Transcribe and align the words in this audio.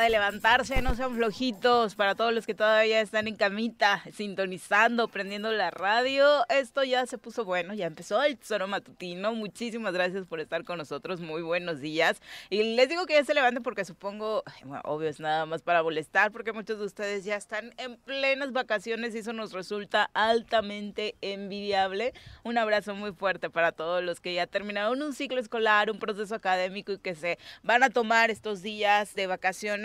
de 0.00 0.10
levantarse, 0.10 0.82
no 0.82 0.94
sean 0.94 1.14
flojitos. 1.14 1.94
Para 1.94 2.14
todos 2.14 2.32
los 2.32 2.46
que 2.46 2.54
todavía 2.54 3.00
están 3.00 3.28
en 3.28 3.36
camita, 3.36 4.02
sintonizando, 4.12 5.08
prendiendo 5.08 5.52
la 5.52 5.70
radio, 5.70 6.44
esto 6.48 6.84
ya 6.84 7.06
se 7.06 7.18
puso 7.18 7.44
bueno, 7.44 7.74
ya 7.74 7.86
empezó 7.86 8.22
el 8.22 8.36
Tesoro 8.36 8.66
Matutino. 8.66 9.34
Muchísimas 9.34 9.92
gracias 9.92 10.26
por 10.26 10.40
estar 10.40 10.64
con 10.64 10.78
nosotros. 10.78 11.20
Muy 11.20 11.42
buenos 11.42 11.80
días. 11.80 12.20
Y 12.50 12.74
les 12.74 12.88
digo 12.88 13.06
que 13.06 13.14
ya 13.14 13.24
se 13.24 13.34
levanten 13.34 13.62
porque 13.62 13.84
supongo, 13.84 14.42
bueno, 14.64 14.82
obvio 14.84 15.08
es 15.08 15.20
nada 15.20 15.46
más 15.46 15.62
para 15.62 15.82
molestar, 15.82 16.32
porque 16.32 16.52
muchos 16.52 16.78
de 16.78 16.84
ustedes 16.84 17.24
ya 17.24 17.36
están 17.36 17.72
en 17.76 17.96
plenas 17.96 18.52
vacaciones 18.52 19.14
y 19.14 19.18
eso 19.18 19.32
nos 19.32 19.52
resulta 19.52 20.10
altamente 20.14 21.14
envidiable. 21.20 22.14
Un 22.42 22.58
abrazo 22.58 22.94
muy 22.94 23.12
fuerte 23.12 23.50
para 23.50 23.72
todos 23.72 24.02
los 24.02 24.20
que 24.20 24.34
ya 24.34 24.46
terminaron 24.46 25.02
un 25.02 25.14
ciclo 25.14 25.40
escolar, 25.40 25.90
un 25.90 25.98
proceso 25.98 26.34
académico 26.34 26.92
y 26.92 26.98
que 26.98 27.14
se 27.14 27.38
van 27.62 27.82
a 27.82 27.90
tomar 27.90 28.30
estos 28.30 28.62
días 28.62 29.14
de 29.14 29.26
vacaciones 29.26 29.83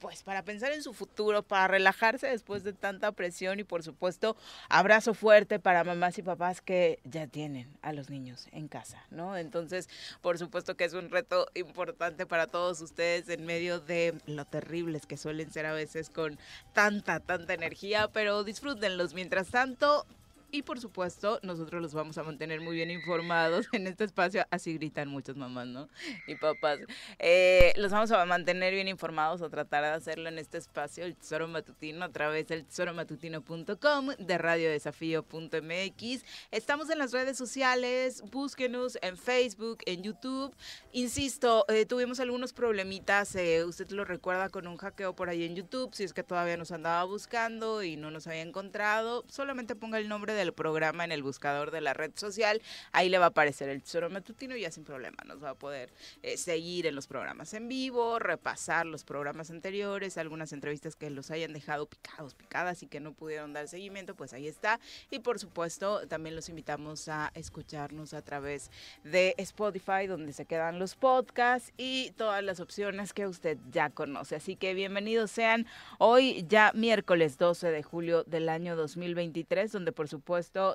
pues 0.00 0.22
para 0.22 0.42
pensar 0.44 0.72
en 0.72 0.82
su 0.82 0.92
futuro, 0.92 1.42
para 1.42 1.68
relajarse 1.68 2.26
después 2.26 2.64
de 2.64 2.72
tanta 2.72 3.12
presión 3.12 3.60
y 3.60 3.64
por 3.64 3.82
supuesto 3.82 4.36
abrazo 4.68 5.14
fuerte 5.14 5.60
para 5.60 5.84
mamás 5.84 6.18
y 6.18 6.22
papás 6.22 6.60
que 6.60 6.98
ya 7.04 7.26
tienen 7.26 7.68
a 7.82 7.92
los 7.92 8.10
niños 8.10 8.48
en 8.52 8.66
casa, 8.66 9.04
¿no? 9.10 9.36
Entonces, 9.36 9.88
por 10.22 10.38
supuesto 10.38 10.76
que 10.76 10.84
es 10.84 10.94
un 10.94 11.10
reto 11.10 11.46
importante 11.54 12.26
para 12.26 12.46
todos 12.46 12.80
ustedes 12.80 13.28
en 13.28 13.44
medio 13.44 13.78
de 13.78 14.14
lo 14.26 14.44
terribles 14.46 15.06
que 15.06 15.16
suelen 15.16 15.52
ser 15.52 15.66
a 15.66 15.72
veces 15.72 16.08
con 16.10 16.38
tanta, 16.72 17.20
tanta 17.20 17.54
energía, 17.54 18.08
pero 18.08 18.42
disfrútenlos. 18.42 19.14
Mientras 19.14 19.48
tanto, 19.48 20.06
y 20.52 20.62
por 20.62 20.80
supuesto, 20.80 21.38
nosotros 21.42 21.80
los 21.80 21.94
vamos 21.94 22.18
a 22.18 22.22
mantener 22.22 22.60
muy 22.60 22.76
bien 22.76 22.90
informados 22.90 23.68
en 23.72 23.86
este 23.86 24.04
espacio. 24.04 24.46
Así 24.50 24.74
gritan 24.74 25.08
muchas 25.08 25.36
mamás, 25.36 25.66
¿no? 25.66 25.88
Y 26.26 26.34
papás. 26.36 26.78
Eh, 27.18 27.72
los 27.76 27.92
vamos 27.92 28.10
a 28.10 28.24
mantener 28.24 28.74
bien 28.74 28.88
informados 28.88 29.42
o 29.42 29.50
tratar 29.50 29.84
de 29.84 29.90
hacerlo 29.90 30.28
en 30.28 30.38
este 30.38 30.58
espacio, 30.58 31.04
el 31.04 31.16
Tesoro 31.16 31.48
Matutino, 31.48 32.04
a 32.04 32.08
través 32.10 32.48
del 32.48 32.64
tesoromatutino.com, 32.64 34.08
de 34.18 34.38
radiodesafío.mx. 34.38 36.24
Estamos 36.50 36.90
en 36.90 36.98
las 36.98 37.12
redes 37.12 37.36
sociales, 37.36 38.22
búsquenos 38.30 38.98
en 39.02 39.16
Facebook, 39.16 39.78
en 39.86 40.02
YouTube. 40.02 40.54
Insisto, 40.92 41.64
eh, 41.68 41.86
tuvimos 41.86 42.20
algunos 42.20 42.52
problemitas, 42.52 43.34
eh, 43.36 43.64
usted 43.64 43.90
lo 43.90 44.04
recuerda 44.04 44.48
con 44.48 44.66
un 44.66 44.76
hackeo 44.76 45.14
por 45.14 45.28
ahí 45.28 45.44
en 45.44 45.54
YouTube, 45.54 45.94
si 45.94 46.04
es 46.04 46.12
que 46.12 46.22
todavía 46.22 46.56
nos 46.56 46.72
andaba 46.72 47.04
buscando 47.04 47.82
y 47.82 47.96
no 47.96 48.10
nos 48.10 48.26
había 48.26 48.42
encontrado, 48.42 49.24
solamente 49.28 49.74
ponga 49.74 49.98
el 49.98 50.08
nombre 50.08 50.34
de 50.34 50.39
del 50.40 50.52
programa 50.52 51.04
en 51.04 51.12
el 51.12 51.22
buscador 51.22 51.70
de 51.70 51.80
la 51.80 51.94
red 51.94 52.12
social. 52.14 52.60
Ahí 52.92 53.08
le 53.08 53.18
va 53.18 53.26
a 53.26 53.28
aparecer 53.28 53.68
el 53.68 53.82
Tesoro 53.82 54.10
Matutino 54.10 54.56
y 54.56 54.62
ya 54.62 54.70
sin 54.70 54.84
problema 54.84 55.18
nos 55.26 55.42
va 55.42 55.50
a 55.50 55.54
poder 55.54 55.92
eh, 56.22 56.36
seguir 56.36 56.86
en 56.86 56.94
los 56.94 57.06
programas 57.06 57.54
en 57.54 57.68
vivo, 57.68 58.18
repasar 58.18 58.86
los 58.86 59.04
programas 59.04 59.50
anteriores, 59.50 60.16
algunas 60.16 60.52
entrevistas 60.52 60.96
que 60.96 61.10
los 61.10 61.30
hayan 61.30 61.52
dejado 61.52 61.86
picados, 61.86 62.34
picadas 62.34 62.82
y 62.82 62.86
que 62.86 63.00
no 63.00 63.12
pudieron 63.12 63.52
dar 63.52 63.68
seguimiento, 63.68 64.14
pues 64.14 64.32
ahí 64.32 64.48
está. 64.48 64.80
Y 65.10 65.18
por 65.18 65.38
supuesto, 65.38 66.06
también 66.08 66.34
los 66.34 66.48
invitamos 66.48 67.08
a 67.08 67.30
escucharnos 67.34 68.14
a 68.14 68.22
través 68.22 68.70
de 69.04 69.34
Spotify, 69.38 70.06
donde 70.06 70.32
se 70.32 70.46
quedan 70.46 70.78
los 70.78 70.96
podcasts 70.96 71.72
y 71.76 72.12
todas 72.16 72.42
las 72.42 72.60
opciones 72.60 73.12
que 73.12 73.26
usted 73.26 73.58
ya 73.70 73.90
conoce. 73.90 74.36
Así 74.36 74.56
que 74.56 74.74
bienvenidos 74.74 75.30
sean 75.30 75.66
hoy 75.98 76.44
ya 76.48 76.72
miércoles 76.74 77.36
12 77.36 77.70
de 77.70 77.82
julio 77.82 78.24
del 78.24 78.48
año 78.48 78.76
2023, 78.76 79.72
donde 79.72 79.92
por 79.92 80.08
supuesto 80.08 80.29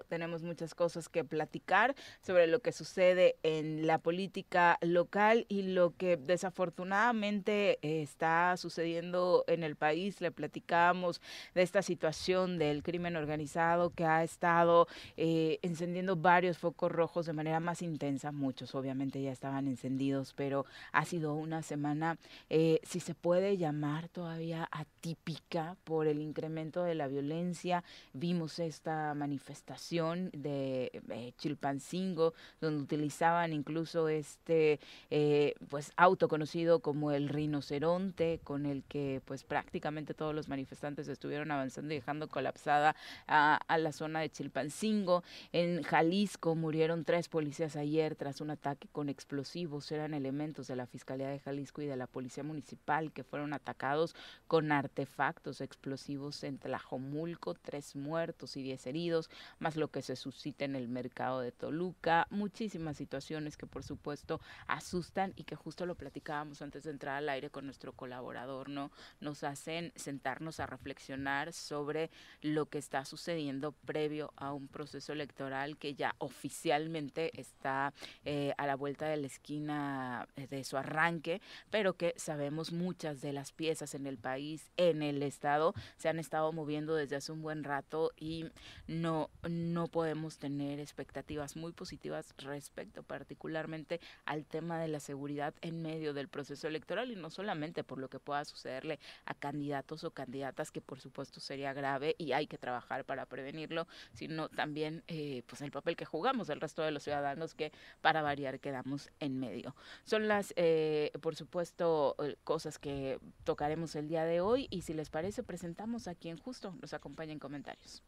tenemos 0.08 0.44
muchas 0.44 0.76
cosas 0.76 1.10
que 1.10 1.24
platicar 1.24 1.96
sobre 2.22 2.48
lo 2.48 2.60
que 2.60 2.72
sucede 2.72 3.38
en 3.44 3.88
la 3.88 4.00
política 4.00 4.78
local 4.82 5.46
y 5.48 5.64
lo 5.64 5.96
que 5.96 6.18
desafortunadamente 6.18 7.80
está 8.02 8.58
sucediendo 8.58 9.46
en 9.48 9.64
el 9.64 9.76
país. 9.76 10.20
Le 10.20 10.32
platicamos 10.32 11.22
de 11.54 11.62
esta 11.62 11.82
situación 11.82 12.58
del 12.58 12.84
crimen 12.84 13.16
organizado 13.16 13.92
que 13.92 14.06
ha 14.06 14.24
estado 14.24 14.88
eh, 15.16 15.60
encendiendo 15.62 16.16
varios 16.16 16.58
focos 16.58 16.92
rojos 16.92 17.26
de 17.26 17.34
manera 17.34 17.60
más 17.60 17.82
intensa. 17.82 18.32
Muchos 18.32 18.76
obviamente 18.76 19.22
ya 19.22 19.32
estaban 19.32 19.68
encendidos, 19.68 20.34
pero 20.34 20.66
ha 20.92 21.06
sido 21.06 21.34
una 21.34 21.62
semana, 21.62 22.18
eh, 22.50 22.80
si 22.84 23.00
se 23.00 23.16
puede 23.16 23.58
llamar 23.58 24.10
todavía 24.10 24.68
atípica 24.72 25.78
por 25.84 26.08
el 26.08 26.22
incremento 26.22 26.84
de 26.84 26.96
la 26.96 27.08
violencia. 27.08 27.84
Vimos 28.14 28.60
esta 28.60 29.14
manifestación 29.14 29.45
manifestación 29.46 30.32
de 30.34 30.92
eh, 31.10 31.34
Chilpancingo, 31.38 32.34
donde 32.62 32.82
utilizaban 32.82 33.54
incluso 33.54 34.10
este 34.10 34.80
eh, 35.12 35.54
pues 35.70 35.92
auto 35.98 36.28
conocido 36.28 36.80
como 36.80 37.12
el 37.12 37.30
rinoceronte, 37.30 38.40
con 38.44 38.66
el 38.66 38.84
que 38.84 39.22
pues 39.26 39.44
prácticamente 39.44 40.16
todos 40.16 40.34
los 40.34 40.48
manifestantes 40.50 41.08
estuvieron 41.08 41.52
avanzando 41.52 41.94
y 41.94 41.98
dejando 41.98 42.28
colapsada 42.28 42.96
a, 43.28 43.60
a 43.68 43.78
la 43.78 43.92
zona 43.92 44.22
de 44.22 44.32
Chilpancingo. 44.32 45.24
En 45.52 45.84
Jalisco 45.84 46.56
murieron 46.56 47.06
tres 47.06 47.30
policías 47.30 47.76
ayer 47.76 48.16
tras 48.16 48.42
un 48.42 48.50
ataque 48.50 48.88
con 48.92 49.10
explosivos. 49.10 49.92
Eran 49.92 50.16
elementos 50.16 50.68
de 50.68 50.76
la 50.76 50.88
Fiscalía 50.88 51.30
de 51.30 51.40
Jalisco 51.40 51.84
y 51.84 51.86
de 51.86 51.98
la 51.98 52.08
Policía 52.08 52.44
Municipal 52.44 53.12
que 53.12 53.24
fueron 53.24 53.54
atacados 53.54 54.16
con 54.48 54.72
artefactos 54.72 55.62
explosivos 55.62 56.44
en 56.44 56.58
Tlajomulco, 56.58 57.54
tres 57.54 57.96
muertos 57.96 58.58
y 58.58 58.64
diez 58.64 58.88
heridos. 58.88 59.30
Más 59.60 59.76
lo 59.76 59.90
que 59.90 60.02
se 60.02 60.16
suscita 60.16 60.66
en 60.66 60.76
el 60.76 60.88
mercado 60.88 61.42
de 61.42 61.52
Toluca, 61.52 62.28
muchísimas 62.30 62.98
situaciones 62.98 63.58
que 63.58 63.66
por 63.66 63.84
supuesto 63.84 64.42
asustan 64.68 65.34
y 65.36 65.44
que 65.44 65.56
justo 65.56 65.86
lo 65.86 65.96
platicábamos 65.96 66.62
antes 66.62 66.84
de 66.84 66.92
entrar 66.92 67.18
al 67.18 67.30
aire 67.30 67.50
con 67.50 67.66
nuestro 67.66 67.94
colaborador, 67.94 68.70
¿no? 68.70 68.92
Nos 69.20 69.44
hacen 69.44 69.92
sentarnos 69.96 70.60
a 70.60 70.66
reflexionar 70.66 71.54
sobre 71.54 72.10
lo 72.42 72.68
que 72.68 72.78
está 72.78 73.06
sucediendo 73.06 73.72
previo 73.72 74.34
a 74.36 74.54
un 74.54 74.68
proceso 74.68 75.14
electoral 75.14 75.78
que 75.78 75.96
ya 75.96 76.16
oficialmente 76.20 77.40
está 77.40 77.94
eh, 78.24 78.54
a 78.58 78.68
la 78.68 78.76
vuelta 78.76 79.08
de 79.08 79.18
la 79.18 79.28
esquina 79.28 80.28
eh, 80.36 80.48
de 80.48 80.64
su 80.64 80.78
arranque, 80.78 81.42
pero 81.70 81.94
que 81.94 82.14
sabemos 82.18 82.72
muchas 82.72 83.22
de 83.22 83.34
las 83.34 83.52
piezas 83.52 83.96
en 83.96 84.08
el 84.08 84.18
país, 84.18 84.72
en 84.78 85.02
el 85.02 85.22
estado, 85.24 85.74
se 85.98 86.10
han 86.10 86.20
estado 86.20 86.52
moviendo 86.52 86.96
desde 86.96 87.16
hace 87.16 87.32
un 87.32 87.42
buen 87.42 87.64
rato 87.64 88.12
y 88.18 88.46
no, 88.88 89.25
no 89.50 89.88
podemos 89.88 90.38
tener 90.38 90.80
expectativas 90.80 91.56
muy 91.56 91.72
positivas 91.72 92.34
respecto 92.38 93.04
particularmente 93.04 94.00
al 94.26 94.46
tema 94.46 94.80
de 94.80 94.88
la 94.88 95.00
seguridad 95.00 95.54
en 95.62 95.82
medio 95.82 96.14
del 96.14 96.28
proceso 96.28 96.68
electoral 96.68 97.12
y 97.12 97.16
no 97.16 97.30
solamente 97.30 97.84
por 97.84 98.00
lo 98.00 98.10
que 98.10 98.20
pueda 98.20 98.46
sucederle 98.46 99.00
a 99.26 99.34
candidatos 99.34 100.04
o 100.04 100.12
candidatas, 100.12 100.72
que 100.72 100.82
por 100.82 101.00
supuesto 101.00 101.40
sería 101.40 101.74
grave 101.74 102.16
y 102.18 102.32
hay 102.32 102.48
que 102.48 102.58
trabajar 102.58 103.06
para 103.06 103.26
prevenirlo, 103.26 103.88
sino 104.14 104.50
también 104.50 105.04
eh, 105.08 105.44
pues 105.48 105.62
el 105.62 105.72
papel 105.72 105.96
que 105.96 106.06
jugamos 106.06 106.50
el 106.50 106.62
resto 106.62 106.82
de 106.82 106.92
los 106.92 107.04
ciudadanos 107.04 107.54
que 107.54 107.72
para 108.02 108.22
variar 108.22 108.60
quedamos 108.60 109.10
en 109.20 109.40
medio. 109.40 109.76
Son 110.04 110.28
las, 110.28 110.54
eh, 110.56 111.12
por 111.22 111.36
supuesto, 111.36 112.16
eh, 112.20 112.36
cosas 112.44 112.80
que 112.80 113.20
tocaremos 113.44 113.96
el 113.96 114.08
día 114.08 114.26
de 114.26 114.42
hoy 114.42 114.68
y 114.70 114.82
si 114.82 114.94
les 114.94 115.10
parece 115.10 115.44
presentamos 115.44 116.08
a 116.08 116.16
quien 116.16 116.38
justo 116.38 116.76
nos 116.82 116.94
acompaña 116.94 117.34
en 117.34 117.40
comentarios. 117.40 118.04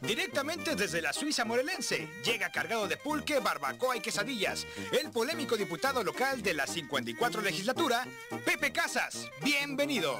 Directamente 0.00 0.76
desde 0.76 1.02
la 1.02 1.12
Suiza 1.12 1.44
morelense, 1.44 2.08
llega 2.24 2.50
cargado 2.50 2.86
de 2.86 2.96
pulque, 2.96 3.40
barbacoa 3.40 3.96
y 3.96 4.00
quesadillas, 4.00 4.66
el 4.92 5.10
polémico 5.10 5.56
diputado 5.56 6.04
local 6.04 6.42
de 6.42 6.54
la 6.54 6.66
54 6.66 7.42
legislatura, 7.42 8.06
Pepe 8.44 8.72
Casas. 8.72 9.28
Bienvenido. 9.44 10.16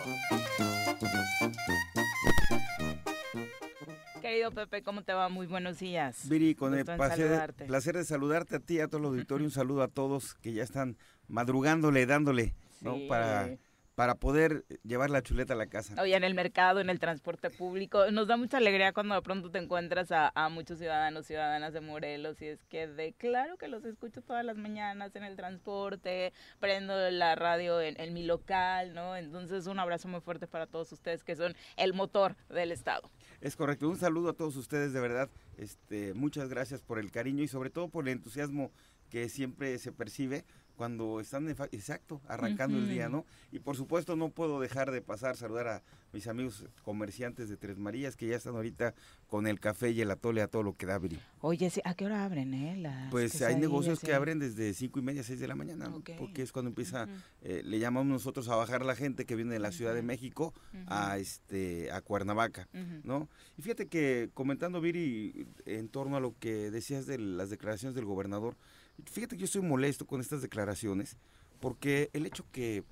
Querido 4.21 4.51
Pepe, 4.51 4.83
¿cómo 4.83 5.05
te 5.05 5.13
va? 5.13 5.29
Muy 5.29 5.47
buenos 5.47 5.79
días. 5.79 6.29
Viri, 6.29 6.57
con 6.57 6.75
el 6.75 6.85
placer, 6.85 7.55
placer, 7.55 7.97
de 7.97 8.05
saludarte 8.05 8.57
a 8.57 8.59
ti, 8.59 8.81
a 8.81 8.89
todo 8.89 8.99
el 9.03 9.07
auditorio, 9.07 9.45
un 9.45 9.53
saludo 9.53 9.83
a 9.83 9.89
todos 9.89 10.35
que 10.35 10.53
ya 10.53 10.65
están 10.65 10.97
madrugándole, 11.29 12.07
dándole, 12.07 12.55
¿no? 12.81 12.97
Para 13.09 13.57
para 13.97 14.15
poder 14.15 14.67
llevar 14.85 15.09
la 15.09 15.23
chuleta 15.23 15.55
a 15.55 15.57
la 15.57 15.69
casa. 15.69 15.95
Oye, 16.01 16.15
en 16.15 16.23
el 16.23 16.35
mercado, 16.35 16.81
en 16.81 16.91
el 16.91 17.01
transporte 17.01 17.49
público, 17.49 18.11
nos 18.11 18.29
da 18.29 18.37
mucha 18.37 18.59
alegría 18.59 18.93
cuando 18.93 19.15
de 19.15 19.23
pronto 19.23 19.51
te 19.51 19.59
encuentras 19.59 20.09
a, 20.13 20.49
muchos 20.51 20.79
ciudadanos, 20.79 21.27
ciudadanas 21.27 21.73
de 21.73 21.81
Morelos, 21.81 22.41
y 22.43 22.47
es 22.47 22.63
que 22.67 22.87
de 22.87 23.15
claro 23.15 23.57
que 23.57 23.69
los 23.69 23.87
escucho 23.87 24.21
todas 24.21 24.45
las 24.45 24.59
mañanas 24.59 25.17
en 25.17 25.25
el 25.25 25.35
transporte, 25.35 26.35
prendo 26.61 27.11
la 27.11 27.37
radio 27.37 27.81
en, 27.81 27.99
en 27.99 28.13
mi 28.13 28.23
local, 28.23 28.93
¿no? 28.93 29.17
Entonces, 29.17 29.67
un 29.67 29.79
abrazo 29.79 30.09
muy 30.09 30.21
fuerte 30.21 30.47
para 30.47 30.67
todos 30.67 30.93
ustedes 30.93 31.25
que 31.25 31.35
son 31.35 31.55
el 31.77 31.95
motor 31.95 32.37
del 32.51 32.73
Estado. 32.73 33.11
Es 33.41 33.57
correcto, 33.57 33.89
un 33.89 33.97
saludo 33.97 34.29
a 34.29 34.33
todos 34.35 34.57
ustedes, 34.57 34.93
de 34.93 35.01
verdad, 35.01 35.31
este, 35.57 36.13
muchas 36.13 36.51
gracias 36.51 36.83
por 36.83 36.99
el 36.99 37.11
cariño 37.11 37.43
y 37.43 37.49
sobre 37.49 37.71
todo 37.71 37.89
por 37.89 38.07
el 38.07 38.13
entusiasmo 38.13 38.71
que 39.09 39.31
siempre 39.31 39.79
se 39.79 39.93
percibe 39.93 40.45
cuando 40.77 41.21
están, 41.21 41.49
exacto, 41.49 42.21
arrancando 42.29 42.79
el 42.79 42.89
día, 42.89 43.09
¿no? 43.09 43.25
Y 43.51 43.59
por 43.59 43.77
supuesto 43.77 44.15
no 44.15 44.29
puedo 44.31 44.61
dejar 44.61 44.91
de 44.91 45.01
pasar, 45.03 45.37
saludar 45.37 45.69
a 45.69 45.83
mis 46.13 46.27
amigos 46.27 46.65
comerciantes 46.83 47.49
de 47.49 47.57
Tres 47.57 47.79
Marías 47.79 48.17
que 48.17 48.27
ya 48.27 48.37
están 48.37 48.55
ahorita 48.55 48.95
con 49.29 49.47
el 49.47 49.61
café 49.61 49.91
y 49.91 50.01
el 50.01 50.11
atole 50.11 50.43
a 50.43 50.49
todo 50.49 50.63
lo 50.63 50.75
que 50.75 50.87
da, 50.87 50.99
Viri. 50.99 51.19
Oye, 51.41 51.71
¿a 51.85 51.95
qué 51.95 52.07
hora 52.07 52.25
abren, 52.25 52.55
eh? 52.55 53.09
pues 53.11 53.43
hay 53.43 53.57
negocios 53.57 54.01
que 54.01 54.15
abren 54.15 54.39
desde 54.39 54.75
cinco 54.75 54.99
y 54.99 55.03
media, 55.03 55.23
seis 55.23 55.41
de 55.41 55.49
la 55.49 55.55
mañana, 55.55 55.93
porque 56.19 56.43
es 56.43 56.53
cuando 56.53 56.69
empieza, 56.69 57.07
eh, 57.43 57.63
le 57.65 57.79
llamamos 57.79 58.07
nosotros 58.07 58.49
a 58.49 58.57
bajar 58.57 58.85
la 58.85 58.95
gente 58.95 59.25
que 59.25 59.37
viene 59.37 59.53
de 59.53 59.61
la 59.61 59.73
Ciudad 59.73 59.95
de 59.95 60.03
México 60.03 60.55
a 60.87 61.19
este 61.19 61.91
a 61.91 62.01
Cuernavaca, 62.01 62.69
¿no? 63.05 63.29
Y 63.57 63.63
fíjate 63.63 63.87
que 63.87 64.31
comentando, 64.35 64.81
Viri, 64.81 65.47
en 65.65 65.89
torno 65.89 66.17
a 66.17 66.21
lo 66.21 66.35
que 66.39 66.71
decías 66.71 67.07
de 67.07 67.19
las 67.19 67.51
declaraciones 67.51 67.95
del 67.95 68.05
gobernador, 68.05 68.57
Fíjate 69.05 69.37
que 69.37 69.41
yo 69.41 69.45
estoy 69.45 69.63
molesto 69.63 70.07
con 70.07 70.21
estas 70.21 70.43
declaraciones 70.43 71.17
porque 71.61 72.11
el 72.13 72.27
hecho 72.27 72.45
que 72.53 72.85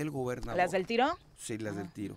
el 0.00 0.10
gobernador... 0.10 0.56
¿Las 0.56 0.70
del 0.70 0.86
tiro? 0.86 1.18
Sí, 1.36 1.58
las 1.58 1.76
del 1.76 1.86
ah, 1.86 1.92
tiro. 1.92 2.16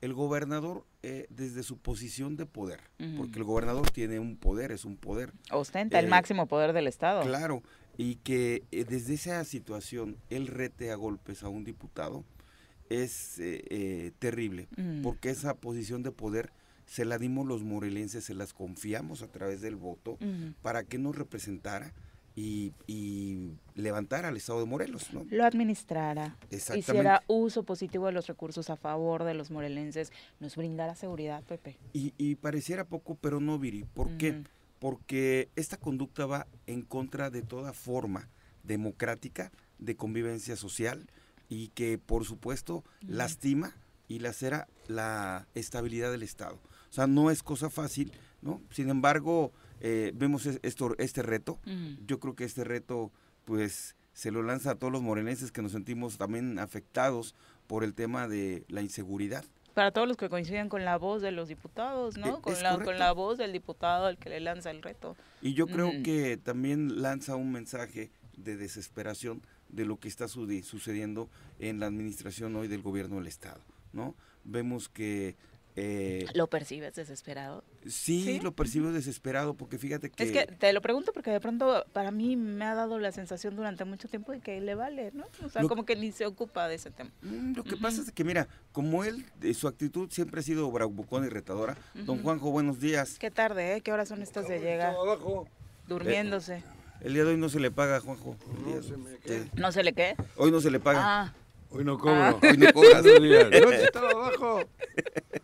El 0.00 0.14
gobernador, 0.14 0.84
eh, 1.02 1.26
desde 1.30 1.62
su 1.62 1.78
posición 1.78 2.36
de 2.36 2.46
poder, 2.46 2.80
porque 3.16 3.38
el 3.38 3.44
gobernador 3.44 3.88
tiene 3.90 4.18
un 4.18 4.36
poder, 4.36 4.72
es 4.72 4.84
un 4.84 4.96
poder. 4.96 5.32
Ostenta 5.52 5.98
el 5.98 6.06
eh, 6.06 6.08
máximo 6.08 6.46
poder 6.46 6.72
del 6.72 6.88
Estado. 6.88 7.22
Claro, 7.22 7.62
y 7.96 8.16
que 8.16 8.64
eh, 8.72 8.84
desde 8.84 9.14
esa 9.14 9.44
situación 9.44 10.16
él 10.28 10.48
rete 10.48 10.90
a 10.90 10.96
golpes 10.96 11.44
a 11.44 11.48
un 11.48 11.64
diputado 11.64 12.24
es 12.90 13.40
terrible, 14.18 14.68
porque 15.02 15.30
esa 15.30 15.54
posición 15.54 16.02
de 16.02 16.10
poder 16.10 16.52
se 16.84 17.06
la 17.06 17.16
dimos 17.16 17.46
los 17.46 17.62
morelenses, 17.62 18.24
se 18.24 18.34
las 18.34 18.52
confiamos 18.52 19.22
a 19.22 19.28
través 19.28 19.62
del 19.62 19.76
voto 19.76 20.18
para 20.60 20.84
que 20.84 20.98
nos 20.98 21.16
representara 21.16 21.94
y, 22.34 22.72
y, 22.86 23.52
levantar 23.74 24.24
al 24.24 24.36
Estado 24.36 24.60
de 24.60 24.66
Morelos. 24.66 25.12
¿no? 25.12 25.26
Lo 25.30 25.44
administrara, 25.44 26.36
hiciera 26.50 27.22
uso 27.26 27.62
positivo 27.64 28.06
de 28.06 28.12
los 28.12 28.26
recursos 28.26 28.70
a 28.70 28.76
favor 28.76 29.24
de 29.24 29.34
los 29.34 29.50
morelenses, 29.50 30.12
nos 30.40 30.56
brindara 30.56 30.94
seguridad, 30.94 31.42
Pepe. 31.44 31.78
Y, 31.92 32.14
y 32.16 32.36
pareciera 32.36 32.84
poco, 32.84 33.16
pero 33.20 33.40
no, 33.40 33.58
Viri. 33.58 33.84
¿Por 33.84 34.16
qué? 34.16 34.42
Porque 34.78 35.50
esta 35.56 35.76
conducta 35.76 36.26
va 36.26 36.46
en 36.66 36.82
contra 36.82 37.30
de 37.30 37.42
toda 37.42 37.72
forma 37.72 38.28
democrática 38.62 39.52
de 39.78 39.96
convivencia 39.96 40.56
social 40.56 41.06
y 41.48 41.68
que, 41.68 41.98
por 41.98 42.24
supuesto, 42.24 42.84
lastima 43.00 43.76
y 44.08 44.20
lacera 44.20 44.68
la 44.88 45.46
estabilidad 45.54 46.10
del 46.10 46.22
Estado. 46.22 46.60
O 46.90 46.92
sea, 46.92 47.06
no 47.06 47.30
es 47.30 47.42
cosa 47.42 47.70
fácil, 47.70 48.12
¿no? 48.42 48.60
Sin 48.70 48.90
embargo, 48.90 49.52
eh, 49.84 50.12
vemos 50.14 50.46
esto, 50.46 50.94
este 50.98 51.22
reto. 51.22 51.58
Yo 52.06 52.20
creo 52.20 52.36
que 52.36 52.44
este 52.44 52.62
reto, 52.62 53.10
pues, 53.44 53.96
se 54.12 54.30
lo 54.30 54.44
lanza 54.44 54.70
a 54.70 54.74
todos 54.76 54.92
los 54.92 55.02
morenenses 55.02 55.50
que 55.50 55.60
nos 55.60 55.72
sentimos 55.72 56.18
también 56.18 56.60
afectados 56.60 57.34
por 57.66 57.82
el 57.82 57.92
tema 57.92 58.28
de 58.28 58.64
la 58.68 58.80
inseguridad. 58.80 59.44
Para 59.74 59.90
todos 59.90 60.06
los 60.06 60.16
que 60.16 60.28
coinciden 60.28 60.68
con 60.68 60.84
la 60.84 60.98
voz 60.98 61.20
de 61.20 61.32
los 61.32 61.48
diputados, 61.48 62.16
¿no? 62.16 62.38
E, 62.38 62.40
con, 62.40 62.62
la, 62.62 62.78
con 62.78 62.96
la 62.96 63.10
voz 63.10 63.38
del 63.38 63.52
diputado 63.52 64.06
al 64.06 64.18
que 64.18 64.28
le 64.28 64.38
lanza 64.38 64.70
el 64.70 64.82
reto. 64.82 65.16
Y 65.40 65.54
yo 65.54 65.66
creo 65.66 65.90
que 66.04 66.36
también 66.36 67.02
lanza 67.02 67.34
un 67.34 67.50
mensaje 67.50 68.12
de 68.36 68.56
desesperación 68.56 69.42
de 69.68 69.84
lo 69.84 69.98
que 69.98 70.06
está 70.06 70.28
sucediendo 70.28 71.28
en 71.58 71.80
la 71.80 71.86
administración 71.86 72.54
hoy 72.54 72.68
del 72.68 72.82
gobierno 72.82 73.16
del 73.16 73.26
Estado, 73.26 73.62
¿no? 73.92 74.14
Vemos 74.44 74.88
que 74.88 75.36
eh, 75.74 76.26
¿Lo 76.34 76.48
percibes 76.48 76.94
desesperado? 76.94 77.64
Sí, 77.86 78.40
lo 78.40 78.52
percibo 78.52 78.92
desesperado 78.92 79.54
porque 79.54 79.78
fíjate 79.78 80.10
que... 80.10 80.22
Es 80.22 80.30
que 80.30 80.46
te 80.46 80.72
lo 80.72 80.82
pregunto 80.82 81.12
porque 81.12 81.30
de 81.30 81.40
pronto 81.40 81.86
para 81.92 82.10
mí 82.10 82.36
me 82.36 82.66
ha 82.66 82.74
dado 82.74 82.98
la 82.98 83.10
sensación 83.10 83.56
durante 83.56 83.84
mucho 83.84 84.06
tiempo 84.06 84.32
de 84.32 84.40
que 84.40 84.60
le 84.60 84.74
vale, 84.74 85.12
¿no? 85.14 85.26
O 85.44 85.48
sea, 85.48 85.62
como 85.62 85.84
que 85.86 85.96
ni 85.96 86.12
se 86.12 86.26
ocupa 86.26 86.68
de 86.68 86.74
ese 86.74 86.90
tema. 86.90 87.10
Mm, 87.22 87.54
lo 87.54 87.64
que 87.64 87.76
pasa 87.78 88.02
es 88.02 88.12
que, 88.12 88.22
mira, 88.22 88.48
como 88.72 89.02
él, 89.04 89.24
su 89.54 89.66
actitud 89.66 90.10
siempre 90.10 90.40
ha 90.40 90.42
sido 90.42 90.70
bravucona 90.70 91.26
y 91.26 91.30
retadora. 91.30 91.76
Don 91.94 92.22
Juanjo, 92.22 92.50
buenos 92.50 92.78
días. 92.78 93.18
Qué 93.18 93.30
tarde, 93.30 93.76
¿eh? 93.76 93.80
¿Qué 93.80 93.92
horas 93.92 94.08
son 94.08 94.20
estas 94.20 94.48
de 94.48 94.60
llegar? 94.60 94.94
Durmiéndose. 95.88 96.56
Eh, 96.56 96.64
el 97.00 97.14
día 97.14 97.24
de 97.24 97.30
hoy 97.30 97.36
no 97.38 97.48
se 97.48 97.60
le 97.60 97.70
paga, 97.70 97.98
Juanjo. 98.00 98.36
No, 98.66 98.82
se, 98.82 98.96
me... 98.96 99.10
¿No 99.54 99.72
se 99.72 99.82
le 99.82 99.94
qué? 99.94 100.16
Hoy 100.36 100.50
no 100.50 100.60
se 100.60 100.70
le 100.70 100.80
paga. 100.80 101.00
Ah. 101.02 101.34
Hoy 101.70 101.84
no 101.84 101.98
cobro. 101.98 102.14
Ah. 102.14 102.38
Hoy 102.42 102.58
no 102.58 102.72
cobras. 102.72 103.04
estaba 103.82 104.10
abajo. 104.10 104.60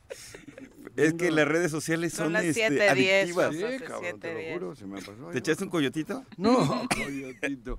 Es 0.97 1.15
que 1.15 1.31
las 1.31 1.47
redes 1.47 1.71
sociales 1.71 2.13
son, 2.13 2.33
son 2.33 2.45
este, 2.45 2.89
adictivas. 2.89 3.55
Sí, 3.55 3.63
cabrón, 3.87 4.21
te 4.21 4.35
lo 4.35 4.55
juro, 4.55 4.75
se 4.75 4.87
me 4.87 5.01
pasó. 5.01 5.13
¿Te 5.33 5.39
echaste 5.39 5.65
un 5.65 5.71
coyotito? 5.71 6.25
No, 6.37 6.87
coyotito. 6.95 7.79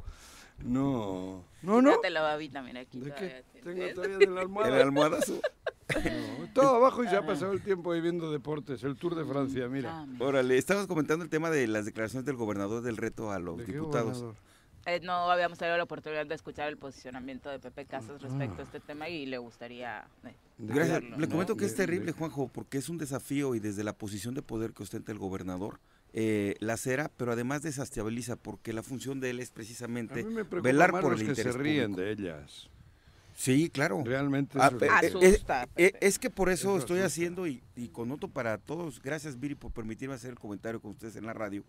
No. 0.64 1.46
No, 1.62 1.82
no. 1.82 2.00
te 2.00 2.10
la 2.10 2.22
babita, 2.22 2.62
mira 2.62 2.82
aquí. 2.82 3.00
¿De 3.00 3.14
qué? 3.14 3.44
Tengo 3.62 3.94
todavía 3.94 4.18
de 4.18 4.28
la 4.28 4.42
almohada. 4.42 4.70
El 4.76 4.82
almohadazo. 4.82 5.40
No, 5.96 6.54
todo 6.54 6.76
abajo 6.76 7.04
y 7.04 7.08
se 7.08 7.16
ha 7.16 7.26
pasado 7.26 7.52
el 7.52 7.64
tiempo 7.64 7.92
ahí 7.92 8.00
viendo 8.00 8.32
deportes, 8.32 8.84
el 8.84 8.96
Tour 8.96 9.16
de 9.16 9.26
Francia, 9.26 9.68
mira. 9.68 10.06
Órale, 10.20 10.56
estabas 10.56 10.86
comentando 10.86 11.24
el 11.24 11.32
tema 11.32 11.50
de 11.50 11.68
las 11.68 11.86
declaraciones 11.86 12.26
del 12.26 12.36
gobernador 12.36 12.84
del 12.84 12.96
reto 12.96 13.32
a 13.32 13.40
los 13.40 13.66
diputados. 13.66 14.24
Eh, 14.90 15.00
no 15.04 15.30
habíamos 15.30 15.58
tenido 15.60 15.78
la 15.78 15.84
oportunidad 15.84 16.26
de 16.26 16.34
escuchar 16.36 16.68
el 16.70 16.78
posicionamiento 16.78 17.50
de 17.50 17.60
Pepe 17.60 17.86
Casas 17.86 18.22
respecto 18.22 18.62
a 18.62 18.66
este 18.66 18.80
tema 18.80 19.08
y 19.10 19.26
le 19.26 19.38
gustaría... 19.38 20.08
Eh, 20.26 20.34
Gracias. 20.58 21.04
Le 21.18 21.28
comento 21.30 21.56
que 21.56 21.66
es 21.66 21.76
terrible, 21.76 22.12
Juanjo, 22.12 22.48
porque 22.48 22.78
es 22.80 22.90
un 22.90 22.98
desafío 22.98 23.54
y 23.56 23.60
desde 23.60 23.84
la 23.84 23.94
posición 23.94 24.34
de 24.34 24.42
poder 24.42 24.74
que 24.74 24.84
ostenta 24.84 25.12
el 25.12 25.18
gobernador, 25.20 25.80
eh, 26.14 26.56
la 26.60 26.76
cera, 26.78 27.12
pero 27.18 27.32
además 27.34 27.62
desestabiliza 27.62 28.36
porque 28.36 28.74
la 28.74 28.82
función 28.84 29.20
de 29.20 29.30
él 29.30 29.40
es 29.40 29.52
precisamente 29.52 30.26
velar 30.64 30.92
por 30.92 31.14
el 31.14 31.26
que 31.26 31.36
se 31.36 31.52
ríen 31.52 31.94
de 31.94 32.12
ellas. 32.12 32.70
Sí, 33.36 33.70
claro. 33.70 34.02
Realmente 34.04 34.58
Ah, 34.60 34.70
es- 35.02 35.14
eh, 35.14 35.18
Asusta, 35.30 35.68
Pepe. 35.74 36.06
es 36.06 36.20
que 36.20 36.30
por 36.30 36.50
eso 36.50 36.70
Eso 36.72 36.78
estoy 36.80 36.98
asusta. 37.00 37.06
haciendo 37.08 37.48
y, 37.48 37.62
y 37.76 37.88
connoto 37.88 38.28
para 38.28 38.58
todos. 38.58 39.02
Gracias, 39.02 39.40
Viri, 39.40 39.56
por 39.56 39.72
permitirme 39.72 40.16
hacer 40.16 40.32
el 40.32 40.40
comentario 40.40 40.82
con 40.82 40.92
ustedes 40.92 41.16
en 41.16 41.26
la 41.26 41.32
radio. 41.34 41.64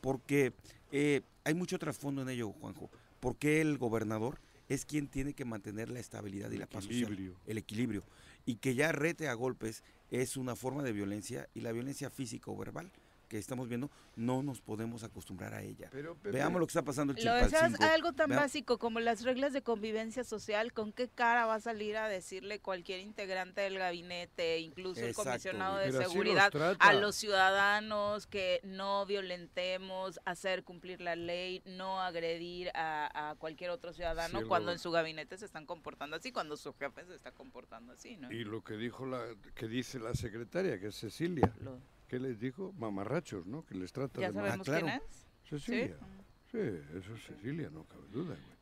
Porque 0.00 0.54
eh, 0.92 1.22
hay 1.44 1.54
mucho 1.54 1.78
trasfondo 1.78 2.22
en 2.22 2.28
ello, 2.28 2.52
Juanjo. 2.52 2.90
Porque 3.18 3.60
el 3.60 3.78
gobernador 3.78 4.38
es 4.68 4.84
quien 4.84 5.08
tiene 5.08 5.34
que 5.34 5.44
mantener 5.44 5.90
la 5.90 6.00
estabilidad 6.00 6.50
y 6.50 6.54
El 6.54 6.60
la 6.60 6.66
paz 6.66 6.84
social, 6.84 7.34
el 7.46 7.58
equilibrio. 7.58 8.04
Y 8.46 8.56
que 8.56 8.74
ya 8.74 8.92
rete 8.92 9.28
a 9.28 9.34
golpes 9.34 9.82
es 10.10 10.36
una 10.36 10.56
forma 10.56 10.82
de 10.82 10.92
violencia 10.92 11.48
y 11.54 11.60
la 11.60 11.72
violencia 11.72 12.10
física 12.10 12.50
o 12.50 12.56
verbal 12.56 12.90
que 13.32 13.38
estamos 13.38 13.66
viendo 13.66 13.90
no 14.14 14.42
nos 14.42 14.60
podemos 14.60 15.04
acostumbrar 15.04 15.54
a 15.54 15.62
ella. 15.62 15.88
Pero, 15.90 16.16
Pepe, 16.16 16.32
Veamos 16.32 16.60
lo 16.60 16.66
que 16.66 16.70
está 16.72 16.82
pasando 16.82 17.14
en 17.14 17.24
Lo 17.24 17.32
Chilpancingo. 17.40 17.82
algo 17.84 18.12
tan 18.12 18.28
básico 18.28 18.78
como 18.78 19.00
las 19.00 19.22
reglas 19.22 19.54
de 19.54 19.62
convivencia 19.62 20.22
social, 20.22 20.74
¿con 20.74 20.92
qué 20.92 21.08
cara 21.08 21.46
va 21.46 21.54
a 21.54 21.60
salir 21.60 21.96
a 21.96 22.08
decirle 22.08 22.60
cualquier 22.60 23.00
integrante 23.00 23.62
del 23.62 23.78
gabinete, 23.78 24.58
incluso 24.58 25.00
el 25.00 25.14
comisionado 25.14 25.78
de 25.78 25.86
Pero 25.86 25.96
así 26.00 26.04
los 26.04 26.12
seguridad, 26.12 26.76
a 26.78 26.92
los 26.92 27.16
ciudadanos 27.16 28.26
que 28.26 28.60
no 28.64 29.06
violentemos, 29.06 30.20
hacer 30.26 30.62
cumplir 30.62 31.00
la 31.00 31.16
ley, 31.16 31.62
no 31.64 32.02
agredir 32.02 32.70
a, 32.74 33.30
a 33.30 33.34
cualquier 33.36 33.70
otro 33.70 33.94
ciudadano 33.94 34.40
Sí, 34.40 34.46
cuando 34.46 34.72
en 34.72 34.78
su 34.78 34.90
gabinete 34.90 35.38
se 35.38 35.46
están 35.46 35.64
comportando 35.64 36.16
así, 36.16 36.32
cuando 36.32 36.58
su 36.58 36.74
jefe 36.74 37.06
se 37.06 37.14
está 37.14 37.32
comportando 37.32 37.94
así, 37.94 38.18
¿no? 38.18 38.30
Y 38.30 38.44
lo 38.44 38.62
que 38.62 38.76
dijo 38.76 39.06
la, 39.06 39.24
que 39.54 39.68
dice 39.68 39.98
la 39.98 40.14
secretaria, 40.14 40.78
que 40.78 40.88
es 40.88 40.96
Cecilia, 40.96 41.50
Lo- 41.60 41.80
¿qué 42.12 42.18
les 42.20 42.38
dijo? 42.38 42.74
Mamarrachos, 42.76 43.46
¿no? 43.46 43.64
Que 43.64 43.74
les 43.74 43.90
trata 43.90 44.20
¿Ya 44.20 44.30
de 44.30 44.34
sabemos 44.34 44.66
claro. 44.66 44.84
quién 44.86 44.98
es? 44.98 45.26
Cecilia. 45.48 45.96
Sí, 46.50 46.58
eso 46.58 47.14
es 47.14 47.24
Cecilia, 47.24 47.70
no 47.72 47.84
cabe 47.84 48.02
duda, 48.12 48.34
güey. 48.34 48.52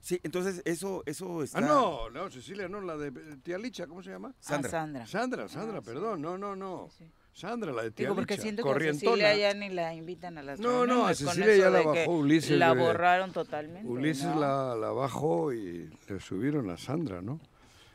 Sí, 0.00 0.18
entonces 0.24 0.60
eso, 0.64 1.04
eso 1.06 1.44
está... 1.44 1.58
Ah, 1.58 1.60
no, 1.60 2.10
no, 2.10 2.28
Cecilia, 2.30 2.68
no, 2.68 2.80
la 2.80 2.96
de 2.96 3.08
eh, 3.08 3.36
tía 3.44 3.58
Licha, 3.58 3.86
¿cómo 3.86 4.02
se 4.02 4.10
llama? 4.10 4.34
Sandra. 4.40 4.68
Ah, 4.68 4.72
Sandra. 4.72 5.06
Sandra, 5.06 5.48
Sandra, 5.48 5.78
Ah, 5.78 5.82
sí. 5.84 5.86
perdón, 5.88 6.20
no, 6.20 6.36
no, 6.36 6.56
no. 6.56 6.88
Sí. 6.98 7.04
Sandra, 7.32 7.70
la 7.70 7.84
de 7.84 7.92
tía 7.92 8.06
Digo, 8.06 8.16
porque 8.16 8.34
Licha, 8.34 8.42
siento 8.42 8.64
que 8.64 8.88
a. 8.88 8.92
Cecilia 8.92 9.36
ya 9.36 9.54
ni 9.54 9.68
la 9.68 9.94
invitan 9.94 10.36
a 10.38 10.42
las 10.42 10.58
No, 10.58 10.84
no, 10.84 11.06
a 11.06 11.14
Cecilia 11.14 11.56
ya 11.56 11.70
la 11.70 11.80
bajó 11.80 12.10
Ulises 12.10 12.58
La 12.58 12.72
borraron 12.72 13.32
totalmente. 13.32 13.88
Ulises 13.88 14.26
¿no? 14.34 14.40
la, 14.40 14.74
la 14.74 14.90
bajó 14.90 15.52
y 15.52 15.96
le 16.08 16.18
subieron 16.18 16.70
a 16.70 16.76
Sandra, 16.76 17.22
¿no? 17.22 17.38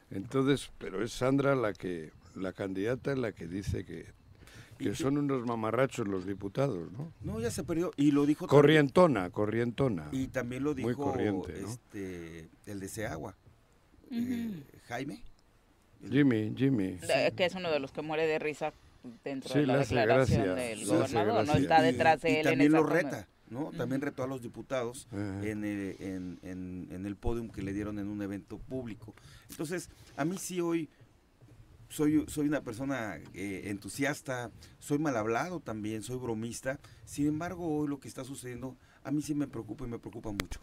Entonces, 0.09 0.71
pero 0.77 1.03
es 1.03 1.12
Sandra 1.12 1.53
la 1.53 1.74
que, 1.74 2.13
la 2.36 2.53
candidata 2.53 3.13
la 3.17 3.33
que 3.33 3.45
dice 3.45 3.83
que, 3.83 4.17
que 4.79 4.95
son 4.95 5.17
unos 5.17 5.45
mamarrachos 5.45 6.07
los 6.07 6.25
diputados, 6.25 6.91
¿no? 6.93 7.12
No, 7.21 7.39
ya 7.39 7.51
se 7.51 7.63
perdió. 7.63 7.91
Y 7.98 8.12
lo 8.12 8.25
dijo 8.25 8.48
también- 8.48 8.62
Corrientona, 8.62 9.29
corrientona. 9.29 10.07
Y 10.12 10.27
también 10.27 10.63
lo 10.63 10.74
Muy 10.74 10.83
dijo 10.93 11.03
corriente, 11.03 11.62
¿no? 11.62 11.69
este, 11.69 12.50
el 12.65 12.79
de 12.79 12.88
Seagua, 12.88 13.36
Ujú. 14.09 14.15
eh, 14.21 14.63
Jaime. 14.88 15.24
Jimmy, 16.09 16.53
Jimmy. 16.55 16.93
De- 16.93 17.33
que 17.36 17.45
es 17.45 17.55
uno 17.55 17.69
de 17.71 17.79
los 17.79 17.91
que 17.91 18.01
muere 18.01 18.25
de 18.25 18.39
risa 18.39 18.71
dentro 19.24 19.51
Sí, 19.53 19.59
de 19.59 19.67
la 19.67 19.77
declaración 19.77 20.43
gracia, 20.43 20.55
del 20.55 20.86
gobernador, 20.86 21.45
no 21.45 21.53
está 21.53 21.79
Y- 21.81 21.91
detrás 21.91 22.21
de 22.21 22.29
y 22.29 22.33
él 22.36 22.38
en 22.39 22.43
también 22.45 22.71
esa 22.71 22.77
lo 22.77 22.83
forma. 22.88 23.01
reta, 23.01 23.27
¿no? 23.50 23.71
También 23.71 24.00
Ujú. 24.01 24.05
retó 24.05 24.24
a 24.24 24.27
los 24.27 24.41
diputados 24.41 25.07
Ajá. 25.12 25.45
en, 25.45 25.63
el, 25.65 25.95
en, 26.00 26.39
en- 26.43 26.88
en 26.91 27.05
el 27.05 27.15
podium 27.17 27.50
que 27.50 27.62
le 27.62 27.74
dieron 27.74 28.00
en 28.00 28.07
un 28.07 28.21
evento 28.21 28.57
público. 28.59 29.13
Entonces, 29.50 29.89
a 30.15 30.24
mí 30.24 30.38
sí 30.38 30.62
hoy 30.62 30.89
soy, 31.89 32.25
soy 32.27 32.48
una 32.48 32.62
persona 32.62 33.17
eh, 33.34 33.63
entusiasta, 33.65 34.51
soy 34.79 35.00
mal 35.00 35.17
hablado 35.17 35.60
también, 35.60 36.03
soy 36.03 36.17
bromista. 36.17 36.79
Sin 37.05 37.27
embargo, 37.27 37.67
hoy 37.67 37.88
lo 37.88 38.00
que 38.00 38.08
está 38.08 38.24
sucediendo 38.24 38.77
a 39.03 39.12
mí 39.12 39.22
sí 39.22 39.34
me 39.36 39.48
preocupa 39.48 39.86
y 39.86 39.89
me 39.89 40.00
preocupa 40.00 40.31
mucho, 40.31 40.60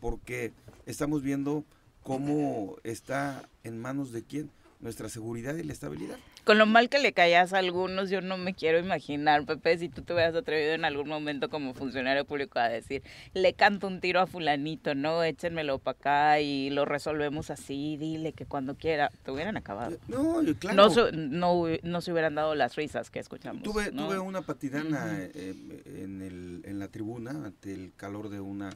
porque 0.00 0.52
estamos 0.86 1.22
viendo 1.22 1.64
cómo 2.02 2.76
está 2.84 3.48
en 3.64 3.78
manos 3.78 4.12
de 4.12 4.22
quién 4.22 4.50
nuestra 4.80 5.08
seguridad 5.08 5.56
y 5.56 5.64
la 5.64 5.72
estabilidad. 5.72 6.16
Con 6.44 6.56
lo 6.56 6.64
mal 6.66 6.88
que 6.88 6.98
le 6.98 7.12
callas 7.12 7.52
a 7.52 7.58
algunos, 7.58 8.10
yo 8.10 8.20
no 8.20 8.38
me 8.38 8.54
quiero 8.54 8.78
imaginar, 8.78 9.44
Pepe, 9.44 9.76
si 9.78 9.88
tú 9.88 10.02
te 10.02 10.12
hubieras 10.14 10.34
atrevido 10.34 10.72
en 10.72 10.84
algún 10.84 11.08
momento 11.08 11.50
como 11.50 11.74
funcionario 11.74 12.24
público 12.24 12.58
a 12.58 12.68
decir, 12.68 13.02
le 13.34 13.52
canto 13.54 13.86
un 13.86 14.00
tiro 14.00 14.20
a 14.20 14.26
fulanito, 14.26 14.94
no, 14.94 15.22
échenmelo 15.24 15.78
para 15.78 15.98
acá 15.98 16.40
y 16.40 16.70
lo 16.70 16.84
resolvemos 16.84 17.50
así, 17.50 17.96
dile 17.96 18.32
que 18.32 18.46
cuando 18.46 18.76
quiera, 18.76 19.10
te 19.24 19.30
hubieran 19.30 19.56
acabado. 19.56 19.98
No, 20.08 20.42
y 20.42 20.54
claro. 20.54 20.76
No, 20.76 20.90
se- 20.90 21.12
no, 21.12 21.64
no 21.82 22.00
se 22.00 22.12
hubieran 22.12 22.34
dado 22.36 22.54
las 22.54 22.76
risas 22.76 23.10
que 23.10 23.18
escuchamos. 23.18 23.62
Tuve, 23.64 23.90
¿no? 23.92 24.06
tuve 24.06 24.18
una 24.20 24.42
patidana 24.42 25.04
Ujú. 25.06 25.30
eh, 25.34 25.82
en, 26.04 26.22
el, 26.22 26.62
en 26.64 26.78
la 26.78 26.88
tribuna 26.88 27.30
ante 27.30 27.74
el 27.74 27.92
calor 27.96 28.28
de 28.30 28.40
una, 28.40 28.70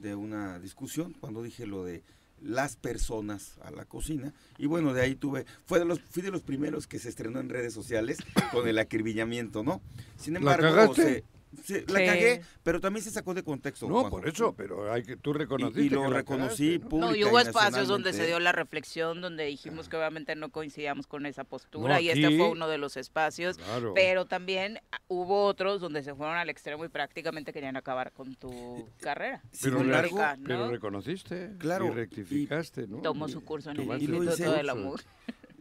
de 0.00 0.14
una 0.14 0.58
discusión 0.60 1.14
cuando 1.20 1.42
dije 1.42 1.66
lo 1.66 1.84
de 1.84 2.02
las 2.42 2.76
personas 2.76 3.56
a 3.62 3.70
la 3.70 3.84
cocina 3.84 4.32
y 4.58 4.66
bueno 4.66 4.94
de 4.94 5.02
ahí 5.02 5.14
tuve 5.14 5.44
fue 5.66 5.78
de 5.78 5.84
los 5.84 6.00
fui 6.00 6.22
de 6.22 6.30
los 6.30 6.42
primeros 6.42 6.86
que 6.86 6.98
se 6.98 7.08
estrenó 7.08 7.40
en 7.40 7.48
redes 7.48 7.72
sociales 7.74 8.18
con 8.52 8.68
el 8.68 8.78
acribillamiento 8.78 9.62
no 9.62 9.80
sin 10.16 10.34
¿La 10.34 10.40
embargo 10.40 10.68
cagaste? 10.68 11.02
se- 11.02 11.24
se- 11.64 11.84
la 11.88 11.98
Sí. 12.00 12.06
cagué 12.06 12.40
pero 12.62 12.80
también 12.80 13.02
se 13.04 13.10
sacó 13.10 13.32
de 13.34 13.42
contexto 13.42 13.86
No, 13.88 13.94
Juanjo. 14.00 14.10
por 14.10 14.28
eso, 14.28 14.54
pero 14.54 14.92
hay 14.92 15.02
que 15.02 15.16
tú 15.16 15.32
reconociste 15.32 15.82
y 15.82 15.88
lo 15.88 16.02
que 16.02 16.08
reconocí 16.10 16.78
cagaste, 16.78 16.96
¿no? 16.96 17.14
y 17.14 17.24
hubo 17.24 17.40
espacios 17.40 17.88
donde 17.88 18.12
se 18.12 18.26
dio 18.26 18.38
la 18.40 18.52
reflexión, 18.52 19.20
donde 19.20 19.44
dijimos 19.46 19.88
que 19.88 19.96
obviamente 19.96 20.34
no 20.36 20.50
coincidíamos 20.50 21.06
con 21.06 21.24
esa 21.26 21.44
postura 21.44 21.94
No, 21.94 22.00
y 22.00 22.10
este 22.10 22.36
fue 22.36 22.50
uno 22.50 22.68
de 22.68 22.78
los 22.78 22.96
espacios. 22.96 23.56
Claro. 23.58 23.92
Pero 23.94 24.26
también 24.26 24.80
ah, 24.92 25.00
hubo 25.08 25.44
otros 25.46 25.80
donde 25.80 26.02
se 26.02 26.14
fueron 26.14 26.36
al 26.36 26.50
extremo 26.50 26.84
y 26.84 26.88
prácticamente 26.88 27.52
querían 27.52 27.76
acabar 27.76 28.12
con 28.12 28.34
tu 28.34 28.88
carrera. 29.00 29.42
sin 29.52 29.70
Pero, 29.70 29.82
embargo 29.84 30.16
política, 30.16 30.38
pero 30.44 30.58
¿no? 30.66 30.70
reconociste 30.70 31.52
Claro, 31.58 31.86
y 31.86 31.88
y 31.88 31.92
rectificaste, 31.92 32.86
¿no? 32.86 32.98
Tomó 32.98 33.28
su 33.28 33.42
curso 33.42 33.70
en 33.70 33.80
el 33.80 34.02
Instituto 34.02 34.52
del. 34.52 34.68
Amor. 34.68 35.00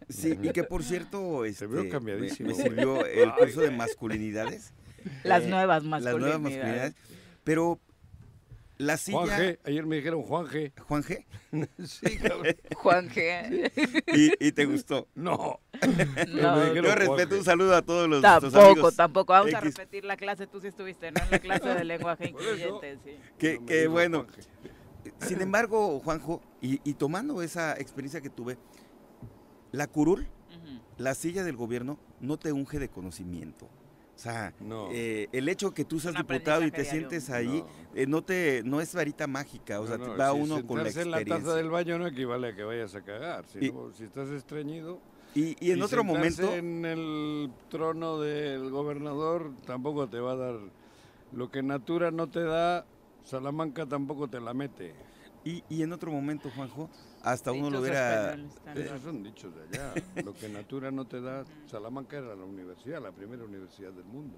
sí 0.09 0.37
y 0.41 0.51
que 0.51 0.63
por 0.63 0.83
cierto 0.83 1.45
este, 1.45 1.67
veo 1.67 1.83
me- 1.83 1.89
cambiadísimo. 1.89 2.49
me 2.49 2.55
sirvió 2.55 3.05
el 3.05 3.33
curso 3.33 3.61
de 3.61 3.71
masculinidades 3.71 4.73
Las 5.23 5.43
Eh, 5.43 5.47
nuevas 5.47 5.83
las 5.83 5.89
masculinidades. 6.03 6.21
nuevas 6.21 6.41
masculinidades. 6.41 6.95
Pero 7.43 7.79
la 8.77 8.97
silla. 8.97 9.17
Juan 9.19 9.29
G, 9.39 9.59
ayer 9.63 9.85
me 9.85 9.95
dijeron 9.95 10.21
Juan 10.21 10.45
G. 10.45 10.71
Juan 10.81 11.03
G. 11.03 11.25
Sí, 11.85 12.17
cabrón. 12.17 12.55
Juan 12.75 13.09
G. 13.09 13.71
Y, 14.15 14.47
y 14.47 14.51
te 14.51 14.65
gustó. 14.65 15.07
No. 15.15 15.59
No, 16.27 16.55
me 16.57 16.65
dijeron 16.65 16.83
Yo 16.85 16.95
respeto 16.95 17.35
un 17.37 17.43
saludo 17.43 17.75
a 17.75 17.81
todos 17.81 18.07
los 18.09 18.21
tampoco, 18.21 18.59
amigos 18.59 18.95
tampoco. 18.95 19.33
Vamos 19.33 19.53
a 19.53 19.61
repetir 19.61 20.03
la 20.05 20.17
clase. 20.17 20.45
Tú 20.45 20.59
sí 20.61 20.67
estuviste, 20.67 21.11
¿no? 21.11 21.21
En 21.23 21.31
la 21.31 21.39
clase 21.39 21.69
de 21.69 21.83
lenguaje 21.85 22.29
incluyente, 22.29 22.97
sí. 23.03 23.17
Que, 23.39 23.87
bueno. 23.87 24.27
Sin 25.21 25.41
embargo, 25.41 25.99
Juanjo, 26.01 26.41
y, 26.61 26.81
y 26.87 26.93
tomando 26.93 27.41
esa 27.41 27.73
experiencia 27.79 28.19
que 28.21 28.29
tuve, 28.29 28.57
la 29.71 29.87
curul, 29.87 30.27
la 30.97 31.15
silla 31.15 31.43
del 31.43 31.55
gobierno, 31.55 31.97
no 32.19 32.37
te 32.37 32.51
unge 32.51 32.77
de 32.77 32.89
conocimiento. 32.89 33.69
O 34.17 34.19
sea, 34.19 34.51
No. 34.59 34.89
eh, 34.91 35.29
el 35.31 35.47
hecho 35.47 35.71
que 35.75 35.85
tú 35.85 35.99
seas 35.99 36.15
diputado 36.15 36.63
y 36.65 36.71
te 36.71 36.83
sientes 36.85 37.29
ahí, 37.29 37.59
No. 37.61 37.67
eh, 37.93 38.07
no 38.07 38.23
te 38.23 38.63
no 38.65 38.81
es 38.81 38.95
varita 38.95 39.27
mágica, 39.27 39.79
o 39.79 39.85
sea, 39.85 39.99
No, 39.99 40.17
va 40.17 40.31
si 40.33 40.39
uno 40.41 40.65
con 40.65 40.77
la 40.79 40.85
sentarse 40.85 41.01
en 41.03 41.11
la 41.11 41.17
experiencia. 41.17 41.45
taza 41.45 41.55
del 41.57 41.69
baño 41.69 41.99
no 41.99 42.07
equivale 42.07 42.47
a 42.47 42.55
que 42.55 42.63
vayas 42.63 42.95
a 42.95 43.01
cagar. 43.03 43.45
Si, 43.45 43.59
Y- 43.67 43.71
no- 43.71 43.91
si 43.93 44.05
estás 44.05 44.29
estreñido. 44.29 44.99
Y, 45.35 45.55
y 45.63 45.69
en 45.69 45.83
otro 45.83 46.03
momento, 46.03 46.51
En 46.51 46.83
el 46.83 47.51
trono 47.69 48.19
del 48.19 48.71
gobernador 48.71 49.51
tampoco 49.67 50.07
te 50.07 50.19
va 50.19 50.31
a 50.31 50.35
dar. 50.35 50.55
Lo 51.31 51.51
que 51.51 51.61
Natura 51.61 52.09
no 52.09 52.27
te 52.27 52.41
da, 52.43 52.85
Salamanca 53.23 53.85
tampoco 53.85 54.27
te 54.27 54.39
la 54.41 54.55
mete. 54.55 54.95
y, 55.45 55.63
y 55.69 55.83
en 55.83 55.93
otro 55.93 56.11
momento, 56.11 56.49
Juanjo, 56.55 56.89
hasta 57.31 57.51
uno 57.51 57.69
lo 57.69 57.81
hubiera. 57.81 58.35
Esos 58.75 59.01
son 59.01 59.23
dichos 59.23 59.53
de 59.53 59.63
allá. 59.63 59.93
Lo 60.23 60.33
que 60.33 60.49
Natura 60.49 60.91
no 60.91 61.05
te 61.05 61.21
da, 61.21 61.43
Salamanca 61.65 62.17
era 62.17 62.35
la 62.35 62.45
universidad, 62.45 63.01
la 63.01 63.11
primera 63.11 63.43
universidad 63.43 63.91
del 63.91 64.05
mundo. 64.05 64.37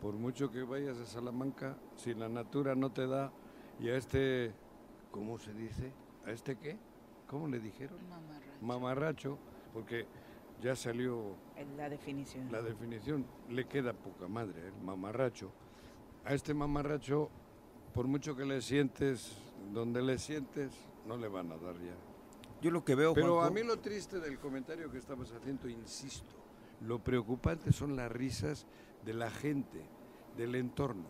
Por 0.00 0.14
mucho 0.14 0.50
que 0.50 0.62
vayas 0.62 0.98
a 0.98 1.06
Salamanca, 1.06 1.76
si 1.96 2.14
la 2.14 2.28
Natura 2.28 2.74
no 2.74 2.90
te 2.92 3.06
da, 3.06 3.32
y 3.80 3.88
a 3.88 3.96
este, 3.96 4.52
¿cómo 5.10 5.38
se 5.38 5.52
dice? 5.54 5.92
¿A 6.26 6.30
este 6.30 6.56
qué? 6.56 6.76
¿Cómo 7.26 7.48
le 7.48 7.58
dijeron? 7.58 7.98
Mamarracho. 8.08 8.50
Mamarracho, 8.60 9.38
porque 9.72 10.06
ya 10.62 10.76
salió 10.76 11.36
Es 11.56 11.66
la 11.76 11.88
definición. 11.88 12.50
la 12.52 12.62
definición, 12.62 13.26
le 13.48 13.66
queda 13.66 13.92
poca 13.92 14.28
madre, 14.28 14.68
el 14.68 14.84
mamarracho. 14.84 15.50
A 16.24 16.34
este 16.34 16.54
mamarracho, 16.54 17.28
por 17.94 18.06
mucho 18.06 18.36
que 18.36 18.44
le 18.44 18.60
sientes, 18.62 19.36
donde 19.72 20.02
le 20.02 20.18
sientes, 20.18 20.72
no 21.06 21.16
le 21.16 21.28
van 21.28 21.50
a 21.52 21.56
dar 21.56 21.74
ya. 21.76 21.94
yo 22.62 22.70
lo 22.70 22.84
que 22.84 22.94
veo, 22.94 23.14
Pero 23.14 23.34
Juanjo, 23.34 23.42
a 23.46 23.50
mí 23.50 23.62
lo 23.62 23.78
triste 23.78 24.20
del 24.20 24.38
comentario 24.38 24.90
que 24.90 24.98
estabas 24.98 25.32
haciendo, 25.32 25.68
insisto, 25.68 26.34
lo 26.80 26.98
preocupante 27.02 27.72
son 27.72 27.94
las 27.96 28.10
risas 28.10 28.66
de 29.04 29.14
la 29.14 29.30
gente, 29.30 29.82
del 30.36 30.54
entorno. 30.54 31.04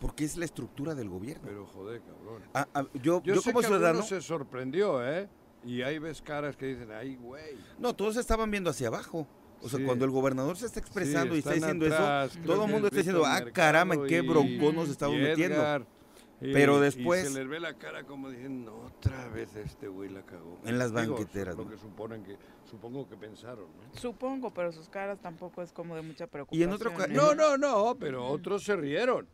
porque 0.00 0.24
es 0.24 0.36
la 0.38 0.46
estructura 0.46 0.94
del 0.94 1.10
gobierno. 1.10 1.42
Pero 1.46 1.66
joder, 1.66 2.00
cabrón. 2.00 2.42
Ah, 2.54 2.66
ah, 2.74 2.84
yo, 2.94 3.22
Yo, 3.22 3.34
yo 3.34 3.40
sé 3.42 3.52
como 3.52 3.60
que 3.60 3.66
ciudadano, 3.66 4.02
se 4.02 4.22
sorprendió, 4.22 5.06
¿eh? 5.06 5.28
Y 5.62 5.82
ahí 5.82 5.98
ves 5.98 6.22
caras 6.22 6.56
que 6.56 6.64
dicen, 6.66 6.90
ay, 6.90 7.16
güey. 7.16 7.58
no, 7.78 7.94
todos 7.94 8.16
estaban 8.16 8.50
viendo 8.50 8.70
hacia 8.70 8.88
abajo. 8.88 9.26
O 9.60 9.68
sea, 9.68 9.78
Sí. 9.78 9.84
cuando 9.84 10.06
el 10.06 10.10
gobernador 10.10 10.56
se 10.56 10.64
está 10.64 10.80
expresando 10.80 11.34
y 11.36 11.40
está 11.40 11.52
diciendo 11.52 11.84
atrás, 11.84 12.34
eso, 12.34 12.40
todo 12.46 12.64
el 12.64 12.70
mundo 12.72 12.86
es 12.86 12.92
está 12.92 12.96
diciendo, 12.96 13.24
ah, 13.26 13.42
caramba, 13.52 14.06
qué 14.06 14.22
broncón 14.22 14.74
nos 14.76 14.88
estamos 14.88 15.18
metiendo. 15.18 15.60
Y- 16.40 16.52
Pero 16.52 16.78
y 16.78 16.80
después- 16.80 17.28
se 17.28 17.38
les 17.38 17.48
ve 17.48 17.60
la 17.60 17.74
cara 17.74 18.04
como 18.04 18.30
diciendo, 18.30 18.74
otra 18.96 19.28
vez 19.28 19.54
este 19.56 19.88
güey 19.88 20.08
la 20.08 20.22
cagó. 20.22 20.58
En 20.64 20.78
las 20.78 20.90
Digo, 20.94 21.14
banqueteras, 21.14 21.56
Lo 21.56 21.64
¿no? 21.64 21.70
que 21.70 21.76
suponen 21.76 22.22
que, 22.24 22.36
supongo 22.70 23.08
que 23.08 23.16
pensaron, 23.16 23.66
¿no? 23.66 23.98
Supongo, 24.00 24.52
pero 24.54 24.72
sus 24.72 24.88
caras 24.88 25.20
tampoco 25.20 25.62
es 25.62 25.70
como 25.72 25.94
de 25.96 26.02
mucha 26.02 26.24
Y 26.24 26.28
preocupación. 26.28 26.68
en 26.68 26.74
otro 26.74 26.94
ca- 26.94 27.04
¿eh? 27.04 27.08
No, 27.12 27.34
no, 27.34 27.58
no, 27.58 27.96
pero 27.98 28.26
otros 28.26 28.64
se 28.64 28.74
rieron. 28.76 29.26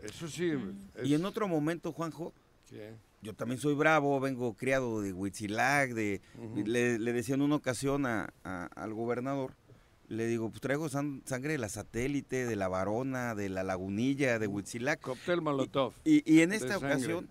Eso 0.00 0.28
sí. 0.28 0.52
es- 0.96 1.08
Y 1.08 1.14
en 1.14 1.24
otro 1.24 1.48
momento, 1.48 1.92
Juanjo, 1.92 2.34
¿Qué? 2.68 2.94
yo 3.22 3.34
también 3.34 3.58
soy 3.60 3.74
bravo, 3.74 4.18
vengo 4.20 4.54
criado 4.54 5.00
de 5.00 5.12
Huitzilac, 5.14 5.92
de, 5.92 6.20
le, 6.64 6.98
le 6.98 7.12
decía 7.12 7.34
en 7.36 7.42
una 7.42 7.56
ocasión 7.56 8.04
a- 8.06 8.32
a- 8.44 8.66
al 8.76 8.92
gobernador, 8.94 9.54
le 10.10 10.26
digo, 10.26 10.50
pues 10.50 10.60
traigo 10.60 10.88
san- 10.88 11.22
sangre 11.24 11.52
de 11.52 11.58
la 11.58 11.68
satélite, 11.68 12.44
de 12.44 12.56
la 12.56 12.66
varona, 12.68 13.34
de 13.36 13.48
la 13.48 13.62
lagunilla, 13.62 14.38
de 14.40 14.46
Huitzilac. 14.48 15.00
Cóctel 15.00 15.40
Molotov. 15.40 15.94
Y, 16.04 16.22
y 16.30 16.42
en 16.42 16.52
esta 16.52 16.76
ocasión, 16.76 17.28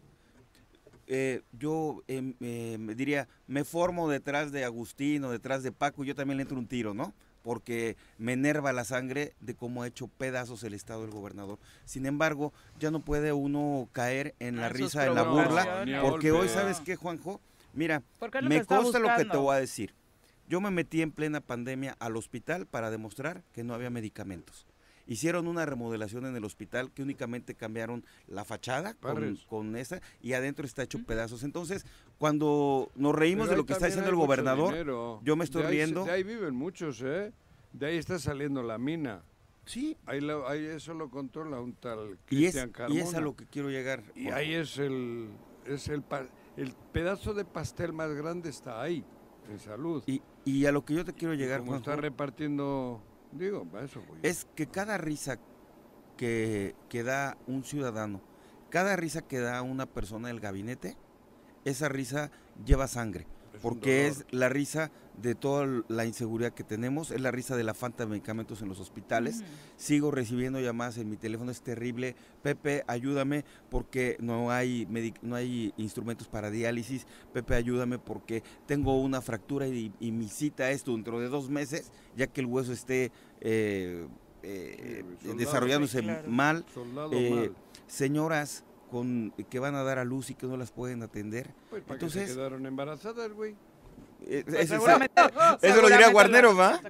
eh, 1.08 1.42
yo 1.52 2.02
em, 2.08 2.36
eh, 2.40 2.78
me 2.80 2.96
diría, 2.96 3.28
me 3.48 3.64
formo 3.66 4.10
detrás 4.10 4.52
de 4.52 4.64
Agustín 4.64 5.24
o 5.26 5.30
detrás 5.32 5.62
de 5.62 5.72
Paco, 5.72 6.04
y 6.04 6.08
yo 6.08 6.16
también 6.16 6.38
le 6.38 6.44
entro 6.44 6.58
un 6.58 6.68
tiro, 6.68 6.94
¿no? 6.94 7.14
Porque 7.44 7.98
me 8.18 8.34
enerva 8.34 8.72
la 8.74 8.84
sangre 8.86 9.34
de 9.40 9.56
cómo 9.56 9.84
ha 9.84 9.88
hecho 9.88 10.08
pedazos 10.08 10.64
el 10.64 10.74
estado 10.74 11.02
del 11.02 11.12
gobernador. 11.12 11.58
Sin 11.86 12.06
embargo, 12.06 12.54
ya 12.80 12.92
no 12.92 13.00
puede 13.02 13.34
uno 13.34 13.90
caer 13.92 14.36
en 14.40 14.58
la 14.58 14.68
Ah, 14.68 14.70
risa, 14.70 15.06
en 15.06 15.16
la 15.16 15.24
burla, 15.24 15.84
porque 16.02 16.32
hoy. 16.32 16.48
¿sabes 16.48 16.80
qué, 16.80 16.96
Juanjo? 16.96 17.42
Mira, 17.74 18.04
me 18.44 18.60
que 18.62 18.66
consta 18.66 19.00
lo 19.00 19.10
que 19.18 19.26
te 19.26 19.38
voy 19.38 19.56
a 19.56 19.60
decir. 19.60 19.94
Yo 20.50 20.60
me 20.62 20.72
metí 20.72 21.02
en 21.02 21.12
plena 21.12 21.40
pandemia 21.42 21.96
al 22.00 22.18
hospital 22.18 22.66
para 22.66 22.90
demostrar 22.90 23.44
que 23.54 23.64
no 23.64 23.74
había 23.76 23.90
medicamentos. 23.90 24.66
Hicieron 25.06 25.48
una 25.48 25.66
remodelación 25.66 26.26
en 26.26 26.36
el 26.36 26.44
hospital 26.44 26.92
que 26.92 27.02
únicamente 27.02 27.56
cambiaron 27.56 28.04
la 28.28 28.46
fachada 28.46 28.96
con, 29.48 29.76
esa 29.76 30.02
y 30.22 30.34
adentro 30.34 30.66
está 30.66 30.84
hecho 30.84 31.04
pedazos. 31.04 31.44
Entonces, 31.44 31.86
cuando 32.18 32.92
nos 32.96 33.16
reímos 33.16 33.46
Pero 33.46 33.52
de 33.52 33.58
lo 33.58 33.66
que 33.66 33.74
está 33.74 33.86
diciendo 33.88 34.10
el 34.10 34.16
gobernador, 34.16 34.72
dinero. 34.74 35.20
yo 35.24 35.36
me 35.36 35.46
estoy 35.46 35.62
De 35.64 35.68
ahí 35.70 35.74
se- 35.78 35.84
riendo. 35.86 36.06
De 36.06 36.12
ahí 36.12 36.24
viven 36.24 36.54
muchos, 36.56 37.02
¿eh? 37.04 37.32
De 37.74 37.86
ahí 37.88 37.98
está 37.98 38.20
saliendo 38.20 38.62
la 38.64 38.78
mina. 38.78 39.24
sí, 39.66 39.98
Ahí, 40.08 40.20
lo- 40.22 40.48
ahí 40.48 40.66
eso 40.66 40.94
lo 40.96 41.10
controla 41.12 41.60
un 41.62 41.74
tal 41.74 42.18
y 42.30 42.46
es, 42.46 42.56
Cristian 42.56 42.72
y 42.90 43.00
es 43.00 43.14
a 43.14 43.22
lo 43.22 43.36
que 43.36 43.46
quiero 43.46 43.70
llegar. 43.70 44.04
Y 44.16 44.30
ahí 44.30 44.54
es 44.56 44.78
el, 44.80 45.30
es 45.66 45.88
el, 45.90 46.02
pa- 46.02 46.28
el 46.58 46.74
pedazo 46.92 47.34
de 47.36 47.46
pastel 47.46 47.94
más 47.94 48.12
grande 48.16 48.50
está 48.50 48.82
ahí, 48.82 49.06
en 49.48 49.60
salud. 49.60 50.04
y, 50.08 50.22
y 50.46 50.66
a 50.66 50.72
lo 50.72 50.86
que 50.86 50.94
yo 50.94 51.06
te 51.06 51.14
quiero 51.14 51.34
llegar, 51.34 51.60
como 51.62 51.76
está 51.76 51.96
repartiendo, 51.96 53.02
digo, 53.32 53.66
para 53.66 53.86
eso 53.86 54.02
voy. 54.08 54.20
es 54.24 54.48
que 54.56 54.68
cada 54.68 54.98
risa 54.98 55.38
que, 56.18 56.76
que 56.90 57.04
da 57.04 57.38
un 57.48 57.64
ciudadano, 57.64 58.22
cada 58.70 58.96
risa 58.96 59.22
que 59.22 59.40
da 59.40 59.62
una 59.62 59.86
persona 59.86 60.28
del 60.28 60.40
gabinete, 60.40 60.98
esa 61.66 61.90
risa 61.90 62.32
lleva 62.66 62.88
sangre. 62.88 63.28
Es 63.54 63.62
Porque 63.62 64.08
es 64.08 64.26
la 64.32 64.50
risa 64.50 64.92
de 65.22 65.36
toda 65.36 65.84
la 65.90 66.06
inseguridad 66.06 66.54
que 66.54 66.64
tenemos, 66.64 67.12
es 67.12 67.20
la 67.22 67.32
risa 67.32 67.58
de 67.58 67.64
la 67.64 67.74
falta 67.74 68.04
de 68.04 68.10
medicamentos 68.10 68.62
en 68.62 68.70
los 68.70 68.80
hospitales. 68.80 69.44
Sigo 69.76 70.12
recibiendo 70.12 70.60
llamadas 70.62 70.98
en 70.98 71.10
mi 71.10 71.18
teléfono, 71.18 71.52
es 71.52 71.62
terrible. 71.62 72.16
Pepe, 72.42 72.84
ayúdame 72.88 73.44
porque 73.70 74.16
no 74.20 74.52
hay, 74.52 74.86
medic- 74.88 75.20
no 75.22 75.36
hay 75.36 75.74
instrumentos 75.78 76.28
para 76.28 76.50
diálisis. 76.52 77.06
Pepe, 77.34 77.56
ayúdame 77.56 78.00
porque 78.00 78.44
tengo 78.66 79.02
una 79.02 79.22
fractura 79.22 79.68
y, 79.68 79.92
y 80.00 80.12
mi 80.12 80.30
cita 80.30 80.72
es 80.72 80.86
dentro 80.86 81.20
de 81.20 81.28
dos 81.28 81.50
meses, 81.50 81.92
ya 82.16 82.28
que 82.28 82.42
el 82.42 82.48
hueso 82.48 82.72
esté 82.72 83.12
eh, 83.42 84.08
eh, 84.44 85.04
soldado. 85.20 85.38
desarrollándose 85.38 86.02
claro. 86.02 86.30
mal. 86.30 86.66
Eh, 87.12 87.30
mal. 87.32 87.52
Señoras 87.88 88.64
con, 88.90 89.34
que 89.50 89.60
van 89.60 89.76
a 89.76 89.84
dar 89.84 90.00
a 90.00 90.06
luz 90.06 90.30
y 90.30 90.36
que 90.36 90.48
no 90.48 90.56
las 90.58 90.72
pueden 90.72 91.04
atender. 91.04 91.54
Pues, 91.70 91.84
¿para 91.84 92.00
qué 92.00 92.10
se 92.10 92.20
entonces- 92.20 92.36
quedaron 92.38 92.66
embarazadas, 92.66 93.32
güey? 93.34 93.56
Eh, 94.28 94.44
Pues 94.46 94.56
ese- 94.60 94.68
seguramente, 94.76 95.14
eso 95.62 95.82
lo 95.82 95.90
diría 95.90 96.10
Guarnero, 96.12 96.56
¿va? 96.56 96.82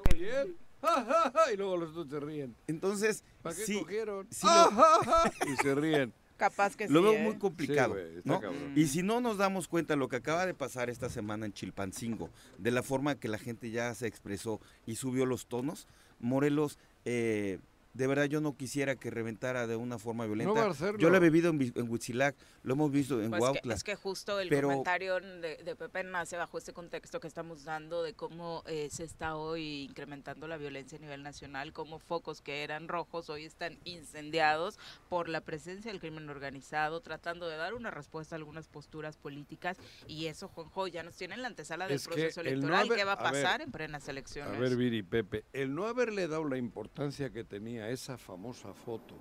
y 1.54 1.58
luego 1.58 1.78
los 1.78 1.94
dos 1.94 2.08
se 2.10 2.20
ríen. 2.20 2.56
Entonces, 2.68 3.24
¿Para 3.42 3.56
qué 3.56 3.66
sí, 3.66 3.80
cogieron? 3.80 4.28
sí 4.32 4.48
lo- 4.48 5.52
y 5.54 5.56
se 5.58 5.76
ríen. 5.76 6.14
Capaz 6.38 6.78
que 6.78 6.88
lo 6.88 7.02
sí, 7.02 7.06
veo 7.06 7.14
¿eh? 7.16 7.24
muy 7.24 7.38
complicado. 7.38 7.96
Sí, 7.96 8.22
¿no? 8.24 8.40
Y 8.74 8.88
si 8.88 9.04
no 9.04 9.20
nos 9.20 9.38
damos 9.38 9.68
cuenta 9.68 9.98
lo 9.98 10.08
que 10.08 10.16
acaba 10.16 10.46
de 10.46 10.54
pasar 10.54 10.90
esta 10.90 11.10
semana 11.10 11.46
en 11.46 11.52
Chilpancingo, 11.52 12.30
de 12.58 12.72
la 12.72 12.82
forma 12.82 13.16
que 13.16 13.28
la 13.28 13.38
gente 13.38 13.72
ya 13.72 13.94
se 13.94 14.08
expresó 14.08 14.62
y 14.86 14.96
subió 14.96 15.26
los 15.26 15.48
tonos, 15.48 15.86
Morelos, 16.22 16.80
eh, 17.04 17.60
de 17.94 18.08
verdad 18.08 18.26
yo 18.26 18.40
no 18.42 18.56
quisiera 18.56 18.96
que 18.96 19.10
reventara 19.10 19.66
de 19.68 19.76
una 19.76 19.98
forma 20.00 20.26
violenta. 20.26 20.54
No 20.54 20.60
va 20.60 20.68
a 20.68 20.72
hacerlo. 20.72 21.00
yo 21.00 21.10
lo 21.10 21.18
he 21.18 21.20
vivido 21.20 21.50
en, 21.50 21.62
en 21.76 21.90
Huitzilac, 21.90 22.36
lo 22.64 22.74
hemos 22.74 22.92
visto 22.92 23.22
en 23.22 23.30
Pues 23.32 23.40
que- 23.40 23.44
Huautla. 23.46 23.74
es 23.74 23.84
que 23.84 23.96
justo 23.96 24.40
el 24.40 24.50
pero- 24.50 24.68
comentario 24.70 25.20
de, 25.20 25.58
de 25.64 25.76
Pepe 25.76 26.04
nace 26.04 26.38
bajo 26.38 26.58
este 26.58 26.72
contexto 26.74 27.20
que 27.20 27.28
estamos 27.28 27.64
dando 27.64 28.04
de 28.04 28.14
cómo 28.14 28.64
eh, 28.68 28.90
se 28.92 29.04
está 29.04 29.36
hoy 29.36 29.84
incrementando 29.90 30.48
la 30.48 30.58
violencia 30.58 30.98
a 30.98 31.02
nivel 31.02 31.24
nacional, 31.24 31.74
cómo 31.74 32.00
focos 32.00 32.42
que 32.42 32.64
eran 32.64 32.88
rojos 32.88 33.30
hoy 33.30 33.46
están 33.46 33.78
incendiados 33.86 34.78
por 35.10 35.30
la 35.30 35.42
presencia 35.42 35.92
del 35.92 36.00
crimen 36.00 36.30
organizado, 36.30 37.02
tratando 37.02 37.48
de 37.48 37.58
dar 37.58 37.74
una 37.74 37.92
respuesta 37.92 38.36
a 38.36 38.38
algunas 38.38 38.68
posturas 38.68 39.18
políticas 39.18 39.78
y 40.08 40.28
eso, 40.28 40.48
Juanjo, 40.48 40.88
ya 40.88 41.04
nos 41.04 41.16
tiene 41.16 41.36
en 41.36 41.42
la 41.42 41.48
antesala 41.48 41.88
del 41.88 41.96
Es 41.96 42.08
que 42.08 42.14
proceso 42.14 42.42
el 42.42 42.46
no 42.48 42.52
electoral. 42.68 42.86
haber- 42.86 42.98
¿Qué 42.98 43.04
va 43.06 43.14
a 43.14 43.16
a 43.16 43.32
ver, 43.32 43.44
pasar 43.44 43.62
en 43.62 43.72
plenas 43.72 44.08
elecciones? 44.08 44.56
A 44.56 44.60
ver, 44.60 44.76
Viri, 44.76 45.04
Pepe, 45.04 45.46
el 45.54 45.74
no 45.74 45.86
haberle 45.86 46.28
dado 46.28 46.46
la 46.48 46.58
importancia 46.58 47.30
que 47.32 47.44
tenía 47.44 47.79
esa 47.88 48.18
famosa 48.18 48.74
foto, 48.74 49.16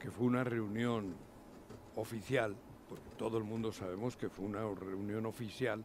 que 0.00 0.10
fue 0.10 0.26
una 0.26 0.42
reunión 0.42 1.14
oficial, 1.94 2.56
porque 2.88 3.10
todo 3.16 3.38
el 3.38 3.44
mundo 3.44 3.70
sabemos 3.72 4.16
que 4.16 4.28
fue 4.28 4.44
una 4.44 4.60
reunión 4.74 5.26
oficial, 5.26 5.84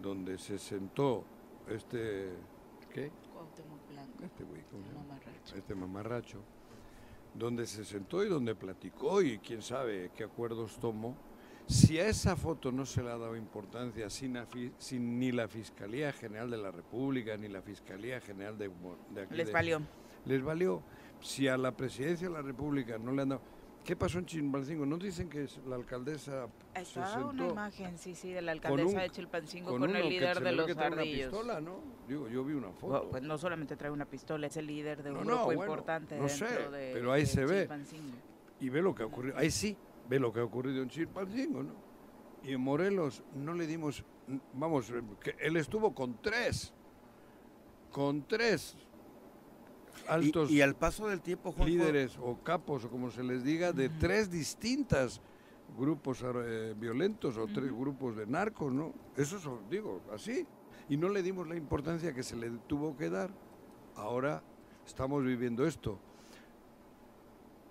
donde 0.00 0.38
se 0.38 0.58
sentó 0.58 1.24
este, 1.68 2.30
¿qué? 2.92 3.10
Cuauhtémoc 3.32 3.88
Blanco, 3.88 4.24
Este 5.44 5.58
este 5.58 5.74
mamarracho, 5.74 6.38
donde 7.34 7.66
se 7.66 7.84
sentó 7.84 8.24
y 8.24 8.28
donde 8.28 8.54
platicó 8.54 9.20
y 9.22 9.38
quién 9.38 9.60
sabe 9.62 10.10
qué 10.16 10.24
acuerdos 10.24 10.78
tomó. 10.78 11.14
Si 11.68 11.98
a 11.98 12.06
esa 12.06 12.36
foto 12.36 12.70
no 12.70 12.86
se 12.86 13.02
le 13.02 13.10
ha 13.10 13.18
dado 13.18 13.34
importancia 13.36 14.08
sin, 14.08 14.38
sin 14.78 15.18
ni 15.18 15.32
la 15.32 15.48
Fiscalía 15.48 16.12
General 16.12 16.48
de 16.48 16.58
la 16.58 16.70
República 16.70 17.36
ni 17.36 17.48
la 17.48 17.60
Fiscalía 17.60 18.20
General 18.20 18.56
de, 18.56 18.70
de 19.12 19.22
aquí 19.22 19.34
Les 19.34 19.46
de- 19.48 19.52
valió. 19.52 19.80
Les 20.26 20.42
valió. 20.42 20.82
Si 21.20 21.48
a 21.48 21.56
la 21.56 21.72
Presidencia 21.76 22.28
de 22.28 22.34
la 22.34 22.42
República 22.42 22.98
no 22.98 23.12
le 23.12 23.22
han 23.22 23.30
dado... 23.30 23.42
¿Qué 23.84 23.94
pasó 23.94 24.18
en 24.18 24.26
Chilpancingo? 24.26 24.84
¿No 24.84 24.96
dicen 24.98 25.28
que 25.28 25.44
es- 25.44 25.58
la 25.64 25.76
alcaldesa 25.76 26.48
se 26.74 26.80
Estaba 26.82 27.18
una 27.26 27.28
sentó 27.38 27.52
imagen, 27.52 27.98
sí, 27.98 28.16
sí, 28.16 28.32
de 28.32 28.42
la 28.42 28.50
alcaldesa 28.50 28.88
un- 28.88 28.96
de 28.96 29.10
Chilpancingo 29.10 29.70
con, 29.78 29.94
el 29.96 30.08
líder 30.08 30.36
se 30.38 30.42
de 30.42 30.52
los 30.52 30.66
trae 30.66 30.88
una 30.88 30.96
ardillos. 31.02 31.30
pistola, 31.30 31.60
¿no? 31.60 31.78
Digo, 32.08 32.28
yo 32.28 32.44
vi 32.44 32.54
una 32.54 32.72
foto. 32.72 32.86
Bueno, 32.88 33.10
pues 33.12 33.22
no 33.22 33.38
solamente 33.38 33.76
trae 33.76 33.92
una 33.92 34.04
pistola, 34.04 34.48
es 34.48 34.56
el 34.56 34.66
líder 34.66 35.04
de 35.04 35.10
un 35.12 35.18
No, 35.18 35.24
no, 35.24 35.30
grupo 35.30 35.44
bueno, 35.46 35.62
importante 35.62 36.18
no 36.18 36.28
sé, 36.28 36.46
dentro 36.46 36.70
de 36.72 36.90
pero 36.94 37.12
ahí 37.12 37.20
de 37.22 37.26
se 37.28 37.44
ve. 37.46 37.68
Y 38.58 38.68
ve 38.70 38.82
lo 38.82 38.92
que 38.92 39.04
ha 39.04 39.06
ocurrido. 39.06 39.38
Ahí 39.38 39.52
sí, 39.52 39.76
ve 40.08 40.18
lo 40.18 40.32
que 40.32 40.40
ha 40.40 40.44
ocurrido 40.44 40.82
en 40.82 40.88
Chilpancingo, 40.88 41.62
¿no? 41.62 41.72
Y 42.42 42.54
en 42.54 42.60
Morelos 42.60 43.22
no 43.34 43.54
le 43.54 43.68
dimos, 43.68 44.04
vamos, 44.52 44.92
que 45.20 45.36
él 45.38 45.56
estuvo 45.56 45.94
con 45.94 46.20
tres, 46.20 46.74
con 47.92 48.26
tres 48.26 48.76
altos 50.08 50.50
y, 50.50 50.62
al 50.62 50.74
paso 50.74 51.08
del 51.08 51.20
tiempo, 51.20 51.52
Juanjo, 51.52 51.68
líderes 51.68 52.18
o 52.20 52.38
capos 52.42 52.84
o 52.84 52.90
como 52.90 53.10
se 53.10 53.22
les 53.22 53.44
diga, 53.44 53.72
de 53.72 53.88
tres 53.88 54.30
distintas 54.30 55.20
grupos 55.76 56.24
eh, 56.24 56.74
violentos 56.78 57.36
o 57.36 57.46
tres 57.46 57.72
grupos 57.72 58.16
de 58.16 58.26
narcos, 58.26 58.72
¿no? 58.72 58.92
Eso 59.16 59.36
es, 59.36 59.70
digo, 59.70 60.02
así. 60.12 60.46
Y 60.88 60.96
no 60.96 61.08
le 61.08 61.22
dimos 61.22 61.48
la 61.48 61.56
importancia 61.56 62.12
que 62.14 62.22
se 62.22 62.36
le 62.36 62.50
tuvo 62.66 62.96
que 62.96 63.10
dar. 63.10 63.30
Ahora 63.96 64.42
estamos 64.86 65.24
viviendo 65.24 65.66
esto. 65.66 65.98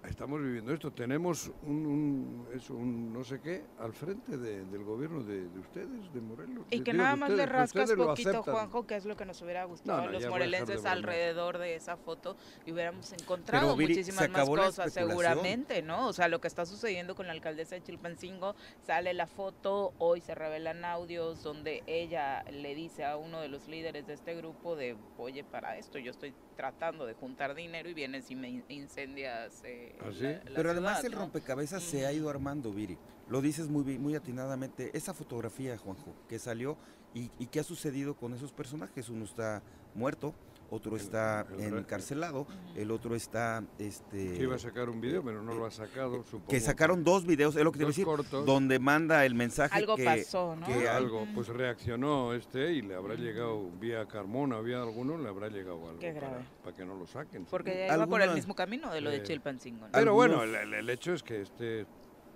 Estamos 0.09 0.41
viviendo 0.41 0.73
esto. 0.73 0.91
Tenemos 0.91 1.51
un, 1.63 1.85
un- 1.85 2.47
eso, 2.53 2.73
un 2.73 3.11
no 3.13 3.23
sé 3.23 3.39
qué 3.41 3.63
al 3.79 3.93
frente 3.93 4.37
de- 4.37 4.63
del 4.65 4.83
gobierno 4.83 5.23
de, 5.23 5.47
de 5.49 5.59
ustedes, 5.59 6.13
de 6.13 6.21
Morelos. 6.21 6.65
Y 6.69 6.81
que 6.81 6.91
digo, 6.91 7.03
nada 7.03 7.15
más 7.15 7.29
ustedes, 7.29 7.49
le 7.49 7.53
rascas 7.53 7.91
poquito. 7.93 8.43
Juanjo, 8.43 8.87
que 8.87 8.95
es 8.95 9.05
lo 9.05 9.15
que 9.17 9.25
nos 9.25 9.41
hubiera 9.41 9.63
gustado 9.65 10.03
No, 10.05 10.11
los 10.11 10.23
de 10.23 10.29
morelenses 10.29 10.85
alrededor 10.85 11.57
de 11.57 11.75
esa 11.75 11.97
foto 11.97 12.35
y 12.65 12.71
hubiéramos 12.71 13.11
encontrado 13.13 13.65
Pero, 13.65 13.75
Viri, 13.77 13.93
se 13.95 13.99
muchísimas 14.01 14.29
más 14.29 14.47
cosas, 14.49 14.93
seguramente, 14.93 15.81
¿no? 15.81 16.07
O 16.07 16.13
sea, 16.13 16.27
lo 16.27 16.39
que 16.39 16.47
está 16.47 16.65
sucediendo 16.65 17.15
con 17.15 17.27
la 17.27 17.33
alcaldesa 17.33 17.75
de 17.75 17.83
Chilpancingo, 17.83 18.55
sale 18.85 19.13
la 19.13 19.27
foto, 19.27 19.93
hoy 19.97 20.21
se 20.21 20.35
revelan 20.35 20.85
audios 20.85 21.43
donde 21.43 21.83
ella 21.87 22.43
le 22.51 22.75
dice 22.75 23.05
a 23.05 23.17
uno 23.17 23.41
de 23.41 23.47
los 23.47 23.67
líderes 23.67 24.05
de 24.07 24.13
este 24.13 24.35
grupo 24.35 24.75
de, 24.75 24.95
oye, 25.17 25.43
para 25.43 25.77
esto 25.77 25.97
yo 25.99 26.11
estoy 26.11 26.33
tratando 26.55 27.05
de 27.05 27.13
juntar 27.13 27.53
dinero 27.55 27.89
y 27.89 27.93
vienes 27.93 28.29
y 28.31 28.35
incendias 28.69 29.61
eh, 29.63 29.95
¿Ah, 30.01 30.09
sí? 30.13 30.23
la- 30.23 30.31
la 30.43 30.55
Pero 30.55 30.71
además 30.71 31.03
el 31.03 31.11
¿no? 31.11 31.19
rompecabezas 31.19 31.83
se 31.83 32.05
ha 32.05 32.11
ido 32.13 32.29
armando, 32.29 32.71
Viri. 32.71 32.97
Lo 33.29 33.41
dices 33.41 33.67
muy, 33.67 33.83
bi- 33.83 33.97
muy 33.99 34.15
atinadamente. 34.15 34.91
Esa 34.95 35.13
fotografía, 35.13 35.77
Juanjo, 35.77 36.13
que 36.29 36.39
salió 36.39 36.77
y, 37.13 37.31
y 37.39 37.47
qué 37.47 37.59
ha 37.59 37.63
sucedido 37.63 38.15
con 38.15 38.33
esos 38.33 38.51
personajes. 38.51 39.09
Uno 39.09 39.25
está 39.25 39.61
muerto, 39.95 40.33
otro 40.69 40.97
está 40.97 41.45
encarcelado, 41.59 42.47
el 42.75 42.91
otro 42.91 43.15
está... 43.15 43.63
Este, 43.77 44.33
que 44.33 44.43
iba 44.43 44.55
a 44.55 44.59
sacar 44.59 44.89
un 44.89 44.99
video, 44.99 45.23
pero 45.23 45.41
no 45.43 45.53
lo 45.53 45.65
ha 45.65 45.71
sacado, 45.71 46.23
supongo. 46.23 46.47
Que 46.47 46.59
sacaron 46.59 47.03
dos 47.03 47.25
videos, 47.25 47.55
es 47.55 47.63
lo 47.63 47.71
que 47.71 47.77
te 47.79 47.83
voy 47.85 47.89
a 47.89 47.93
decir, 47.93 48.05
cortos. 48.05 48.45
donde 48.45 48.79
manda 48.79 49.25
el 49.25 49.35
mensaje 49.35 49.75
Algo 49.77 49.95
que, 49.95 50.05
pasó, 50.05 50.55
¿no? 50.55 50.65
que 50.65 50.87
al- 50.89 50.97
algo, 51.05 51.27
pues 51.35 51.47
reaccionó 51.49 52.33
este 52.33 52.73
y 52.73 52.81
le 52.81 52.95
habrá 52.95 53.15
llegado 53.15 53.69
vía 53.79 54.07
Carmona, 54.07 54.59
vía 54.61 54.81
alguno, 54.81 55.17
le 55.17 55.29
habrá 55.29 55.49
llegado 55.49 55.87
algo 55.87 55.99
Qué 55.99 56.11
para, 56.13 56.29
grave. 56.29 56.45
para 56.63 56.75
que 56.75 56.85
no 56.85 56.95
lo 56.95 57.05
saquen. 57.07 57.45
Porque 57.45 57.87
iba 57.93 58.07
por 58.07 58.21
el 58.21 58.33
mismo 58.33 58.55
camino 58.55 58.91
de 58.91 59.01
lo 59.01 59.09
de 59.11 59.17
Eh, 59.17 59.23
Chilpancingo. 59.23 59.85
¿no? 59.85 59.91
Pero 59.91 60.13
bueno, 60.13 60.43
el, 60.43 60.55
el- 60.55 60.73
el 60.73 60.89
hecho 60.89 61.13
es 61.13 61.21
que 61.23 61.41
este 61.41 61.85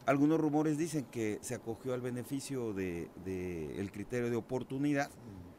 algunos 0.05 0.39
rumores 0.39 0.77
dicen 0.77 1.05
que 1.05 1.37
se 1.41 1.53
acogió 1.55 1.93
al 1.93 2.01
beneficio 2.01 2.73
de, 2.73 3.09
de 3.25 3.79
el 3.79 3.91
criterio 3.91 4.29
de 4.31 4.35
oportunidad 4.37 5.11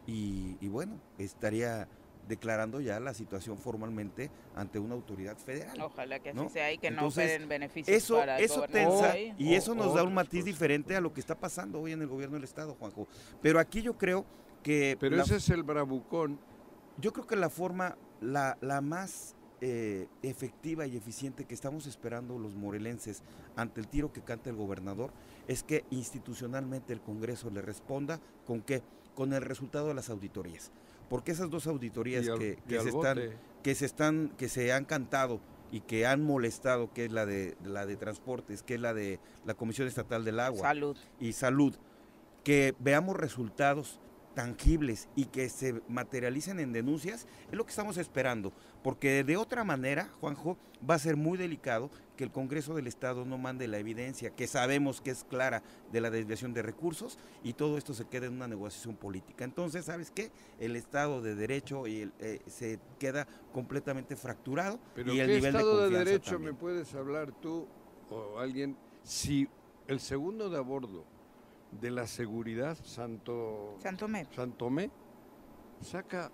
y, 0.07 0.57
y 0.61 0.69
bueno, 0.69 1.01
estaría 1.19 1.87
declarando 2.31 2.81
ya 2.81 2.99
la 3.01 3.13
situación 3.13 3.59
formalmente 3.59 4.31
ante 4.55 4.79
una 4.79 4.95
autoridad 4.95 5.37
federal. 5.37 5.79
Ojalá 5.83 6.21
que 6.21 6.31
así 6.31 6.39
¿no? 6.39 6.49
sea 6.49 6.73
y 6.73 6.79
que 6.79 6.91
no 6.91 6.99
Entonces, 6.99 7.25
operen 7.27 7.49
beneficios 7.49 7.95
Eso, 7.95 8.17
para 8.17 8.39
el 8.39 8.45
eso 8.45 8.63
tensa 8.63 9.19
y 9.19 9.53
O- 9.55 9.59
eso 9.59 9.75
nos 9.75 9.95
da 9.95 10.03
un 10.05 10.15
matiz 10.15 10.41
cosas. 10.41 10.45
diferente 10.47 10.97
a 10.97 11.01
lo 11.03 11.13
que 11.13 11.21
está 11.21 11.35
pasando 11.35 11.81
hoy 11.81 11.93
en 11.93 12.01
el 12.01 12.07
gobierno 12.09 12.37
del 12.37 12.45
estado, 12.45 12.75
Juanjo. 12.77 13.07
Pero 13.43 13.59
aquí 13.59 13.83
yo 13.83 13.99
creo 13.99 14.25
que 14.63 14.97
Pero 14.99 15.17
la- 15.17 15.25
ese 15.25 15.37
es 15.37 15.51
el 15.51 15.63
bravucón. 15.65 16.39
yo 16.99 17.13
creo 17.13 17.27
que 17.27 17.37
la 17.37 17.51
forma 17.51 17.97
la, 18.23 18.57
la 18.61 18.81
más 18.81 19.35
eh, 19.63 20.07
efectiva 20.23 20.87
y 20.87 20.97
eficiente 20.97 21.45
que 21.45 21.53
estamos 21.53 21.87
esperando 21.87 22.39
los 22.39 22.55
morelenses 22.55 23.23
ante 23.57 23.81
el 23.83 23.89
tiro 23.89 24.11
que 24.11 24.23
canta 24.23 24.49
el 24.49 24.57
gobernador 24.57 25.13
es 25.49 25.63
que 25.63 25.85
institucionalmente 25.91 26.93
el 26.95 27.01
Congreso 27.03 27.51
le 27.51 27.61
responda 27.61 28.21
con 28.47 28.63
qué, 28.63 28.83
con 29.15 29.33
el 29.35 29.43
resultado 29.43 29.89
de 29.89 29.95
las 29.95 30.09
auditorías. 30.09 30.71
Porque 31.11 31.33
esas 31.33 31.51
dos 31.51 31.67
auditorías 31.67 32.25
y 32.25 32.31
al- 32.31 32.39
que, 32.39 32.59
y 32.65 32.69
que 32.69 32.79
al 32.79 32.85
se 32.85 32.89
están, 32.89 33.17
bote. 33.17 33.37
que 33.63 33.75
se 33.75 33.85
están, 33.85 34.33
que 34.39 34.49
se 34.49 34.73
han 34.73 34.87
cantado 34.87 35.41
y 35.71 35.81
que 35.81 36.07
han 36.07 36.23
molestado, 36.23 36.91
que 36.95 37.05
es 37.05 37.13
la 37.13 37.27
de 37.27 37.57
la 37.63 37.85
de 37.85 37.97
transportes, 37.97 38.63
que 38.63 38.77
es 38.77 38.81
la 38.81 38.95
de 38.95 39.21
la 39.45 39.53
Comisión 39.55 39.87
Estatal 39.89 40.25
del 40.25 40.41
Agua 40.41 40.61
Salud. 40.63 40.97
y 41.21 41.33
salud, 41.35 41.75
que 42.45 42.75
veamos 42.79 43.17
resultados 43.17 44.01
tangibles 44.35 45.09
y 45.17 45.27
que 45.27 45.49
se 45.49 45.81
materialicen 45.89 46.61
en 46.61 46.73
denuncias, 46.73 47.27
es 47.51 47.57
lo 47.57 47.65
que 47.65 47.71
estamos 47.71 47.97
esperando, 47.97 48.53
porque 48.83 49.25
de 49.25 49.37
otra 49.37 49.65
manera, 49.65 50.09
Juanjo, 50.21 50.57
va 50.89 50.95
a 50.95 50.99
ser 50.99 51.17
muy 51.17 51.37
delicado 51.37 51.91
que 52.17 52.25
el 52.25 52.31
Congreso 52.31 52.75
del 52.75 52.87
Estado 52.87 53.25
no 53.25 53.39
mande 53.39 53.67
la 53.67 53.79
evidencia, 53.79 54.31
que 54.31 54.47
sabemos 54.47 55.01
que 55.01 55.11
es 55.11 55.25
clara 55.25 55.63
de 55.93 56.01
la 56.01 56.11
desviación 56.11 56.53
de 56.55 56.63
recursos, 56.63 57.19
y 57.43 57.55
todo 57.55 57.79
esto 57.79 57.95
se 57.95 58.07
queda 58.07 58.27
en 58.27 58.35
una 58.35 58.49
negociación 58.49 58.97
política. 58.97 59.45
Entonces, 59.45 59.87
¿sabes 59.87 60.11
qué? 60.11 60.31
El 60.59 60.77
Estado 60.77 61.23
de 61.23 61.35
Derecho 61.35 61.87
y 61.87 62.03
el, 62.03 62.13
eh, 62.21 62.41
se 62.47 62.79
queda 62.99 63.27
completamente 63.53 64.17
fracturado 64.17 64.79
Pero 64.95 65.13
y 65.13 65.21
el 65.21 65.27
¿qué 65.29 65.35
nivel 65.35 65.55
Estado 65.57 65.81
de 65.81 65.91
de, 65.91 66.05
Derecho 66.05 66.33
también. 66.33 66.55
me 66.55 66.61
puedes 66.61 66.95
hablar 66.95 67.33
tú 67.41 67.67
o 68.11 68.39
alguien 68.39 68.77
si 69.03 69.49
el 69.87 70.01
segundo 70.01 70.51
de 70.51 70.59
a 70.59 70.61
bordo 70.61 71.05
de 71.73 71.91
la 71.91 72.07
seguridad, 72.07 72.77
Santo 72.83 73.77
Santomé. 73.81 74.27
Santomé, 74.35 74.91
saca 75.81 76.31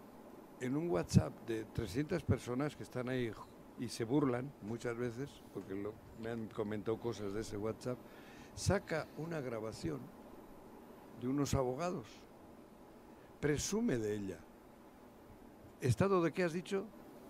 en 0.60 0.76
un 0.76 0.88
WhatsApp 0.90 1.32
de 1.46 1.64
300 1.66 2.22
personas 2.22 2.74
que 2.76 2.82
están 2.82 3.08
ahí 3.08 3.30
y 3.78 3.88
se 3.88 4.04
burlan 4.04 4.50
muchas 4.62 4.96
veces, 4.96 5.28
porque 5.52 5.74
lo- 5.74 5.94
me 6.22 6.30
han 6.30 6.48
comentado 6.48 6.98
cosas 6.98 7.34
de 7.34 7.42
ese 7.42 7.56
WhatsApp, 7.58 7.98
saca 8.54 9.06
una 9.18 9.40
grabación 9.40 10.00
de 11.20 11.28
unos 11.28 11.54
abogados, 11.54 12.06
presume 13.40 13.98
de 13.98 14.14
ella. 14.14 14.38
¿Estado 15.82 16.22
de 16.22 16.32
qué 16.32 16.42
has 16.44 16.54
dicho? 16.54 16.86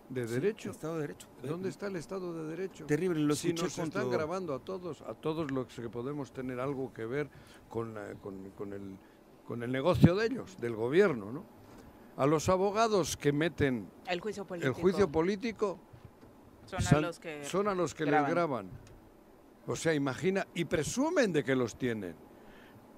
¿De 0.09 0.27
Sí, 0.29 0.35
derecho? 0.35 0.71
Estado 0.71 0.95
de 0.97 1.01
Derecho. 1.03 1.27
¿Dónde 1.43 1.69
está 1.69 1.89
el 1.89 1.97
Estado 1.97 2.33
de 2.33 2.49
Derecho? 2.57 2.87
Terrible, 2.87 3.21
lo 3.21 3.35
si 3.35 3.53
nos 3.53 3.77
están 3.77 4.09
grabando 4.11 4.55
a 4.55 4.61
todos, 4.61 5.03
a 5.03 5.15
todos 5.15 5.51
los 5.51 5.67
que 5.67 5.89
podemos 5.89 6.33
tener 6.33 6.61
algo 6.61 6.93
que 6.93 7.05
ver 7.07 7.29
con, 7.69 7.95
la- 7.95 8.15
con, 8.15 8.51
con 8.53 8.73
el, 8.73 8.97
con 9.47 9.63
el 9.65 9.73
negocio 9.73 10.15
de 10.15 10.27
ellos, 10.27 10.57
del 10.61 10.77
gobierno, 10.77 11.33
¿no? 11.33 11.45
A 12.17 12.25
los 12.27 12.49
abogados 12.49 13.17
que 13.17 13.33
meten 13.33 13.89
El 14.07 14.21
juicio 14.21 14.47
político. 14.47 14.75
el 14.77 14.81
juicio 14.81 15.11
político 15.11 15.79
Son 16.67 16.79
a 16.79 16.83
san- 16.83 17.03
los 17.03 17.19
que. 17.19 17.45
son 17.45 17.67
a 17.69 17.75
los 17.75 17.93
que 17.95 18.05
graban. 18.05 18.25
les 18.27 18.35
graban. 18.35 18.71
O 19.67 19.75
sea, 19.75 19.93
imagina, 19.93 20.47
y 20.55 20.65
presumen 20.67 21.33
de 21.33 21.43
que 21.43 21.57
los 21.57 21.77
tienen. 21.77 22.15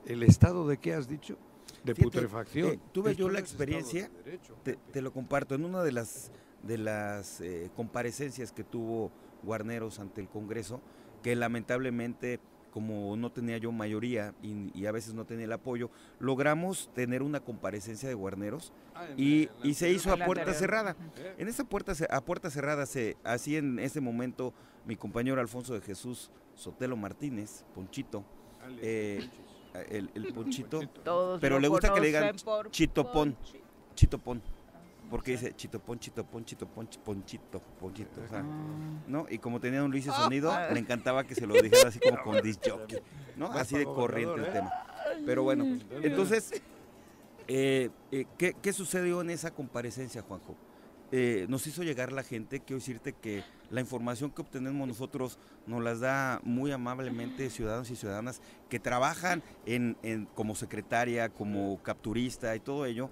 ¿El 0.04 0.22
estado 0.22 0.68
de 0.68 0.76
qué 0.78 0.92
has 0.94 1.08
dicho? 1.08 1.38
De 1.82 1.94
Fíjate, 1.94 2.02
putrefacción. 2.18 2.68
eh, 2.72 2.80
tuve 2.92 3.12
Esto 3.12 3.20
yo 3.22 3.28
la 3.28 3.34
de 3.34 3.40
experiencia, 3.40 4.10
Derecho, 4.24 4.54
Te, 4.62 4.74
Pepe. 4.74 4.92
te 4.92 5.02
lo 5.02 5.10
comparto. 5.12 5.54
En 5.54 5.64
una 5.64 5.82
de 5.82 5.92
las 5.92 6.30
de 6.62 6.78
las 6.78 7.40
eh, 7.40 7.70
comparecencias 7.76 8.52
que 8.52 8.64
tuvo 8.64 9.10
Guarneros 9.42 9.98
ante 10.00 10.20
el 10.20 10.28
Congreso, 10.28 10.80
que 11.22 11.34
lamentablemente, 11.36 12.40
como 12.72 13.16
no 13.16 13.30
tenía 13.32 13.58
yo 13.58 13.72
mayoría 13.72 14.34
y, 14.42 14.70
y 14.78 14.86
a 14.86 14.92
veces 14.92 15.14
no 15.14 15.24
tenía 15.24 15.44
el 15.46 15.52
apoyo, 15.52 15.90
logramos 16.18 16.90
tener 16.94 17.22
una 17.22 17.40
comparecencia 17.40 18.08
de 18.08 18.14
Guarneros 18.14 18.72
Ah, 18.94 19.06
y, 19.16 19.46
la- 19.46 19.52
en 19.52 19.60
la 19.60 19.66
y 19.66 19.74
se 19.74 19.90
hizo 19.90 20.12
a 20.12 20.16
puerta 20.16 20.52
cerrada. 20.54 20.96
¿Eh? 21.16 21.34
En 21.38 21.48
esa 21.48 21.62
puerta 21.64 21.92
a 22.10 22.20
puerta 22.20 22.50
cerrada 22.50 22.84
se 22.86 23.16
así 23.22 23.56
en 23.56 23.78
ese 23.78 24.00
momento 24.00 24.52
mi 24.86 24.96
compañero 24.96 25.40
Alfonso 25.40 25.74
de 25.74 25.80
Jesús 25.80 26.30
Sotelo 26.56 26.96
Martínez, 26.96 27.64
Ponchito, 27.74 28.24
Ale, 28.60 28.78
eh, 28.82 29.30
el, 29.90 30.10
el 30.14 30.26
Ponchito, 30.34 30.80
Todos 31.04 31.40
Pero 31.40 31.60
le 31.60 31.68
gusta 31.68 31.94
que 31.94 32.00
le 32.00 32.06
digan 32.08 32.34
Chitopón. 32.70 33.36
Chitopón. 33.94 34.42
Porque 35.10 35.32
dice 35.32 35.54
chitopón, 35.56 35.98
chitopón, 35.98 36.44
chitopón, 36.44 36.88
chi- 36.88 36.98
ponchito, 37.02 37.60
ponchito. 37.80 38.20
o 38.24 38.28
sea, 38.28 38.44
¿no? 39.06 39.26
Y 39.30 39.38
como 39.38 39.58
tenía 39.58 39.82
un 39.82 39.90
Luis 39.90 40.04
sonido, 40.04 40.50
Ah. 40.52 40.68
le 40.70 40.78
encantaba 40.80 41.24
que 41.24 41.34
se 41.34 41.46
lo 41.46 41.54
dijera 41.54 41.88
así 41.88 41.98
como 41.98 42.22
con 42.22 42.42
disc 42.42 42.60
jockey, 42.70 42.98
¿no? 43.36 43.46
Así 43.52 43.78
de 43.78 43.84
corriente 43.84 44.34
el 44.34 44.40
gobernador, 44.42 44.52
tema. 44.52 45.22
Pero 45.24 45.42
bueno, 45.44 45.64
entonces, 46.02 46.52
eh, 47.46 47.88
eh, 48.12 48.26
¿qué, 48.36 48.54
qué 48.60 48.72
sucedió 48.72 49.20
en 49.22 49.30
esa 49.30 49.50
comparecencia, 49.52 50.22
Juanjo? 50.22 50.54
Eh, 51.10 51.46
nos 51.48 51.66
hizo 51.66 51.82
llegar 51.82 52.12
la 52.12 52.22
gente, 52.22 52.60
quiero 52.60 52.80
decirte 52.80 53.14
que 53.14 53.42
la 53.70 53.80
información 53.80 54.30
que 54.30 54.42
obtenemos 54.42 54.86
nosotros 54.86 55.38
nos 55.66 55.82
las 55.82 56.00
da 56.00 56.38
muy 56.44 56.70
amablemente 56.70 57.48
ciudadanos 57.48 57.90
y 57.90 57.96
ciudadanas 57.96 58.42
que 58.68 58.78
trabajan 58.78 59.42
en, 59.64 59.96
en- 60.02 60.26
como 60.34 60.54
secretaria, 60.54 61.30
como 61.30 61.82
capturista 61.82 62.54
y 62.54 62.60
todo 62.60 62.84
ello. 62.84 63.08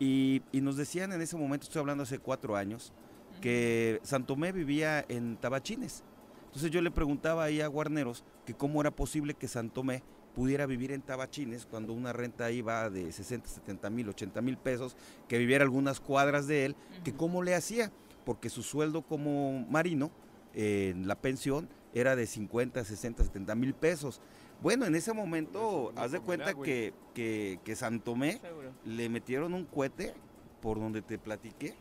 Y, 0.00 0.42
y 0.50 0.60
nos 0.60 0.76
decían 0.76 1.12
en 1.12 1.20
ese 1.20 1.36
momento, 1.36 1.64
estoy 1.64 1.78
hablando 1.78 2.02
hace 2.02 2.18
cuatro 2.18 2.56
años, 2.56 2.92
que 3.40 4.00
Santomé 4.02 4.50
vivía 4.50 5.04
en 5.08 5.36
Tabachines. 5.36 6.02
Entonces 6.46 6.72
yo 6.72 6.82
le 6.82 6.90
preguntaba 6.90 7.44
ahí 7.44 7.60
a 7.60 7.68
Guarneros 7.68 8.24
que 8.44 8.54
cómo 8.54 8.80
era 8.80 8.90
posible 8.90 9.34
que 9.34 9.46
Santomé 9.46 10.02
pudiera 10.34 10.66
vivir 10.66 10.92
en 10.92 11.02
Tabachines 11.02 11.66
cuando 11.66 11.92
una 11.92 12.12
renta 12.12 12.46
ahí 12.46 12.62
va 12.62 12.90
de 12.90 13.12
60, 13.12 13.48
70 13.48 13.90
mil, 13.90 14.08
80 14.08 14.40
mil 14.40 14.56
pesos, 14.56 14.96
que 15.28 15.38
viviera 15.38 15.64
algunas 15.64 16.00
cuadras 16.00 16.46
de 16.46 16.64
él, 16.64 16.76
que 17.04 17.12
cómo 17.12 17.42
le 17.42 17.54
hacía, 17.54 17.92
porque 18.24 18.48
su 18.48 18.62
sueldo 18.62 19.02
como 19.02 19.66
marino 19.68 20.10
eh, 20.54 20.92
en 20.94 21.06
la 21.06 21.16
pensión 21.16 21.68
era 21.94 22.16
de 22.16 22.26
50, 22.26 22.84
60, 22.84 23.24
70 23.24 23.54
mil 23.54 23.74
pesos. 23.74 24.20
Bueno, 24.62 24.84
en 24.86 24.94
ese 24.94 25.12
momento, 25.12 25.92
haz 25.96 26.12
de 26.12 26.20
cuenta 26.20 26.54
que, 26.54 26.92
que, 27.14 27.58
que 27.64 27.76
Santomé 27.76 28.38
Seguro. 28.40 28.72
le 28.84 29.08
metieron 29.08 29.54
un 29.54 29.64
cohete 29.64 30.14
por 30.60 30.78
donde 30.78 31.00
te 31.02 31.18
platiqué 31.18 31.74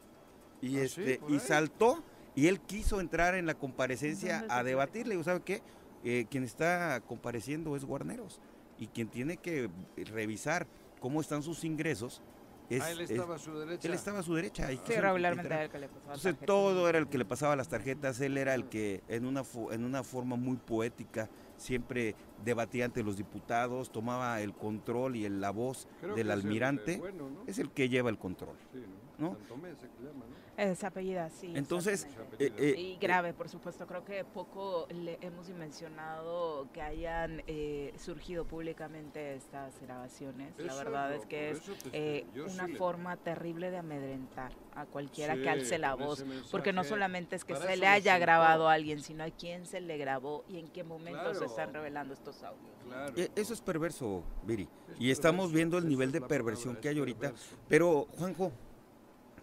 y 0.61 0.77
Ah, 0.77 0.83
este 0.83 1.19
y 1.27 1.39
saltó 1.39 2.03
y 2.35 2.47
él 2.47 2.61
quiso 2.61 3.01
entrar 3.01 3.35
en 3.35 3.45
la 3.45 3.55
comparecencia 3.55 4.39
¿Dónde 4.39 4.53
a 4.53 4.57
se 4.59 4.63
debatir. 4.65 5.07
Le 5.07 5.15
digo, 5.15 5.23
¿sabe 5.23 5.41
qué? 5.41 5.61
Eh, 6.05 6.25
quien 6.29 6.43
está 6.43 7.01
compareciendo 7.05 7.75
es 7.75 7.83
Guarneros 7.83 8.39
y 8.77 8.87
quien 8.87 9.09
tiene 9.09 9.35
que 9.37 9.69
revisar 9.97 10.65
cómo 11.01 11.19
están 11.19 11.43
sus 11.43 11.65
ingresos 11.65 12.21
es, 12.69 12.81
ah, 12.81 12.91
él 12.91 13.01
es- 13.01 13.11
estaba 13.11 13.35
a 13.35 13.39
su 13.39 13.57
derecha. 13.59 13.87
él 13.89 13.93
estaba 13.93 14.19
a 14.19 14.23
su 14.23 14.35
derecha. 14.35 14.67
Sí, 14.69 14.79
regularmente 14.95 15.47
era 15.53 15.63
el 15.63 15.69
que 15.69 15.79
le 15.79 15.87
pasaba 15.87 16.03
Entonces 16.13 16.23
tarjetas. 16.31 16.45
todo 16.45 16.87
era 16.87 16.97
el 16.99 17.07
que 17.09 17.17
le 17.17 17.25
pasaba 17.25 17.55
las 17.57 17.67
tarjetas, 17.67 18.21
él 18.21 18.37
era 18.37 18.53
el 18.53 18.69
que 18.69 19.01
en 19.09 19.25
una, 19.25 19.43
fo- 19.43 19.73
en 19.73 19.83
una 19.83 20.03
forma 20.03 20.37
muy 20.37 20.55
poética 20.55 21.29
siempre 21.59 22.15
debatía 22.43 22.85
ante 22.85 23.03
los 23.03 23.17
diputados, 23.17 23.91
tomaba 23.91 24.41
el 24.41 24.53
control 24.53 25.15
y 25.15 25.25
el- 25.25 25.41
la 25.41 25.51
voz 25.51 25.87
Creo 26.01 26.15
del 26.15 26.27
es 26.29 26.33
el- 26.33 26.39
almirante, 26.39 26.97
bueno, 26.97 27.29
¿no? 27.29 27.43
es 27.45 27.59
el 27.59 27.69
que 27.71 27.89
lleva 27.89 28.09
el 28.09 28.17
control. 28.17 28.55
Sí, 28.71 28.79
¿no? 29.17 29.33
Santomé 29.33 29.69
se 29.75 29.87
llama, 30.03 30.25
¿no? 30.25 30.38
Es 30.59 30.83
apellida, 30.83 31.29
sí. 31.29 31.53
Entonces, 31.55 32.05
eh, 32.37 32.51
eh, 32.57 32.75
y 32.77 32.97
grave, 32.97 33.33
por 33.33 33.47
supuesto. 33.47 33.87
Creo 33.87 34.03
que 34.03 34.25
poco 34.25 34.87
le 34.93 35.17
hemos 35.21 35.47
dimensionado 35.47 36.67
que 36.73 36.81
hayan 36.81 37.41
eh, 37.47 37.93
surgido 37.97 38.43
públicamente 38.45 39.35
estas 39.35 39.79
grabaciones. 39.79 40.53
La 40.57 40.75
verdad 40.75 41.09
no, 41.11 41.15
es 41.15 41.25
que 41.25 41.51
es 41.51 41.61
eh, 41.93 42.25
una 42.35 42.65
sí 42.65 42.71
le- 42.73 42.77
forma 42.77 43.15
terrible 43.15 43.71
de 43.71 43.77
amedrentar 43.77 44.51
a 44.75 44.85
cualquiera 44.85 45.35
Sí, 45.35 45.41
que 45.43 45.49
alce 45.49 45.77
la 45.79 45.95
voz. 45.95 46.25
Porque 46.51 46.73
no 46.73 46.83
solamente 46.83 47.37
es 47.37 47.45
que 47.45 47.55
se 47.55 47.77
le 47.77 47.87
haya 47.87 48.17
grabado 48.17 48.67
a 48.67 48.73
alguien, 48.73 49.01
sino 49.01 49.23
a 49.23 49.29
quién 49.29 49.65
se 49.65 49.79
le 49.79 49.97
grabó 49.97 50.43
y 50.49 50.57
en 50.59 50.67
qué 50.67 50.83
momento 50.83 51.23
se 51.29 51.31
Claro. 51.39 51.45
están 51.45 51.73
revelando 51.73 52.13
estos 52.13 52.43
audios. 52.43 52.69
Claro. 52.85 53.13
Eso 53.35 53.53
es 53.53 53.61
perverso, 53.61 54.23
Viri. 54.43 54.67
Es 54.91 54.99
Y 54.99 55.11
estamos 55.11 55.53
viendo 55.53 55.77
el 55.77 55.87
nivel 55.87 56.11
de 56.11 56.19
perversión 56.19 56.73
palabra, 56.75 56.81
que 56.81 56.89
hay 56.89 56.99
ahorita. 56.99 57.19
perverso. 57.19 57.55
Pero, 57.69 58.07
Juanjo, 58.17 58.51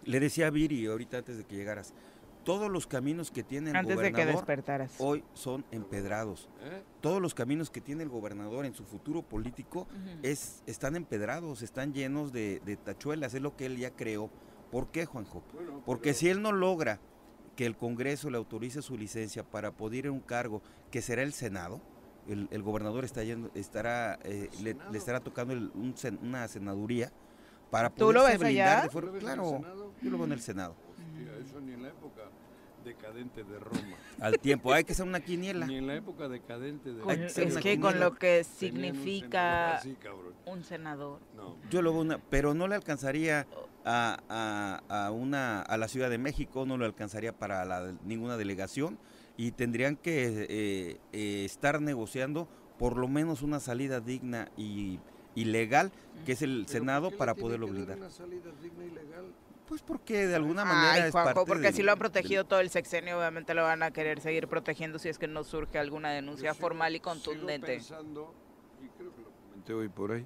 Le 0.07 0.19
decía 0.19 0.47
a 0.47 0.49
Viri 0.49 0.85
ahorita 0.87 1.17
antes 1.17 1.37
de 1.37 1.43
que 1.43 1.55
llegaras, 1.55 1.93
todos 2.45 2.71
los 2.71 2.87
caminos 2.87 3.29
que 3.29 3.43
tiene 3.43 3.71
el 3.71 3.75
Antes 3.75 3.97
de 3.97 4.03
que 4.05 4.09
gobernador 4.11 4.35
despertaras. 4.35 4.95
hoy 4.99 5.23
son 5.33 5.65
empedrados. 5.71 6.47
¿Eh? 6.63 6.81
Todos 7.01 7.21
los 7.21 7.33
caminos 7.33 7.69
que 7.69 7.81
tiene 7.81 8.03
el 8.03 8.09
gobernador 8.09 8.65
en 8.65 8.73
su 8.73 8.85
futuro 8.85 9.21
político 9.21 9.85
es, 10.23 10.63
están 10.65 10.95
empedrados, 10.95 11.61
están 11.61 11.93
llenos 11.93 12.31
de, 12.31 12.61
de 12.65 12.77
tachuelas, 12.77 13.33
es 13.33 13.41
lo 13.41 13.57
que 13.57 13.65
él 13.65 13.77
ya 13.77 13.91
creó. 13.91 14.29
¿Por 14.71 14.87
qué, 14.91 15.05
Juanjo? 15.05 15.43
Bueno, 15.53 15.81
Porque 15.85 16.09
pero- 16.11 16.17
si 16.19 16.29
él 16.29 16.41
no 16.41 16.53
logra 16.53 16.99
que 17.57 17.65
el 17.65 17.75
Congreso 17.75 18.29
le 18.29 18.37
autorice 18.37 18.81
su 18.81 18.97
licencia 18.97 19.43
para 19.43 19.71
poder 19.71 20.05
ir 20.05 20.07
a 20.07 20.11
un 20.13 20.21
cargo 20.21 20.61
que 20.89 21.01
será 21.01 21.23
el 21.23 21.33
Senado, 21.33 21.81
el, 22.29 22.47
el 22.51 22.61
gobernador 22.61 23.03
está 23.03 23.23
yendo- 23.23 23.51
estará, 23.55 24.19
eh, 24.23 24.49
le, 24.61 24.77
estará 24.97 25.19
tocando 25.19 25.53
el- 25.53 25.71
un 25.75 25.93
una 26.21 26.47
senaduría 26.47 27.11
para 27.69 27.89
¿Tú 27.89 28.11
lo 28.11 28.23
ves 28.23 28.41
allá? 28.41 28.83
de 28.83 28.89
¿Tú 28.89 29.01
lo 29.01 29.11
ves 29.11 29.15
el 29.15 29.19
Claro, 29.27 29.49
Senado? 29.49 29.91
yo 30.01 30.09
lo 30.09 30.17
veo 30.17 30.25
en 30.27 30.31
el 30.33 30.41
Senado. 30.41 30.75
Hostia, 30.89 31.37
eso 31.45 31.59
ni 31.61 31.73
en 31.73 31.83
la 31.83 31.89
época 31.89 32.21
decadente 32.83 33.43
de 33.43 33.59
Roma. 33.59 33.97
Al 34.21 34.39
tiempo, 34.39 34.71
hay 34.71 34.83
que 34.85 34.93
hacer 34.93 35.05
una 35.05 35.19
quiniela. 35.19 35.65
Ni 35.65 35.75
en 35.75 35.87
la 35.87 35.95
época 35.95 36.29
decadente 36.29 36.93
de 36.93 37.01
que 37.03 37.25
hacer 37.25 37.47
es 37.47 37.57
que 37.57 37.79
con 37.79 37.99
lo 37.99 38.15
que 38.15 38.39
un 38.39 38.45
significa 38.45 39.29
senador 39.29 39.75
así, 39.75 39.95
cabrón. 40.01 40.33
un 40.45 40.63
senador. 40.63 41.19
No. 41.35 41.57
Yo 41.69 41.81
lo 41.81 41.91
veo 41.91 42.01
una, 42.01 42.17
pero 42.29 42.53
no 42.53 42.67
le 42.67 42.75
alcanzaría 42.75 43.45
a, 43.83 44.17
a- 44.29 45.05
a 45.07 45.11
una 45.11 45.61
a 45.61 45.77
la 45.77 45.87
Ciudad 45.89 46.09
de 46.09 46.17
México, 46.17 46.65
no 46.65 46.77
le 46.77 46.85
alcanzaría 46.85 47.33
para 47.33 47.65
la- 47.65 47.93
ninguna 48.05 48.37
delegación 48.37 48.97
y 49.35 49.51
tendrían 49.51 49.97
que 49.97 50.45
eh, 50.49 50.97
eh, 51.11 51.45
estar 51.45 51.81
negociando 51.81 52.47
por 52.79 52.95
lo 52.97 53.07
menos 53.09 53.41
una 53.41 53.59
salida 53.59 53.99
digna 53.99 54.49
y, 54.55 54.99
y 55.39 55.45
legal, 55.45 55.91
que 56.25 56.31
es 56.33 56.41
el 56.41 56.63
¿Pero 56.65 56.79
Senado, 56.79 57.11
para 57.11 57.35
poderlo 57.35 57.67
blindar. 57.67 57.97
una 57.97 58.09
salida 58.09 58.51
digna 58.61 58.85
y 58.85 58.89
legal? 58.91 59.25
Pues 59.67 59.81
porque 59.81 60.25
de 60.27 60.35
alguna 60.35 60.63
manera 60.65 60.93
Ay, 60.93 61.01
es 61.03 61.11
Juanjo, 61.11 61.33
parte 61.33 61.47
porque 61.47 61.73
si 61.73 61.83
lo 61.83 61.91
han 61.91 61.97
del- 61.99 62.09
protegido 62.11 62.45
todo 62.45 62.59
el 62.61 62.69
sexenio, 62.69 63.17
obviamente 63.19 63.53
lo 63.53 63.63
van 63.63 63.83
a 63.83 63.91
querer 63.91 64.19
seguir 64.21 64.47
protegiendo 64.47 64.97
si 64.97 65.09
es 65.09 65.17
que 65.19 65.27
no 65.27 65.43
surge 65.43 65.77
alguna 65.77 66.09
denuncia 66.11 66.53
sigo- 66.53 66.61
formal 66.61 66.93
y 66.93 66.97
sigo 66.99 67.03
contundente. 67.11 67.67
pensando, 67.75 68.33
y 68.83 68.87
creo 68.97 69.13
que 69.13 69.21
lo 69.21 69.29
comenté 69.49 69.73
hoy 69.73 69.89
por 69.89 70.11
ahí, 70.13 70.25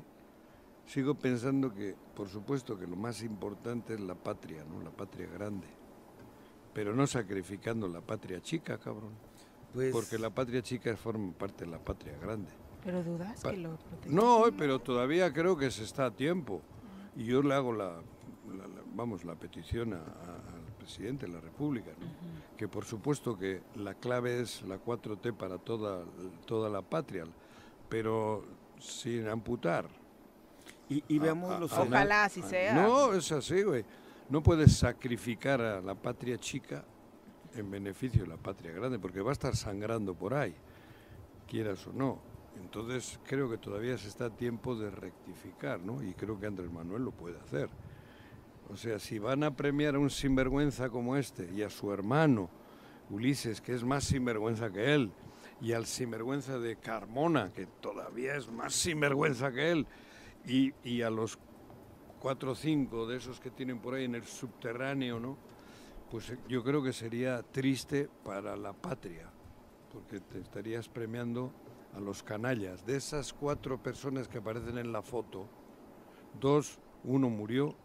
sigo 0.86 1.16
pensando 1.16 1.74
que, 1.74 1.96
por 2.16 2.30
supuesto, 2.30 2.78
que 2.78 2.86
lo 2.88 2.96
más 2.96 3.22
importante 3.24 3.96
es 3.96 4.00
la 4.00 4.16
patria, 4.16 4.64
¿no? 4.64 4.82
La 4.84 4.92
patria 4.92 5.28
grande. 5.28 5.68
Pero 6.74 6.96
no 6.96 7.06
sacrificando 7.08 7.88
la 7.90 8.00
patria 8.02 8.42
chica, 8.42 8.78
cabrón. 8.78 9.12
pues, 9.74 9.92
Porque 9.92 10.18
la 10.20 10.30
patria 10.30 10.62
chica 10.62 10.96
forma 10.96 11.34
parte 11.34 11.66
de 11.66 11.72
la 11.72 11.80
patria 11.80 12.16
grande. 12.22 12.52
Pero 12.84 13.04
dudas 13.04 13.42
Pa- 13.42 13.52
que 13.52 13.58
lo 13.58 13.76
protejan? 13.78 14.16
No, 14.16 14.44
pero 14.58 14.80
todavía 14.80 15.32
creo 15.32 15.56
que 15.58 15.70
se 15.72 15.84
está 15.84 16.06
a 16.08 16.12
tiempo. 16.12 16.62
Y 17.16 17.26
yo 17.26 17.42
le 17.44 17.54
hago 17.54 17.74
la, 17.74 17.90
la- 18.58 18.68
la- 18.68 18.82
vamos, 18.96 19.24
la 19.26 19.36
petición 19.36 19.94
a- 19.94 19.98
a- 19.98 20.56
al 20.56 20.74
presidente 20.80 21.26
de 21.28 21.34
la 21.34 21.40
República, 21.42 21.92
¿no? 22.00 22.58
que 22.58 22.68
por 22.68 22.86
supuesto 22.86 23.38
que 23.38 23.62
la 23.76 23.94
clave 23.96 24.42
es 24.42 24.62
la 24.64 24.78
4T 24.78 25.34
para 25.34 25.58
toda, 25.58 26.04
toda 26.46 26.70
la 26.70 26.82
patria, 26.82 27.26
pero 27.90 28.44
sin 28.80 29.28
amputar. 29.28 29.88
y, 30.90 31.04
y 31.08 31.20
a- 31.20 31.22
veamos 31.22 31.52
a- 31.52 31.60
los 31.60 31.72
a 31.74 31.82
Ojalá 31.84 32.26
así 32.26 32.42
a- 32.42 32.48
sea. 32.48 32.74
No, 32.74 33.14
es 33.14 33.32
así, 33.32 33.64
güey. 33.64 33.86
No 34.30 34.42
puedes 34.44 34.76
sacrificar 34.78 35.62
a 35.62 35.82
la 35.82 35.96
patria 35.96 36.38
chica 36.38 36.84
en 37.56 37.70
beneficio 37.72 38.24
de 38.24 38.28
la 38.30 38.38
patria 38.38 38.72
grande, 38.72 38.98
porque 39.00 39.22
va 39.22 39.30
a 39.30 39.34
estar 39.34 39.56
sangrando 39.56 40.14
por 40.14 40.34
ahí, 40.34 40.54
quieras 41.48 41.86
o 41.88 41.94
no. 41.94 42.20
Entonces 42.60 43.20
creo 43.26 43.50
que 43.50 43.58
todavía 43.58 43.98
se 43.98 44.08
está 44.08 44.26
a 44.26 44.30
tiempo 44.30 44.76
de 44.76 44.92
rectificar, 44.92 45.80
¿no? 45.80 46.04
Y 46.04 46.14
creo 46.14 46.40
que 46.40 46.48
Andrés 46.48 46.72
Manuel 46.72 47.04
lo 47.04 47.12
puede 47.12 47.40
hacer. 47.40 47.70
O 48.70 48.78
sea, 48.78 49.00
si 49.00 49.20
van 49.20 49.44
a 49.44 49.56
premiar 49.56 49.96
a 49.96 50.00
un 50.00 50.10
sinvergüenza 50.10 50.90
como 50.90 51.18
este 51.18 51.50
y 51.54 51.62
a 51.62 51.70
su 51.70 51.92
hermano 51.92 52.50
Ulises, 53.10 53.60
que 53.60 53.74
es 53.74 53.84
más 53.84 54.06
sinvergüenza 54.06 54.72
que 54.72 54.94
él, 54.94 55.12
y 55.60 55.74
al 55.74 55.86
sinvergüenza 55.86 56.58
de 56.58 56.78
Carmona, 56.78 57.52
que 57.52 57.66
todavía 57.66 58.36
es 58.36 58.50
más 58.50 58.74
sinvergüenza 58.74 59.52
que 59.52 59.72
él, 59.72 59.88
y, 60.46 60.74
y 60.84 61.02
a 61.02 61.10
los 61.10 61.38
cuatro 62.20 62.52
o 62.52 62.56
cinco 62.56 63.06
de 63.08 63.18
esos 63.18 63.40
que 63.40 63.52
tienen 63.52 63.80
por 63.80 63.96
ahí 63.96 64.06
en 64.06 64.16
el 64.16 64.24
subterráneo, 64.24 65.20
¿no? 65.20 65.38
Pues 66.10 66.30
eh, 66.30 66.38
yo 66.48 66.64
creo 66.64 66.82
que 66.84 66.94
sería 66.94 67.42
triste 67.44 68.10
para 68.24 68.56
la 68.56 68.74
patria, 68.74 69.30
porque 69.92 70.20
te 70.20 70.40
estarías 70.40 70.88
premiando 70.88 71.52
a 71.96 72.00
los 72.00 72.24
canallas. 72.24 72.86
De 72.86 72.96
esas 72.96 73.34
cuatro 73.34 73.78
personas 73.82 74.28
que 74.28 74.38
aparecen 74.38 74.78
en 74.78 74.92
la 74.92 75.02
foto, 75.02 75.48
dos, 76.40 76.80
uno 77.04 77.30
murió 77.30 77.76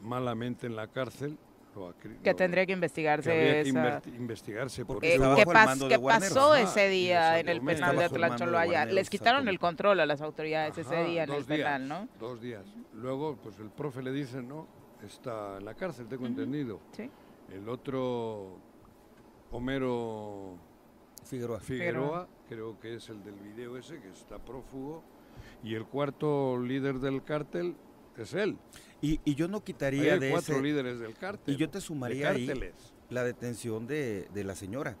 malamente 0.00 0.66
en 0.66 0.76
la 0.76 0.86
cárcel. 0.88 1.38
lo 1.74 1.94
Que 2.22 2.34
tendría 2.34 2.64
que 2.64 2.68
que 2.68 2.72
investigarse 2.72 3.30
que 3.30 3.60
esa... 3.60 3.70
inverti- 3.70 4.14
investigarse 4.16 4.84
Porque 4.84 5.14
Eh, 5.14 5.18
¿Qué, 5.18 5.46
pas- 5.46 5.88
qué 5.88 5.98
pasó 5.98 6.54
ese 6.54 6.88
día 6.88 7.38
en 7.40 7.48
el 7.48 7.60
penal 7.62 7.96
de? 7.96 8.08
Guarneros, 8.08 8.92
Les 8.94 9.08
quitaron 9.10 9.48
el 9.48 9.58
control 9.58 10.00
a 10.00 10.06
las 10.06 10.20
autoridades 10.20 10.76
ese 10.76 10.94
Ajá, 10.96 11.04
día 11.04 11.24
en 11.24 11.30
el 11.32 11.46
días, 11.46 11.58
penal, 11.58 11.88
¿no? 11.88 12.08
Dos 12.20 12.40
días. 12.42 12.66
Luego, 12.94 13.36
pues 13.42 13.58
el 13.58 13.70
profe 13.70 14.02
le 14.02 14.12
dice, 14.12 14.42
no, 14.42 14.66
está 15.02 15.56
en 15.58 15.64
la 15.64 15.74
cárcel, 15.74 16.06
tengo 16.08 16.26
entendido. 16.26 16.80
Sí. 16.92 17.10
El 17.50 17.68
otro, 17.68 18.56
Homero 19.50 20.56
Figueroa. 21.24 21.60
Figueroa, 21.60 22.28
creo 22.48 22.78
que 22.80 22.94
es 22.96 23.08
el 23.08 23.22
del 23.24 23.34
video 23.36 23.76
ese, 23.76 24.00
que 24.00 24.08
está 24.10 24.38
prófugo. 24.38 25.02
Y 25.64 25.74
el 25.74 25.84
cuarto 25.86 26.58
líder 26.58 26.98
del 26.98 27.22
cártel 27.24 27.74
es 28.16 28.34
él. 28.34 28.58
Y, 29.00 29.20
y 29.24 29.34
yo 29.34 29.48
no 29.48 29.64
quitaría 29.64 30.14
hay 30.14 30.18
de 30.20 30.30
cuatro 30.30 30.54
ese 30.54 30.62
líderes 30.62 30.98
del 31.00 31.14
cártel. 31.14 31.54
y 31.54 31.56
yo 31.58 31.68
te 31.70 31.80
sumaría 31.80 32.30
ahí 32.30 32.46
cárteles. 32.46 32.74
la 33.10 33.24
detención 33.24 33.86
de, 33.86 34.28
de 34.34 34.44
la 34.44 34.54
señora, 34.54 34.96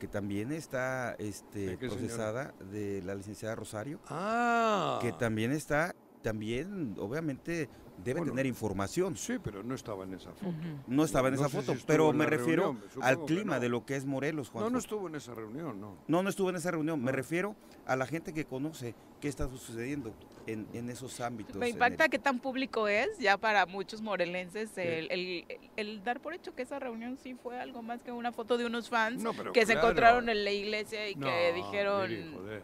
que 0.00 0.08
también 0.08 0.52
está 0.52 1.14
este, 1.18 1.60
¿De 1.66 1.78
qué 1.78 1.88
señora? 1.88 1.96
procesada 2.00 2.54
de 2.70 3.02
la 3.02 3.14
licenciada 3.14 3.54
Rosario, 3.54 4.00
Ah. 4.08 4.98
que 5.00 5.12
también 5.12 5.52
está, 5.52 5.94
también 6.22 6.96
obviamente 6.98 7.68
debe 8.04 8.20
Bueno, 8.20 8.32
tener 8.32 8.46
información. 8.46 9.16
Sí, 9.16 9.36
pero 9.42 9.62
no 9.62 9.74
estaba 9.74 10.04
en 10.04 10.14
esa 10.14 10.32
foto. 10.32 10.52
No 10.86 11.04
estaba 11.04 11.28
en 11.28 11.34
no 11.34 11.40
esa 11.40 11.48
si 11.48 11.56
foto, 11.56 11.78
pero 11.86 12.12
me 12.12 12.26
refiero 12.26 12.72
reunión, 12.72 12.82
al 13.02 13.24
clima 13.24 13.54
no. 13.56 13.60
de 13.60 13.68
lo 13.68 13.84
que 13.84 13.96
es 13.96 14.04
Morelos, 14.06 14.50
Juanjo. 14.50 14.68
No, 14.70 14.72
no 14.74 14.78
estuvo 14.78 15.08
en 15.08 15.14
esa 15.16 15.34
reunión, 15.34 15.80
no. 15.80 15.96
No, 16.06 16.22
no 16.22 16.28
estuvo 16.28 16.50
en 16.50 16.56
esa 16.56 16.70
reunión. 16.70 17.00
Me 17.00 17.10
No. 17.10 17.16
refiero 17.16 17.56
a 17.86 17.96
la 17.96 18.06
gente 18.06 18.32
que 18.34 18.44
conoce 18.44 18.94
qué 19.20 19.28
está 19.28 19.48
sucediendo 19.48 20.12
en, 20.46 20.66
en 20.74 20.90
esos 20.90 21.20
ámbitos. 21.20 21.56
Me 21.56 21.68
impacta 21.68 22.04
el- 22.04 22.10
qué 22.10 22.18
tan 22.18 22.38
público 22.40 22.88
es 22.88 23.18
ya 23.18 23.36
para 23.36 23.64
muchos 23.66 24.00
morelenses 24.02 24.76
el, 24.76 25.10
el- 25.10 25.44
el 25.76 26.04
dar 26.04 26.20
por 26.20 26.34
hecho 26.34 26.54
que 26.54 26.62
esa 26.62 26.78
reunión 26.78 27.16
sí 27.22 27.34
fue 27.42 27.58
algo 27.58 27.82
más 27.82 28.02
que 28.02 28.12
una 28.12 28.32
foto 28.32 28.58
de 28.58 28.66
unos 28.66 28.88
fans 28.88 29.22
No, 29.22 29.32
que 29.52 29.66
se 29.66 29.72
encontraron 29.74 30.28
en 30.28 30.44
la 30.44 30.50
iglesia 30.52 31.08
y 31.08 31.14
No, 31.14 31.26
que 31.26 31.52
dijeron. 31.54 32.10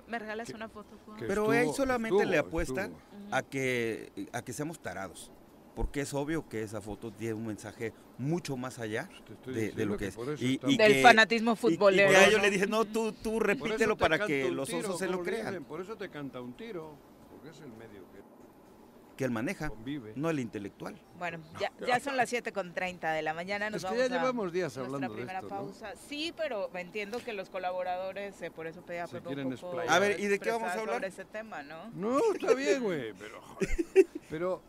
¿me 0.09 0.19
regalas 0.19 0.49
Que- 0.49 0.55
una 0.55 0.69
foto? 0.69 0.97
Juan?" 1.07 1.17
que 1.19 1.25
Pero 1.27 1.51
ahí 1.51 1.61
estuvo- 1.61 1.77
solamente 1.77 2.27
le 2.27 2.39
estuvo. 2.39 2.99
a 3.31 3.43
que, 3.43 4.13
a 4.33 4.43
que 4.43 4.53
seamos 4.53 4.79
tarados. 4.81 5.31
Porque 5.75 6.03
es 6.03 6.13
obvio 6.13 6.47
que 6.49 6.63
esa 6.63 6.81
foto 6.83 7.11
tiene 7.13 7.35
un 7.35 7.47
mensaje 7.47 7.95
mucho 8.19 8.57
más 8.59 8.79
allá 8.79 9.09
estoy 9.31 9.55
de, 9.55 9.71
de 9.73 9.87
lo 9.87 9.97
que 9.97 10.09
es. 10.09 10.15
por 10.15 10.29
eso 10.29 10.45
Y, 10.45 10.61
y 10.67 10.77
Del 10.77 10.93
que- 10.95 11.03
fanatismo 11.03 11.53
y- 11.53 11.57
futbolero. 11.57 12.11
Y, 12.11 12.15
que 12.15 12.21
a 12.21 12.27
ellos 12.27 12.39
¿no? 12.39 12.45
le 12.45 12.51
dicen, 12.51 12.71
no, 12.71 12.85
tú, 12.85 13.13
tú 13.13 13.39
Por 13.39 13.51
eso 13.51 13.65
repítelo 13.65 13.97
te 13.97 14.01
para 14.01 14.19
canta 14.19 14.27
que 14.35 14.45
un 14.51 14.57
los 14.57 14.69
tiro, 14.69 14.81
osos 14.81 14.99
se 14.99 15.07
lo 15.09 15.23
crean. 15.23 15.47
dicen, 15.47 15.65
por 15.65 15.81
eso 15.81 15.97
te 15.97 16.11
canta 16.11 16.41
un 16.43 16.53
tiro, 16.55 16.95
porque 17.31 17.49
es 17.49 17.61
el 17.61 17.73
medio 17.73 18.03
que 18.13 18.21
Que 19.17 19.25
él 19.25 19.31
maneja, 19.31 19.71
convive. 19.71 20.13
no 20.15 20.29
el 20.29 20.41
intelectual. 20.41 20.95
Bueno, 21.19 21.39
ya, 21.59 21.73
ya 21.87 22.01
son 22.01 22.19
las 22.19 22.29
7 22.29 22.53
con 22.53 22.75
30 22.75 23.11
de 23.13 23.23
la 23.23 23.33
mañana. 23.33 23.71
Nos 23.71 23.77
Es 23.83 23.83
que 23.91 23.97
vamos 23.97 24.11
ya 24.11 24.15
a 24.15 24.19
llevamos 24.21 24.53
días 24.53 24.77
nuestra 24.77 24.85
hablando 24.85 25.09
de 25.09 25.15
primera 25.15 25.39
esto, 25.41 25.55
¿no? 25.55 25.61
pausa. 25.63 25.93
Sí, 26.07 26.35
pero 26.37 26.69
entiendo 26.77 27.19
que 27.25 27.33
los 27.33 27.49
colaboradores, 27.49 28.41
eh, 28.43 28.51
por 28.51 28.67
eso 28.67 28.83
pedía 28.83 29.05
a 29.05 29.07
Se 29.07 29.23
quieren 29.23 29.47
un 29.47 29.57
poco. 29.57 29.81
A 29.89 29.99
ver, 29.99 30.21
¿y 30.21 30.27
de 30.27 30.39
qué 30.39 30.51
vamos 30.51 30.69
a 30.69 30.73
hablar? 30.75 30.97
sobre 30.97 31.09
ese 31.09 31.25
tema, 31.25 31.63
¿no? 31.63 31.89
No, 31.95 32.19
está 32.35 32.53
bien, 32.53 32.83
güey, 32.83 33.15
pero. 33.15 33.41
Pero 34.31 34.63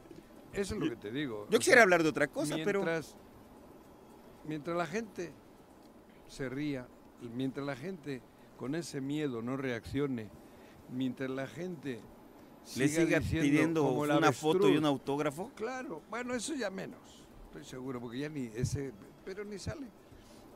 eso 0.54 0.76
es 0.76 0.80
lo 0.80 0.90
que 0.90 0.96
te 0.96 1.12
digo. 1.12 1.48
Yo 1.50 1.60
quisiera 1.60 1.80
sea, 1.80 1.84
hablar 1.84 2.04
de 2.04 2.10
otra 2.10 2.28
cosa, 2.28 2.56
pero 2.64 2.84
mientras, 2.84 3.16
mientras 4.48 4.78
la 4.78 4.86
gente 4.86 5.32
se 6.28 6.50
ría, 6.50 6.88
mientras 7.36 7.66
la 7.66 7.76
gente 7.76 8.22
con 8.58 8.76
ese 8.76 9.02
miedo 9.02 9.42
no 9.42 9.58
reaccione, 9.58 10.30
mientras 10.92 11.30
la 11.30 11.48
gente 11.48 12.00
le 12.76 12.88
siga 12.88 13.20
pidiendo 13.20 13.84
como 13.84 14.02
una 14.02 14.32
foto 14.32 14.70
y 14.70 14.78
un 14.78 14.86
autógrafo. 14.86 15.52
Claro, 15.56 16.02
bueno, 16.10 16.34
eso 16.34 16.56
ya 16.56 16.70
menos, 16.70 17.26
estoy 17.46 17.66
seguro, 17.66 18.00
porque 18.00 18.20
ya 18.20 18.30
ni 18.30 18.46
ese, 18.56 18.94
pero 19.26 19.44
ni 19.44 19.60
sale, 19.60 19.88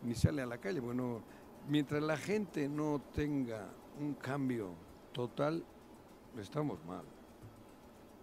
ni 0.03 0.15
sale 0.15 0.41
a 0.41 0.45
la 0.45 0.57
calle. 0.57 0.79
Bueno, 0.79 1.21
mientras 1.67 2.01
la 2.01 2.17
gente 2.17 2.69
no 2.69 3.01
tenga 3.13 3.69
un 3.99 4.13
cambio 4.13 4.73
total, 5.11 5.63
estamos 6.39 6.83
mal. 6.85 7.03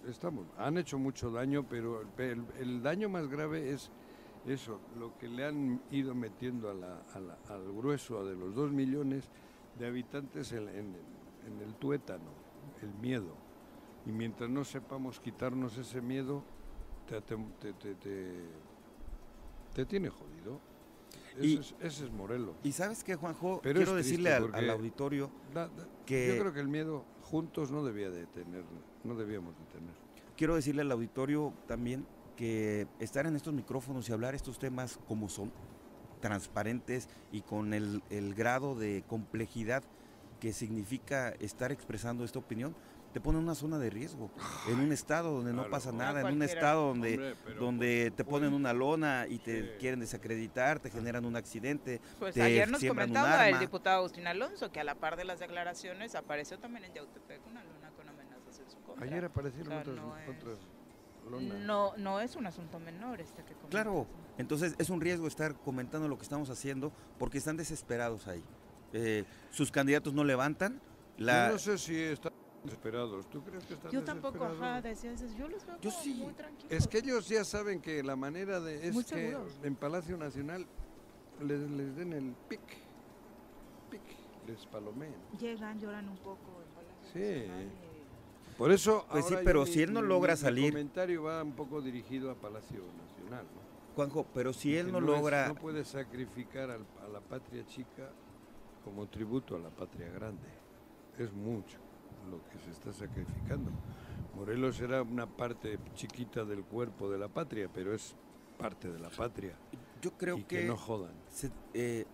Estamos, 0.08 0.46
han 0.58 0.76
hecho 0.78 0.98
mucho 0.98 1.30
daño, 1.30 1.66
pero 1.68 2.02
el, 2.18 2.82
daño 2.82 3.08
más 3.08 3.26
grave 3.28 3.72
es 3.72 3.90
eso, 4.46 4.80
lo 4.98 5.16
que 5.16 5.28
le 5.28 5.46
han 5.46 5.80
ido 5.90 6.14
metiendo 6.14 6.70
a 6.70 6.74
la- 6.74 7.00
a 7.14 7.20
la- 7.20 7.38
al 7.48 7.72
grueso 7.72 8.24
de 8.26 8.34
los 8.36 8.54
dos 8.54 8.70
millones 8.70 9.30
de 9.78 9.86
habitantes 9.86 10.52
en, 10.52 10.68
en- 10.68 10.96
en 11.46 11.60
el 11.62 11.74
tuétano, 11.76 12.30
el 12.82 12.92
miedo. 13.00 13.34
Y 14.06 14.12
mientras 14.12 14.50
no 14.50 14.64
sepamos 14.64 15.18
quitarnos 15.20 15.78
ese 15.78 16.02
miedo, 16.02 16.44
te, 17.08 17.20
te- 17.22 17.34
te- 19.74 19.86
tiene 19.86 20.10
jodido. 20.10 20.60
Y- 21.40 21.54
Ese, 21.54 21.60
es, 21.60 21.74
ese 21.80 22.04
es 22.04 22.12
Morelos. 22.12 22.54
Y 22.62 22.72
sabes 22.72 23.02
qué, 23.02 23.16
Juanjo, 23.16 23.60
Pero 23.62 23.78
quiero 23.78 23.94
decirle 23.94 24.32
al, 24.32 24.70
auditorio 24.70 25.30
Da- 25.52 25.68
da- 25.68 25.88
que- 26.06 26.28
Yo 26.34 26.40
creo 26.42 26.52
que 26.52 26.60
el 26.60 26.68
miedo 26.68 27.04
juntos 27.22 27.70
no 27.72 27.82
debía 27.82 28.10
de 28.10 28.26
tener, 28.26 28.64
no 29.04 29.14
debíamos 29.14 29.56
de 29.58 29.64
tener. 29.66 29.94
quiero 30.36 30.54
decirle 30.54 30.82
al 30.82 30.90
auditorio 30.92 31.52
también 31.66 32.06
que 32.36 32.86
estar 32.98 33.26
en 33.26 33.36
estos 33.36 33.54
micrófonos 33.54 34.08
y 34.08 34.12
hablar 34.12 34.34
estos 34.34 34.58
temas 34.58 34.98
como 35.06 35.28
son, 35.28 35.52
transparentes 36.20 37.08
y 37.30 37.42
con 37.42 37.74
el, 37.74 38.02
el 38.10 38.34
grado 38.34 38.74
de 38.74 39.04
complejidad 39.06 39.84
que 40.40 40.52
significa 40.52 41.28
estar 41.38 41.70
expresando 41.70 42.24
esta 42.24 42.38
opinión, 42.38 42.74
te 43.12 43.20
pone 43.20 43.38
en 43.38 43.44
una 43.44 43.54
zona 43.54 43.78
de 43.78 43.90
riesgo, 43.90 44.28
en 44.68 44.80
un 44.80 44.90
estado 44.90 45.30
donde 45.30 45.52
no 45.52 45.70
pasa 45.70 45.92
nada, 45.92 46.20
en 46.22 46.34
un 46.34 46.42
estado 46.42 46.88
donde, 46.88 47.12
Hombre, 47.14 47.54
donde 47.60 48.10
te 48.10 48.24
ponen 48.24 48.52
una 48.52 48.72
lona 48.72 49.26
y 49.28 49.38
te 49.38 49.62
Sí. 49.62 49.70
quieren 49.78 50.00
desacreditar, 50.00 50.80
te 50.80 50.90
generan 50.90 51.24
un 51.24 51.36
accidente. 51.36 52.00
Pues 52.18 52.34
te 52.34 52.42
ayer 52.42 52.68
nos 52.68 52.82
comentaba 52.84 53.48
el 53.48 53.60
diputado 53.60 53.98
Agustín 53.98 54.26
Alonso 54.26 54.72
que 54.72 54.80
a 54.80 54.84
la 54.84 54.96
par 54.96 55.16
de 55.16 55.24
las 55.24 55.38
declaraciones 55.38 56.16
apareció 56.16 56.58
también 56.58 56.84
en 56.86 56.94
Yautepec 56.94 57.46
una 57.46 57.62
luna 57.62 57.73
Ayer 59.00 59.24
aparecieron 59.24 59.72
O 59.72 59.82
sea, 59.82 59.92
otras, 59.92 59.96
no 59.96 60.16
es- 60.18 60.28
otras. 60.28 60.58
No, 61.64 61.96
no 61.96 62.20
es 62.20 62.36
un 62.36 62.46
asunto 62.46 62.78
menor 62.78 63.20
este 63.20 63.42
que 63.44 63.54
comentas. 63.54 63.70
Claro, 63.70 64.06
entonces 64.36 64.74
es 64.78 64.90
un 64.90 65.00
riesgo 65.00 65.26
estar 65.26 65.54
comentando 65.54 66.06
lo 66.06 66.16
que 66.18 66.22
estamos 66.22 66.50
haciendo 66.50 66.92
porque 67.18 67.38
están 67.38 67.56
desesperados 67.56 68.26
ahí. 68.28 68.44
Eh, 68.92 69.24
sus 69.50 69.70
candidatos 69.72 70.12
no 70.12 70.22
levantan. 70.22 70.80
La, 71.16 71.46
Yo 71.46 71.52
no 71.54 71.58
sé 71.58 71.78
si 71.78 71.96
están 71.98 72.32
desesperados. 72.62 73.28
¿Tú 73.30 73.42
crees 73.42 73.64
que 73.64 73.74
están 73.74 73.90
Yo 73.90 74.04
tampoco, 74.04 74.44
ajá, 74.44 74.82
decía 74.82 75.12
eso. 75.12 75.24
Yo 75.38 75.48
los 75.48 75.64
veo 75.66 75.80
Yo 75.80 75.90
como 75.90 76.02
sí. 76.02 76.14
muy 76.14 76.32
tranquilos. 76.34 76.70
Es 76.70 76.86
que 76.86 76.98
ellos 76.98 77.26
ya 77.28 77.42
saben 77.44 77.80
que 77.80 78.02
la 78.02 78.16
manera 78.16 78.60
de 78.60 78.86
es 78.88 78.92
Muy 78.94 79.04
que 79.04 79.08
seguros. 79.30 79.58
en 79.62 79.76
Palacio 79.76 80.16
Nacional 80.18 80.66
les, 81.40 81.58
les 81.70 81.96
den 81.96 82.12
el 82.12 82.34
pic, 82.48 82.60
pic, 83.90 84.02
les 84.46 84.66
palomeen. 84.66 85.14
Llegan, 85.40 85.80
lloran 85.80 86.06
un 86.08 86.18
poco. 86.18 86.60
en 86.62 86.74
Palacio 86.74 87.12
Sí. 87.14 87.48
Nacional 87.48 87.70
Por 88.58 88.70
eso, 88.70 89.04
Pues 89.10 89.26
sí, 89.26 89.34
pero 89.44 89.62
mi- 89.64 89.66
si 89.66 89.82
él 89.82 89.92
no 89.92 90.00
mi- 90.02 90.08
logra 90.08 90.34
mi 90.34 90.40
salir- 90.40 90.70
comentario 90.72 91.22
va 91.24 91.42
un 91.42 91.52
poco 91.52 91.80
dirigido 91.82 92.30
a 92.30 92.34
Palacio 92.34 92.82
Nacional. 93.08 93.44
¿no? 93.54 93.94
Juanjo, 93.96 94.26
pero 94.34 94.52
si 94.52 94.76
él 94.76 94.90
no, 94.92 94.98
es- 94.98 95.04
logra... 95.04 95.48
no 95.48 95.54
puede 95.54 95.84
sacrificar 95.84 96.70
al- 96.70 96.86
a 97.04 97.08
la 97.08 97.20
patria 97.20 97.64
chica 97.66 98.10
como 98.84 99.06
tributo 99.08 99.56
a 99.56 99.58
la 99.58 99.70
patria 99.70 100.08
grande. 100.10 100.46
Es 101.18 101.32
mucho 101.32 101.78
lo 102.30 102.42
que 102.48 102.58
se 102.58 102.70
está 102.70 102.92
sacrificando. 102.92 103.70
Morelos 104.34 104.80
era 104.80 105.02
una 105.02 105.26
parte 105.26 105.78
chiquita 105.94 106.44
del 106.44 106.64
cuerpo 106.64 107.08
de 107.10 107.18
la 107.18 107.28
patria, 107.28 107.68
pero 107.72 107.94
es 107.94 108.16
parte 108.58 108.90
de 108.90 108.98
la 108.98 109.10
patria. 109.10 109.56
Yo 110.02 110.12
creo 110.16 110.38
y 110.38 110.42
que, 110.44 110.60
que 110.60 110.66
no 110.66 110.76
jodan. 110.76 111.12
se- 111.28 111.50
eh, 111.72 112.04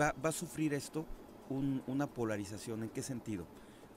va, 0.00 0.14
va 0.24 0.30
a 0.30 0.32
sufrir 0.32 0.72
esto 0.74 1.04
un- 1.50 1.82
una 1.86 2.06
polarización. 2.06 2.82
¿En 2.82 2.88
qué 2.88 3.02
sentido? 3.02 3.44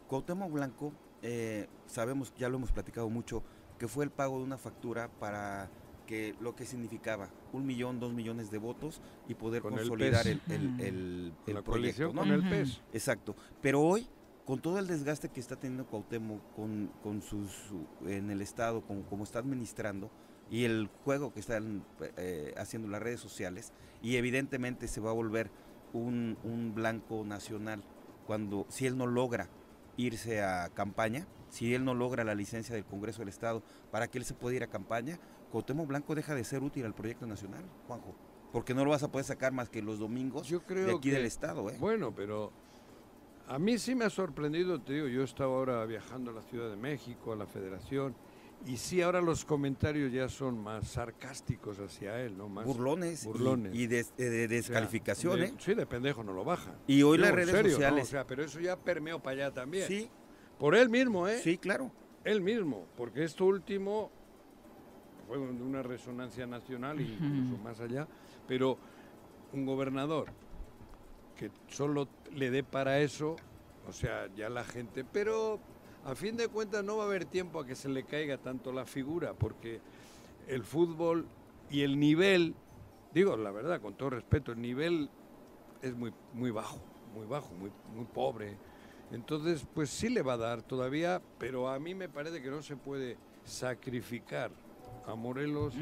Cuauhtémoc 0.09 0.51
Blanco, 0.51 0.91
eh, 1.21 1.67
sabemos, 1.85 2.33
ya 2.37 2.49
lo 2.49 2.57
hemos 2.57 2.71
platicado 2.71 3.09
mucho, 3.09 3.43
que 3.77 3.87
fue 3.87 4.03
el 4.05 4.11
pago 4.11 4.37
de 4.39 4.43
una 4.43 4.57
factura 4.57 5.09
para 5.19 5.69
que 6.05 6.35
lo 6.39 6.55
que 6.55 6.65
significaba 6.65 7.29
un 7.51 7.65
millón, 7.65 7.99
dos 7.99 8.13
millones 8.13 8.49
de 8.49 8.57
votos 8.59 9.01
y 9.27 9.33
poder 9.33 9.61
Con 9.61 9.73
el 9.73 9.79
consolidar 9.79 10.23
PES. 10.23 10.39
el, 10.47 10.51
el- 10.53 10.67
Ujú. 10.69 10.83
el- 10.83 11.33
Con 11.43 11.49
el 11.49 11.53
la 11.55 11.61
proyecto. 11.63 12.13
¿no? 12.13 12.21
con 12.21 12.31
el 12.31 12.39
Ujú. 12.39 12.49
PES. 12.49 12.81
Exacto. 12.93 13.35
Pero 13.61 13.81
hoy, 13.81 14.07
con 14.45 14.61
todo 14.61 14.79
el 14.79 14.87
desgaste 14.87 15.27
que 15.29 15.39
está 15.41 15.57
teniendo 15.57 15.85
Cuauhtémoc 15.87 16.41
con, 16.55 16.91
con 17.03 17.21
sus, 17.21 17.51
su- 17.51 17.85
en 18.07 18.31
el 18.31 18.41
Estado, 18.41 18.81
con 18.81 19.03
cómo 19.03 19.25
está 19.25 19.39
administrando, 19.39 20.09
y 20.49 20.63
el 20.63 20.89
juego 21.03 21.33
que 21.33 21.41
están 21.41 21.83
eh, 22.15 22.53
haciendo 22.57 22.87
las 22.87 23.01
redes 23.01 23.19
sociales, 23.19 23.73
y 24.01 24.15
evidentemente 24.15 24.87
se 24.87 25.01
va 25.01 25.09
a 25.09 25.13
volver 25.13 25.51
un, 25.91 26.37
un 26.43 26.73
blanco 26.73 27.25
nacional 27.25 27.83
cuando, 28.25 28.65
si 28.69 28.85
él 28.87 28.97
no 28.97 29.07
logra 29.07 29.49
irse 29.97 30.41
a 30.41 30.69
campaña, 30.69 31.27
si 31.49 31.73
él 31.73 31.83
no 31.83 31.93
logra 31.93 32.23
la 32.23 32.35
licencia 32.35 32.75
del 32.75 32.85
Congreso 32.85 33.19
del 33.19 33.29
Estado 33.29 33.63
para 33.91 34.07
que 34.07 34.17
él 34.17 34.25
se 34.25 34.33
pueda 34.33 34.55
ir 34.55 34.63
a 34.63 34.67
campaña, 34.67 35.19
Cuauhtémoc 35.51 35.87
Blanco 35.87 36.15
deja 36.15 36.35
de 36.35 36.43
ser 36.43 36.63
útil 36.63 36.85
al 36.85 36.93
proyecto 36.93 37.25
nacional, 37.25 37.65
Juanjo. 37.87 38.15
Porque 38.51 38.73
no 38.73 38.85
lo 38.85 38.91
vas 38.91 39.03
a 39.03 39.11
poder 39.11 39.25
sacar 39.25 39.51
más 39.51 39.69
que 39.69 39.81
los 39.81 39.99
domingos 39.99 40.47
Yo 40.47 40.61
creo 40.63 40.85
de 40.85 40.91
aquí 40.93 41.09
que, 41.09 41.15
del 41.15 41.25
Estado, 41.25 41.69
¿eh? 41.69 41.75
Bueno, 41.79 42.13
pero 42.15 42.51
a 43.47 43.59
mí 43.59 43.77
sí 43.77 43.95
me 43.95 44.05
ha 44.05 44.09
sorprendido, 44.09 44.81
te 44.81 44.93
digo, 44.93 45.07
yo 45.07 45.23
estaba 45.23 45.53
ahora 45.53 45.85
viajando 45.85 46.31
a 46.31 46.33
la 46.33 46.41
Ciudad 46.43 46.69
de 46.69 46.77
México, 46.77 47.33
a 47.33 47.35
la 47.35 47.45
Federación, 47.45 48.15
y 48.65 48.77
sí 48.77 49.01
ahora 49.01 49.21
los 49.21 49.45
comentarios 49.45 50.11
ya 50.11 50.27
son 50.29 50.57
más 50.61 50.87
sarcásticos 50.89 51.79
hacia 51.79 52.19
él, 52.21 52.37
¿no? 52.37 52.49
Más 52.49 52.65
burlones, 52.65 53.23
y- 53.23 53.27
burlones. 53.27 53.75
y, 53.75 53.87
des- 53.87 54.15
de, 54.17 54.29
de 54.29 54.45
o 54.45 54.47
sea, 54.47 54.57
descalificación, 54.57 55.39
de- 55.39 55.45
¿eh? 55.47 55.53
Sí, 55.59 55.73
de 55.73 55.85
pendejo 55.85 56.23
no 56.23 56.33
lo 56.33 56.43
bajan. 56.43 56.75
Y 56.87 57.03
hoy 57.03 57.17
Digo, 57.17 57.27
las 57.27 57.35
redes 57.35 57.49
serio, 57.51 57.63
¿no? 57.63 57.75
sociales. 57.75 58.03
O 58.03 58.07
sea, 58.07 58.25
pero 58.27 58.43
eso 58.43 58.59
ya 58.59 58.75
permeó 58.77 59.19
para 59.19 59.45
allá 59.45 59.53
también. 59.53 59.87
sí, 59.87 60.09
Por 60.57 60.75
él 60.75 60.89
mismo, 60.89 61.27
¿eh? 61.27 61.37
sí, 61.39 61.57
claro. 61.57 61.91
Él 62.23 62.41
mismo, 62.41 62.87
porque 62.97 63.23
esto 63.23 63.45
último 63.45 64.11
fue 65.27 65.37
de 65.37 65.43
una 65.63 65.83
resonancia 65.83 66.45
nacional 66.47 66.99
incluso 66.99 67.57
más 67.63 67.79
allá, 67.79 68.07
pero 68.47 68.77
un 69.53 69.65
gobernador 69.65 70.27
que 71.37 71.51
solo 71.67 72.09
le 72.33 72.49
dé 72.49 72.63
para 72.63 72.99
eso, 72.99 73.35
o 73.87 73.93
sea, 73.93 74.27
ya 74.35 74.49
la 74.49 74.63
gente, 74.63 75.03
pero 75.05 75.59
a 76.07 76.15
fin 76.15 76.37
de 76.37 76.47
cuentas 76.47 76.83
no 76.83 76.97
va 76.97 77.03
a 77.03 77.07
haber 77.07 77.25
tiempo 77.25 77.59
a 77.59 77.65
que 77.65 77.75
se 77.75 77.89
le 77.89 78.03
caiga 78.03 78.37
tanto 78.37 78.71
la 78.71 78.85
figura, 78.85 79.33
porque 79.33 79.81
el 80.47 80.63
fútbol 80.63 81.25
y 81.69 81.81
el 81.81 81.99
nivel, 81.99 82.55
digo 83.13 83.35
la 83.35 83.51
verdad, 83.51 83.81
con 83.81 83.93
todo 83.95 84.11
respeto, 84.11 84.53
el 84.53 84.61
nivel 84.61 85.09
es 85.81 85.93
muy, 85.95 86.13
muy 86.33 86.49
bajo, 86.51 86.79
muy 87.13 87.25
bajo, 87.27 87.53
muy, 87.55 87.71
muy 87.93 88.05
pobre. 88.05 88.55
Entonces, 89.11 89.65
pues 89.73 89.89
sí 89.89 90.07
le 90.09 90.21
va 90.21 90.33
a 90.33 90.37
dar 90.37 90.61
todavía, 90.61 91.21
pero 91.37 91.69
a 91.69 91.77
mí 91.79 91.93
me 91.93 92.07
parece 92.09 92.41
que 92.41 92.49
no 92.49 92.61
se 92.61 92.77
puede 92.77 93.17
sacrificar 93.43 94.51
a 95.05 95.13
Morelos 95.15 95.73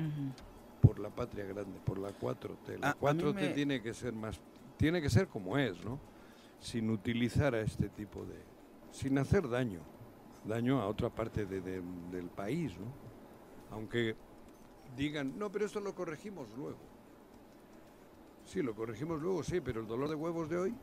por 0.82 1.00
la 1.00 1.10
patria 1.10 1.46
grande, 1.46 1.80
por 1.86 1.98
la 2.00 2.10
4T. 2.12 2.80
La 2.80 2.90
A- 2.90 2.92
a 2.92 2.94
mí 3.14 3.22
4T 3.22 3.34
me- 3.34 3.48
tiene 3.50 3.82
que 3.82 3.94
ser 3.94 4.14
más, 4.14 4.40
tiene 4.78 5.02
que 5.02 5.10
ser 5.10 5.28
como 5.28 5.58
es, 5.58 5.84
¿no? 5.86 6.00
Sin 6.60 6.90
utilizar 6.90 7.54
a 7.54 7.62
este 7.62 7.90
tipo 7.90 8.26
de, 8.26 8.40
sin 8.92 9.18
hacer 9.20 9.48
daño, 9.50 9.82
daño 10.48 10.82
a 10.82 10.88
otra 10.88 11.10
parte 11.10 11.46
de- 11.46 11.62
de- 11.62 11.82
del 12.12 12.28
país, 12.30 12.72
¿no? 12.78 12.86
Aunque 13.76 14.16
digan, 14.96 15.38
no, 15.38 15.52
pero 15.52 15.66
esto 15.66 15.80
lo 15.80 15.94
corregimos 15.96 16.48
luego. 16.56 16.78
Sí, 18.46 18.62
lo 18.62 18.76
corregimos 18.76 19.22
luego, 19.22 19.44
sí, 19.44 19.60
pero 19.60 19.82
el 19.82 19.88
dolor 19.88 20.08
de 20.08 20.16
huevos 20.16 20.50
de 20.50 20.58
hoy, 20.58 20.76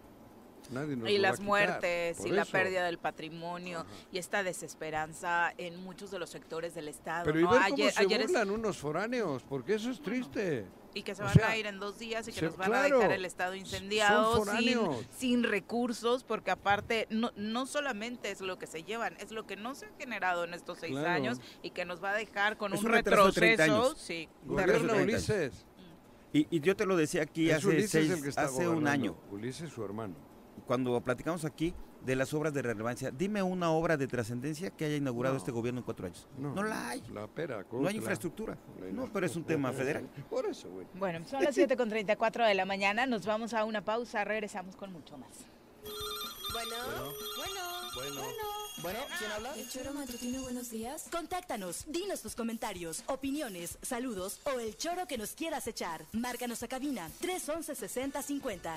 nadie 0.72 0.96
nos 0.96 1.08
y 1.08 1.18
las 1.18 1.38
muertes 1.40 2.24
y 2.26 2.30
la 2.30 2.44
pérdida 2.44 2.84
del 2.84 2.98
patrimonio 2.98 3.80
Ajá. 3.80 3.88
y 4.10 4.18
esta 4.18 4.42
desesperanza 4.42 5.52
en 5.56 5.76
muchos 5.82 6.10
de 6.10 6.18
los 6.18 6.28
sectores 6.30 6.74
del 6.74 6.88
Estado. 6.88 7.24
Pero 7.24 7.38
y 7.38 7.42
¿no? 7.44 7.50
ver 7.50 7.60
cómo 7.62 7.74
ayer, 7.74 7.92
se 7.92 8.02
ayer 8.02 8.20
es- 8.22 8.26
burlan 8.28 8.50
unos 8.50 8.78
foráneos, 8.78 9.44
porque 9.44 9.74
eso 9.74 9.90
es 9.90 10.02
triste. 10.02 10.66
Y 10.94 11.02
que 11.02 11.14
se 11.14 11.22
o 11.22 11.24
van 11.24 11.34
sea, 11.34 11.48
a 11.48 11.56
ir 11.56 11.66
en 11.66 11.78
dos 11.80 11.98
días 11.98 12.28
y 12.28 12.32
que 12.32 12.40
se- 12.40 12.46
nos 12.46 12.56
van 12.56 12.68
claro, 12.70 12.96
a 12.96 12.98
dejar 12.98 13.12
el 13.12 13.24
Estado 13.24 13.54
incendiado 13.54 14.44
sin, 14.44 14.78
sin 15.16 15.42
recursos, 15.44 16.24
porque 16.24 16.50
aparte 16.50 17.06
no, 17.10 17.30
no 17.36 17.66
solamente 17.66 18.30
es 18.30 18.40
lo 18.40 18.58
que 18.58 18.66
se 18.66 18.82
llevan, 18.84 19.16
es 19.18 19.30
lo 19.32 19.46
que 19.46 19.56
no 19.56 19.74
se 19.74 19.86
ha 19.86 19.90
generado 19.98 20.44
en 20.44 20.54
estos 20.54 20.78
seis 20.78 20.92
Claro. 20.92 21.08
años 21.10 21.40
y 21.62 21.70
que 21.70 21.84
nos 21.84 22.02
va 22.02 22.10
a 22.10 22.14
dejar 22.14 22.56
con 22.58 22.72
Es 22.74 22.80
un, 22.80 22.86
un 22.86 22.92
retraso 22.92 23.26
de 23.26 23.32
30 23.32 23.64
retroceso. 23.64 23.86
años. 23.88 23.98
Sí, 24.00 24.28
Gobierno. 24.44 24.94
Ulises. 24.96 25.66
Y, 26.34 26.46
y 26.50 26.60
yo 26.60 26.74
te 26.76 26.86
lo 26.86 26.96
decía 26.96 27.22
aquí 27.22 27.50
Es 27.50 27.56
hace, 27.58 27.68
Ulises 27.68 27.90
seis- 27.90 28.10
el 28.10 28.22
que 28.22 28.28
está 28.30 28.42
hace 28.44 28.66
un 28.68 28.86
año, 28.86 29.16
Ulises 29.30 29.70
su 29.70 29.84
hermano. 29.84 30.14
cuando 30.66 30.98
platicamos 31.00 31.44
aquí 31.44 31.74
de 32.04 32.16
las 32.16 32.32
obras 32.34 32.52
de 32.52 32.62
relevancia. 32.62 33.10
Dime 33.10 33.42
una 33.42 33.70
obra 33.70 33.96
de 33.96 34.06
trascendencia 34.06 34.70
que 34.70 34.84
haya 34.84 34.96
inaugurado 34.96 35.34
No. 35.34 35.38
este 35.38 35.50
gobierno 35.52 35.80
en 35.80 35.84
cuatro 35.84 36.06
años. 36.06 36.26
No, 36.38 36.62
la 36.62 36.90
hay. 36.90 37.02
La 37.12 37.26
pera, 37.26 37.64
No 37.70 37.88
hay 37.88 37.96
infraestructura. 37.96 38.56
No, 38.92 39.08
pero 39.12 39.26
es 39.26 39.36
un 39.36 39.44
tema 39.44 39.72
federal. 39.72 40.08
Por 40.30 40.46
eso, 40.46 40.68
güey. 40.70 40.86
Bueno, 40.94 41.24
son 41.28 41.42
las 41.44 41.56
7.34 41.56 42.46
de 42.46 42.54
la 42.54 42.64
mañana, 42.64 43.06
nos 43.06 43.24
vamos 43.26 43.54
a 43.54 43.64
una 43.64 43.84
pausa, 43.84 44.24
regresamos 44.24 44.76
con 44.76 44.92
mucho 44.92 45.16
más. 45.18 45.30
Bueno, 46.52 46.76
bueno, 47.36 47.60
bueno, 47.94 48.22
Bueno, 48.82 48.98
¿quién 49.18 49.30
habla? 49.32 49.54
El 49.56 49.68
choro 49.68 49.94
matutino, 49.94 50.42
buenos 50.42 50.70
días. 50.70 51.08
Contáctanos, 51.10 51.84
dinos 51.86 52.20
tus 52.20 52.34
comentarios, 52.34 53.04
opiniones, 53.06 53.78
saludos 53.80 54.40
o 54.44 54.58
el 54.60 54.76
choro 54.76 55.06
que 55.06 55.16
nos 55.18 55.32
quieras 55.32 55.66
echar. 55.66 56.04
Márcanos 56.12 56.62
a 56.62 56.68
cabina 56.68 57.08
311 57.20 57.74
6050. 57.74 58.76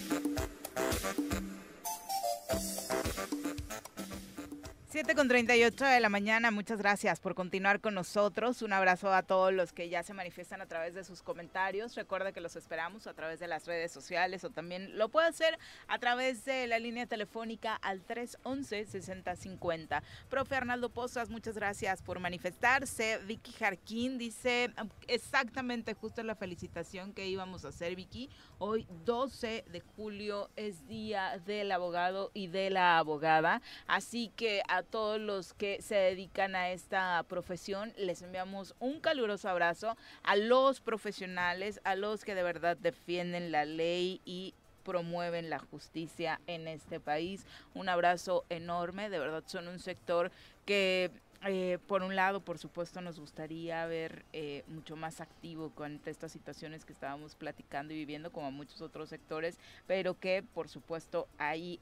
7 5.03 5.15
con 5.15 5.27
38 5.27 5.83
de 5.83 5.99
la 5.99 6.09
mañana, 6.09 6.51
muchas 6.51 6.77
gracias 6.77 7.19
por 7.19 7.33
continuar 7.33 7.81
con 7.81 7.95
nosotros. 7.95 8.61
Un 8.61 8.71
abrazo 8.71 9.11
a 9.11 9.23
todos 9.23 9.51
los 9.51 9.73
que 9.73 9.89
ya 9.89 10.03
se 10.03 10.13
manifiestan 10.13 10.61
a 10.61 10.67
través 10.67 10.93
de 10.93 11.03
sus 11.03 11.23
comentarios. 11.23 11.95
Recuerda 11.95 12.31
que 12.33 12.39
los 12.39 12.55
esperamos 12.55 13.07
a 13.07 13.15
través 13.15 13.39
de 13.39 13.47
las 13.47 13.65
redes 13.65 13.91
sociales 13.91 14.43
o 14.43 14.51
también 14.51 14.99
lo 14.99 15.09
puede 15.09 15.27
hacer 15.27 15.57
a 15.87 15.97
través 15.97 16.45
de 16.45 16.67
la 16.67 16.77
línea 16.77 17.07
telefónica 17.07 17.73
al 17.77 18.05
311-6050. 18.05 20.03
Profe 20.29 20.55
Arnaldo 20.55 20.89
Pozas, 20.89 21.31
muchas 21.31 21.55
gracias 21.55 22.03
por 22.03 22.19
manifestarse. 22.19 23.17
Vicky 23.25 23.53
Jarquín 23.53 24.19
dice 24.19 24.71
exactamente 25.07 25.95
justo 25.95 26.21
la 26.21 26.35
felicitación 26.35 27.13
que 27.13 27.25
íbamos 27.25 27.65
a 27.65 27.69
hacer, 27.69 27.95
Vicky. 27.95 28.29
Hoy 28.59 28.85
12 29.05 29.65
de 29.67 29.79
julio 29.79 30.51
es 30.55 30.87
día 30.87 31.41
del 31.47 31.71
abogado 31.71 32.29
y 32.35 32.49
de 32.49 32.69
la 32.69 32.99
abogada. 32.99 33.63
Así 33.87 34.31
que 34.35 34.61
a 34.67 34.83
todos 34.91 35.19
los 35.19 35.53
que 35.53 35.81
se 35.81 35.95
dedican 35.95 36.55
a 36.55 36.69
esta 36.69 37.23
profesión 37.23 37.93
les 37.97 38.21
enviamos 38.21 38.75
un 38.79 38.99
caluroso 38.99 39.49
abrazo 39.49 39.97
a 40.23 40.35
los 40.35 40.81
profesionales, 40.81 41.79
a 41.83 41.95
los 41.95 42.23
que 42.23 42.35
de 42.35 42.43
verdad 42.43 42.77
defienden 42.77 43.51
la 43.51 43.65
ley 43.65 44.21
y 44.25 44.53
promueven 44.83 45.49
la 45.49 45.59
justicia 45.59 46.41
en 46.47 46.67
este 46.67 46.99
país. 46.99 47.45
Un 47.73 47.89
abrazo 47.89 48.45
enorme, 48.49 49.09
de 49.09 49.19
verdad 49.19 49.43
son 49.47 49.67
un 49.67 49.79
sector 49.79 50.31
que 50.65 51.11
eh, 51.43 51.79
por 51.87 52.03
un 52.03 52.15
lado, 52.15 52.41
por 52.41 52.59
supuesto, 52.59 53.01
nos 53.01 53.19
gustaría 53.19 53.83
ver 53.87 54.25
eh, 54.31 54.63
mucho 54.67 54.95
más 54.95 55.21
activo 55.21 55.71
con 55.71 55.99
estas 56.05 56.31
situaciones 56.31 56.85
que 56.85 56.93
estábamos 56.93 57.33
platicando 57.33 57.93
y 57.93 57.97
viviendo, 57.97 58.31
como 58.31 58.51
muchos 58.51 58.79
otros 58.81 59.09
sectores, 59.09 59.57
pero 59.87 60.19
que, 60.19 60.43
por 60.43 60.69
supuesto, 60.69 61.27
ahí 61.39 61.79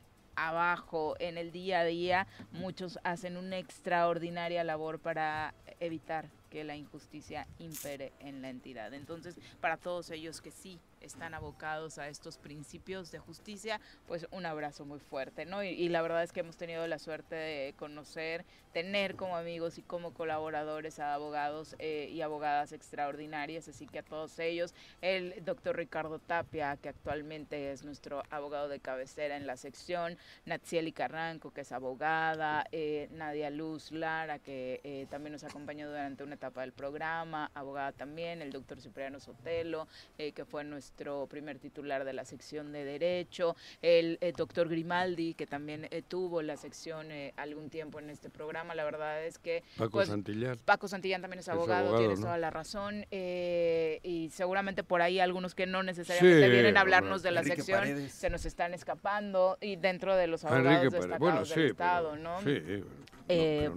abajo 0.48 1.16
en 1.20 1.38
el 1.38 1.52
día 1.52 1.82
a 1.82 1.86
día, 1.86 2.28
muchos 2.52 3.00
hacen 3.04 3.38
una 3.38 3.58
extraordinaria 3.58 4.64
labor 4.64 5.00
para 5.00 5.54
evitar 5.80 6.30
que 6.50 6.64
la 6.64 6.76
injusticia 6.76 7.48
impere 7.60 8.12
en 8.20 8.42
la 8.42 8.50
entidad. 8.50 8.94
Entonces, 8.94 9.36
para 9.62 9.78
todos 9.78 10.10
ellos 10.12 10.42
que 10.42 10.52
sí 10.52 10.80
están 11.02 11.34
abocados 11.34 11.98
a 11.98 12.08
estos 12.10 12.38
principios 12.38 13.12
de 13.12 13.20
justicia, 13.20 13.80
pues 14.08 14.28
un 14.32 14.46
abrazo 14.46 14.86
muy 14.86 15.00
fuerte, 15.00 15.46
¿no? 15.46 15.64
Y, 15.64 15.90
la 15.90 16.02
verdad 16.02 16.24
es 16.24 16.32
que 16.32 16.42
hemos 16.42 16.58
tenido 16.58 16.86
la 16.88 17.00
suerte 17.00 17.36
de 17.36 17.74
conocer, 17.78 18.46
tener 18.74 19.16
como 19.16 19.36
amigos 19.38 19.78
y 19.78 19.82
como 19.82 20.14
colaboradores 20.14 21.00
a 21.00 21.14
abogados 21.14 21.76
eh, 21.80 22.10
y 22.12 22.22
abogadas 22.22 22.72
extraordinarias, 22.74 23.68
así 23.68 23.88
que 23.88 24.00
a 24.00 24.04
todos 24.04 24.38
ellos, 24.40 24.74
el 25.02 25.44
doctor 25.44 25.78
Ricardo 25.78 26.20
Tapia, 26.20 26.78
que 26.78 26.90
actualmente 26.90 27.72
es 27.72 27.84
nuestro 27.84 28.24
abogado 28.30 28.68
de 28.68 28.80
cabecera 28.80 29.38
en 29.38 29.48
la 29.48 29.58
sección, 29.58 30.18
Natsieli 30.46 30.92
Carranco, 30.92 31.52
que 31.52 31.62
es 31.62 31.72
abogada, 31.72 32.66
eh, 32.72 33.08
Nadia 33.12 33.50
Luz 33.50 33.92
Lara, 33.92 34.40
que 34.40 34.82
eh, 34.84 35.08
también 35.10 35.34
nos 35.34 35.44
acompañó 35.44 35.88
durante 35.88 36.24
una 36.24 36.38
etapa 36.40 36.62
del 36.62 36.72
programa, 36.72 37.52
abogada 37.54 37.92
también, 37.92 38.42
el 38.42 38.52
doctor 38.52 38.80
Cipriano 38.80 39.20
Sotelo, 39.20 39.88
que 40.18 40.46
fue 40.46 40.64
nuestro 40.64 41.28
primer 41.28 41.60
titular 41.60 42.06
de 42.06 42.14
la 42.14 42.24
sección 42.26 42.72
de 42.72 42.86
Derecho, 42.86 43.56
el, 43.82 44.18
eh, 44.22 44.34
doctor 44.36 44.70
Grimaldi, 44.70 45.34
que 45.34 45.46
también 45.46 45.88
eh, 45.92 46.02
tuvo 46.02 46.42
la 46.42 46.58
sección 46.58 47.12
eh, 47.12 47.34
algún 47.38 47.70
tiempo 47.70 48.00
en 48.00 48.10
este 48.10 48.30
programa. 48.30 48.76
La 48.76 48.84
verdad 48.84 49.24
es 49.26 49.38
que... 49.38 49.64
Paco 49.78 49.92
pues, 49.92 50.08
Santillán. 50.08 50.58
Paco 50.66 50.88
Santillán 50.88 51.22
también 51.22 51.40
es 51.40 51.50
abogado, 51.50 51.98
tienes 51.98 52.22
toda 52.22 52.38
la 52.38 52.50
razón. 52.50 53.06
y 53.12 54.30
seguramente 54.32 54.84
por 54.84 55.02
ahí 55.02 55.20
algunos 55.20 55.56
que 55.56 55.66
no 55.66 55.84
necesariamente 55.84 56.50
vienen 56.50 56.78
a 56.78 56.82
hablarnos 56.82 57.22
de 57.22 57.32
la 57.32 57.44
sección 57.44 58.10
se 58.10 58.30
nos 58.30 58.46
están 58.46 58.74
escapando 58.74 59.58
y 59.62 59.76
dentro 59.76 60.16
de 60.16 60.28
los 60.28 60.46
abogados 60.46 60.94
destacados 60.94 61.50
del 61.50 61.72
Estado, 61.72 62.16
¿no? 62.16 62.42
Sí, 62.42 62.84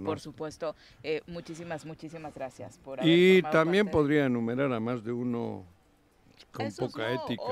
por 0.03 0.19
supuesto, 0.19 0.75
muchísimas, 1.27 1.85
muchísimas 1.85 2.33
gracias 2.33 2.77
por 2.77 2.99
Y 3.03 3.41
también 3.43 3.89
podría 3.89 4.25
enumerar 4.25 4.71
a 4.73 4.79
más 4.79 5.03
de 5.03 5.11
uno 5.11 5.65
con 6.51 6.71
poca 6.73 7.13
ética. 7.13 7.43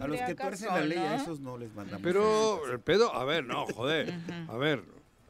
a 0.00 0.06
los 0.06 0.20
que 0.20 0.34
tuercen 0.34 0.68
la 0.68 0.80
ley, 0.80 0.98
a 0.98 1.16
esos 1.16 1.40
no 1.40 1.58
les 1.58 1.74
mandamos. 1.74 2.02
Pero 2.02 2.70
el 2.70 2.80
pedo, 2.80 3.12
a 3.14 3.24
ver, 3.24 3.44
no, 3.44 3.66
joder. 3.66 4.14
A 4.48 4.56
ver, 4.56 4.84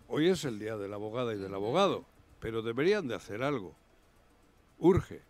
hoy 0.09 0.29
es 0.29 0.45
el 0.45 0.59
día 0.59 0.77
de 0.77 0.89
la 0.89 0.97
abogada 0.97 1.35
y 1.35 1.39
del 1.39 1.55
abogado, 1.55 2.05
pero 2.41 2.63
deberían 2.63 3.09
de 3.09 3.15
hacer 3.15 3.43
algo. 3.43 3.75
Urge, 4.79 5.23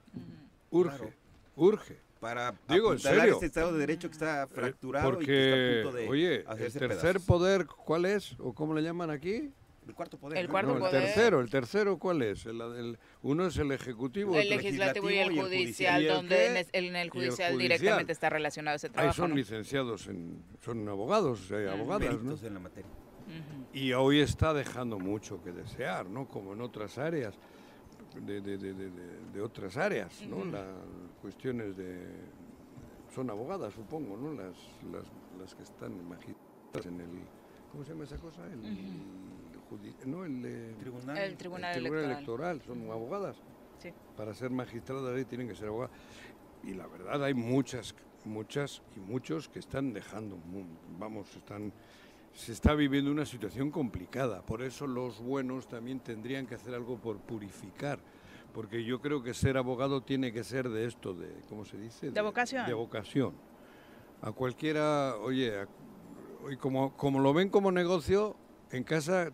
urge, 0.71 1.13
urge. 1.57 2.05
Para 2.21 2.55
Digo, 2.69 2.95
en 2.95 2.99
serio. 2.99 3.35
este 3.35 3.47
Estado 3.47 3.75
de 3.75 3.81
Derecho 3.81 4.09
que 4.09 4.15
está 4.15 4.47
fracturado 4.47 5.11
Porque, 5.11 5.25
y 5.25 5.27
que 5.27 5.45
está 5.45 5.57
a 5.57 5.83
punto 5.83 5.97
de 5.99 6.09
oye, 6.09 6.45
el 6.59 6.73
tercer 6.73 7.21
poder, 7.21 7.67
¿cuál 7.67 8.07
es? 8.07 8.35
¿O 8.41 8.55
cómo 8.55 8.73
le 8.73 8.83
llaman 8.83 9.11
aquí? 9.11 9.53
El 9.87 9.95
cuarto 9.95 10.19
poder. 10.19 10.39
El 10.39 10.49
cuarto 10.49 10.77
El 10.77 10.91
tercero, 10.91 11.41
el 11.41 11.51
tercero, 11.51 11.99
¿cuál 11.99 12.23
es? 12.23 12.47
El, 12.47 12.99
uno 13.23 13.47
es 13.47 13.57
el 13.59 13.73
ejecutivo, 13.73 14.37
el, 14.39 14.49
legislativo, 14.49 15.11
y 15.11 15.19
el 15.19 15.39
judicial, 15.39 16.07
donde 16.07 16.67
en, 16.73 16.97
el, 16.97 17.11
judicial 17.11 17.59
directamente 17.59 18.13
está 18.13 18.31
relacionado 18.31 18.77
ese 18.77 18.89
trabajo. 18.89 19.11
Ahí 19.11 19.17
son 19.29 19.37
licenciados, 19.37 20.07
en, 20.07 20.43
son 20.61 20.89
abogados, 20.89 21.51
hay 21.53 21.67
abogadas, 21.67 22.23
¿no? 22.23 22.35
en 22.35 22.55
la 22.55 22.61
materia. 22.61 22.91
Y 23.73 23.93
hoy 23.93 24.21
está 24.21 24.55
dejando 24.55 24.99
mucho 24.99 25.43
que 25.43 25.51
desear, 25.53 26.07
¿no? 26.07 26.29
Como 26.29 26.53
en 26.53 26.61
otras 26.61 26.99
áreas, 26.99 27.35
de, 28.15 28.41
de, 28.41 28.59
de, 28.59 28.91
de 29.33 29.41
otras 29.41 29.77
áreas, 29.77 30.23
¿no? 30.29 30.45
Las 30.45 30.67
cuestiones 31.21 31.77
de... 31.77 32.07
Son 33.15 33.31
abogadas, 33.31 33.75
supongo, 33.75 34.17
¿no? 34.17 34.33
Las, 34.33 34.57
las, 34.93 35.05
las 35.39 35.55
que 35.55 35.63
están 35.63 36.09
magistradas 36.09 36.87
en 36.87 37.01
el... 37.01 37.09
¿Cómo 37.71 37.85
se 37.85 37.91
llama 37.91 38.05
esa 38.05 38.19
cosa? 38.19 38.43
El, 38.47 38.61
no, 40.07 40.25
el, 40.25 40.77
tribunal, 40.79 41.19
el 41.19 41.37
tribunal, 41.37 41.77
electoral. 41.77 42.61
son 42.63 42.91
abogadas. 42.91 43.37
Para 44.17 44.33
ser 44.33 44.51
magistradas 44.51 45.15
ahí 45.15 45.25
tienen 45.25 45.49
que 45.49 45.55
ser 45.55 45.69
abogadas. 45.69 45.95
Y 46.63 46.75
la 46.75 46.87
verdad 46.87 47.23
hay 47.23 47.35
muchas, 47.35 47.95
muchas 48.25 48.83
y 48.97 49.01
muchos 49.01 49.49
que 49.49 49.59
están 49.59 49.93
dejando, 49.93 50.39
vamos, 50.99 51.35
están, 51.37 51.73
se 52.33 52.53
está 52.53 52.75
viviendo 52.75 53.11
una 53.11 53.27
situación 53.27 53.71
complicada. 53.71 54.41
Por 54.43 54.63
eso 54.63 54.87
los 54.87 55.21
buenos 55.21 55.69
también 55.69 56.01
tendrían 56.01 56.47
que 56.47 56.55
hacer 56.55 56.75
algo 56.75 56.97
por 56.99 57.19
purificar. 57.19 57.99
Porque 58.55 58.85
yo 58.85 59.01
creo 59.01 59.23
que 59.23 59.35
ser 59.35 59.57
abogado 59.57 60.01
tiene 60.03 60.33
que 60.33 60.45
ser 60.45 60.69
de 60.69 60.87
esto, 60.87 61.13
de, 61.13 61.29
¿cómo 61.49 61.65
se 61.65 61.77
dice? 61.77 62.11
De, 62.13 62.21
vocación. 62.21 62.67
De 62.67 62.73
vocación. 62.73 63.35
A 64.23 64.31
cualquiera, 64.31 65.17
oye, 65.17 65.67
como, 66.61 66.97
como 66.97 67.19
lo 67.19 67.35
ven 67.35 67.49
como 67.49 67.73
negocio, 67.73 68.37
en 68.71 68.85
casa 68.85 69.33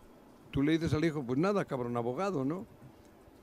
tú 0.51 0.63
le 0.63 0.73
dices 0.73 0.93
al 0.95 1.05
hijo, 1.05 1.23
pues 1.23 1.39
nada, 1.39 1.65
cabrón, 1.65 1.97
abogado, 1.97 2.45
¿no? 2.45 2.67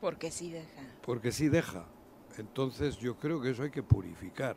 Porque 0.01 0.31
sí 0.31 0.51
deja. 0.51 0.81
Porque 1.05 1.31
sí 1.31 1.49
deja. 1.49 1.85
Entonces 2.37 2.97
yo 2.97 3.15
creo 3.17 3.41
que 3.41 3.51
eso 3.51 3.63
hay 3.63 3.71
que 3.71 3.83
purificar 3.83 4.55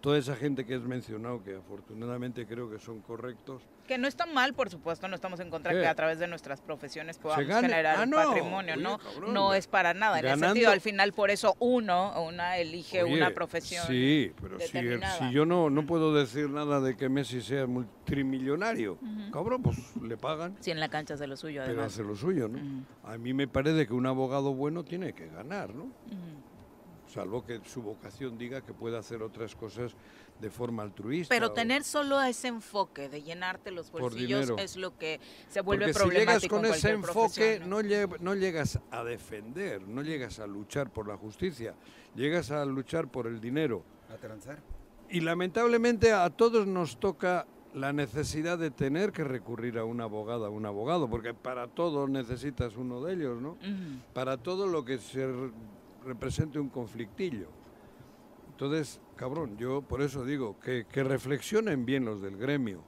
toda 0.00 0.18
esa 0.18 0.36
gente 0.36 0.64
que 0.64 0.74
has 0.74 0.82
mencionado, 0.82 1.42
que 1.42 1.56
afortunadamente 1.56 2.46
creo 2.46 2.70
que 2.70 2.78
son 2.78 3.00
correctos. 3.00 3.62
Que 3.86 3.98
no 3.98 4.06
está 4.06 4.26
mal, 4.26 4.54
por 4.54 4.68
supuesto, 4.68 5.08
no 5.08 5.14
estamos 5.14 5.40
en 5.40 5.50
contra 5.50 5.72
que 5.72 5.86
a 5.86 5.94
través 5.94 6.18
de 6.18 6.28
nuestras 6.28 6.60
profesioes 6.60 7.18
podamos 7.18 7.46
generar 7.46 7.96
ah, 7.98 8.06
patrimonio, 8.10 8.76
¿no? 8.76 8.98
no 9.28 9.54
es 9.54 9.66
para 9.66 9.94
nada. 9.94 10.18
En 10.20 10.26
ese 10.26 10.38
sentido, 10.38 10.70
al 10.70 10.80
final, 10.80 11.12
por 11.12 11.30
eso 11.30 11.56
uno, 11.58 12.22
una 12.22 12.58
elige 12.58 13.02
una 13.02 13.30
profesión. 13.30 13.86
Sí, 13.86 14.32
pero 14.40 14.60
si, 14.60 14.66
si, 14.68 15.32
yo 15.32 15.46
no, 15.46 15.70
no 15.70 15.86
puedo 15.86 16.14
decir 16.14 16.50
nada 16.50 16.80
de 16.80 16.96
que 16.96 17.08
Messi 17.08 17.40
sea 17.40 17.66
multimillonario, 17.66 18.98
cabrón, 19.32 19.62
pues 19.62 19.78
le 19.96 20.16
pagan. 20.16 20.56
Si 20.60 20.70
en 20.70 20.80
la 20.80 20.88
cancha 20.88 21.14
hace 21.14 21.26
lo 21.26 21.36
suyo, 21.36 21.62
además. 21.62 21.76
Pero 21.76 21.86
hace 21.86 22.02
lo 22.02 22.14
suyo, 22.14 22.48
¿no? 22.48 22.84
A 23.04 23.16
mí 23.16 23.32
me 23.32 23.48
parece 23.48 23.86
que 23.86 23.94
un 23.94 24.06
abogado 24.06 24.52
bueno 24.52 24.84
tiene 24.84 25.14
que 25.14 25.28
ganar, 25.28 25.74
¿no? 25.74 25.90
Salvo 27.08 27.44
que 27.44 27.60
su 27.64 27.82
vocación 27.82 28.38
diga 28.38 28.60
que 28.60 28.72
puede 28.72 28.98
hacer 28.98 29.22
otras 29.22 29.54
cosas 29.54 29.94
de 30.40 30.50
forma 30.50 30.82
altruista. 30.82 31.34
Pero 31.34 31.52
tener 31.52 31.84
solo 31.84 32.20
ese 32.22 32.48
enfoque 32.48 33.08
de 33.08 33.22
llenarte 33.22 33.70
los 33.70 33.90
bolsillos 33.90 34.52
es 34.58 34.76
lo 34.76 34.96
que 34.96 35.20
se 35.48 35.60
vuelve 35.60 35.86
Porque 35.86 35.98
problemático. 35.98 36.40
Si 36.40 36.46
llegas 36.46 36.48
con 36.48 36.64
ese 36.66 36.90
enfoque, 36.90 37.60
¿no? 37.60 37.82
No, 38.20 38.34
llegas 38.34 38.78
a 38.90 39.04
defender, 39.04 39.82
no 39.82 40.02
llegas 40.02 40.38
a 40.38 40.46
luchar 40.46 40.92
por 40.92 41.08
la 41.08 41.16
justicia, 41.16 41.74
llegas 42.14 42.50
a 42.50 42.64
luchar 42.64 43.08
por 43.08 43.26
el 43.26 43.40
dinero. 43.40 43.82
A 44.12 44.16
transar. 44.16 44.58
Y 45.10 45.20
lamentablemente 45.20 46.12
a 46.12 46.28
todos 46.30 46.66
nos 46.66 46.98
toca 47.00 47.46
la 47.74 47.92
necesidad 47.92 48.58
de 48.58 48.70
tener 48.70 49.12
que 49.12 49.24
recurrir 49.24 49.78
a 49.78 49.84
una 49.84 50.04
abogada, 50.04 50.46
a 50.46 50.50
un 50.50 50.66
abogado, 50.66 51.08
porque 51.08 51.34
para 51.34 51.68
todo 51.68 52.08
necesitas 52.08 52.76
uno 52.76 53.02
de 53.02 53.14
ellos, 53.14 53.40
¿no? 53.40 53.56
Para 54.12 54.36
todo 54.36 54.66
lo 54.66 54.84
que 54.84 54.98
se 54.98 55.26
represente 56.12 56.58
un 56.58 56.68
conflictillo. 56.70 57.48
Entonces, 58.50 59.00
cabrón, 59.14 59.56
yo 59.56 59.82
por 59.82 60.02
eso 60.02 60.24
digo 60.24 60.58
que, 60.58 60.84
reflexionen 61.04 61.84
bien 61.84 62.04
los 62.04 62.20
del 62.22 62.36
gremio. 62.36 62.82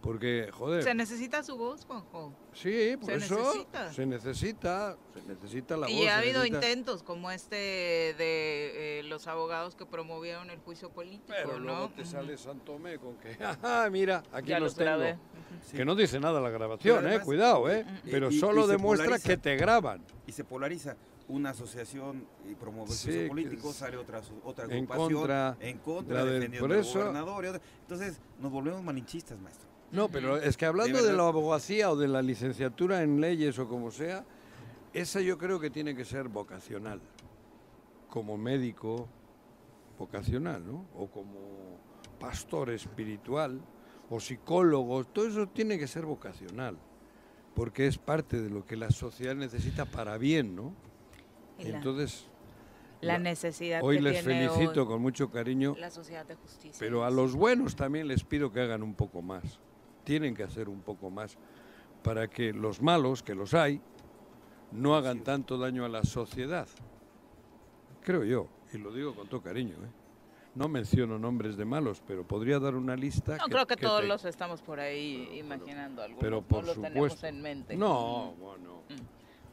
Porque, 0.00 0.50
joder... 0.52 0.84
Se 0.84 0.94
necesita 0.94 1.42
su 1.42 1.56
voz, 1.56 1.84
Juanjo. 1.84 2.32
Sí, 2.52 2.96
por 3.00 3.10
Se 3.10 3.16
eso 3.16 3.36
necesita. 3.38 3.92
se 3.92 4.06
necesita, 4.06 4.96
se 5.12 5.22
necesita 5.26 5.76
la 5.76 5.86
voz. 5.88 5.90
Y 5.96 6.06
ha 6.06 6.18
habido 6.18 6.44
necesita- 6.44 6.54
intentos 6.70 7.02
como 7.02 7.30
este 7.32 7.56
de 7.56 9.00
eh, 9.00 9.02
los 9.04 9.26
abogados 9.26 9.74
que 9.74 9.84
promovieron 9.84 10.48
el 10.50 10.58
juicio 10.60 10.90
político, 10.90 11.26
Pero 11.36 11.54
¿no? 11.58 11.64
luego 11.64 11.88
te 11.88 12.02
Ujú. 12.02 12.10
sale 12.10 12.36
Santomé 12.38 12.98
con 12.98 13.16
que, 13.16 13.36
ajá, 13.44 13.90
mira, 13.90 14.22
aquí 14.32 14.50
Ya 14.50 14.60
los 14.60 14.76
los 14.78 14.86
tengo. 15.08 15.18
Sí. 15.64 15.76
Que 15.76 15.84
no 15.84 15.96
dice 15.96 16.20
nada 16.20 16.40
la 16.40 16.50
grabación, 16.50 17.10
eh, 17.10 17.18
cuidado, 17.20 17.68
eh. 17.68 17.84
Y- 18.04 18.10
Pero 18.10 18.30
y- 18.30 18.36
y 18.36 18.38
solo 18.38 18.66
demuestra 18.68 19.06
polariza. 19.06 19.28
que 19.28 19.36
te 19.38 19.56
graban. 19.56 20.04
Y 20.26 20.32
se 20.32 20.44
polariza. 20.44 20.96
Una 21.28 21.50
asociación 21.50 22.24
y 22.48 22.54
promueve 22.54 22.90
el 22.92 22.96
Sí, 22.96 23.24
político, 23.28 23.72
sale 23.72 23.96
otra, 23.96 24.20
otra 24.44 24.66
en 24.66 24.70
agrupación 24.72 25.12
contra 25.12 25.56
en 25.60 25.78
contra, 25.78 26.24
del- 26.24 26.34
defendiendo 26.34 26.74
al 26.74 26.82
gobernador. 26.84 27.44
y 27.44 27.48
otra. 27.48 27.60
Entonces 27.80 28.20
nos 28.40 28.52
volvemos 28.52 28.82
malinchistas, 28.84 29.38
maestro. 29.40 29.66
No, 29.90 30.08
pero 30.08 30.36
es 30.36 30.56
que 30.56 30.66
hablando 30.66 31.02
de, 31.02 31.12
la 31.12 31.26
abogacía 31.28 31.90
o 31.90 31.96
de 31.96 32.08
la 32.08 32.22
licenciatura 32.22 33.02
en 33.02 33.20
leyes 33.20 33.58
o 33.58 33.68
como 33.68 33.90
sea, 33.90 34.24
esa 34.92 35.20
yo 35.20 35.36
creo 35.38 35.58
que 35.58 35.70
tiene 35.70 35.94
que 35.96 36.04
ser 36.04 36.28
vocacional. 36.28 37.00
Como 38.08 38.36
médico 38.36 39.08
vocacional, 39.98 40.64
¿no? 40.66 40.86
O 40.94 41.08
como 41.10 41.78
pastor 42.20 42.70
espiritual 42.70 43.60
o 44.10 44.20
psicólogo, 44.20 45.04
todo 45.04 45.26
eso 45.26 45.46
tiene 45.48 45.78
que 45.78 45.86
ser 45.88 46.04
vocacional. 46.06 46.76
Porque 47.54 47.86
es 47.86 47.98
parte 47.98 48.40
de 48.42 48.50
lo 48.50 48.64
que 48.64 48.76
la 48.76 48.90
sociedad 48.90 49.34
necesita 49.34 49.86
para 49.86 50.18
bien, 50.18 50.54
¿no? 50.54 50.74
Entonces, 51.58 52.28
la 53.00 53.14
la- 53.14 53.18
necesidad 53.18 53.80
hoy 53.82 53.96
que 53.96 54.02
les 54.02 54.24
tiene 54.24 54.48
felicito 54.48 54.82
hoy 54.82 54.86
con 54.88 55.02
mucho 55.02 55.30
cariño. 55.30 55.74
la 55.78 55.90
sociedad 55.90 56.24
de 56.26 56.34
justicia. 56.34 56.76
Pero 56.78 57.04
a 57.04 57.10
los 57.10 57.34
buenos 57.34 57.76
también 57.76 58.08
les 58.08 58.24
pido 58.24 58.50
que 58.52 58.60
hagan 58.60 58.82
un 58.82 58.94
poco 58.94 59.22
más. 59.22 59.58
Tienen 60.04 60.34
que 60.34 60.42
hacer 60.44 60.68
un 60.68 60.80
poco 60.80 61.10
más 61.10 61.36
para 62.02 62.28
que 62.28 62.52
los 62.52 62.80
malos, 62.80 63.22
que 63.22 63.34
los 63.34 63.54
hay, 63.54 63.80
no 64.72 64.94
hagan 64.96 65.24
tanto 65.24 65.58
daño 65.58 65.84
a 65.84 65.88
la 65.88 66.04
sociedad. 66.04 66.68
Creo 68.02 68.24
yo, 68.24 68.48
y 68.72 68.78
lo 68.78 68.92
digo 68.92 69.14
con 69.14 69.28
todo 69.28 69.42
cariño. 69.42 69.74
¿eh? 69.76 69.88
No 70.54 70.68
menciono 70.68 71.18
nombres 71.18 71.56
de 71.56 71.64
malos, 71.64 72.02
pero 72.06 72.26
podría 72.26 72.58
dar 72.58 72.74
una 72.76 72.96
lista. 72.96 73.36
No, 73.36 73.44
creo 73.46 73.66
que, 73.66 73.76
todos 73.76 74.00
te- 74.02 74.06
los 74.06 74.24
estamos 74.24 74.62
por 74.62 74.80
ahí 74.80 75.28
imaginando 75.38 76.02
algunos. 76.02 76.22
Pero 76.22 76.36
no 76.36 76.42
por 76.42 76.64
los 76.64 76.74
tenemos 76.76 77.12
supuesto. 77.12 77.26
en 77.26 77.42
mente. 77.42 77.76
No, 77.76 78.32
bueno. 78.38 78.82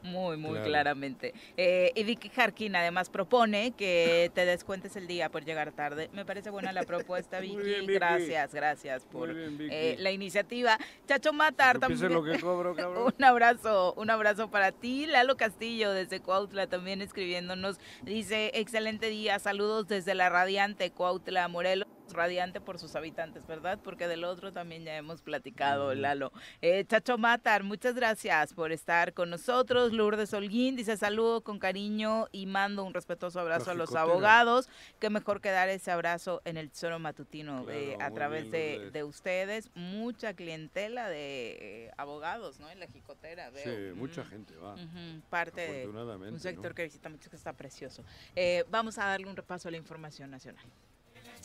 Muy, 0.04 0.36
muy 0.36 0.52
Claro. 0.52 0.66
claramente. 0.66 1.34
Eh, 1.56 1.90
y 1.94 2.04
Vicky 2.04 2.30
Harkin 2.36 2.76
además 2.76 3.08
propone 3.10 3.72
que 3.72 4.30
te 4.34 4.44
descuentes 4.44 4.94
el 4.96 5.06
día 5.06 5.30
por 5.30 5.44
llegar 5.44 5.72
tarde. 5.72 6.10
Me 6.12 6.24
parece 6.24 6.50
buena 6.50 6.72
la 6.72 6.82
propuesta, 6.84 7.40
Vicky. 7.40 7.54
Muy 7.54 7.64
bien, 7.64 7.80
Vicky. 7.80 7.94
Gracias, 7.94 8.54
gracias 8.54 9.04
por 9.06 9.34
bien, 9.34 9.58
eh, 9.72 9.96
la 9.98 10.10
iniciativa. 10.12 10.78
Chacho 11.06 11.32
Matar 11.32 11.78
también. 11.80 12.12
lo 12.12 12.22
que 12.22 12.38
cobro, 12.38 12.74
cabrón. 12.76 13.14
Un 13.18 13.24
abrazo, 13.24 13.94
un 13.96 14.10
abrazo 14.10 14.50
para 14.50 14.72
ti. 14.72 15.06
Lalo 15.06 15.36
Castillo 15.36 15.90
desde 15.92 16.20
Cuautla 16.20 16.66
también 16.66 17.00
escribiéndonos. 17.00 17.78
Dice, 18.02 18.50
excelente 18.54 19.08
día, 19.08 19.38
saludos 19.38 19.88
desde 19.88 20.14
la 20.14 20.28
radiante 20.28 20.90
Cuautla, 20.90 21.48
Morelos. 21.48 21.88
Radiante 22.12 22.60
por 22.60 22.78
sus 22.78 22.94
habitantes, 22.96 23.46
¿verdad? 23.46 23.78
Porque 23.82 24.06
del 24.06 24.24
otro 24.24 24.52
también 24.52 24.84
ya 24.84 24.96
hemos 24.96 25.22
platicado, 25.22 25.94
Lalo. 25.94 26.32
Eh, 26.60 26.84
Chacho 26.84 27.18
Matar, 27.18 27.62
muchas 27.64 27.94
gracias 27.94 28.52
por 28.52 28.72
estar 28.72 29.14
con 29.14 29.30
nosotros. 29.30 29.92
Lourdes 29.92 30.32
Holguín 30.34 30.76
dice 30.76 30.96
saludo 30.96 31.42
con 31.42 31.58
cariño 31.58 32.28
y 32.30 32.46
mando 32.46 32.84
un 32.84 32.94
respetuoso 32.94 33.40
abrazo 33.40 33.70
a 33.70 33.74
los 33.74 33.94
abogados. 33.94 34.68
Qué 35.00 35.10
mejor 35.10 35.40
que 35.40 35.50
dar 35.50 35.68
ese 35.68 35.90
abrazo 35.90 36.42
en 36.44 36.56
el 36.56 36.70
Tesoro 36.70 36.98
Matutino 36.98 37.64
Claro, 37.64 37.78
eh, 37.78 37.96
a 38.00 38.08
muy 38.08 38.14
través 38.16 38.50
bien, 38.50 38.92
de, 38.92 39.04
ustedes. 39.04 39.70
Mucha 39.74 40.34
clientela 40.34 41.08
de 41.08 41.86
eh, 41.86 41.90
abogados, 41.96 42.60
¿no? 42.60 42.70
En 42.70 42.80
la 42.80 42.86
jicotera, 42.86 43.50
veo. 43.50 43.64
Sí, 43.64 43.98
mucha 43.98 44.24
gente 44.24 44.54
va. 44.56 44.74
Ujú, 44.74 45.22
Parte 45.30 45.86
de 45.86 45.88
un 45.88 46.38
sector 46.38 46.70
¿no? 46.70 46.74
que 46.74 46.84
visita 46.84 47.08
mucho 47.08 47.30
que 47.30 47.36
está 47.36 47.52
precioso. 47.52 48.04
Eh, 48.36 48.64
vamos 48.70 48.98
a 48.98 49.06
darle 49.06 49.26
un 49.26 49.36
repaso 49.36 49.68
a 49.68 49.70
la 49.70 49.76
información 49.76 50.30
nacional. 50.30 50.64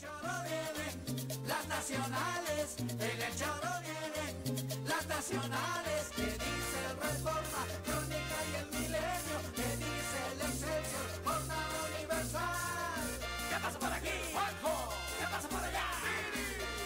Las 0.02 1.68
nacionales, 1.68 2.76
el 2.78 3.36
choro 3.36 3.70
vienen 3.84 4.86
las 4.88 5.06
nacionales, 5.06 6.08
que 6.16 6.22
dice 6.22 6.78
el 6.88 6.96
Reforma, 6.96 7.66
Crónica 7.84 8.38
y 8.48 8.54
el 8.60 8.66
Milenio, 8.70 9.38
que 9.54 9.76
dice 9.76 10.18
el 10.32 10.40
Excelsior, 10.40 11.08
Jornada 11.22 11.76
Universal. 11.92 13.08
¿Qué 13.50 13.56
pasa 13.60 13.78
por 13.78 13.92
aquí? 13.92 14.14
Juanjo. 14.32 14.74
¿Qué 15.18 15.26
pasa 15.26 15.48
por 15.48 15.62
allá? 15.64 15.86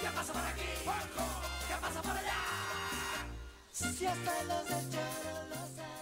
¿Qué 0.00 0.08
pasa 0.08 0.32
por 0.32 0.42
aquí? 0.42 0.68
Juanjo. 0.84 1.26
¿Qué 1.68 1.74
pasa 1.80 2.02
por 2.02 2.16
allá? 2.16 2.40
Si 3.70 4.06
hasta 4.06 4.42
los 4.42 4.64
del 4.68 4.90
choro 4.90 5.48
lo 5.50 5.60
saben. 5.76 5.93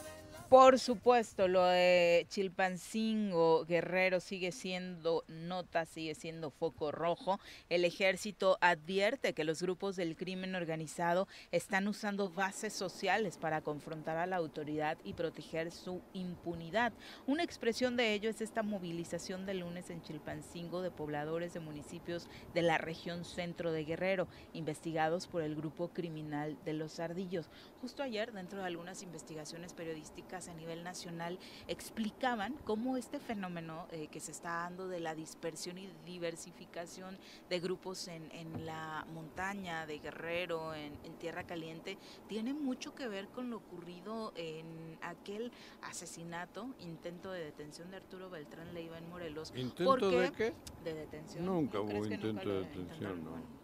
Por 0.53 0.78
supuesto, 0.78 1.48
lo 1.48 1.64
de 1.64 2.26
Chilpancingo 2.28 3.64
Guerrero 3.64 4.20
sigue 4.20 4.53
siendo 4.53 5.24
nota, 5.26 5.86
sigue 5.86 6.14
siendo 6.14 6.50
foco 6.50 6.92
rojo. 6.92 7.40
El 7.70 7.86
ejército 7.86 8.59
advierte 8.61 9.32
que 9.32 9.44
los 9.44 9.62
grupos 9.62 9.96
del 9.96 10.14
crimen 10.14 10.55
organizado 10.55 11.26
están 11.53 11.88
usando 11.88 12.28
bases 12.28 12.74
sociales 12.74 13.38
para 13.38 13.62
confrontar 13.62 14.18
a 14.18 14.26
la 14.26 14.36
autoridad 14.36 14.98
y 15.05 15.14
proteger 15.14 15.70
su 15.70 16.03
impunidad. 16.12 16.92
Una 17.26 17.44
expresión 17.44 17.96
de 17.96 18.12
ello 18.12 18.28
es 18.28 18.42
esta 18.42 18.62
movilización 18.62 19.46
de 19.46 19.55
lunes 19.55 19.88
en 19.88 20.03
Chilpancingo 20.03 20.82
de 20.82 20.90
pobladores 20.90 21.55
de 21.55 21.61
municipios 21.61 22.28
de 22.53 22.61
la 22.61 22.76
región 22.76 23.24
centro 23.24 23.72
de 23.72 23.86
Guerrero, 23.86 24.28
investigados 24.53 25.28
por 25.28 25.40
el 25.42 25.57
grupo 25.57 25.88
criminal 25.94 26.59
de 26.66 26.74
los 26.74 27.00
Ardillos. 27.00 27.48
Justo 27.80 28.03
ayer, 28.03 28.32
dentro 28.34 28.59
de 28.59 28.66
algunas 28.66 29.03
investigaciones 29.03 29.72
periodísticas 29.72 30.41
a 30.49 30.55
nivel 30.55 30.82
nacional, 30.84 31.38
explicaban 31.68 32.55
cómo 32.64 32.97
este 32.97 33.18
fenómeno 33.18 33.86
eh, 33.90 34.09
que 34.09 34.20
se 34.20 34.32
está 34.32 34.51
dando 34.62 34.88
de 34.88 35.01
la 35.01 35.14
dispersión 35.14 35.78
y 35.78 35.88
diversificación 36.05 37.18
de 37.49 37.61
grupos 37.61 38.09
en, 38.09 38.30
en 38.32 38.66
la 38.66 39.07
montaña 39.12 39.86
de 39.86 39.99
Guerrero, 39.99 40.74
en, 40.74 40.93
en 41.05 41.14
Tierra 41.18 41.45
Caliente, 41.45 41.99
tiene 42.28 42.55
mucho 42.55 42.95
que 42.95 43.09
ver 43.09 43.28
con 43.28 43.51
lo 43.51 43.57
ocurrido 43.59 44.32
en 44.36 44.99
aquel 45.03 45.53
asesinato, 45.82 46.66
intento 46.80 47.30
de 47.32 47.45
detención 47.45 47.90
de 47.90 47.97
Arturo 47.99 48.30
Beltrán 48.30 48.72
Leiva 48.74 48.99
en 48.99 49.09
Morelos. 49.09 49.53
¿Intento 49.57 49.84
porque- 49.84 50.07
de 50.20 50.32
qué? 50.32 50.55
De 50.84 50.95
detención. 50.95 51.45
Nunca 51.47 51.78
¿No 51.78 51.84
hubo 51.84 52.05
intento 52.07 52.49
de 52.49 52.61
detención, 52.61 53.24
no. 53.24 53.61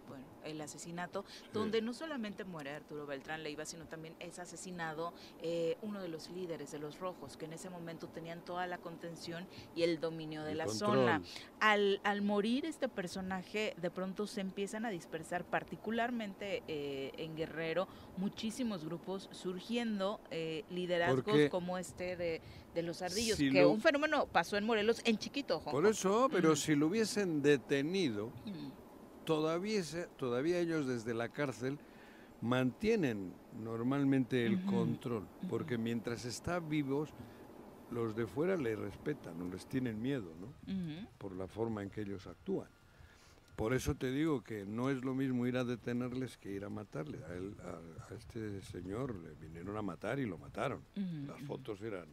El 0.48 0.60
asesinato, 0.60 1.24
donde 1.52 1.82
no 1.82 1.92
solamente 1.92 2.44
muere 2.44 2.70
Arturo 2.70 3.06
Beltrán 3.06 3.42
Leiva, 3.42 3.64
sino 3.64 3.86
también 3.86 4.14
es 4.20 4.38
asesinado 4.38 5.12
eh, 5.42 5.76
uno 5.82 6.00
de 6.00 6.08
los 6.08 6.30
líderes 6.30 6.72
de 6.72 6.78
los 6.78 6.98
rojos, 6.98 7.36
que 7.36 7.44
en 7.44 7.52
ese 7.52 7.70
momento 7.70 8.08
tenían 8.08 8.40
toda 8.44 8.66
la 8.66 8.78
contención 8.78 9.46
y 9.76 9.82
el 9.82 10.00
dominio 10.00 10.42
de 10.44 10.52
El 10.52 10.58
la 10.58 10.66
control. 10.66 10.96
zona. 10.96 11.22
Al, 11.60 12.00
al 12.04 12.22
morir 12.22 12.64
este 12.64 12.88
personaje, 12.88 13.74
de 13.80 13.90
pronto 13.90 14.26
se 14.26 14.40
empiezan 14.40 14.84
a 14.86 14.90
dispersar, 14.90 15.44
particularmente 15.44 16.62
eh, 16.68 17.12
en 17.18 17.36
Guerrero, 17.36 17.88
muchísimos 18.16 18.84
grupos 18.84 19.28
surgiendo, 19.32 20.20
eh, 20.30 20.64
liderazgos 20.70 21.24
Porque 21.24 21.50
como 21.50 21.78
este 21.78 22.16
de, 22.16 22.40
de 22.74 22.82
los 22.82 23.02
ardillos, 23.02 23.36
si 23.38 23.50
que 23.50 23.62
lo- 23.62 23.70
un 23.70 23.80
fenómeno 23.80 24.26
pasó 24.26 24.56
en 24.56 24.64
Morelos 24.64 25.00
en 25.04 25.18
chiquito. 25.18 25.60
Por 25.60 25.72
Jojo. 25.84 25.88
eso, 25.88 26.28
pero 26.30 26.52
Mm. 26.52 26.56
si 26.56 26.74
lo 26.74 26.86
hubiesen 26.86 27.42
detenido, 27.42 28.32
Mm. 28.44 28.57
Todavía, 29.28 29.82
todavía 30.16 30.58
ellos 30.58 30.86
desde 30.86 31.12
la 31.12 31.28
cárcel 31.28 31.78
mantienen 32.40 33.34
normalmente 33.52 34.46
el 34.46 34.64
control, 34.64 35.28
porque 35.48 35.76
mientras 35.76 36.24
está 36.24 36.60
vivos, 36.60 37.12
los 37.90 38.14
de 38.14 38.26
fuera 38.26 38.56
le 38.56 38.74
respetan, 38.76 39.38
no 39.38 39.48
les 39.48 39.66
tienen 39.66 40.00
miedo, 40.00 40.34
¿no? 40.36 40.54
Por 41.18 41.34
la 41.36 41.46
forma 41.46 41.82
en 41.82 41.90
que 41.90 42.02
ellos 42.02 42.26
actúan. 42.26 42.68
Por 43.56 43.74
eso 43.74 43.94
te 43.96 44.10
digo 44.12 44.42
que 44.42 44.64
no 44.64 44.88
es 44.88 45.04
lo 45.04 45.14
mismo 45.14 45.46
ir 45.46 45.56
a 45.56 45.64
detenerles 45.64 46.38
que 46.38 46.52
ir 46.52 46.64
a 46.64 46.68
matarles. 46.70 47.22
A, 47.24 47.34
él- 47.34 47.56
a- 47.62 48.04
a 48.10 48.14
este 48.14 48.62
señor 48.62 49.16
le 49.16 49.34
vinieron 49.34 49.76
a 49.76 49.82
matar 49.82 50.18
y 50.20 50.26
lo 50.26 50.38
mataron. 50.38 50.82
Las 51.26 51.40
fotos 51.42 51.82
eran 51.82 52.06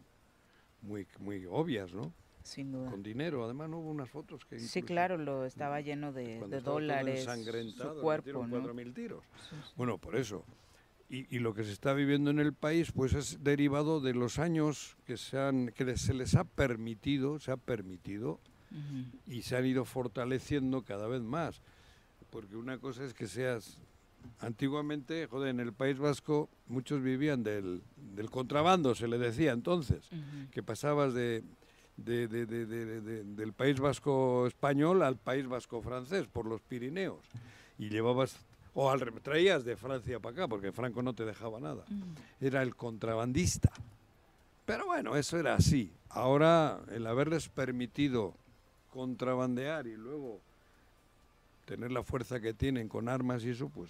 muy, 0.82 1.08
muy 1.20 1.46
obvias, 1.46 1.94
¿no? 1.94 2.12
Sin 2.46 2.72
duda. 2.72 2.92
Con 2.92 3.02
dinero, 3.02 3.44
además 3.44 3.70
no 3.72 3.80
hubo 3.80 3.90
unas 3.90 4.08
fotos 4.08 4.46
que 4.46 4.60
Sí, 4.60 4.84
claro, 4.84 5.18
lo 5.18 5.46
estaba 5.46 5.82
lleno 5.82 6.14
de, 6.14 6.48
de 6.48 6.62
dólares, 6.62 7.22
ensangrentado, 7.22 7.96
su 7.96 8.02
cuerpo, 8.02 8.46
¿no? 8.46 8.62
4.000 8.62 8.94
tiros. 8.94 9.24
Sí, 9.50 9.56
sí. 9.56 9.74
Bueno, 9.76 9.98
por 9.98 10.16
eso. 10.16 10.46
Y, 11.10 11.36
y 11.36 11.40
lo 11.40 11.56
que 11.56 11.64
se 11.64 11.72
está 11.72 11.94
viviendo 11.94 12.30
en 12.30 12.38
el 12.40 12.54
país, 12.54 12.92
pues 12.92 13.14
es 13.14 13.44
derivado 13.44 14.00
de 14.00 14.14
los 14.14 14.38
años 14.38 14.96
que 15.08 15.18
se 15.18 15.40
han, 15.40 15.70
que 15.70 15.98
se 15.98 16.14
les 16.14 16.36
ha 16.36 16.44
permitido, 16.44 17.40
se 17.40 17.52
ha 17.52 17.58
permitido 17.58 18.40
y 19.26 19.42
se 19.42 19.56
han 19.56 19.66
ido 19.66 19.84
fortaleciendo 19.84 20.84
cada 20.84 21.08
vez 21.08 21.22
más. 21.22 21.62
Porque 22.30 22.56
una 22.56 22.78
cosa 22.78 23.06
es 23.06 23.16
que 23.16 23.26
seas 23.28 23.80
antiguamente, 24.40 25.26
joder, 25.28 25.50
en 25.50 25.60
el 25.60 25.74
País 25.74 25.98
Vasco 25.98 26.50
muchos 26.68 27.02
vivían 27.02 27.44
del, 27.44 27.82
del 28.16 28.30
contrabando, 28.30 28.94
se 28.94 29.08
le 29.08 29.18
decía 29.18 29.52
entonces, 29.52 30.10
que 30.52 30.62
pasabas 30.62 31.14
de, 31.14 31.44
de- 31.98 32.28
de- 32.28 32.46
de- 32.46 32.66
de- 32.66 33.02
de- 33.02 33.24
del 33.24 33.54
País 33.54 33.80
Vasco 33.80 34.46
español 34.48 35.02
al 35.04 35.16
País 35.18 35.48
Vasco 35.48 35.82
francés 35.82 36.28
por 36.28 36.46
los 36.46 36.62
Pirineos 36.62 37.20
y 37.78 37.90
llevabas 37.90 38.38
O 38.78 38.90
al 38.92 39.00
traías 39.22 39.64
de 39.64 39.78
Francia 39.78 40.20
para 40.20 40.34
acá, 40.34 40.48
porque 40.50 40.74
Franco 40.74 41.02
no 41.02 41.14
te 41.14 41.24
dejaba 41.24 41.62
nada. 41.62 41.86
Era 42.42 42.62
el 42.62 42.76
contrabandista. 42.76 43.72
Pero 44.66 44.88
bueno, 44.88 45.16
eso 45.16 45.38
era 45.40 45.56
así. 45.56 45.90
Ahora, 46.10 46.82
el 46.92 47.08
haberles 47.08 47.48
permitido 47.48 48.34
contrabandear 48.92 49.88
y 49.88 49.96
luego 49.96 50.42
tener 51.66 51.92
la 51.94 52.04
fuerza 52.04 52.42
que 52.42 52.54
tienen 52.54 52.90
con 52.90 53.08
armas 53.08 53.46
y 53.46 53.52
eso, 53.52 53.70
pues 53.70 53.90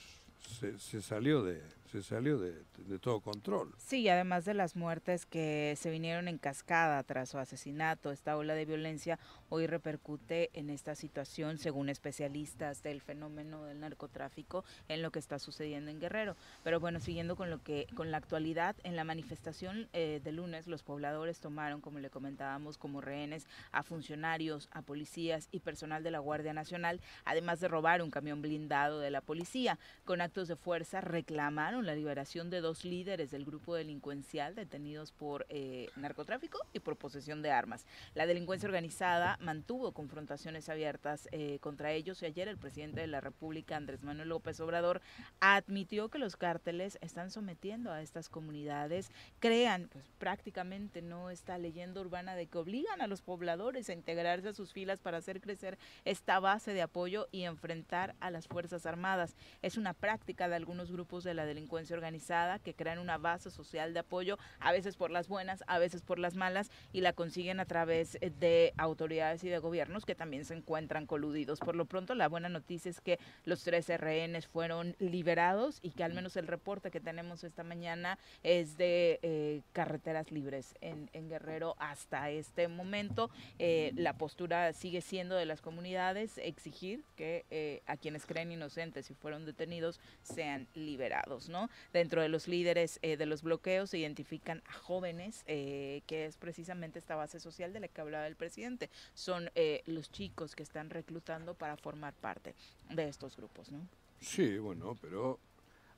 se, 0.60 0.78
se 0.78 1.02
salió 1.02 1.42
de 1.44 1.64
se 2.02 2.10
salió 2.16 2.38
de, 2.38 2.64
todo 3.00 3.20
control. 3.22 3.74
Sí, 3.78 4.08
además 4.10 4.46
de 4.46 4.54
las 4.54 4.76
muertes 4.76 5.26
que 5.26 5.76
se 5.78 5.90
vinieron 5.90 6.28
en 6.28 6.38
cascada 6.38 7.02
tras 7.04 7.30
su 7.30 7.38
asesinato, 7.38 8.12
esta 8.12 8.38
ola 8.38 8.54
de 8.54 8.66
violencia 8.66 9.20
hoy 9.50 9.68
repercute 9.68 10.50
en 10.54 10.70
esta 10.70 10.96
situación, 10.96 11.58
según 11.58 11.90
especialistas 11.90 12.84
del 12.84 13.02
fenómeno 13.02 13.64
del 13.64 13.80
narcotráfico, 13.80 14.64
en 14.88 15.02
lo 15.02 15.12
que 15.12 15.20
está 15.20 15.40
sucediendo 15.40 15.92
en 15.92 16.00
Guerrero. 16.00 16.36
Pero 16.64 16.80
bueno, 16.80 17.00
siguiendo 17.00 17.36
con 17.36 17.50
lo 17.50 17.62
que 17.62 17.88
con 17.96 18.12
la 18.12 18.18
actualidad, 18.18 18.76
en 18.84 18.96
la 18.96 19.04
manifestación 19.04 19.88
eh, 19.94 20.22
de 20.24 20.32
lunes, 20.32 20.68
los 20.68 20.84
pobladores 20.84 21.40
tomaron, 21.40 21.82
como 21.82 22.00
le 22.00 22.10
comentábamos, 22.10 22.78
como 22.78 23.02
rehenes 23.02 23.48
a 23.72 23.84
funcionarios, 23.84 24.70
a 24.72 24.82
policías 24.82 25.48
y 25.52 25.60
personal 25.60 26.04
de 26.04 26.12
la 26.12 26.20
Guardia 26.20 26.54
Nacional, 26.54 27.00
además 27.24 27.60
de 27.60 27.68
robar 27.68 28.02
un 28.02 28.12
camión 28.12 28.42
blindado 28.42 29.00
de 29.00 29.12
la 29.12 29.22
policía. 29.22 29.80
Con 30.04 30.22
actos 30.22 30.48
de 30.48 30.56
fuerza 30.56 31.02
reclamaron 31.02 31.85
la 31.86 31.96
liberación 31.96 32.50
de 32.50 32.62
dos 32.62 32.84
líderes 32.84 33.32
del 33.32 33.46
grupo 33.46 33.76
delincuencial 33.76 34.56
detenidos 34.56 35.12
por 35.12 35.46
eh, 35.50 35.90
narcotráfico 35.96 36.60
y 36.74 36.80
por 36.80 36.98
posesión 36.98 37.42
de 37.42 37.52
armas. 37.52 37.86
La 38.14 38.26
delincuencia 38.26 38.68
organizada 38.68 39.38
mantuvo 39.42 39.92
confrontaciones 39.92 40.70
abiertas 40.70 41.30
eh, 41.32 41.60
contra 41.60 41.92
ellos 41.92 42.22
y 42.22 42.26
ayer 42.26 42.48
el 42.48 42.58
presidente 42.58 43.02
de 43.02 43.08
la 43.08 43.22
República, 43.22 43.78
Andrés 43.78 44.04
Manuel 44.04 44.30
López 44.30 44.60
Obrador, 44.60 45.02
admitió 45.40 46.10
que 46.10 46.20
los 46.20 46.36
cárteles 46.36 46.98
están 47.02 47.30
sometiendo 47.32 47.92
a 47.92 48.02
estas 48.02 48.30
comunidades, 48.30 49.12
crean 49.40 49.90
pues 49.92 50.06
prácticamente 50.18 51.02
no 51.02 51.30
esta 51.30 51.58
leyenda 51.58 52.02
urbana 52.02 52.36
de 52.36 52.48
que 52.48 52.58
obligan 52.58 53.02
a 53.02 53.08
los 53.08 53.22
pobladores 53.22 53.90
a 53.90 53.94
integrarse 53.94 54.50
a 54.50 54.54
sus 54.54 54.74
filas 54.74 55.00
para 55.00 55.18
hacer 55.18 55.42
crecer 55.42 55.78
esta 56.04 56.40
base 56.40 56.74
de 56.74 56.82
apoyo 56.82 57.28
y 57.32 57.44
enfrentar 57.44 58.16
a 58.20 58.32
las 58.32 58.48
Fuerzas 58.48 58.86
Armadas. 58.86 59.36
Es 59.62 59.78
una 59.78 59.94
práctica 59.94 60.48
de 60.48 60.56
algunos 60.56 60.92
grupos 60.92 61.24
de 61.24 61.34
la 61.34 61.46
delincuencia 61.46 61.75
organizada 61.76 62.60
que 62.60 62.74
crean 62.74 63.00
una 63.00 63.18
base 63.18 63.52
social 63.52 63.94
de 63.94 64.00
apoyo, 64.00 64.38
a 64.60 64.72
veces 64.72 64.96
por 64.96 65.12
las 65.12 65.28
buenas, 65.28 65.64
a 65.68 65.80
veces 65.80 66.02
por 66.02 66.20
las 66.20 66.36
malas, 66.36 66.72
y 66.94 67.02
la 67.02 67.14
consiguen 67.14 67.60
a 67.60 67.66
través 67.66 68.18
eh, 68.22 68.32
de 68.40 68.74
autoridades 68.78 69.44
y 69.44 69.50
de 69.50 69.60
gobiernos 69.60 70.06
que 70.06 70.16
también 70.16 70.46
se 70.46 70.56
encuentran 70.56 71.06
coludidos. 71.06 71.60
Por 71.60 71.76
lo 71.76 71.86
pronto, 71.86 72.16
la 72.16 72.30
buena 72.30 72.50
noticia 72.50 72.90
es 72.90 73.02
que 73.02 73.20
los 73.44 73.64
tres 73.64 73.90
RNs 73.90 74.48
fueron 74.48 74.96
liberados 75.00 75.80
y 75.82 75.92
que 75.92 76.04
al 76.04 76.14
menos 76.14 76.36
el 76.38 76.48
reporte 76.48 76.92
que 76.92 77.00
tenemos 77.00 77.44
esta 77.44 77.64
mañana 77.64 78.18
es 78.44 78.78
de 78.78 79.20
eh, 79.22 79.62
carreteras 79.74 80.32
libres 80.32 80.76
en, 80.82 81.10
en, 81.14 81.30
Guerrero 81.30 81.76
hasta 81.80 82.30
este 82.30 82.68
momento. 82.68 83.30
Eh, 83.60 83.92
la 83.96 84.18
postura 84.18 84.74
sigue 84.74 85.02
siendo 85.02 85.36
de 85.36 85.46
las 85.46 85.62
comunidades 85.62 86.38
exigir 86.38 87.04
que 87.16 87.46
eh, 87.50 87.82
a 87.86 87.98
quienes 87.98 88.26
creen 88.26 88.52
inocentes 88.52 89.10
y 89.10 89.14
fueron 89.14 89.46
detenidos 89.46 90.00
sean 90.22 90.68
liberados, 90.74 91.50
¿no? 91.56 91.70
Dentro 91.94 92.22
de 92.22 92.28
los 92.28 92.48
líderes 92.48 93.00
eh, 93.02 93.16
de 93.16 93.26
los 93.26 93.42
bloqueos 93.42 93.90
se 93.90 93.98
identifican 93.98 94.62
a 94.68 94.74
jóvenes, 94.74 95.44
eh, 95.48 96.02
que 96.06 96.26
es 96.26 96.36
precisamente 96.36 97.00
esta 97.00 97.16
base 97.16 97.40
social 97.40 97.72
de 97.72 97.80
la 97.80 97.88
que 97.88 98.02
hablaba 98.02 98.28
el 98.28 98.36
presidente. 98.36 98.90
Son 99.14 99.50
eh, 99.56 99.82
los 99.86 100.12
chicos 100.12 100.56
que 100.56 100.64
están 100.64 100.90
reclutando 100.90 101.54
para 101.54 101.78
formar 101.78 102.14
parte 102.14 102.56
de 102.90 103.08
estos 103.08 103.38
grupos, 103.38 103.72
¿no? 103.72 103.80
Sí, 104.20 104.58
bueno, 104.58 104.98
pero 105.02 105.40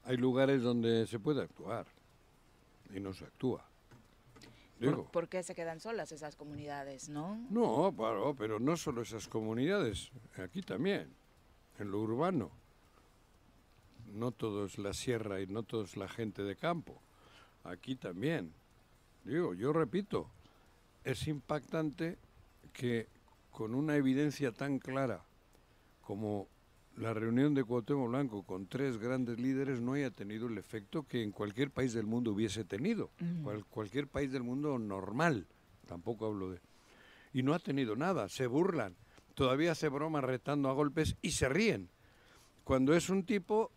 hay 0.04 0.18
lugares 0.18 0.62
donde 0.62 1.08
se 1.08 1.18
puede 1.18 1.42
actuar 1.42 1.88
y 2.94 3.00
no 3.00 3.14
se 3.14 3.26
actúa. 3.26 3.66
Digo, 4.80 5.06
¿Por, 5.06 5.12
por 5.12 5.28
qué 5.28 5.42
se 5.42 5.56
quedan 5.56 5.80
solas 5.80 6.12
esas 6.12 6.36
comunidades, 6.36 7.10
no? 7.10 7.36
No, 7.50 7.92
claro, 7.98 8.36
pero 8.38 8.60
no 8.60 8.78
solo 8.78 9.02
esas 9.02 9.28
comunidades, 9.28 10.12
aquí 10.38 10.62
también, 10.62 11.12
en 11.80 11.90
lo 11.90 12.00
urbano. 12.02 12.52
No 14.14 14.32
todo 14.32 14.66
es 14.66 14.78
la 14.78 14.94
sierra 14.94 15.42
y 15.42 15.48
no 15.48 15.64
todo 15.64 15.84
es 15.84 15.98
la 15.98 16.08
gente 16.08 16.44
de 16.44 16.56
campo. 16.56 17.02
Aquí 17.64 17.96
también. 17.96 18.54
Digo, 19.24 19.54
yo 19.54 19.74
repito, 19.74 20.30
es 21.04 21.28
impactante 21.28 22.18
que 22.74 23.08
con 23.52 23.76
una 23.76 23.96
evidencia 23.96 24.52
tan 24.52 24.80
clara 24.80 25.24
como 26.02 26.48
la 26.96 27.14
reunión 27.14 27.54
de 27.54 27.64
Cuauhtémoc 27.64 28.10
Blanco 28.10 28.44
con 28.44 28.66
tres 28.68 28.98
grandes 28.98 29.40
líderes 29.40 29.82
no 29.82 29.94
haya 29.94 30.10
tenido 30.10 30.48
el 30.48 30.58
efecto 30.58 31.04
que 31.04 31.22
en 31.22 31.32
cualquier 31.32 31.70
país 31.70 31.94
del 31.94 32.06
mundo 32.08 32.32
hubiese 32.32 32.64
tenido. 32.64 33.12
Mm. 33.20 33.44
Cual- 33.44 33.66
cualquier 33.66 34.08
país 34.08 34.32
del 34.32 34.44
mundo 34.44 34.80
normal, 34.80 35.46
tampoco 35.86 36.26
hablo 36.26 36.50
de... 36.52 36.60
Y 37.34 37.44
no 37.44 37.54
ha 37.54 37.60
tenido 37.60 37.96
nada, 37.96 38.30
se 38.30 38.48
burlan, 38.48 38.96
todavía 39.36 39.74
hace 39.74 39.90
bromas 39.90 40.24
retando 40.24 40.70
a 40.70 40.74
golpes 40.74 41.18
y 41.22 41.32
se 41.32 41.50
ríen. 41.50 41.90
Cuando 42.64 42.96
es 42.96 43.10
un 43.10 43.24
tipo 43.26 43.72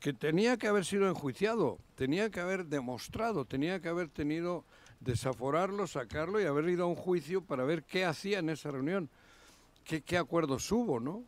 que 0.00 0.12
tenía 0.12 0.56
que 0.56 0.68
haber 0.68 0.84
sido 0.84 1.08
enjuiciado, 1.08 1.78
tenía 1.94 2.30
que 2.30 2.40
haber 2.40 2.66
demostrado, 2.66 3.44
tenía 3.44 3.80
que 3.80 3.88
haber 3.88 4.08
tenido, 4.08 4.64
desaforarlo, 5.00 5.86
sacarlo 5.86 6.40
y 6.40 6.44
haber 6.44 6.68
ido 6.68 6.84
a 6.84 6.88
un 6.88 6.94
juicio 6.94 7.42
para 7.42 7.64
ver 7.64 7.84
qué 7.84 8.04
hacía 8.04 8.38
en 8.38 8.48
esa 8.50 8.70
reunión, 8.70 9.10
qué, 9.84 10.02
qué 10.02 10.16
acuerdos 10.16 10.70
hubo, 10.70 11.00
¿no? 11.00 11.24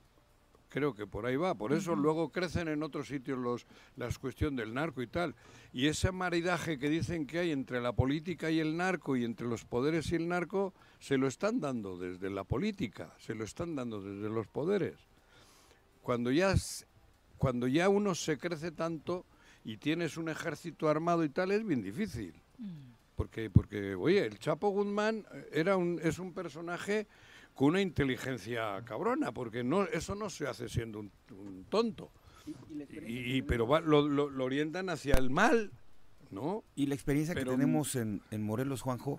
Creo 0.70 0.94
que 0.94 1.04
por 1.04 1.26
ahí 1.26 1.34
va. 1.34 1.56
Por 1.56 1.72
eso 1.72 1.96
luego 1.96 2.30
crecen 2.30 2.68
en 2.68 2.84
otros 2.84 3.08
sitios 3.08 3.36
los, 3.36 3.66
las 3.96 4.18
cuestión 4.20 4.54
del 4.54 4.72
narco 4.72 5.02
y 5.02 5.08
tal. 5.08 5.34
Y 5.72 5.88
ese 5.88 6.12
maridaje 6.12 6.78
que 6.78 6.88
dicen 6.88 7.26
que 7.26 7.40
hay 7.40 7.50
entre 7.50 7.80
la 7.80 7.92
política 7.92 8.52
y 8.52 8.60
el 8.60 8.76
narco 8.76 9.16
y 9.16 9.24
entre 9.24 9.48
los 9.48 9.64
poderes 9.64 10.12
y 10.12 10.14
el 10.14 10.28
narco, 10.28 10.72
se 11.00 11.18
lo 11.18 11.26
están 11.26 11.58
dando 11.58 11.98
desde 11.98 12.30
la 12.30 12.44
política, 12.44 13.12
se 13.18 13.34
lo 13.34 13.42
están 13.42 13.74
dando 13.74 14.00
desde 14.00 14.28
los 14.28 14.46
poderes. 14.46 14.94
Cuando 16.02 16.30
ya, 16.30 16.54
cuando 17.40 17.66
ya 17.66 17.88
uno 17.88 18.14
se 18.14 18.36
crece 18.36 18.70
tanto 18.70 19.24
y 19.64 19.78
tienes 19.78 20.18
un 20.18 20.28
ejército 20.28 20.90
armado 20.90 21.24
y 21.24 21.30
tal, 21.30 21.50
es 21.52 21.66
bien 21.66 21.80
difícil. 21.82 22.34
Porque, 23.16 23.48
porque 23.48 23.94
oye, 23.94 24.26
el 24.26 24.38
Chapo 24.38 24.68
Guzmán 24.68 25.24
eh, 25.32 25.48
era 25.54 25.78
un, 25.78 25.98
es 26.02 26.18
un 26.18 26.34
personaje 26.34 27.06
con 27.54 27.68
una 27.68 27.80
inteligencia 27.80 28.82
cabrona, 28.84 29.32
porque 29.32 29.64
no, 29.64 29.84
eso 29.84 30.14
no 30.14 30.28
se 30.28 30.46
hace 30.46 30.68
siendo 30.68 31.00
un, 31.00 31.10
un 31.30 31.64
tonto. 31.70 32.10
Y, 33.06 33.36
y- 33.38 33.42
pero 33.42 33.66
va- 33.66 33.80
lo, 33.80 34.06
lo- 34.06 34.28
lo 34.28 34.44
orientan 34.44 34.90
hacia 34.90 35.14
el 35.16 35.30
mal, 35.30 35.70
¿no? 36.30 36.62
Y 36.76 36.86
la 36.86 36.94
experiencia 36.94 37.34
Pero- 37.34 37.52
que 37.52 37.56
tenemos 37.56 37.96
en, 37.96 38.20
en 38.30 38.42
Morelos, 38.42 38.82
Juanjo, 38.82 39.18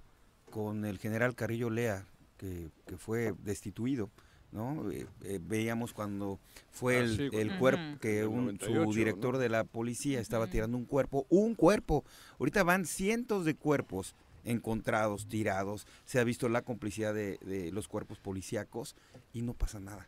con 0.51 0.85
el 0.85 0.99
general 0.99 1.33
Carrillo 1.33 1.71
Lea, 1.71 2.05
que, 2.37 2.69
que 2.85 2.97
fue 2.97 3.33
destituido, 3.43 4.11
¿no? 4.51 4.89
Eh, 4.91 5.07
eh, 5.23 5.39
veíamos 5.41 5.93
cuando 5.93 6.39
fue 6.69 6.97
Ah, 6.97 6.99
el, 7.01 7.15
sí, 7.17 7.23
el 7.23 7.29
cuando- 7.31 7.59
cuerpo, 7.59 7.99
que 8.01 8.25
un- 8.27 8.45
98, 8.45 8.83
su 8.85 8.93
director 8.93 9.33
¿no? 9.35 9.39
de 9.39 9.49
la 9.49 9.63
policía 9.63 10.19
estaba 10.19 10.47
tirando 10.47 10.77
un 10.77 10.85
cuerpo, 10.85 11.25
un 11.29 11.55
cuerpo. 11.55 12.03
Ahorita 12.39 12.63
van 12.63 12.85
cientos 12.85 13.45
de 13.45 13.55
cuerpos 13.55 14.15
encontrados, 14.43 15.27
tirados, 15.27 15.85
se 16.05 16.19
ha 16.19 16.23
visto 16.23 16.49
la 16.49 16.63
complicidad 16.63 17.13
de, 17.13 17.37
de 17.45 17.71
los 17.71 17.87
cuerpos 17.87 18.19
policíacos 18.19 18.95
y 19.33 19.41
no 19.43 19.53
pasa 19.53 19.79
nada. 19.79 20.07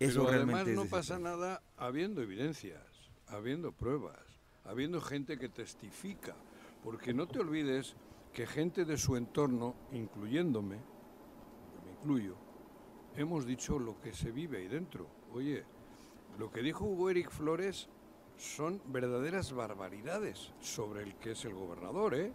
Eso 0.00 0.20
Pero 0.24 0.32
realmente 0.32 0.60
además 0.62 0.84
no 0.84 0.90
pasa 0.90 1.18
nada 1.18 1.62
habiendo 1.76 2.20
evidencias, 2.22 2.82
habiendo 3.28 3.72
pruebas, 3.72 4.18
habiendo 4.64 5.00
gente 5.00 5.38
que 5.38 5.48
testifica. 5.48 6.34
Porque 6.84 7.12
no 7.14 7.26
te 7.26 7.40
olvides 7.40 7.94
que 8.32 8.46
gente 8.46 8.84
de 8.84 8.96
su 8.96 9.16
entorno, 9.16 9.74
incluyéndome, 9.92 10.76
me 11.84 11.92
incluyo, 11.92 12.36
hemos 13.18 13.44
dicho 13.46 13.78
lo 13.78 14.00
que 14.00 14.14
se 14.14 14.30
vive 14.30 14.58
ahí 14.58 14.68
dentro. 14.68 15.06
Oye, 15.32 15.64
lo 16.38 16.50
que 16.50 16.62
dijo 16.62 16.84
Hugo 16.84 17.10
Eric 17.10 17.30
Flores 17.30 17.88
son 18.36 18.80
verdaderas 18.86 19.52
barbaridades 19.52 20.52
sobre 20.60 21.02
el 21.02 21.16
que 21.16 21.32
es 21.32 21.44
el 21.44 21.54
gobernador, 21.54 22.14
¿eh? 22.14 22.32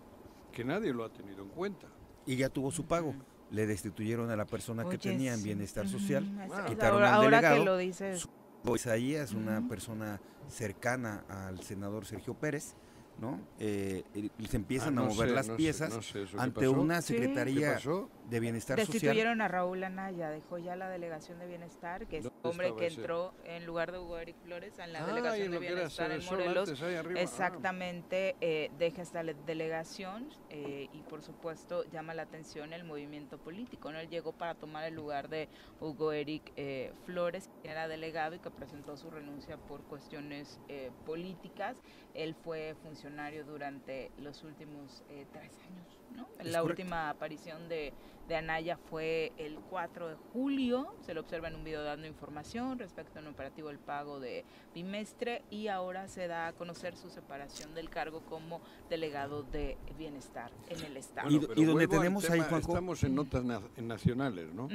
que 0.51 0.63
nadie 0.65 0.93
lo 0.93 1.05
ha 1.05 1.09
tenido 1.11 1.43
en 1.43 1.49
cuenta. 1.49 1.87
Y 2.25 2.35
ya 2.35 2.49
tuvo 2.49 2.69
su 2.71 2.85
pago. 2.85 3.15
Le 3.49 3.65
destituyeron 3.65 4.29
a 4.29 4.35
la 4.35 4.45
persona 4.45 4.83
que 4.83 4.89
Oye, 4.89 4.97
tenía 4.97 5.33
en 5.33 5.39
sí. 5.39 5.45
bienestar 5.45 5.85
Ujú, 5.85 5.99
social. 5.99 6.23
Quitaron 6.67 6.95
ahora- 7.03 7.15
al 7.15 7.23
ahora 7.23 7.39
que 7.39 7.45
delegado. 7.47 7.65
lo 7.65 7.77
dices. 7.77 8.27
Isaías, 8.75 9.33
una 9.33 9.67
persona 9.67 10.21
cercana 10.47 11.25
al 11.27 11.59
senador 11.61 12.05
Sergio 12.05 12.33
Pérez, 12.33 12.75
¿no? 13.19 13.39
Eh, 13.59 14.03
y 14.39 14.45
se 14.47 14.55
empiezan 14.57 14.97
Ah, 14.97 15.01
a 15.01 15.05
no 15.05 15.13
mover 15.13 15.29
sé, 15.29 15.35
las 15.35 15.47
no 15.47 15.53
sé, 15.53 15.57
piezas 15.57 15.93
no 15.93 16.01
sé, 16.01 16.23
¿eso 16.23 16.37
qué 16.37 16.43
ante 16.43 16.59
pasó? 16.67 16.81
una 16.81 17.01
Sí. 17.01 17.13
secretaría 17.13 17.69
¿Qué 17.69 17.73
pasó? 17.75 18.09
De 18.29 18.39
bienestar 18.39 18.79
social. 18.79 18.93
Destituyeron 18.93 19.41
a 19.41 19.47
Raúl 19.47 19.83
Anaya, 19.83 20.29
dejó 20.29 20.57
ya 20.57 20.75
la 20.75 20.89
delegación 20.89 21.39
de 21.39 21.47
bienestar, 21.47 22.07
que 22.07 22.17
es 22.17 22.23
¿Dónde 22.23 22.39
hombre 22.43 22.75
que 22.75 22.87
ese? 22.87 23.01
entró 23.01 23.33
en 23.43 23.65
lugar 23.65 23.91
de 23.91 23.99
Hugo 23.99 24.17
Eric 24.17 24.37
Flores 24.43 24.79
en 24.79 24.93
la 24.93 25.03
Ah, 25.03 25.07
delegación 25.07 25.51
de 25.51 25.59
bienestar 25.59 26.11
en 26.11 26.25
Morelos. 26.25 26.69
antes, 26.69 26.81
ahí 26.83 26.95
arriba, 26.95 27.19
ah. 27.19 27.23
Exactamente, 27.23 28.35
eh, 28.41 28.71
deja 28.77 29.01
esta 29.01 29.23
le- 29.23 29.33
delegación 29.45 30.29
eh, 30.49 30.87
y 30.93 31.01
por 31.03 31.21
supuesto 31.21 31.83
llama 31.91 32.13
la 32.13 32.23
atención 32.23 32.73
el 32.73 32.83
movimiento 32.83 33.37
político. 33.37 33.91
¿no? 33.91 33.99
Él 33.99 34.09
llegó 34.09 34.31
para 34.33 34.55
tomar 34.55 34.85
el 34.85 34.95
lugar 34.95 35.29
de 35.29 35.49
Hugo 35.79 36.11
Eric 36.11 36.51
eh, 36.55 36.93
Flores, 37.05 37.49
que 37.61 37.69
era 37.69 37.87
delegado 37.87 38.35
y 38.35 38.39
que 38.39 38.49
presentó 38.51 38.97
su 38.97 39.09
renuncia 39.09 39.57
por 39.57 39.83
cuestiones 39.83 40.59
eh, 40.69 40.91
políticas. 41.05 41.81
Él 42.13 42.35
fue 42.35 42.75
funcionario 42.81 43.43
durante 43.45 44.11
los 44.17 44.43
últimos 44.43 45.03
eh, 45.09 45.25
tres 45.33 45.51
años. 45.67 45.99
La 46.17 46.59
correcto. 46.61 46.63
última 46.65 47.09
aparición 47.09 47.67
de, 47.69 47.93
de 48.27 48.35
Anaya 48.35 48.77
fue 48.77 49.31
el 49.37 49.55
4 49.69 50.09
de 50.09 50.15
julio. 50.33 50.93
Se 51.01 51.13
lo 51.13 51.21
observa 51.21 51.47
en 51.47 51.55
un 51.55 51.63
video 51.63 51.83
dando 51.83 52.05
información 52.07 52.77
respecto 52.79 53.19
al 53.19 53.27
operativo 53.27 53.69
del 53.69 53.79
pago 53.79 54.19
de 54.19 54.43
bimestre 54.73 55.43
y 55.49 55.67
ahora 55.67 56.07
se 56.07 56.27
da 56.27 56.47
a 56.47 56.53
conocer 56.53 56.95
su 56.97 57.09
separación 57.09 57.73
del 57.75 57.89
cargo 57.89 58.21
como 58.29 58.61
delegado 58.89 59.43
de 59.43 59.77
bienestar 59.97 60.51
en 60.69 60.83
el 60.83 60.97
Estado. 60.97 61.29
Y- 61.29 61.39
pero 61.39 61.61
y 61.61 61.65
donde 61.65 61.87
tenemos 61.87 62.29
ahí, 62.29 62.39
tema, 62.41 62.49
Juanjo- 62.49 62.67
Estamos 62.73 63.03
en 63.03 63.15
notas 63.15 63.43
na- 63.43 63.61
en 63.77 63.87
nacionales, 63.87 64.53
¿no? 64.53 64.67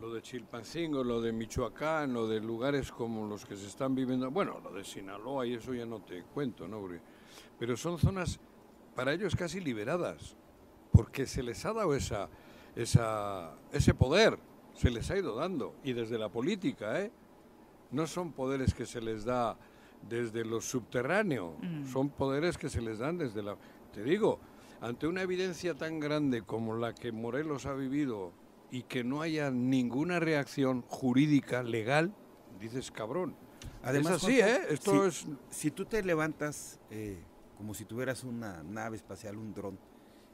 Lo 0.00 0.12
de 0.12 0.20
Chilpancingo, 0.20 1.02
lo 1.02 1.22
de 1.22 1.32
Michoacán, 1.32 2.12
lo 2.12 2.28
de 2.28 2.38
lugares 2.40 2.92
como 2.92 3.26
los 3.26 3.46
que 3.46 3.56
se 3.56 3.66
están 3.66 3.94
viviendo. 3.94 4.30
Bueno, 4.30 4.60
lo 4.62 4.70
de 4.72 4.84
Sinaloa 4.84 5.46
y 5.46 5.54
eso 5.54 5.72
ya 5.72 5.86
no 5.86 6.00
te 6.00 6.22
cuento, 6.22 6.68
¿no? 6.68 6.80
Porque- 6.80 7.00
pero 7.58 7.76
son 7.78 7.96
zonas 7.98 8.38
para 8.94 9.14
ellos 9.14 9.34
casi 9.34 9.58
liberadas, 9.60 10.36
porque 10.96 11.26
se 11.26 11.42
les 11.42 11.64
ha 11.66 11.74
dado 11.74 11.94
esa, 11.94 12.28
esa, 12.74 13.52
ese 13.70 13.92
poder, 13.92 14.38
se 14.74 14.90
les 14.90 15.10
ha 15.10 15.18
ido 15.18 15.36
dando. 15.36 15.74
Y 15.84 15.92
desde 15.92 16.18
la 16.18 16.30
política, 16.30 17.02
¿eh? 17.02 17.12
No 17.90 18.06
son 18.06 18.32
poderes 18.32 18.72
que 18.74 18.86
se 18.86 19.00
les 19.00 19.24
da 19.24 19.56
desde 20.08 20.44
lo 20.44 20.60
subterráneo, 20.60 21.56
Mm. 21.60 21.86
son 21.86 22.08
poderes 22.10 22.56
que 22.58 22.68
se 22.68 22.80
les 22.80 22.98
dan 22.98 23.18
desde 23.18 23.42
la... 23.42 23.56
Te 23.92 24.02
digo, 24.02 24.38
ante 24.80 25.06
una 25.06 25.22
evidencia 25.22 25.74
tan 25.74 26.00
grande 26.00 26.42
como 26.42 26.76
la 26.76 26.94
que 26.94 27.12
Morelos 27.12 27.66
ha 27.66 27.74
vivido 27.74 28.32
y 28.70 28.82
que 28.82 29.04
no 29.04 29.20
haya 29.22 29.50
ninguna 29.50 30.18
reacción 30.20 30.82
jurídica, 30.88 31.62
legal, 31.62 32.12
dices 32.60 32.90
cabrón. 32.90 33.34
Además, 33.82 34.16
es 34.16 34.24
así, 34.24 34.40
Juanjo, 34.40 34.56
¿eh? 34.56 34.66
Esto 34.70 34.92
si, 34.92 35.08
es... 35.08 35.26
si 35.50 35.70
tú 35.70 35.84
te 35.84 36.02
levantas 36.02 36.80
eh, 36.90 37.18
como 37.56 37.74
si 37.74 37.84
tuvieras 37.84 38.24
una 38.24 38.62
nave 38.62 38.96
espacial, 38.96 39.36
un 39.38 39.54
dron, 39.54 39.78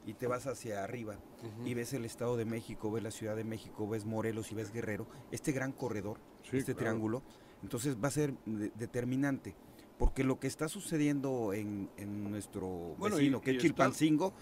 y 0.05 0.13
te 0.13 0.27
vas 0.27 0.47
hacia 0.47 0.83
arriba 0.83 1.17
y 1.65 1.73
ves 1.73 1.93
el 1.93 2.05
Estado 2.05 2.35
de 2.37 2.45
México, 2.45 2.91
ves 2.91 3.03
la 3.03 3.11
Ciudad 3.11 3.35
de 3.35 3.43
México, 3.43 3.87
ves 3.87 4.05
Morelos 4.05 4.51
y 4.51 4.55
ves 4.55 4.71
Guerrero, 4.71 5.07
este 5.31 5.51
gran 5.51 5.71
corredor, 5.71 6.19
Sí, 6.43 6.57
este 6.57 6.73
claro. 6.73 6.77
triángulo, 6.89 7.23
entonces 7.61 7.97
va 8.01 8.07
a 8.09 8.11
ser 8.11 8.33
de- 8.45 8.71
determinante. 8.75 9.55
Porque 9.97 10.23
lo 10.23 10.39
que 10.39 10.47
está 10.47 10.67
sucediendo 10.67 11.53
en, 11.53 11.89
en 11.97 12.29
nuestro 12.29 12.95
Bueno, 12.97 13.15
vecino, 13.17 13.37
y- 13.37 13.41
que 13.41 13.51
y 13.51 13.53
es 13.53 13.57
está- 13.63 13.67
Chilpancingo, 13.67 14.33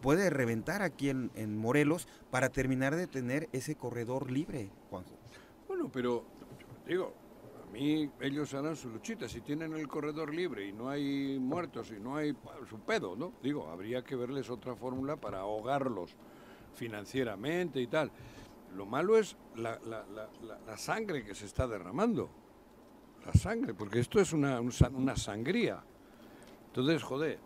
puede 0.00 0.30
reventar 0.30 0.80
aquí 0.82 1.10
en, 1.10 1.30
en 1.34 1.58
Morelos 1.58 2.06
para 2.30 2.48
terminar 2.50 2.94
de 2.96 3.06
tener 3.08 3.48
ese 3.52 3.74
corredor 3.74 4.30
libre, 4.30 4.70
Juanjo. 4.90 5.10
Bueno, 5.68 5.90
pero 5.92 6.24
digo, 6.86 7.12
mí 7.72 8.10
ellos 8.20 8.52
harán 8.54 8.76
su 8.76 8.88
luchita. 8.90 9.28
Si 9.28 9.40
tienen 9.40 9.72
el 9.74 9.88
corredor 9.88 10.34
libre 10.34 10.68
y 10.68 10.72
no 10.72 10.88
hay 10.88 11.38
muertos 11.38 11.90
y 11.90 12.00
no 12.00 12.16
hay 12.16 12.36
su 12.68 12.78
pedo, 12.80 13.16
¿no? 13.16 13.32
Digo, 13.42 13.68
habría 13.68 14.02
que 14.04 14.14
verles 14.16 14.50
otra 14.50 14.76
fórmula 14.76 15.16
para 15.16 15.40
ahogarlos 15.40 16.14
financieramente 16.74 17.80
y 17.80 17.86
tal. 17.86 18.10
Lo 18.74 18.86
malo 18.86 19.18
es 19.18 19.36
la, 19.56 19.78
la- 19.86 20.04
la- 20.06 20.28
la- 20.66 20.76
sangre 20.76 21.24
que 21.24 21.34
se 21.34 21.46
está 21.46 21.66
derramando. 21.66 22.30
La 23.26 23.32
sangre, 23.34 23.74
porque 23.74 24.00
esto 24.00 24.18
es 24.20 24.32
una, 24.32 24.60
una 24.60 25.16
sangría. 25.16 25.82
Entonces, 26.68 27.02
joder, 27.02 27.38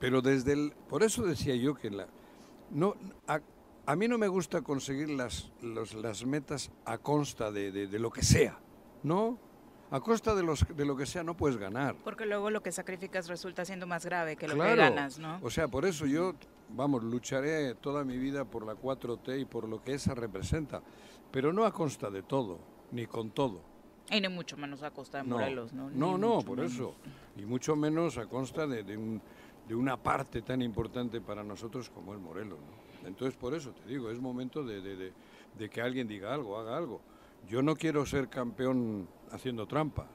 pero 0.00 0.20
desde 0.22 0.52
el... 0.54 0.72
Por 0.88 1.02
eso 1.02 1.22
decía 1.24 1.54
yo 1.56 1.74
que 1.74 1.90
la... 1.90 2.08
No, 2.70 2.96
a, 3.28 3.40
a 3.86 3.96
mí 3.96 4.08
no 4.08 4.18
me 4.18 4.28
gusta 4.28 4.62
conseguir 4.62 5.10
las, 5.10 5.52
las 5.62 6.24
metas 6.24 6.70
a 6.86 6.98
consta 6.98 7.52
de- 7.52 7.70
de 7.70 7.98
lo 7.98 8.10
que 8.10 8.22
sea, 8.22 8.58
¿no? 9.02 9.38
A 9.92 10.00
costa 10.00 10.34
de, 10.34 10.42
los, 10.42 10.64
de 10.74 10.84
lo 10.86 10.96
que 10.96 11.04
sea 11.06 11.22
no 11.22 11.36
puedes 11.36 11.58
ganar. 11.58 11.94
Porque 12.02 12.24
luego 12.24 12.50
lo 12.50 12.62
que 12.62 12.72
sacrificas 12.72 13.28
resulta 13.28 13.64
siendo 13.64 13.86
más 13.86 14.04
grave 14.06 14.36
que 14.36 14.48
lo 14.48 14.54
que 14.54 14.74
ganas, 14.76 15.18
¿no? 15.18 15.38
O 15.42 15.50
sea, 15.50 15.68
por 15.68 15.84
eso 15.84 16.06
yo, 16.06 16.32
vamos, 16.70 17.04
lucharé 17.04 17.74
toda 17.74 18.02
mi 18.02 18.16
vida 18.16 18.44
por 18.46 18.64
la 18.66 18.74
4T 18.74 19.40
y 19.40 19.44
por 19.44 19.68
lo 19.68 19.82
que 19.82 19.92
esa 19.94 20.14
representa, 20.14 20.82
pero 21.30 21.52
no 21.52 21.64
a 21.66 21.72
consta 21.72 22.10
de 22.10 22.22
todo, 22.22 22.58
ni 22.90 23.06
con 23.06 23.30
todo. 23.32 23.60
Y 24.10 24.20
ni 24.20 24.28
mucho 24.28 24.56
menos 24.56 24.82
a 24.82 24.90
costa 24.90 25.18
de 25.18 25.24
Morelos, 25.24 25.72
¿no? 25.74 25.90
no, 25.90 26.16
no, 26.18 26.40
por 26.40 26.56
menos. 26.58 26.72
eso. 26.72 26.94
Y 27.36 27.44
mucho 27.44 27.76
menos 27.76 28.16
a 28.18 28.26
consta 28.26 28.66
de, 28.66 28.82
de 28.84 28.96
un- 28.96 29.20
de 29.68 29.74
una 29.76 29.96
parte 29.96 30.42
tan 30.42 30.60
importante 30.60 31.20
para 31.20 31.44
nosotros 31.44 31.88
como 31.88 32.12
el 32.12 32.18
Morelos. 32.18 32.58
¿no? 32.58 33.08
Entonces, 33.08 33.36
por 33.38 33.54
eso 33.54 33.72
te 33.72 33.86
digo, 33.88 34.10
es 34.10 34.18
momento 34.18 34.64
de- 34.64 34.80
de 34.80 35.70
que 35.70 35.80
alguien 35.82 36.08
diga 36.08 36.32
algo, 36.34 36.58
haga 36.58 36.76
algo. 36.76 37.00
Yo 37.48 37.62
no 37.62 37.76
quiero 37.76 38.06
ser 38.06 38.28
campeón 38.28 39.08
haciendo 39.30 39.66
trampas. 39.66 40.08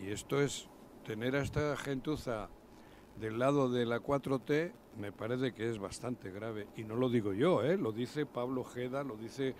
Y 0.00 0.10
esto 0.10 0.40
es 0.40 0.68
tener 1.04 1.36
a 1.36 1.42
esta 1.42 1.76
gentuza 1.76 2.48
del 3.20 3.38
lado 3.38 3.70
de 3.70 3.86
la 3.86 4.00
4T, 4.00 4.72
me 4.98 5.12
parece 5.12 5.52
que 5.52 5.68
es 5.70 5.78
bastante 5.78 6.30
grave. 6.30 6.66
Y 6.76 6.84
no 6.84 6.96
lo 6.96 7.08
digo 7.08 7.32
yo, 7.32 7.62
¿eh? 7.62 7.76
lo 7.76 7.92
dice 7.92 8.26
Pablo 8.26 8.62
Ojeda, 8.62 9.04
lo 9.04 9.16
dice 9.16 9.48
eh, 9.48 9.54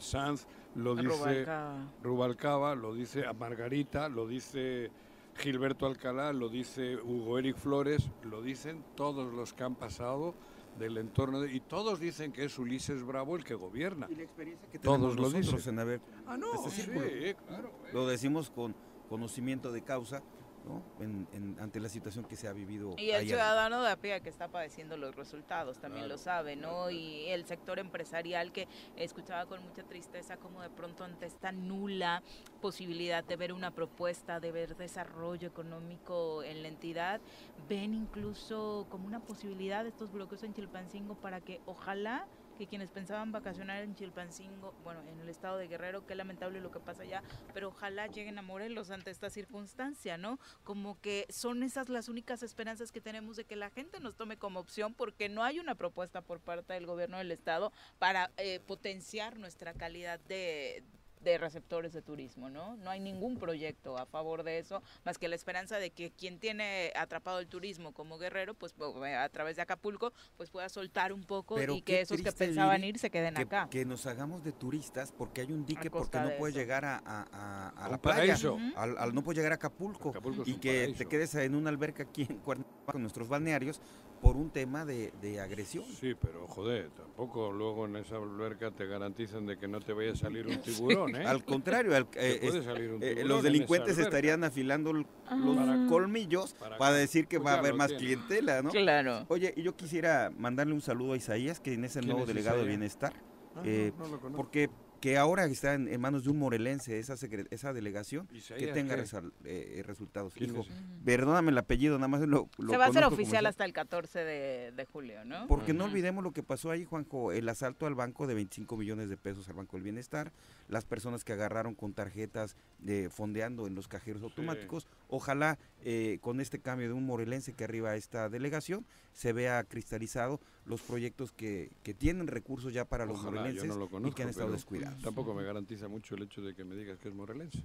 Sanz, 0.00 0.46
lo 0.74 0.94
dice 0.94 1.08
Rubalcaba. 1.08 1.92
Rubalcaba, 2.02 2.74
lo 2.74 2.94
dice 2.94 3.26
a 3.26 3.32
Margarita, 3.32 4.08
lo 4.08 4.26
dice 4.26 4.90
Gilberto 5.36 5.86
Alcalá, 5.86 6.32
lo 6.32 6.48
dice 6.48 6.96
Hugo 6.96 7.38
Eric 7.38 7.56
Flores, 7.56 8.10
lo 8.24 8.42
dicen 8.42 8.84
todos 8.96 9.32
los 9.32 9.52
que 9.52 9.64
han 9.64 9.76
pasado 9.76 10.34
del 10.80 10.96
entorno 10.98 11.40
de- 11.40 11.52
y 11.52 11.60
todos 11.60 12.00
dicen 12.00 12.32
que 12.32 12.44
es 12.44 12.58
Ulises 12.58 13.04
Bravo 13.04 13.36
el 13.36 13.44
que 13.44 13.54
gobierna. 13.54 14.08
Y 14.10 14.14
la 14.16 14.22
experiencia 14.24 14.68
que 14.70 14.78
Todos 14.78 14.96
tenemos 14.98 15.16
lo 15.16 15.22
nosotros 15.38 15.60
dicen. 15.60 15.74
en 15.74 15.78
haber 15.78 16.00
Ah, 16.26 16.36
no, 16.36 16.54
este 16.54 16.70
sí, 16.70 16.82
círculo. 16.82 17.06
claro. 17.46 17.70
Lo 17.92 18.06
decimos 18.08 18.50
con 18.50 18.74
conocimiento 19.08 19.70
de 19.72 19.82
causa, 19.82 20.22
¿no? 20.64 20.82
En- 21.00 21.26
en- 21.32 21.58
ante 21.60 21.80
la 21.80 21.88
situación 21.88 22.24
que 22.24 22.36
se 22.36 22.48
ha 22.48 22.52
vivido 22.52 22.94
Y 22.98 23.10
el 23.10 23.26
ciudadano 23.26 23.82
de 23.82 23.90
a 23.90 23.96
pie 23.96 24.20
que 24.20 24.28
está 24.28 24.48
padeciendo 24.48 24.96
los 24.96 25.14
resultados 25.16 25.78
también 25.78 26.04
Claro, 26.04 26.14
lo 26.14 26.18
sabe, 26.18 26.56
¿no? 26.56 26.90
Y 26.90 27.26
el 27.28 27.44
sector 27.46 27.78
empresarial 27.78 28.52
que 28.52 28.68
escuchaba 28.96 29.46
con 29.46 29.62
mucha 29.62 29.82
tristeza 29.82 30.36
como 30.36 30.62
de 30.62 30.70
pronto 30.70 31.04
ante 31.04 31.26
esta 31.26 31.52
nula 31.52 32.22
posibilidad 32.60 33.24
de 33.24 33.36
ver 33.36 33.52
una 33.52 33.70
propuesta, 33.70 34.40
de 34.40 34.52
ver 34.52 34.76
desarrollo 34.76 35.48
económico 35.48 36.42
en 36.42 36.62
la 36.62 36.68
entidad, 36.68 37.20
ven 37.68 37.94
incluso 37.94 38.86
como 38.90 39.06
una 39.06 39.20
posibilidad 39.20 39.86
estos 39.86 40.12
bloqueos 40.12 40.42
en 40.42 40.54
Chilpancingo 40.54 41.14
para 41.14 41.40
que 41.40 41.60
ojalá 41.66 42.26
que 42.60 42.66
quienes 42.66 42.90
pensaban 42.90 43.32
vacacionar 43.32 43.82
en 43.82 43.94
Chilpancingo, 43.94 44.74
bueno, 44.84 45.00
en 45.08 45.18
el 45.18 45.30
estado 45.30 45.56
de 45.56 45.66
Guerrero, 45.66 46.04
qué 46.06 46.14
lamentable 46.14 46.60
lo 46.60 46.70
que 46.70 46.78
pasa 46.78 47.04
allá, 47.04 47.22
pero 47.54 47.68
ojalá 47.68 48.06
lleguen 48.06 48.38
a 48.38 48.42
Morelos 48.42 48.90
ante 48.90 49.10
esta 49.10 49.30
circunstancia, 49.30 50.18
¿no? 50.18 50.38
Como 50.62 51.00
que 51.00 51.26
son 51.30 51.62
esas 51.62 51.88
las 51.88 52.10
únicas 52.10 52.42
esperanzas 52.42 52.92
que 52.92 53.00
tenemos 53.00 53.38
de 53.38 53.46
que 53.46 53.56
la 53.56 53.70
gente 53.70 53.98
nos 53.98 54.14
tome 54.14 54.36
como 54.36 54.60
opción 54.60 54.92
porque 54.92 55.30
no 55.30 55.42
hay 55.42 55.58
una 55.58 55.74
propuesta 55.74 56.20
por 56.20 56.40
parte 56.40 56.74
del 56.74 56.84
gobierno 56.84 57.16
del 57.16 57.32
estado 57.32 57.72
para 57.98 58.30
eh, 58.36 58.60
potenciar 58.60 59.38
nuestra 59.38 59.72
calidad 59.72 60.20
de 60.20 60.84
de 61.20 61.38
receptores 61.38 61.92
de 61.92 62.02
turismo, 62.02 62.48
¿no? 62.48 62.76
No 62.76 62.90
hay 62.90 63.00
ningún 63.00 63.36
proyecto 63.38 63.98
a 63.98 64.06
favor 64.06 64.42
de 64.42 64.58
eso, 64.58 64.82
más 65.04 65.18
que 65.18 65.28
la 65.28 65.34
esperanza 65.34 65.78
de 65.78 65.90
que 65.90 66.10
quien 66.10 66.38
tiene 66.38 66.92
atrapado 66.96 67.38
el 67.40 67.46
turismo 67.46 67.92
como 67.92 68.18
guerrero, 68.18 68.54
pues 68.54 68.74
a 68.80 69.28
través 69.28 69.56
de 69.56 69.62
Acapulco, 69.62 70.12
pues 70.36 70.50
pueda 70.50 70.68
soltar 70.68 71.12
un 71.12 71.24
poco 71.24 71.56
Pero 71.56 71.74
y 71.74 71.82
que 71.82 72.00
esos 72.00 72.20
que 72.22 72.32
pensaban 72.32 72.82
ir 72.84 72.98
se 72.98 73.10
queden 73.10 73.34
que, 73.34 73.42
acá. 73.42 73.68
que 73.70 73.84
nos 73.84 74.06
hagamos 74.06 74.42
de 74.44 74.52
turistas 74.52 75.12
porque 75.12 75.42
hay 75.42 75.52
un 75.52 75.66
dique, 75.66 75.90
porque 75.90 76.18
no 76.18 76.28
de 76.28 76.36
puedes 76.36 76.54
eso. 76.56 76.62
llegar 76.62 76.84
a, 76.84 77.02
a- 77.04 77.72
a- 77.76 77.88
la 77.90 77.98
playa, 77.98 78.36
al, 78.76 78.96
al 78.98 79.14
no 79.14 79.22
puedes 79.22 79.36
llegar 79.38 79.52
a 79.52 79.56
Acapulco, 79.56 80.12
y 80.46 80.54
que 80.54 80.70
paraíso. 80.80 80.98
te 80.98 81.06
quedes 81.06 81.34
en 81.34 81.54
una 81.54 81.68
alberca 81.70 82.04
aquí 82.04 82.26
en 82.28 82.38
Cuernavaca 82.38 82.92
con 82.92 83.02
nuestros 83.02 83.28
balnearios 83.28 83.80
por 84.20 84.36
un 84.36 84.50
tema 84.50 84.84
de, 84.84 85.12
de 85.22 85.40
agresión. 85.40 85.84
Sí, 85.98 86.14
pero 86.20 86.46
joder, 86.46 86.90
tampoco 86.90 87.50
luego 87.52 87.86
en 87.86 87.96
esa 87.96 88.16
alberca 88.16 88.70
te 88.70 88.86
garantizan 88.86 89.46
de 89.46 89.56
que 89.56 89.66
no 89.66 89.80
te 89.80 89.92
vaya 89.94 90.12
a 90.12 90.16
salir 90.16 90.46
un 90.46 90.60
tiburón, 90.62 91.09
¿eh? 91.16 91.24
Al 91.26 91.44
contrario, 91.44 91.94
al- 91.96 92.08
eh, 92.14 92.38
puede 92.42 92.58
es- 92.58 92.64
salir 92.64 92.90
un 92.92 93.02
eh, 93.02 93.08
tiburón 93.08 93.28
los 93.28 93.38
en 93.38 93.44
delincuentes 93.44 93.98
estarían 93.98 94.44
afilando 94.44 94.92
los 94.92 95.06
Para- 95.24 95.86
colmillos 95.88 96.54
para 96.78 96.94
decir 96.94 97.26
que 97.26 97.38
Pues 97.38 97.46
va 97.46 97.56
a 97.56 97.58
haber 97.60 97.74
más 97.74 97.88
tiene. 97.88 98.02
clientela, 98.04 98.62
¿no? 98.62 98.70
Claro. 98.70 99.24
Oye, 99.28 99.52
y 99.56 99.62
yo 99.62 99.76
quisiera 99.76 100.30
mandarle 100.36 100.74
un 100.74 100.80
saludo 100.82 101.12
a 101.12 101.16
Isaías, 101.16 101.60
que 101.60 101.72
es 101.74 101.78
el 101.78 101.90
¿Quién 102.02 102.06
nuevo 102.06 102.20
es 102.22 102.28
delegado 102.28 102.56
de 102.58 102.62
Isaías? 102.64 102.78
bienestar, 102.78 103.12
Ah, 103.54 103.56
no, 103.56 103.62
eh, 103.64 103.92
no 103.98 104.04
lo 104.08 104.20
conozco. 104.20 104.36
porque 104.36 104.70
que 105.00 105.16
ahora 105.16 105.46
está 105.46 105.72
en, 105.72 105.88
en 105.88 105.98
manos 105.98 106.24
de 106.24 106.30
un 106.30 106.38
morelense 106.38 106.98
esa, 106.98 107.14
secre- 107.14 107.46
esa 107.50 107.72
delegación, 107.72 108.26
que 108.28 108.66
tenga 108.66 109.02
eh, 109.44 109.82
resultados. 109.86 110.34
¿Quién 110.34 110.50
Hijo, 110.50 110.66
perdóname 111.06 111.50
el 111.52 111.56
apellido, 111.56 111.96
nada 111.96 112.08
más 112.08 112.20
lo, 112.20 112.50
lo 112.58 112.70
Se 112.70 112.76
va 112.76 112.84
a 112.84 112.88
hacer 112.88 113.04
oficial 113.04 113.44
ese. 113.44 113.48
hasta 113.48 113.64
el 113.64 113.72
14 113.72 114.18
de, 114.18 114.72
de 114.72 114.84
julio, 114.84 115.24
¿no? 115.24 115.46
Porque 115.46 115.72
no 115.72 115.84
olvidemos 115.86 116.22
lo 116.22 116.32
que 116.32 116.42
pasó 116.42 116.70
ahí, 116.70 116.84
Juanjo, 116.84 117.32
el 117.32 117.48
asalto 117.48 117.86
al 117.86 117.94
banco 117.94 118.26
de 118.26 118.34
25 118.34 118.76
millones 118.76 119.08
de 119.08 119.16
pesos 119.16 119.48
al 119.48 119.54
Banco 119.54 119.78
del 119.78 119.84
Bienestar, 119.84 120.32
las 120.70 120.84
personas 120.84 121.24
que 121.24 121.32
agarraron 121.32 121.74
con 121.74 121.92
tarjetas 121.92 122.56
de 122.78 123.10
fondeando 123.10 123.66
en 123.66 123.74
los 123.74 123.88
cajeros 123.88 124.22
automáticos. 124.22 124.86
Ojalá 125.08 125.58
eh, 125.82 126.18
con 126.20 126.40
este 126.40 126.60
cambio 126.60 126.86
de 126.88 126.94
un 126.94 127.04
morelense 127.04 127.52
que 127.52 127.64
arriba 127.64 127.90
a 127.90 127.96
esta 127.96 128.28
delegación 128.28 128.86
se 129.12 129.32
vea 129.32 129.62
cristalizado 129.64 130.40
los 130.64 130.80
proyectos 130.80 131.32
que, 131.32 131.70
que 131.82 131.92
tienen 131.92 132.28
recursos 132.28 132.72
ya 132.72 132.84
para 132.84 133.04
los 133.04 133.18
Ojalá, 133.18 133.40
morelenses 133.42 133.68
no 133.68 133.76
lo 133.76 134.08
y 134.08 134.12
que 134.12 134.22
han 134.22 134.28
estado 134.28 134.52
descuidados. 134.52 135.02
Tampoco 135.02 135.34
me 135.34 135.42
garantiza 135.42 135.88
mucho 135.88 136.14
el 136.14 136.22
hecho 136.22 136.40
de 136.40 136.54
que 136.54 136.64
me 136.64 136.76
digas 136.76 136.98
que 136.98 137.08
es 137.08 137.14
morelense. 137.14 137.64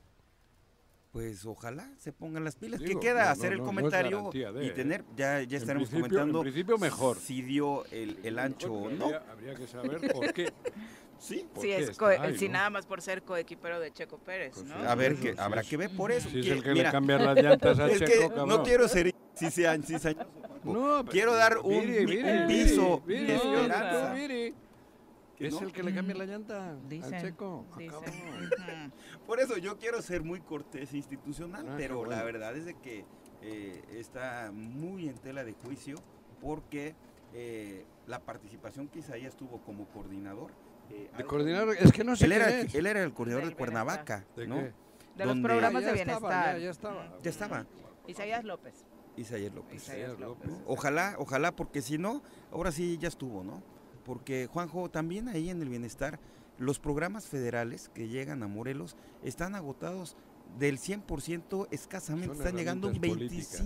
Pues 1.11 1.45
ojalá 1.45 1.89
se 1.97 2.11
pongan 2.11 2.43
las 2.43 2.57
pilas. 2.57 2.81
Digo, 2.81 2.99
¿Qué 2.99 3.07
queda 3.07 3.25
no, 3.25 3.29
hacer 3.29 3.51
no, 3.51 3.53
el 3.53 3.59
no 3.59 3.65
comentario 3.65 4.31
de, 4.33 4.65
y 4.65 4.71
tener? 4.71 5.05
Ya, 5.15 5.41
ya 5.43 5.57
estaremos 5.59 5.89
comentando 5.89 6.39
en 6.39 6.43
principio 6.43 6.77
mejor. 6.77 7.17
si 7.19 7.41
dio 7.41 7.85
el, 7.85 8.19
el 8.23 8.37
ancho 8.37 8.73
o 8.73 8.89
no. 8.89 9.05
habría, 9.05 9.31
habría 9.31 9.55
que 9.55 9.65
saber 9.65 10.11
por 10.11 10.33
qué. 10.33 10.51
Sí, 11.19 11.47
¿Por 11.53 11.63
Sí, 11.63 11.71
es 11.71 11.99
ahí, 12.01 12.37
sí, 12.37 12.47
no? 12.47 12.53
nada 12.53 12.69
más 12.69 12.85
por 12.85 13.01
ser 13.01 13.23
coequipero 13.23 13.79
de 13.79 13.91
Checo 13.91 14.17
Pérez, 14.19 14.57
¿no? 14.63 14.75
A 14.75 14.95
ver, 14.95 15.15
que 15.15 15.33
habrá 15.37 15.63
sí 15.63 15.69
que 15.71 15.77
ver 15.77 15.89
por 15.95 16.11
eso. 16.11 16.29
Si 16.29 16.39
es 16.39 16.47
el 16.47 16.61
que 16.63 16.73
mira, 16.73 16.85
le 16.89 16.91
cambia 16.91 17.17
las 17.17 17.37
llantas 17.41 17.79
a 17.79 17.87
es 17.91 17.99
que 17.99 18.05
Checo, 18.19 18.45
no 18.45 18.63
quiero 18.63 18.87
ser 18.87 19.13
cizañ- 19.35 19.83
cizañoso, 19.83 20.29
No, 20.65 20.73
pero- 20.99 21.05
quiero 21.11 21.33
dar 21.35 21.57
un, 21.59 21.81
Viri, 21.81 22.05
Viri, 22.05 22.23
un 22.23 22.47
Viri, 22.47 22.63
viso 22.63 23.01
Viri, 23.05 23.25
de 23.25 23.35
esperanza. 23.35 24.13
Viri. 24.13 24.53
¿Que 25.37 25.47
Es 25.47 25.53
no? 25.53 25.59
el 25.67 25.73
que 25.73 25.83
le 25.83 25.93
cambia 25.93 26.15
la 26.15 26.25
llanta 26.25 26.69
al 26.71 26.87
Dicen, 26.89 27.21
Checo. 27.21 27.65
Dicen. 27.77 27.91
cabrón. 27.91 28.13
Ujú. 28.15 29.25
Por 29.27 29.39
eso 29.41 29.57
yo 29.57 29.77
quiero 29.77 30.01
ser 30.01 30.23
muy 30.23 30.39
cortés 30.39 30.93
e 30.93 30.97
institucional, 30.97 31.65
Ah, 31.69 31.73
pero 31.77 32.01
la 32.05 32.21
bueno. 32.21 32.23
verdad 32.25 32.55
es 32.55 32.65
de 32.65 32.73
que 32.75 33.05
eh, 33.41 33.83
está 33.91 34.49
muy 34.53 35.09
en 35.09 35.15
tela 35.17 35.43
de 35.43 35.53
juicio 35.53 35.97
porque 36.41 36.95
eh, 37.33 37.85
la 38.07 38.19
participación 38.21 38.87
que 38.87 38.99
Isaías 38.99 39.35
tuvo 39.35 39.59
como 39.61 39.85
coordinador. 39.89 40.51
Eh, 40.89 41.09
De 41.17 41.23
coordinador, 41.25 41.75
es 41.77 41.91
que 41.91 42.03
no 42.03 42.15
sé 42.15 42.25
él 42.25 42.31
era, 42.33 42.49
es. 42.49 42.73
él 42.75 42.85
era 42.85 43.03
el 43.03 43.13
coordinador 43.13 43.49
de 43.49 43.55
Cuernavaca, 43.55 44.25
¿De 44.35 44.47
¿no? 44.47 44.55
qué? 44.57 44.73
De 45.15 45.25
los 45.25 45.37
programas 45.39 45.83
de 45.83 45.91
estaba, 45.93 46.03
bienestar. 46.19 46.57
ya, 46.57 46.63
ya 46.63 46.69
estaba. 46.69 47.17
Ya 47.23 47.29
estaba. 47.29 47.65
Isaías 48.07 48.43
López. 48.43 48.73
Isaías 49.17 49.53
López. 49.53 49.75
Isaías 49.81 50.19
López. 50.19 50.51
Ojalá, 50.67 51.15
ojalá, 51.17 51.55
porque 51.55 51.81
si 51.81 51.97
no, 51.97 52.21
ahora 52.51 52.71
sí 52.71 52.97
ya 52.97 53.07
estuvo, 53.07 53.43
¿no? 53.43 53.63
Porque 54.03 54.47
Juanjo, 54.47 54.89
también 54.89 55.29
ahí 55.29 55.49
en 55.49 55.61
el 55.61 55.69
bienestar, 55.69 56.19
los 56.57 56.79
programas 56.79 57.27
federales 57.27 57.89
que 57.93 58.07
llegan 58.07 58.43
a 58.43 58.47
Morelos 58.47 58.97
están 59.23 59.55
agotados 59.55 60.17
del 60.59 60.77
100%, 60.77 61.67
escasamente 61.71 62.27
Son 62.35 62.37
están 62.37 62.55
llegando 62.57 62.87
un 62.87 62.95
herramientas 62.95 63.27
políticas. 63.29 63.57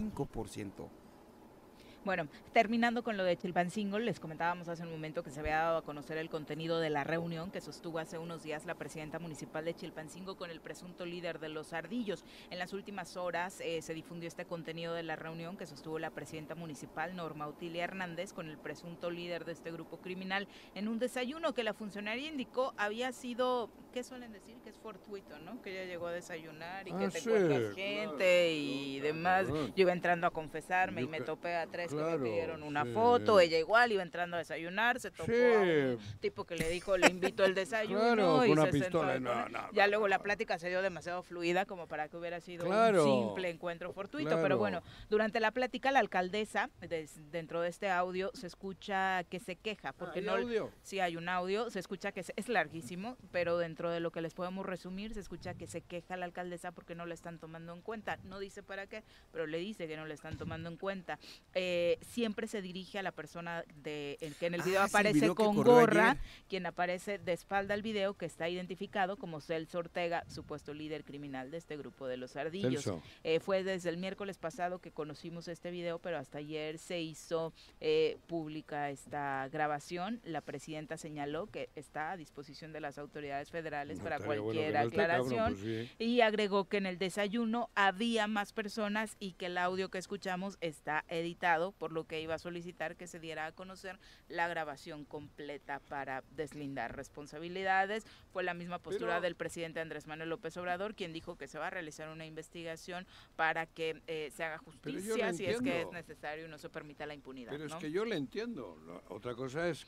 25%. 2.00 2.06
Bueno, 2.06 2.28
terminando 2.54 3.04
con 3.04 3.18
lo 3.18 3.24
de 3.24 3.38
Chilpancingo, 3.38 4.00
les 4.00 4.20
comentábamos 4.20 4.68
hace 4.68 4.84
un 4.84 4.92
momento 4.92 5.24
que 5.24 5.32
se 5.32 5.40
había 5.40 5.58
dado 5.58 5.78
a 5.78 5.82
conocer 5.84 6.18
el 6.18 6.30
contenido 6.30 6.80
de 6.80 6.90
la 6.90 7.04
reunión 7.04 7.52
que 7.52 7.62
sostuvo 7.62 8.00
hace 8.00 8.18
unos 8.18 8.44
días 8.44 8.66
la 8.66 8.76
presidenta 8.76 9.20
municipal 9.20 9.66
de 9.66 9.74
Chilpancingo 9.76 10.36
con 10.38 10.50
el 10.50 10.62
presunto 10.62 11.06
líder 11.06 11.40
de 11.40 11.50
los 11.50 11.74
ardillos. 11.74 12.24
En 12.50 12.60
las 12.60 12.74
últimas 12.74 13.18
horas 13.18 13.60
eh, 13.62 13.82
se 13.82 13.94
difundió 13.94 14.28
este 14.28 14.46
contenido 14.46 14.94
de 14.94 15.04
la 15.04 15.16
reunión 15.16 15.58
que 15.58 15.66
sostuvo 15.66 16.00
la 16.00 16.10
presidenta 16.12 16.56
municipal 16.56 17.16
Norma 17.16 17.48
Utilia 17.48 17.84
Hernández 17.84 18.34
con 18.34 18.48
el 18.50 18.58
presunto 18.58 19.12
líder 19.12 19.46
de 19.46 19.52
este 19.52 19.72
grupo 19.72 19.98
criminal 19.98 20.48
en 20.76 20.88
un 20.88 21.00
desayuno 21.00 21.54
que 21.54 21.64
la 21.64 21.74
funcionaria 21.74 22.28
indicó 22.28 22.74
había 22.78 23.12
sido, 23.12 23.70
¿qué 23.94 24.04
suelen 24.04 24.32
decir? 24.32 24.56
Que 24.64 24.70
es 24.70 24.78
fortuito, 24.78 25.38
¿no? 25.40 25.62
Que 25.62 25.72
ella 25.72 25.86
llegó 25.92 26.08
a 26.08 26.12
desayunar 26.12 26.88
y 26.88 26.92
que 26.94 27.06
Ah, 27.06 27.10
te 27.10 27.20
sí, 27.22 27.30
encuentras 27.30 27.60
claro, 27.62 27.76
gente 27.76 28.54
y 28.54 29.00
demás. 29.00 29.48
Yo 29.48 29.72
iba 29.76 29.92
entrando 29.92 30.28
a 30.28 30.32
confesarme 30.32 31.02
y 31.02 31.08
me 31.08 31.22
topé 31.22 31.56
a 31.56 31.68
tres 31.68 31.89
claro, 31.90 32.20
me 32.20 32.30
pidieron 32.30 32.64
una 32.64 32.84
sí. 32.86 32.92
foto, 32.94 33.40
ella 33.40 33.58
igual 33.58 33.92
iba 33.92 34.04
entrando 34.04 34.36
a 34.36 34.40
desayunar, 34.40 35.00
se 35.00 35.12
topó 35.12 35.32
Sí. 35.32 35.34
a 35.56 35.60
un 35.62 36.00
tipo 36.20 36.46
que 36.46 36.56
le 36.56 36.70
dijo, 36.70 36.98
le 36.98 37.08
invito 37.08 37.44
el 37.46 37.54
desayuno 37.56 38.00
Claro, 38.16 38.46
y 38.46 38.50
con 38.50 38.60
una 38.60 38.66
se 38.66 38.72
sentó 38.80 39.02
pistola, 39.02 39.20
no, 39.20 39.50
no, 39.50 39.72
ya 39.74 39.88
luego 39.88 40.08
la 40.08 40.20
plática 40.20 40.58
se 40.60 40.70
dio 40.70 40.82
demasiado 40.82 41.24
fluida 41.24 41.66
como 41.66 41.88
para 41.88 42.08
que 42.10 42.18
hubiera 42.18 42.40
sido 42.42 42.66
Claro, 42.66 43.06
un 43.06 43.28
simple 43.28 43.50
encuentro 43.50 43.92
fortuito, 43.94 44.42
pero 44.42 44.58
bueno, 44.58 44.82
durante 45.10 45.40
la 45.40 45.52
plática 45.52 45.92
la 45.92 46.00
alcaldesa, 46.00 46.70
des- 46.82 47.32
dentro 47.32 47.62
de 47.62 47.70
este 47.70 47.90
audio, 47.90 48.32
se 48.34 48.48
escucha 48.48 49.24
que 49.26 49.40
se 49.40 49.56
queja, 49.56 49.94
porque 49.94 50.20
¿Hay 50.20 50.26
no... 50.26 50.34
audio? 50.34 50.72
Sí, 50.82 51.00
hay 51.00 51.18
un 51.18 51.30
audio, 51.30 51.70
se 51.70 51.80
escucha 51.80 52.12
que 52.12 52.24
se- 52.24 52.34
es 52.36 52.50
larguísimo, 52.50 53.18
pero 53.32 53.58
dentro 53.58 53.90
de 53.92 54.00
lo 54.00 54.12
que 54.12 54.22
les 54.22 54.34
podemos 54.34 54.66
resumir, 54.66 55.14
se 55.14 55.20
escucha 55.20 55.54
que 55.54 55.68
se 55.68 55.82
queja 55.82 56.18
la 56.18 56.26
alcaldesa 56.26 56.72
porque 56.72 56.96
no 56.96 57.06
la 57.06 57.14
están 57.14 57.40
tomando 57.40 57.74
en 57.74 57.82
cuenta. 57.82 58.18
No 58.24 58.40
dice 58.40 58.64
para 58.64 58.88
qué, 58.88 59.04
pero 59.32 59.48
le 59.48 59.58
dice 59.60 59.88
que 59.88 59.96
no 59.98 60.06
la 60.06 60.14
están 60.14 60.38
tomando 60.38 60.70
en 60.70 60.78
cuenta. 60.78 61.20
Eh, 61.54 61.79
siempre 62.02 62.48
se 62.48 62.62
dirige 62.62 63.00
a 63.00 63.04
la 63.04 63.12
persona 63.12 63.64
de, 63.84 64.18
que 64.40 64.46
en 64.48 64.54
el 64.56 64.62
video 64.62 64.82
Ah, 64.82 64.86
aparece 64.86 65.20
video 65.20 65.36
con 65.36 65.56
gorra, 65.56 66.12
ayer. 66.12 66.24
quien 66.48 66.66
aparece 66.66 67.18
de 67.18 67.34
espalda 67.34 67.74
al 67.74 67.82
video, 67.82 68.16
que 68.16 68.26
está 68.26 68.48
identificado 68.50 69.18
como 69.18 69.42
Celso 69.42 69.80
Ortega, 69.80 70.24
supuesto 70.28 70.74
líder 70.74 71.04
criminal 71.04 71.52
de 71.52 71.58
este 71.58 71.76
grupo 71.78 72.08
de 72.08 72.18
los 72.18 72.36
ardillos. 72.36 72.90
Eh, 73.24 73.40
fue 73.40 73.64
desde 73.64 73.90
el 73.90 73.98
miércoles 73.98 74.38
pasado 74.38 74.80
que 74.80 74.92
conocimos 74.92 75.48
este 75.48 75.72
video, 75.72 76.00
pero 76.00 76.18
hasta 76.18 76.38
ayer 76.40 76.78
se 76.78 77.02
hizo 77.02 77.54
eh, 77.82 78.18
pública 78.28 78.90
esta 78.90 79.48
grabación. 79.50 80.22
La 80.24 80.42
presidenta 80.42 80.98
señaló 80.98 81.48
que 81.48 81.70
está 81.76 82.12
a 82.12 82.18
disposición 82.18 82.72
de 82.74 82.80
las 82.82 82.98
autoridades 82.98 83.50
federales 83.52 83.98
No, 83.98 84.04
para 84.04 84.18
bueno 84.20 84.44
cualquier 84.44 84.74
no 84.74 84.80
esté, 84.82 84.96
cabrón, 84.98 85.26
aclaración. 85.26 85.54
pues 85.54 85.88
sí. 85.98 86.04
Y 86.04 86.22
agregó 86.22 86.66
que 86.70 86.78
en 86.78 86.86
el 86.86 86.98
desayuno 86.98 87.70
había 87.76 88.28
más 88.28 88.54
personas 88.54 89.16
y 89.20 89.34
que 89.34 89.48
el 89.48 89.58
audio 89.58 89.90
que 89.90 89.98
escuchamos 89.98 90.58
está 90.62 91.04
editado, 91.08 91.69
por 91.72 91.92
lo 91.92 92.06
que 92.06 92.22
iba 92.22 92.36
a 92.36 92.40
solicitar 92.40 92.96
que 92.96 93.08
se 93.08 93.20
diera 93.20 93.46
a 93.46 93.52
conocer 93.52 94.00
la 94.28 94.48
grabación 94.48 95.06
completa 95.06 95.80
para 95.90 96.24
deslindar 96.32 96.96
responsabilidades. 96.96 98.06
Fue 98.32 98.44
la 98.44 98.54
misma 98.54 98.80
postura 98.80 99.14
Pero- 99.16 99.22
del 99.22 99.36
presidente 99.36 99.80
Andrés 99.80 100.08
Manuel 100.08 100.30
López 100.30 100.56
Obrador, 100.58 100.96
quien 100.96 101.14
dijo 101.14 101.38
que 101.38 101.48
se 101.48 101.60
va 101.60 101.68
a 101.68 101.70
realizar 101.70 102.10
una 102.10 102.26
investigación 102.26 103.06
para 103.36 103.66
que 103.66 104.02
eh, 104.08 104.32
se 104.36 104.44
haga 104.44 104.58
justicia 104.58 105.34
si 105.34 105.46
es 105.46 105.62
que 105.62 105.82
es 105.82 105.92
necesario 105.92 106.46
y 106.46 106.50
no 106.50 106.58
se 106.58 106.70
permita 106.70 107.06
la 107.06 107.14
impunidad. 107.14 107.52
Pero 107.52 107.66
es 107.66 107.76
que 107.76 107.92
yo 107.92 108.06
le 108.06 108.16
entiendo. 108.16 108.78
La- 108.86 109.02
otra 109.16 109.36
cosa 109.36 109.68
es 109.70 109.86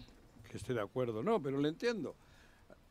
que 0.49 0.57
esté 0.57 0.73
de 0.73 0.81
acuerdo, 0.81 1.23
no, 1.23 1.41
pero 1.41 1.59
le 1.59 1.69
entiendo. 1.69 2.15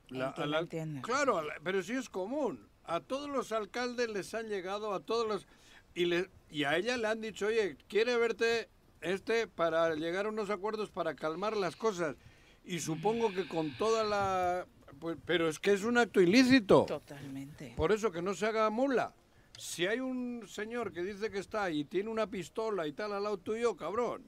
Claro, 0.09 1.39
a 1.39 1.43
la- 1.45 1.55
pero 1.63 1.83
sí 1.83 1.93
es 1.93 2.09
común. 2.09 2.69
A 2.85 3.01
todos 3.01 3.29
los 3.31 3.53
alcaldes 3.53 4.09
les 4.11 4.35
han 4.35 4.49
llegado, 4.49 4.93
a 4.95 5.01
todos 5.01 5.29
los... 5.29 5.47
Y, 5.95 6.07
le, 6.07 6.29
y 6.51 6.65
a 6.65 6.77
ella 6.77 6.97
le 6.97 7.07
han 7.07 7.21
dicho, 7.21 7.47
oye, 7.47 7.77
quiere 7.89 8.17
verte 8.17 8.69
este 9.01 9.47
para 9.47 9.95
llegar 9.95 10.27
a 10.27 10.31
unos 10.31 10.51
acuerdos 10.51 10.91
para 10.91 11.15
calmar 11.15 11.57
las 11.57 11.77
cosas. 11.77 12.17
Y 12.65 12.81
supongo 12.81 13.33
que 13.33 13.49
con 13.49 13.77
toda 13.77 14.05
la... 14.05 14.67
Pues, 14.99 15.17
pero 15.25 15.49
es 15.49 15.59
que 15.59 15.73
es 15.73 15.85
un 15.85 15.99
acto 15.99 16.21
ilícito. 16.21 16.85
Totalmente. 16.85 17.73
Por 17.77 17.93
eso 17.93 18.13
que 18.13 18.23
no 18.23 18.35
se 18.35 18.47
haga 18.47 18.69
mula. 18.71 19.15
Si 19.59 19.87
hay 19.87 20.01
un 20.01 20.45
señor 20.47 20.93
que 20.93 21.03
dice 21.03 21.31
que 21.31 21.39
está 21.39 21.71
y 21.71 21.85
tiene 21.85 22.11
una 22.11 22.27
pistola 22.27 22.87
y 22.87 22.93
tal 22.93 23.13
al 23.13 23.23
lado 23.23 23.39
tuyo, 23.39 23.77
cabrón, 23.77 24.25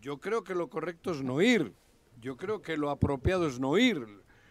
yo 0.00 0.18
creo 0.18 0.44
que 0.44 0.54
lo 0.54 0.68
correcto 0.68 1.12
es 1.12 1.22
no 1.22 1.40
ir. 1.42 1.74
Yo 2.20 2.36
creo 2.36 2.60
que 2.60 2.76
lo 2.76 2.90
apropiado 2.90 3.46
es 3.46 3.58
no 3.58 3.78
ir. 3.78 4.06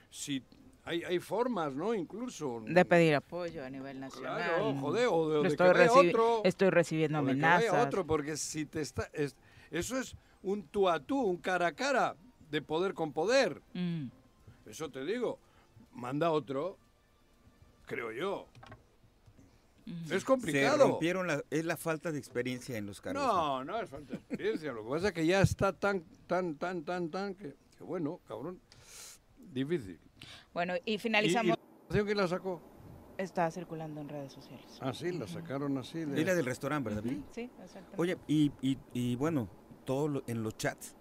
Si 0.10 0.44
hay, 0.90 1.04
hay 1.04 1.20
formas, 1.20 1.74
¿no? 1.76 1.94
Incluso. 1.94 2.62
De 2.66 2.84
pedir 2.86 3.16
apoyo 3.16 3.64
a 3.64 3.70
nivel 3.70 4.00
nacional. 4.00 4.38
Claro, 4.44 4.74
joder, 4.76 5.08
o 5.12 5.30
de, 5.30 5.38
o 5.38 5.42
de 5.44 5.48
que 5.48 5.48
estoy, 5.50 5.70
recibi- 5.70 6.10
otro. 6.10 6.42
estoy 6.44 6.70
recibiendo 6.72 7.20
o 7.20 7.22
de 7.22 7.28
que 7.28 7.32
amenazas. 7.32 7.86
otro, 7.88 8.06
porque 8.06 8.36
si 8.38 8.66
te 8.66 8.82
está... 8.82 9.10
es- 9.14 9.36
eso 9.72 9.98
es 10.00 10.16
un 10.42 10.64
tú 10.64 10.90
a 10.90 11.00
tú, 11.00 11.22
un 11.22 11.38
cara 11.38 11.68
a 11.68 11.72
cara 11.74 12.16
de 12.50 12.62
poder 12.62 12.94
con 12.96 13.14
poder. 13.14 13.62
Mm. 13.74 14.08
Eso 14.66 14.90
te 14.90 15.06
digo. 15.06 15.38
Manda 15.94 16.32
otro, 16.32 16.78
creo 17.86 18.12
yo. 18.12 18.48
Es 20.12 20.20
Se 20.22 20.26
complicado. 20.26 20.88
rompieron, 20.88 21.26
la, 21.28 21.44
es 21.50 21.66
la 21.66 21.76
falta 21.78 22.12
de 22.12 22.20
experiencia 22.20 22.78
en 22.78 22.86
los 22.86 23.02
cargos. 23.02 23.24
No, 23.24 23.64
no 23.64 23.80
es 23.80 23.90
falta 23.90 24.12
de 24.14 24.18
experiencia. 24.18 24.72
Lo 24.72 24.84
que 24.84 24.90
pasa 24.90 25.08
es 25.08 25.14
que 25.14 25.26
ya 25.26 25.42
está 25.42 25.74
tan, 25.74 26.04
tan, 26.28 26.56
tan, 26.56 26.84
tan, 26.84 27.10
tan, 27.10 27.34
que, 27.36 27.56
que 27.78 27.84
bueno, 27.84 28.20
cabrón, 28.28 28.60
difícil. 29.52 30.00
Bueno, 30.54 30.74
y 30.86 30.92
¿Y, 30.92 30.94
y 30.96 30.98
finalizamos. 30.98 31.58
la 31.90 32.04
quién 32.04 32.18
la 32.18 32.28
sacó? 32.28 32.62
Está 33.18 33.52
circulando 33.52 34.00
en 34.02 34.08
redes 34.10 34.32
sociales. 34.32 34.66
Ah, 34.80 34.94
sí, 34.94 35.12
la 35.12 35.28
sacaron 35.28 35.78
así. 35.78 36.06
de- 36.06 36.22
Es 36.22 36.26
la 36.28 36.36
del 36.36 36.46
restaurante, 36.46 36.90
¿verdad? 36.90 37.04
Viri? 37.04 37.24
Sí, 37.32 37.50
exactamente. 37.62 38.02
Oye, 38.02 38.18
y, 38.28 38.52
y, 38.62 38.78
y 38.94 39.16
bueno, 39.18 39.50
todo 39.86 40.08
lo- 40.08 40.24
en 40.28 40.42
los 40.42 40.56
chats 40.58 40.96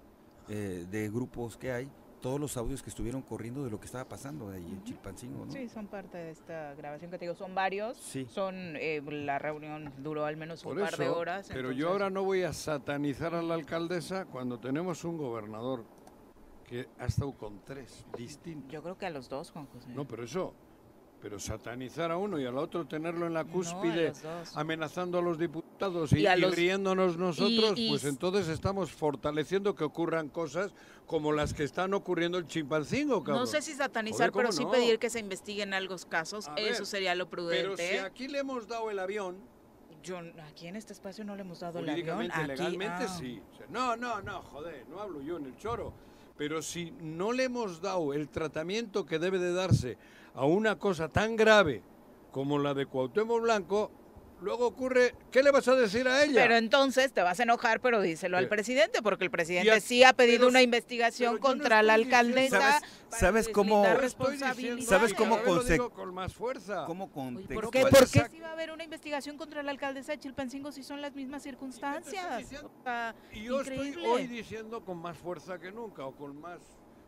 eh, 0.48 0.86
de 0.90 1.08
grupos 1.10 1.56
que 1.56 1.70
hay, 1.70 1.88
todos 2.20 2.40
los 2.40 2.56
audios 2.56 2.82
que 2.82 2.90
estuvieron 2.90 3.22
corriendo 3.22 3.62
de 3.64 3.70
lo 3.70 3.78
que 3.78 3.86
estaba 3.86 4.08
pasando 4.08 4.50
ahí 4.50 4.64
en 4.64 4.82
Chilpancingo, 4.82 5.46
¿no? 5.46 5.52
Sí, 5.52 5.68
son 5.68 5.86
parte 5.86 6.18
de 6.18 6.30
esta 6.32 6.74
grabación 6.74 7.10
que 7.12 7.18
te 7.18 7.26
digo. 7.26 7.36
Son 7.36 7.54
varios. 7.54 7.96
Sí. 7.98 8.26
Son, 8.28 8.54
eh, 8.76 9.00
la 9.08 9.38
reunión 9.38 9.92
duró 9.98 10.24
al 10.24 10.36
menos 10.36 10.64
un 10.64 10.72
Por 10.74 10.80
par 10.82 10.96
de 10.96 11.04
eso, 11.04 11.16
horas. 11.16 11.46
pero 11.46 11.60
entonces- 11.60 11.80
yo 11.80 11.90
ahora 11.90 12.10
no 12.10 12.24
voy 12.24 12.42
a 12.42 12.52
satanizar 12.52 13.34
a 13.36 13.42
la 13.42 13.54
alcaldesa 13.54 14.24
cuando 14.24 14.58
tenemos 14.58 15.04
un 15.04 15.16
gobernador 15.16 15.84
que 16.68 16.86
ha 16.98 17.06
estado 17.06 17.32
con 17.32 17.64
tres 17.64 18.04
distintos. 18.16 18.70
Yo 18.70 18.82
creo 18.82 18.98
que 18.98 19.06
a 19.06 19.10
los 19.10 19.28
dos, 19.28 19.50
Juan 19.50 19.66
José. 19.66 19.88
No, 19.88 20.06
pero 20.06 20.22
eso, 20.24 20.52
pero 21.22 21.38
satanizar 21.40 22.10
a 22.12 22.18
uno 22.18 22.38
y 22.38 22.44
al 22.44 22.58
otro 22.58 22.86
tenerlo 22.86 23.26
en 23.26 23.32
la 23.32 23.44
cúspide, 23.44 24.12
amenazando 24.54 25.18
a 25.18 25.22
los 25.22 25.38
diputados 25.38 26.12
y, 26.12 26.20
Y 26.20 26.26
a 26.26 26.36
y 26.36 26.40
los- 26.42 26.54
riéndonos 26.54 27.16
nosotros, 27.16 27.72
y- 27.78 27.86
y- 27.86 27.88
pues 27.90 28.04
entonces 28.04 28.48
estamos 28.48 28.92
fortaleciendo 28.92 29.74
que 29.74 29.84
ocurran 29.84 30.28
cosas 30.28 30.74
como 31.06 31.32
las 31.32 31.54
que 31.54 31.64
están 31.64 31.94
ocurriendo 31.94 32.36
el 32.36 32.46
chimpancingo, 32.46 33.24
cabrón. 33.24 33.40
No 33.40 33.46
sé 33.46 33.62
si 33.62 33.72
satanizar, 33.72 34.30
Joder, 34.30 34.32
¿cómo 34.32 34.42
pero 34.42 34.52
sí 34.52 34.64
no? 34.64 34.70
pedir 34.70 34.98
que 34.98 35.08
se 35.08 35.20
investiguen 35.20 35.72
algunos 35.72 36.04
casos. 36.04 36.48
A 36.48 36.54
Eso 36.56 36.80
ver, 36.80 36.86
sería 36.86 37.14
lo 37.14 37.30
prudente. 37.30 37.62
Pero 37.62 37.76
si 37.76 37.96
aquí 38.04 38.28
le 38.28 38.40
hemos 38.40 38.68
dado 38.68 38.90
el 38.90 38.98
avión, 38.98 39.38
Yo, 40.02 40.18
aquí 40.48 40.68
en 40.68 40.76
este 40.76 40.92
espacio 40.92 41.24
no 41.24 41.34
le 41.34 41.42
hemos 41.42 41.58
dado 41.60 41.80
el 41.80 41.88
avión. 41.88 42.30
Aquí, 42.30 42.46
legalmente 42.46 43.04
ah. 43.04 43.16
sí. 43.18 43.42
O 43.52 43.56
sea, 43.56 43.66
no, 43.68 43.96
no, 43.96 44.20
no, 44.22 44.42
joder, 44.42 44.86
no 44.88 45.00
hablo 45.00 45.20
yo 45.22 45.38
en 45.38 45.46
el 45.46 45.56
choro. 45.56 45.92
Pero 46.38 46.62
si 46.62 46.92
no 47.02 47.32
le 47.32 47.44
hemos 47.44 47.82
dado 47.82 48.14
el 48.14 48.28
tratamiento 48.28 49.04
que 49.04 49.18
debe 49.18 49.38
de 49.38 49.52
darse 49.52 49.98
a 50.34 50.46
una 50.46 50.78
cosa 50.78 51.08
tan 51.08 51.34
grave 51.34 51.82
como 52.30 52.58
la 52.58 52.74
de 52.74 52.86
Cuauhtémoc 52.86 53.42
Blanco, 53.42 53.90
luego 54.40 54.66
ocurre, 54.66 55.14
¿qué 55.30 55.42
le 55.42 55.50
vas 55.50 55.66
a 55.68 55.74
decir 55.74 56.06
a 56.08 56.22
ella? 56.24 56.40
Pero 56.42 56.56
entonces 56.56 57.12
te 57.12 57.22
vas 57.22 57.40
a 57.40 57.42
enojar, 57.42 57.80
pero 57.80 58.00
díselo 58.00 58.36
al 58.38 58.48
presidente, 58.48 59.02
porque 59.02 59.24
el 59.24 59.30
presidente 59.30 59.80
sí 59.80 60.04
ha 60.04 60.12
pedido 60.12 60.38
pero 60.38 60.48
una 60.50 60.62
investigación 60.62 61.34
no 61.34 61.40
contra 61.40 61.82
la 61.82 61.94
alcaldesa. 61.94 62.60
¿Sabes- 62.60 62.82
para 63.08 63.20
sabes 63.20 63.48
cómo- 63.48 63.82
deslindar 63.82 64.00
Yo 64.00 64.06
estoy 64.06 64.32
diciendo- 64.32 64.46
responsabilidades. 64.46 64.88
¿Sabes 64.88 65.14
cómo 65.14 65.62
digo 65.64 65.90
con 65.90 66.14
más 66.14 66.34
fuerza. 66.34 66.84
¿Cómo? 66.86 67.08
¿Por 67.08 67.70
qué? 67.70 67.86
¿Por 67.86 68.08
qué 68.10 68.26
si 68.30 68.40
va 68.40 68.48
a 68.48 68.52
haber 68.52 68.70
una 68.70 68.84
investigación 68.84 69.36
contra 69.38 69.62
la 69.62 69.70
alcaldesa 69.70 70.12
de 70.12 70.18
Chilpancingo 70.18 70.72
si 70.72 70.82
son 70.82 71.00
las 71.00 71.14
mismas 71.14 71.42
circunstancias? 71.42 72.38
diciendo- 72.38 72.70
O 72.78 72.82
sea, 72.82 73.14
Y 73.32 73.44
yo 73.44 73.60
estoy 73.60 73.94
hoy 74.06 74.26
diciendo 74.26 74.84
con 74.84 74.98
más 74.98 75.16
fuerza 75.16 75.58
que 75.58 75.72
nunca 75.72 76.04
o 76.04 76.14
con 76.14 76.40
más... 76.40 76.58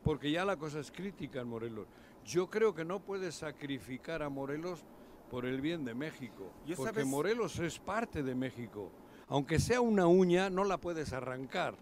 Porque 0.02 0.30
ya 0.30 0.44
la 0.46 0.56
cosa 0.56 0.80
es 0.80 0.90
crítica 0.90 1.40
en 1.40 1.48
Morelos. 1.48 1.86
Yo 2.24 2.48
creo 2.48 2.74
que 2.74 2.84
no 2.84 3.00
puedes 3.00 3.34
sacrificar 3.34 4.22
a 4.22 4.28
Morelos 4.30 4.84
por 5.30 5.46
el 5.46 5.60
bien 5.60 5.84
de 5.84 5.94
México. 5.94 6.52
Yo 6.66 6.76
porque 6.76 6.92
sabes- 6.92 7.06
Morelos 7.06 7.58
es 7.60 7.78
parte 7.78 8.22
de 8.22 8.34
México. 8.34 8.90
Aunque 9.28 9.58
sea 9.60 9.80
una 9.80 10.06
uña, 10.06 10.50
no 10.50 10.64
la 10.64 10.78
puedes 10.78 11.12
arrancar. 11.12 11.76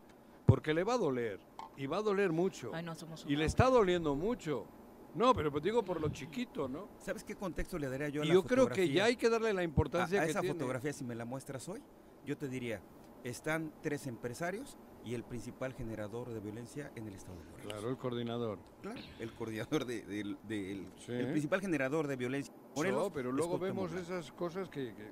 Porque 0.46 0.74
le 0.74 0.84
va 0.84 0.94
a 0.94 0.99
doler. 0.99 1.40
Y 1.76 1.86
va 1.86 1.99
a 1.99 2.03
doler 2.03 2.30
mucho. 2.30 2.70
Ay, 2.74 2.82
no, 2.84 2.94
somos 2.94 3.24
y 3.26 3.36
le 3.36 3.44
está 3.46 3.68
doliendo 3.70 4.14
mucho. 4.14 4.66
No, 5.14 5.34
pero 5.34 5.51
pues 5.51 5.64
digo 5.64 5.82
por 5.82 6.01
lo 6.01 6.11
chiquito, 6.11 6.68
¿no? 6.68 6.88
¿Sabes 6.99 7.24
qué 7.24 7.34
contexto 7.34 7.78
le 7.78 7.88
daría 7.88 8.09
yo 8.11 8.22
a 8.22 8.24
Y 8.24 8.28
la 8.28 8.34
yo 8.34 8.44
creo 8.44 8.68
que 8.68 8.88
ya 8.88 9.05
hay 9.07 9.16
que 9.16 9.30
darle 9.30 9.53
la 9.55 9.62
a, 9.62 9.64
importancia 9.64 10.20
a 10.20 10.24
que 10.24 10.30
esa 10.30 10.40
tiene. 10.40 10.55
fotografía, 10.55 10.92
si 10.92 11.05
me 11.05 11.14
la 11.14 11.24
muestras 11.24 11.68
hoy, 11.68 11.82
yo 12.26 12.36
te 12.36 12.49
diría, 12.49 12.82
están 13.24 13.72
tres 13.82 14.07
empresarios 14.07 14.76
y 15.09 15.15
el 15.15 15.25
principal 15.25 15.73
generador 15.73 16.29
de 16.29 16.39
violencia 16.39 16.93
en 16.95 17.09
el 17.09 17.15
estado 17.15 17.39
de 17.39 17.45
Morelos. 17.45 17.73
Claro, 17.73 17.89
el 17.89 17.97
coordinador. 17.97 18.59
Claro, 18.83 19.01
el 19.19 19.33
coordinador 19.33 19.87
de- 19.87 20.03
del, 20.03 20.87
Sí. 20.99 21.13
el 21.13 21.31
principal 21.31 21.63
generador 21.63 22.07
de 22.07 22.17
violencia. 22.17 22.53
en 22.55 22.75
Morelos 22.77 23.05
No, 23.05 23.11
pero 23.13 23.33
luego 23.33 23.59
vemos 23.59 23.91
esas 23.95 24.31
cosas 24.33 24.69
que, 24.69 24.95
que- 24.95 25.11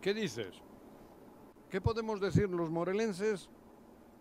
¿Qué 0.00 0.14
dices? 0.14 0.62
¿Qué 1.68 1.80
podemos 1.80 2.20
decir 2.20 2.48
los 2.48 2.70
morelenses 2.70 3.50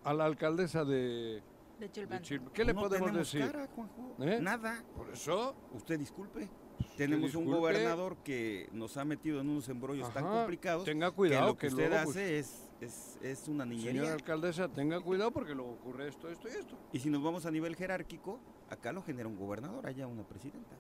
a 0.04 0.14
la 0.16 0.26
alcaldesa 0.26 0.84
de... 0.84 1.44
De 1.80 1.86
de 1.86 1.92
Chilpancingo. 1.92 2.46
Chil- 2.46 2.52
¿Qué 2.54 2.66
le 2.66 2.74
No 2.74 2.82
podemos 2.82 3.14
decir? 3.14 3.42
cara, 3.52 3.68
Juanjo, 3.68 4.16
¿Eh? 4.20 4.40
Nada. 4.42 4.84
Por 4.96 5.12
eso... 5.12 5.56
Usted 5.74 6.00
disculpe. 6.00 6.50
Tenemos 6.98 7.36
un 7.36 7.46
gobernador 7.46 8.18
que 8.24 8.68
nos 8.72 8.98
ha 8.98 9.06
metido 9.06 9.40
en 9.42 9.50
unos 9.50 9.70
embrollos 9.70 10.12
tan 10.12 10.24
complicados 10.26 10.86
Tenga 10.86 11.12
que 11.12 11.16
cuidado, 11.16 11.48
lo 11.50 11.58
que, 11.58 11.68
usted 11.68 11.88
luego, 11.90 12.04
pues, 12.06 12.16
hace 12.18 12.40
es, 12.40 12.67
es, 12.82 13.18
es 13.22 13.48
una 13.48 13.64
Señora 13.64 13.92
niñería. 13.92 14.14
alcaldesa, 14.14 14.68
tenga 14.70 15.00
cuidado 15.02 15.32
porque 15.32 15.56
luego 15.56 15.72
ocurre 15.72 16.08
esto, 16.08 16.30
esto 16.30 16.48
y 16.48 16.52
esto. 16.52 16.78
Y 16.94 17.00
si 17.00 17.10
nos 17.10 17.24
vamos 17.24 17.46
a 17.46 17.52
nivel 17.52 17.76
jerárquico, 17.76 18.40
acá 18.70 18.92
lo 18.92 19.02
genera 19.02 19.28
un 19.28 19.38
gobernador, 19.38 19.86
allá 19.88 20.08
una 20.08 20.24
presidenta. 20.24 20.76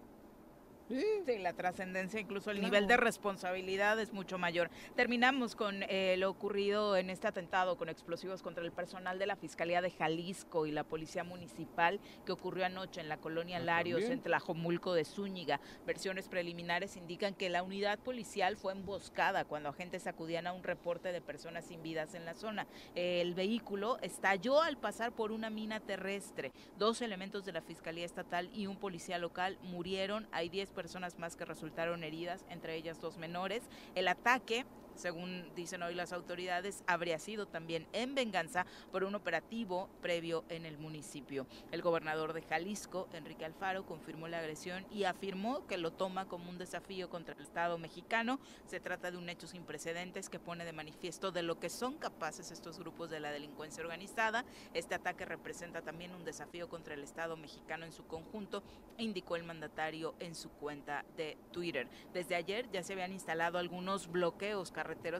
Sí. 0.90 1.04
Sí, 1.26 1.38
la 1.40 1.52
trascendencia, 1.54 2.20
incluso 2.20 2.50
el 2.52 2.58
Claro. 2.60 2.72
nivel 2.72 2.88
de 2.88 2.96
responsabilidad 2.96 4.00
es 4.00 4.14
mucho 4.14 4.38
mayor. 4.38 4.70
Terminamos 4.96 5.56
con 5.56 5.84
eh, 5.84 6.16
lo 6.18 6.30
ocurrido 6.30 6.96
en 6.96 7.10
este 7.10 7.28
atentado 7.28 7.76
con 7.78 7.90
explosivos 7.90 8.42
contra 8.42 8.64
el 8.64 8.72
personal 8.72 9.20
de 9.20 9.26
la 9.26 9.36
Fiscalía 9.36 9.82
de 9.82 9.92
Jalisco 9.92 10.66
y 10.66 10.72
la 10.72 10.86
Policía 10.86 11.26
Municipal 11.26 12.00
que 12.26 12.32
ocurrió 12.32 12.66
anoche 12.66 13.02
en 13.02 13.10
la 13.10 13.18
colonia 13.18 13.58
Ah, 13.58 13.62
Larios, 13.62 14.04
en 14.04 14.22
Tlajomulco 14.22 14.94
de 14.94 15.04
Zúñiga. 15.04 15.60
Versiones 15.86 16.30
preliminares 16.30 16.96
indican 16.96 17.34
que 17.34 17.50
la 17.50 17.64
unidad 17.64 18.00
policial 18.00 18.56
fue 18.56 18.72
emboscada 18.72 19.44
cuando 19.44 19.70
agentes 19.70 20.08
acudían 20.08 20.48
a 20.48 20.54
un 20.54 20.64
reporte 20.64 21.12
de 21.12 21.20
personas 21.20 21.66
sin 21.66 21.84
vidas 21.84 22.14
en 22.14 22.24
la 22.24 22.34
zona. 22.36 22.68
El 22.96 23.34
vehículo 23.34 23.98
estalló 24.02 24.62
al 24.62 24.78
pasar 24.78 25.12
por 25.12 25.32
una 25.34 25.50
mina 25.50 25.82
terrestre. 25.82 26.54
Dos 26.78 27.02
elementos 27.02 27.44
de 27.44 27.52
la 27.52 27.62
Fiscalía 27.62 28.06
Estatal 28.06 28.50
y 28.54 28.68
un 28.68 28.78
policía 28.78 29.18
local 29.18 29.58
murieron. 29.64 30.28
Hay 30.32 30.48
10 30.50 30.72
personas 30.78 31.18
más 31.18 31.36
que 31.36 31.44
resultaron 31.44 32.04
heridas, 32.04 32.46
entre 32.52 32.76
ellas 32.76 33.02
dos 33.02 33.18
menores. 33.18 33.64
El 33.96 34.08
ataque 34.08 34.64
según 34.98 35.50
dicen 35.56 35.84
hoy 35.84 35.96
las 35.96 36.14
autoridades, 36.14 36.84
habría 36.88 37.20
sido 37.20 37.48
también 37.48 37.88
en 37.94 38.16
venganza 38.16 38.66
por 38.92 39.04
un 39.04 39.16
operativo 39.16 39.90
previo 40.02 40.44
en 40.50 40.66
el 40.66 40.78
municipio. 40.78 41.48
El 41.72 41.82
gobernador 41.82 42.34
de 42.34 42.42
Jalisco, 42.42 43.08
Enrique 43.14 43.46
Alfaro, 43.46 43.86
confirmó 43.86 44.28
la 44.28 44.40
agresión 44.40 44.86
y 44.92 45.04
afirmó 45.04 45.66
que 45.68 45.78
lo 45.78 45.92
toma 45.92 46.28
como 46.28 46.50
un 46.50 46.58
desafío 46.58 47.10
contra 47.10 47.36
el 47.36 47.42
Estado 47.42 47.78
mexicano. 47.78 48.40
Se 48.66 48.80
trata 48.80 49.12
de 49.12 49.18
un 49.18 49.30
hecho 49.30 49.48
sin 49.48 49.64
precedentes 49.64 50.30
que 50.30 50.40
pone 50.40 50.66
de 50.66 50.74
manifiesto 50.74 51.32
de 51.32 51.44
lo 51.44 51.60
que 51.60 51.70
son 51.70 51.96
capaces 51.96 52.52
estos 52.52 52.80
grupos 52.80 53.10
de 53.10 53.20
la 53.20 53.32
delincuencia 53.32 53.84
organizada. 53.84 54.46
Este 54.74 54.96
ataque 54.96 55.26
representa 55.26 55.82
también 55.82 56.14
un 56.14 56.26
desafío 56.26 56.70
contra 56.70 56.94
el 56.94 57.04
Estado 57.04 57.38
mexicano 57.38 57.86
en 57.86 57.92
su 57.92 58.06
conjunto, 58.06 58.64
indicó 58.98 59.36
el 59.36 59.44
mandatario 59.44 60.16
en 60.20 60.36
su 60.36 60.50
cuenta 60.50 61.06
de 61.16 61.38
Twitter. 61.52 61.88
Desde 62.14 62.36
ayer 62.36 62.70
ya 62.72 62.84
se 62.84 62.94
habían 62.94 63.14
instalado 63.14 63.58
algunos 63.58 64.08
bloqueos 64.08 64.72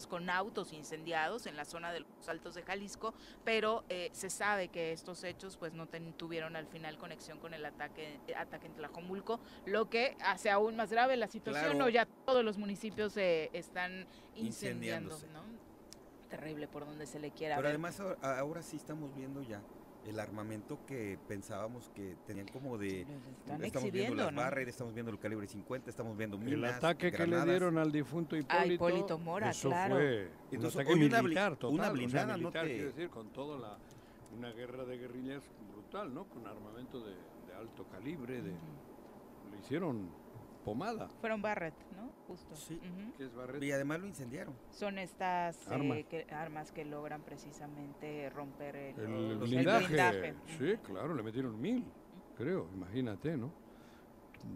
con 0.08 0.30
autos 0.30 0.72
incendiados 0.74 1.46
en 1.48 1.56
la 1.58 1.66
zona 1.66 1.92
de 1.92 2.00
los 2.02 2.30
Altos 2.30 2.56
de 2.56 2.64
Jalisco, 2.64 3.14
pero 3.44 3.84
eh, 3.90 4.10
se 4.14 4.30
sabe 4.30 4.70
que 4.70 4.92
estos 4.92 5.24
hechos 5.24 5.58
pues 5.58 5.74
no 5.74 5.88
ten- 5.88 6.14
tuvieron 6.14 6.56
al 6.56 6.68
final 6.68 6.98
conexión 6.98 7.40
con 7.40 7.54
el 7.54 7.66
ataque, 7.66 8.20
eh, 8.28 8.36
ataque 8.36 8.68
en 8.68 8.74
Tlajomulco, 8.76 9.40
lo 9.66 9.90
que 9.90 10.16
hace 10.24 10.50
aún 10.50 10.76
más 10.76 10.92
grave 10.92 11.18
la 11.18 11.28
situación, 11.28 11.72
Claro. 11.72 11.86
o 11.86 11.90
ya 11.90 12.06
todos 12.26 12.44
los 12.44 12.58
municipios 12.58 13.14
se 13.14 13.50
están 13.54 14.08
incendiando. 14.36 15.18
¿no? 15.34 15.44
Terrible 16.30 16.68
por 16.68 16.86
donde 16.86 17.06
se 17.06 17.20
le 17.20 17.32
quiera 17.32 17.56
Pero 17.56 17.68
ver. 17.68 17.72
además 17.76 18.00
ahora, 18.00 18.40
ahora 18.40 18.62
sí 18.62 18.76
estamos 18.78 19.16
viendo 19.16 19.42
ya 19.42 19.62
el 20.08 20.20
armamento 20.20 20.80
que 20.86 21.20
pensábamos 21.28 21.90
que 21.94 22.16
tenían 22.26 22.48
como 22.48 22.78
de... 22.78 23.02
Están 23.02 23.64
estamos 23.64 23.92
viendo 23.92 24.16
las 24.24 24.32
¿no? 24.34 24.42
Barrett, 24.42 24.70
estamos 24.70 24.94
viendo 24.94 25.12
el 25.12 25.20
calibre 25.20 25.48
50, 25.48 25.90
estamos 25.90 26.18
viendo 26.18 26.38
El 26.38 26.44
minas, 26.44 26.76
ataque 26.78 27.12
que 27.12 27.28
le 27.28 27.44
dieron 27.44 27.78
al 27.78 27.92
difunto 27.92 28.36
Hipólito, 28.38 28.58
A 28.58 28.66
Hipólito 28.66 29.18
Mora, 29.20 29.50
eso 29.50 29.68
claro. 29.70 29.96
fue 29.96 30.24
un 30.26 30.56
Entonces, 30.56 30.80
ataque 30.80 30.94
hoy 30.94 31.06
una 31.06 31.22
militar 31.22 31.56
total, 31.58 31.74
una 31.74 31.84
o 31.84 31.86
sea, 31.86 31.92
blindada 31.94 32.34
no 32.34 32.38
militar, 32.40 32.66
te- 32.66 32.74
quiero 32.74 32.88
decir, 32.88 33.10
con 33.10 33.28
toda 33.34 33.60
la 33.60 33.78
una 34.38 34.52
guerra 34.52 34.86
de 34.86 34.98
guerrillas 34.98 35.44
brutal, 35.74 36.14
¿no? 36.14 36.26
Con 36.26 36.46
armamento 36.48 37.00
de, 37.04 37.12
de 37.12 37.54
alto 37.58 37.86
calibre, 37.90 38.42
de 38.42 38.52
le 38.52 39.58
hicieron 39.60 40.10
pomada. 40.68 41.08
Fueron 41.22 41.42
Barrett, 41.42 41.76
¿no? 41.96 42.12
Justo. 42.28 42.54
Sí. 42.58 42.78
Y 43.62 43.72
además 43.72 44.02
lo 44.02 44.08
incendiaron. 44.08 44.54
Son 44.70 44.98
estas 44.98 45.66
eh, 45.68 45.74
Armas. 45.74 45.98
que- 46.10 46.28
armas 46.30 46.72
que 46.74 46.84
logran 46.84 47.22
precisamente 47.22 48.30
romper 48.30 48.76
el, 48.76 49.00
El, 49.00 49.14
el 49.32 49.38
blindaje. 49.38 49.86
blindaje. 49.86 50.36
Sí, 50.60 50.76
claro, 50.84 51.16
le 51.16 51.24
metieron 51.24 51.60
mil, 51.62 51.86
creo, 52.36 52.68
imagínate, 52.74 53.38
¿no? 53.38 53.54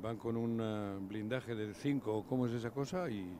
Van 0.01 0.17
con 0.17 0.35
un 0.35 0.59
ah, 0.59 0.97
blindaje 1.01 1.55
de 1.55 1.73
5, 1.73 2.25
¿cómo 2.27 2.45
es 2.45 2.51
esa 2.53 2.71
cosa? 2.71 3.09
Y, 3.09 3.33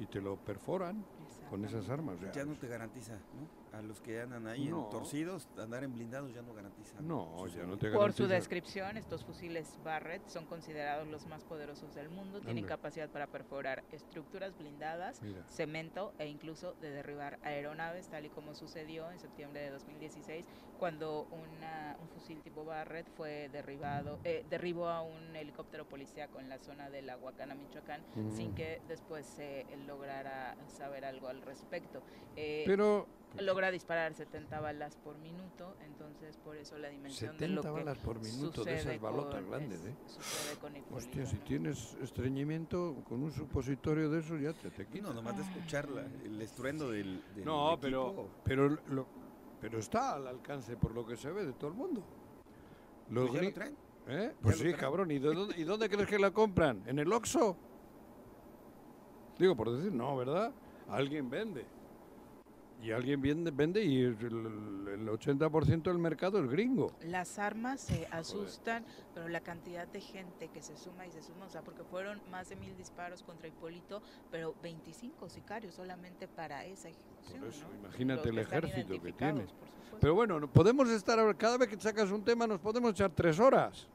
y 0.00 0.06
te 0.06 0.20
lo 0.20 0.36
perforan 0.36 1.04
con 1.48 1.64
esas 1.64 1.88
armas. 1.88 2.16
Ya 2.34 2.44
no 2.44 2.54
te 2.56 2.66
garantiza, 2.66 3.14
¿no? 3.14 3.57
A 3.72 3.82
los 3.82 4.00
que 4.00 4.20
andan 4.20 4.46
ahí 4.46 4.66
No. 4.68 4.84
en 4.84 4.90
torcidos, 4.90 5.46
andar 5.58 5.84
en 5.84 5.92
blindados 5.92 6.32
ya 6.32 6.40
no 6.40 6.54
garantiza. 6.54 7.00
No, 7.02 7.46
ya 7.48 7.64
no 7.64 7.76
te 7.76 7.90
Por 7.90 8.12
su 8.12 8.22
garantiza. 8.22 8.26
descripción, 8.28 8.96
estos 8.96 9.24
fusiles 9.24 9.78
Barrett 9.84 10.26
son 10.26 10.46
considerados 10.46 11.06
los 11.06 11.26
más 11.26 11.44
poderosos 11.44 11.94
del 11.94 12.08
mundo. 12.08 12.40
Tienen 12.40 12.64
Anda. 12.64 12.76
capacidad 12.76 13.10
para 13.10 13.26
perforar 13.26 13.84
estructuras 13.92 14.56
blindadas, 14.56 15.20
Mira. 15.22 15.46
cemento 15.48 16.14
e 16.18 16.26
incluso 16.28 16.74
de 16.80 16.90
derribar 16.90 17.38
aeronaves, 17.42 18.08
tal 18.08 18.24
y 18.24 18.30
como 18.30 18.54
sucedió 18.54 19.10
en 19.10 19.18
septiembre 19.18 19.60
de 19.60 19.70
2016, 19.70 20.46
cuando 20.78 21.24
una- 21.30 21.96
un 22.00 22.08
fusil 22.08 22.40
tipo 22.40 22.64
Barrett 22.64 23.08
fue 23.16 23.48
derribado, 23.50 24.18
eh, 24.24 24.46
derribó 24.48 24.88
a 24.88 25.02
un 25.02 25.36
helicóptero 25.36 25.86
policíaco 25.86 26.40
en 26.40 26.48
la 26.48 26.58
zona 26.58 26.88
de 26.88 27.02
la 27.02 27.16
Huacana, 27.18 27.54
Michoacán, 27.54 28.02
sin 28.34 28.52
Mm. 28.52 28.54
que 28.54 28.80
después 28.88 29.26
se 29.26 29.66
lograra 29.86 30.56
saber 30.68 31.04
algo 31.04 31.28
al 31.28 31.42
respecto. 31.42 32.02
Eh, 32.36 32.64
Pero 32.66 33.06
logra 33.40 33.70
disparar 33.70 34.14
70 34.14 34.60
balas 34.60 34.96
por 34.96 35.16
minuto, 35.18 35.74
entonces 35.84 36.36
por 36.38 36.56
eso 36.56 36.76
la 36.78 36.88
dimensión 36.88 37.36
de 37.36 37.48
lo 37.48 37.62
70 37.62 37.68
que 37.78 37.84
balas 37.84 37.98
por 37.98 38.20
minuto 38.20 38.64
de 38.64 38.74
esas 38.76 39.00
balotas 39.00 39.40
con- 39.42 39.50
grandes, 39.50 39.80
es- 39.80 39.86
¿eh? 39.86 39.94
Sucede 40.06 40.56
con 40.58 40.76
Hipólito, 40.76 40.96
Hostia, 40.96 41.26
si 41.26 41.36
tienes 41.38 41.94
estreñimiento 42.02 42.96
con 43.08 43.22
un 43.22 43.30
supositorio 43.32 44.10
de 44.10 44.20
eso 44.20 44.36
ya 44.38 44.52
te, 44.52 44.70
te 44.70 44.86
quita. 44.86 45.08
No, 45.08 45.14
nomás 45.14 45.36
de 45.36 45.42
escuchar 45.44 45.88
la- 45.88 46.02
el 46.24 46.40
estruendo 46.42 46.90
del, 46.90 47.22
del 47.34 47.44
No, 47.44 47.78
pero, 47.80 48.06
equipo. 48.08 48.28
pero, 48.44 48.68
lo- 48.88 49.06
pero 49.60 49.78
está 49.78 50.14
al 50.14 50.26
alcance 50.26 50.76
por 50.76 50.92
lo 50.92 51.06
que 51.06 51.16
se 51.16 51.30
ve 51.30 51.44
de 51.44 51.52
todo 51.52 51.70
el 51.70 51.76
mundo. 51.76 52.02
Los 53.10 53.28
Pues 53.30 53.40
ya 53.42 53.48
lo 53.48 53.54
traen. 53.54 53.76
¿Eh? 54.08 54.34
Pues 54.40 54.56
sí, 54.56 54.62
traen. 54.62 54.76
cabrón. 54.76 55.10
¿Y, 55.10 55.18
de 55.18 55.34
dónde, 55.34 55.54
¿Y 55.58 55.64
dónde 55.64 55.88
crees 55.88 56.08
que 56.08 56.18
la 56.18 56.30
compran? 56.30 56.82
¿En 56.86 56.98
el 56.98 57.12
Oxxo? 57.12 57.56
Digo, 59.38 59.54
por 59.54 59.70
decir, 59.70 59.92
no, 59.92 60.16
¿verdad? 60.16 60.52
Alguien 60.88 61.28
vende. 61.30 61.64
Y 62.80 62.92
alguien 62.92 63.20
vende, 63.20 63.50
vende 63.50 63.84
y 63.84 64.02
el, 64.02 64.12
el 64.22 65.08
80% 65.08 65.82
del 65.82 65.98
mercado 65.98 66.38
es 66.42 66.48
gringo. 66.48 66.92
Las 67.02 67.38
armas 67.40 67.80
se 67.80 68.06
asustan, 68.12 68.84
pero 69.14 69.28
la 69.28 69.40
cantidad 69.40 69.88
de 69.88 70.00
gente 70.00 70.46
que 70.48 70.62
se 70.62 70.76
suma 70.76 71.04
y 71.06 71.10
se 71.10 71.20
suma, 71.22 71.46
o 71.46 71.50
sea, 71.50 71.62
porque 71.62 71.82
fueron 71.82 72.20
más 72.30 72.48
de 72.50 72.56
mil 72.56 72.76
disparos 72.76 73.24
contra 73.24 73.48
Hipólito, 73.48 74.00
pero 74.30 74.54
25 74.62 75.28
sicarios 75.28 75.74
solamente 75.74 76.28
para 76.28 76.64
esa 76.66 76.88
ejecución. 76.88 77.40
Por 77.40 77.48
eso, 77.48 77.66
¿no? 77.68 77.78
imagínate 77.80 78.28
el 78.28 78.38
ejército 78.38 79.00
que 79.02 79.12
tienes. 79.12 79.50
Pero 80.00 80.14
bueno, 80.14 80.38
no- 80.38 80.46
podemos 80.48 80.88
estar, 80.90 81.36
cada 81.36 81.58
vez 81.58 81.68
que 81.68 81.80
sacas 81.80 82.12
un 82.12 82.22
tema 82.22 82.46
nos 82.46 82.60
podemos 82.60 82.92
echar 82.92 83.10
tres 83.10 83.40
horas. 83.40 83.88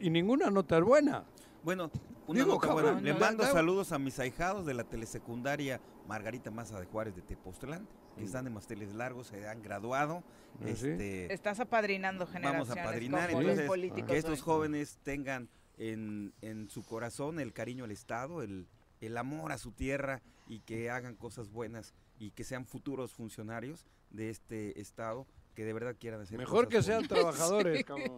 Y 0.00 0.08
ninguna 0.08 0.50
nota 0.50 0.78
es 0.78 0.84
buena. 0.84 1.24
Bueno, 1.62 1.90
una 2.26 2.40
Digo, 2.40 2.54
nota 2.54 2.66
cabrón, 2.66 2.94
buena. 2.94 3.00
Le 3.00 3.14
no, 3.14 3.20
mando 3.20 3.44
saludos 3.44 3.92
a 3.92 3.98
mis 3.98 4.18
ahijados 4.18 4.66
de 4.66 4.74
la 4.74 4.84
telesecundaria 4.84 5.80
Margarita 6.06 6.50
Maza 6.50 6.78
de 6.80 6.86
Juárez 6.86 7.14
de 7.14 7.22
Tepoztlán, 7.22 7.88
que 8.16 8.24
están 8.24 8.44
de 8.44 8.50
másteres 8.50 8.92
largos, 8.94 9.28
se 9.28 9.48
han 9.48 9.62
graduado. 9.62 10.24
¿Ah, 10.60 10.64
sí? 10.66 10.88
este, 10.88 11.32
Estás 11.32 11.60
apadrinando 11.60 12.24
vamos 12.26 12.32
generaciones 12.32 12.70
a 12.78 12.90
padrinar, 12.90 13.30
como 13.30 13.42
los 13.42 13.50
entonces 13.50 13.68
políticos 13.68 14.10
que 14.10 14.18
estos 14.18 14.42
jóvenes 14.42 14.98
tengan 15.02 15.48
en, 15.78 16.34
en 16.42 16.68
su 16.68 16.82
corazón 16.82 17.40
el 17.40 17.52
cariño 17.52 17.84
al 17.84 17.90
Estado, 17.90 18.42
el, 18.42 18.66
el 19.00 19.16
amor 19.16 19.52
a 19.52 19.58
su 19.58 19.72
tierra 19.72 20.22
y 20.48 20.60
que 20.60 20.90
hagan 20.90 21.16
cosas 21.16 21.50
buenas 21.50 21.94
y 22.18 22.32
que 22.32 22.44
sean 22.44 22.66
futuros 22.66 23.12
funcionarios 23.12 23.86
de 24.10 24.30
este 24.30 24.80
Estado 24.80 25.26
que 25.54 25.64
de 25.64 25.72
verdad 25.72 25.96
quieran 25.98 26.20
hacer 26.20 26.38
Mejor 26.38 26.66
cosas 26.66 26.84
que 26.84 26.90
sean 26.90 27.02
trabajadores, 27.08 27.84
cabrón. 27.84 28.16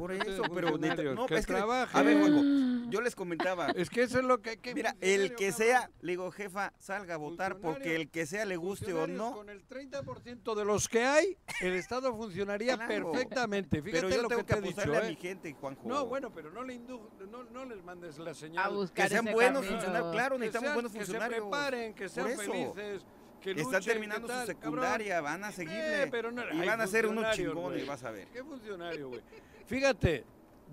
Por 0.00 0.12
eso, 0.12 0.42
pero 0.54 0.68
neta, 0.78 0.96
funcionarios, 0.96 1.14
no, 1.14 1.26
que 1.26 1.34
es 1.34 1.46
que, 1.46 1.52
a 1.52 1.56
trabajen. 1.56 2.06
ver, 2.06 2.18
Juanjo, 2.18 2.90
yo 2.90 3.00
les 3.02 3.14
comentaba. 3.14 3.66
Es 3.76 3.90
que 3.90 4.02
eso 4.02 4.18
es 4.18 4.24
lo 4.24 4.40
que 4.40 4.50
hay 4.50 4.56
que... 4.56 4.74
Mira, 4.74 4.96
el 5.02 5.34
que 5.34 5.52
sea, 5.52 5.90
le 6.00 6.12
digo, 6.12 6.30
jefa, 6.30 6.72
salga 6.78 7.14
a 7.14 7.16
votar 7.18 7.58
porque 7.58 7.96
el 7.96 8.10
que 8.10 8.24
sea 8.24 8.46
le 8.46 8.56
guste 8.56 8.94
o 8.94 9.04
Funcionarios 9.06 9.18
no. 9.18 9.32
Con 9.36 9.50
el 9.50 9.68
30% 9.68 10.54
de 10.54 10.64
los 10.64 10.88
que 10.88 11.04
hay, 11.04 11.36
el 11.60 11.74
Estado 11.74 12.16
funcionaría 12.16 12.76
Claro. 12.76 13.12
perfectamente. 13.12 13.82
Fíjate 13.82 14.00
Pero 14.06 14.08
yo 14.16 14.22
lo 14.22 14.28
tengo 14.28 14.40
que 14.40 14.46
que 14.46 14.52
te 14.54 14.58
he 14.58 14.62
dicho, 14.62 14.80
apostarle 14.80 14.96
a 14.96 15.06
¿eh? 15.08 15.10
mi 15.10 15.16
gente, 15.16 15.52
Juanjo. 15.52 15.82
No, 15.86 16.06
bueno, 16.06 16.32
pero 16.32 16.50
no 16.50 16.64
le 16.64 16.80
indu- 16.80 17.10
no, 17.30 17.44
no 17.44 17.64
les 17.66 17.84
mandes 17.84 18.18
la 18.18 18.32
señal. 18.32 18.72
buscar 18.74 19.04
Que 19.04 19.10
sean 19.14 19.26
ese 19.26 19.34
buenos 19.34 19.60
camino. 19.62 19.72
funcionarios, 19.80 20.12
claro, 20.12 20.38
necesitamos 20.38 20.64
sean- 20.64 20.74
buenos 20.74 20.92
Que 20.92 20.98
se 20.98 21.04
funcionarios. 21.04 21.40
preparen, 21.42 21.94
que 21.94 22.08
sean 22.08 22.24
Por 22.26 22.32
eso. 22.42 22.52
felices, 22.52 23.06
que 23.40 23.50
Están 23.52 23.64
luchen, 23.66 23.82
terminando 23.84 24.26
que 24.28 24.40
su 24.40 24.46
secundaria, 24.46 25.14
cabrón. 25.16 25.32
van 25.40 25.44
a 25.44 25.52
seguirle. 25.52 26.02
Eh, 26.02 26.08
pero 26.10 26.30
no- 26.30 26.42
y 26.52 26.66
van 26.66 26.80
a 26.80 26.86
ser 26.86 27.06
unos 27.06 27.34
chingones, 27.34 27.78
güey. 27.78 27.86
vas 27.86 28.04
a 28.04 28.10
ver. 28.10 28.28
¿Qué 28.28 28.44
funcionario, 28.44 29.08
güey? 29.08 29.20
Fíjate, 29.66 30.24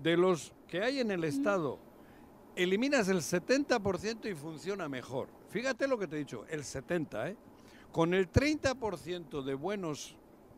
de 0.02 0.16
los 0.16 0.52
que 0.68 0.82
hay 0.82 1.00
en 1.00 1.10
el 1.10 1.24
Estado, 1.24 1.78
eliminas 2.56 3.08
el 3.08 3.18
70% 3.22 4.28
y 4.30 4.34
funciona 4.34 4.88
mejor. 4.88 5.28
Fíjate 5.50 5.88
lo 5.88 5.98
que 5.98 6.06
te 6.06 6.16
he 6.16 6.18
dicho, 6.18 6.44
el 6.48 6.62
70%, 6.64 7.26
¿eh? 7.28 7.36
Con 7.92 8.12
el 8.12 8.30
30% 8.30 9.42
de 9.42 9.54
buenos 9.54 10.16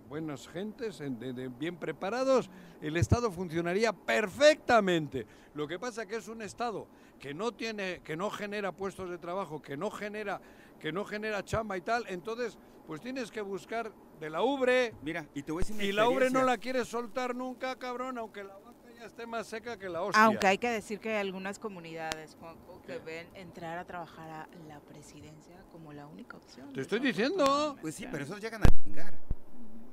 buenas 0.08 0.48
gentes, 0.48 1.00
en- 1.00 1.20
de- 1.20 1.32
de 1.32 1.46
bien 1.46 1.76
preparados, 1.76 2.50
el 2.82 2.96
Estado 2.96 3.30
funcionaría 3.30 3.92
perfectamente. 3.92 5.24
Lo 5.54 5.68
que 5.68 5.78
pasa 5.78 6.04
que 6.06 6.16
es 6.16 6.26
un 6.26 6.42
Estado 6.42 6.88
que 7.20 7.32
no 7.32 7.52
tiene, 7.52 8.00
que 8.02 8.16
no 8.16 8.28
genera 8.30 8.72
puestos 8.72 9.08
de 9.10 9.18
trabajo, 9.18 9.62
que 9.62 9.76
no 9.76 9.88
genera, 9.90 10.40
que 10.80 10.90
no 10.92 11.04
genera 11.04 11.44
chamba 11.44 11.76
y 11.76 11.82
tal, 11.82 12.04
entonces 12.08 12.58
pues 12.86 13.00
tienes 13.00 13.30
que 13.30 13.40
buscar 13.40 13.92
de 14.18 14.30
la 14.30 14.42
ubre. 14.42 14.94
Mira, 15.02 15.26
y 15.34 15.42
te 15.42 15.52
voy 15.52 15.60
a 15.60 15.62
decir 15.62 15.76
una 15.76 15.84
Y 15.84 15.92
la 15.92 16.08
ubre 16.08 16.30
no 16.30 16.42
la 16.42 16.58
quieres 16.58 16.88
soltar 16.88 17.36
nunca, 17.36 17.76
cabrón, 17.78 18.18
aunque 18.18 18.42
la 18.42 18.54
vaca 18.54 18.70
ya 18.98 19.04
esté 19.06 19.26
más 19.26 19.46
seca 19.46 19.78
que 19.78 19.88
la 19.88 20.02
hostia. 20.02 20.24
Aunque 20.24 20.46
hay 20.46 20.58
que 20.58 20.68
decir 20.70 20.98
que 20.98 21.10
hay 21.10 21.18
algunas 21.20 21.58
comunidades, 21.58 22.36
Juanjo, 22.40 22.82
que 22.82 22.98
ven 22.98 23.28
entrar 23.34 23.78
a 23.78 23.84
trabajar 23.84 24.28
a 24.30 24.48
la 24.66 24.80
presidencia 24.80 25.62
como 25.70 25.92
la 25.92 26.06
única 26.06 26.36
opción. 26.36 26.72
Te 26.72 26.80
estoy 26.80 26.98
diciendo. 26.98 27.76
Pues 27.80 27.94
sí, 27.94 28.06
pero 28.10 28.24
esos 28.24 28.40
llegan 28.40 28.62
a 28.64 28.66
chingar. 28.84 29.14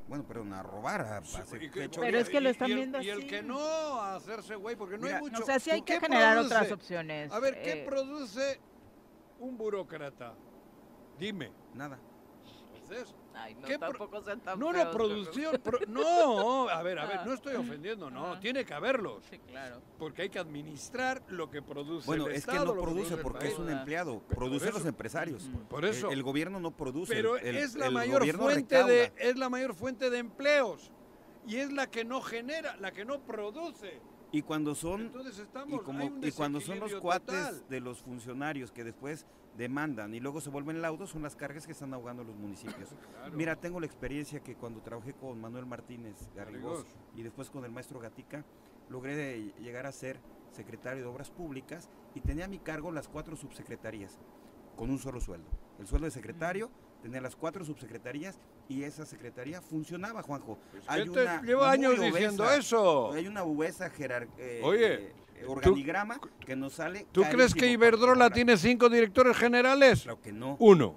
Bueno, 0.08 0.26
perdón, 0.26 0.54
a 0.54 0.64
robar, 0.64 1.02
a, 1.02 1.18
hacer 1.18 1.62
Y 1.64 1.70
que- 1.70 1.84
hecho- 1.84 2.00
Pero 2.00 2.18
es 2.18 2.30
que 2.30 2.40
lo 2.40 2.48
y- 2.48 2.52
están 2.54 2.70
y 2.70 2.72
el- 2.72 2.78
viendo 2.78 3.02
Y 3.02 3.10
el 3.10 3.28
que 3.28 3.44
no, 3.44 3.60
a 3.60 4.16
hacerse 4.16 4.56
güey, 4.56 4.76
porque 4.78 4.96
no 4.98 5.04
Mira, 5.04 5.18
hay 5.18 5.22
mucho. 5.22 5.44
O 5.44 5.46
sea, 5.46 5.60
sí 5.60 5.70
hay 5.70 5.82
¿Tú 5.82 5.86
que 5.86 6.00
generar 6.00 6.36
produce? 6.38 6.56
otras 6.56 6.72
opciones. 6.72 7.32
A 7.32 7.40
ver, 7.40 7.62
¿qué 7.62 7.82
eh, 7.82 7.86
produce 7.86 8.60
un 9.40 9.58
burócrata? 9.58 10.34
Dime. 11.20 11.52
Nada. 11.74 12.00
Entonces, 12.76 13.14
Ay, 13.36 13.54
no, 13.56 13.68
¿qué 13.68 13.78
tampoco 13.78 14.22
sean 14.24 14.40
tan 14.40 14.58
no, 14.58 14.72
no, 14.72 14.80
feos, 14.80 14.96
producción. 14.96 15.62
pro- 15.64 15.80
no, 15.88 16.70
a 16.70 16.82
ver, 16.82 16.98
a 17.00 17.06
ver, 17.06 17.26
no 17.26 17.34
estoy 17.34 17.56
ofendiendo, 17.56 18.10
no, 18.10 18.32
Ajá. 18.32 18.40
tiene 18.40 18.64
que 18.66 18.74
haberlos. 18.74 19.24
Sí, 19.30 19.38
claro. 19.40 19.82
Porque 20.00 20.22
hay 20.24 20.30
que 20.30 20.40
administrar 20.40 21.22
lo 21.28 21.50
que 21.52 21.62
produce 21.62 22.06
Bueno, 22.08 22.28
el 22.28 22.34
es 22.36 22.46
que 22.46 22.52
Estado, 22.52 22.66
no 22.68 22.76
lo 22.76 22.82
produce 22.82 23.16
el 23.16 23.20
porque 23.22 23.48
es 23.50 23.60
un 23.60 23.70
empleado, 23.70 24.22
eso. 24.70 24.80
los 24.80 24.86
empresarios. 24.88 25.50
Por 25.70 25.84
eso. 25.86 26.08
El, 26.08 26.14
el 26.20 26.24
gobierno 26.24 26.60
no 26.62 26.72
produce. 26.72 27.14
Pero 27.14 27.38
el- 27.38 27.58
es 27.58 27.76
la 27.76 27.88
el 27.88 27.94
mayor 27.94 28.20
gobierno 28.22 28.44
fuente 28.44 28.76
recauda. 28.76 28.94
de 28.94 29.14
es 29.18 29.38
la 29.38 29.50
mayor 29.50 29.76
fuente 29.76 30.10
de 30.10 30.18
empleos 30.20 30.90
y 31.46 31.58
es 31.58 31.72
la 31.74 31.88
que 31.88 32.06
no 32.06 32.22
genera, 32.22 32.78
la 32.78 32.92
que 32.92 33.04
no 33.06 33.20
produce. 33.20 34.00
Y 34.32 34.42
cuando 34.42 34.76
son 34.76 35.02
Entonces 35.02 35.38
y, 35.40 35.42
estamos 35.42 35.82
como- 35.84 36.00
hay 36.00 36.08
un 36.08 36.24
y 36.26 36.32
cuando 36.32 36.60
son 36.62 36.80
los 36.80 36.90
desequilibrio 36.92 37.02
cuates 37.02 37.46
total. 37.50 37.70
de 37.70 37.80
los 37.82 38.00
funcionarios 38.02 38.72
que 38.72 38.84
después 38.86 39.26
demandan 39.58 40.14
y 40.14 40.20
luego 40.20 40.40
se 40.40 40.50
vuelven 40.50 40.82
laudos, 40.82 41.10
son 41.10 41.24
las 41.24 41.36
cargas 41.36 41.66
que 41.66 41.72
están 41.74 41.94
ahogando 41.94 42.24
los 42.24 42.36
municipios. 42.36 42.90
Mira, 43.34 43.56
tengo 43.56 43.80
la 43.80 43.86
experiencia 43.88 44.40
que 44.42 44.56
cuando 44.56 44.82
trabajé 44.82 45.14
con 45.14 45.40
Manuel 45.42 45.66
Martínez 45.66 46.16
Garrigós 46.36 46.86
y 47.16 47.24
después 47.24 47.50
con 47.50 47.66
el 47.66 47.72
maestro 47.72 48.00
Gatica, 48.00 48.46
logré 48.90 49.52
llegar 49.60 49.86
a 49.86 49.92
ser 49.92 50.20
secretario 50.52 51.04
de 51.04 51.10
Obras 51.10 51.30
Públicas 51.32 51.90
y 52.16 52.22
tenía 52.22 52.46
a 52.46 52.48
mi 52.48 52.60
cargo 52.60 52.92
las 52.92 53.08
cuatro 53.08 53.36
subsecretarías 53.36 54.18
con 54.78 54.90
un 54.92 55.00
solo 55.00 55.20
sueldo. 55.20 55.50
El 55.80 55.88
sueldo 55.88 56.06
de 56.06 56.12
secretario, 56.12 56.70
tenía 57.02 57.20
las 57.20 57.36
cuatro 57.36 57.66
subsecretarías 57.66 58.40
y 58.70 58.84
esa 58.84 59.06
secretaría 59.06 59.62
funcionaba, 59.62 60.22
Juanjo. 60.24 60.58
¿qué 60.72 61.02
te 61.40 61.48
llevo 61.48 61.64
años 61.64 62.00
diciendo 62.00 62.50
eso? 62.52 63.12
Hay 63.12 63.28
una 63.28 63.44
obesa 63.44 63.90
jerar- 63.90 64.28
eh, 64.38 64.62
Oye, 64.64 64.94
eh, 64.94 65.14
organigrama 65.46 66.20
que 66.46 66.56
nos 66.56 66.74
sale 66.74 67.06
¿Tú 67.12 67.24
crees 67.24 67.54
que 67.54 67.68
Iberdrola 67.70 68.30
tiene 68.30 68.58
cinco 68.58 68.90
directores 68.90 69.38
generales? 69.38 70.04
Claro 70.04 70.22
que 70.22 70.32
no. 70.32 70.56
Uno. 70.60 70.96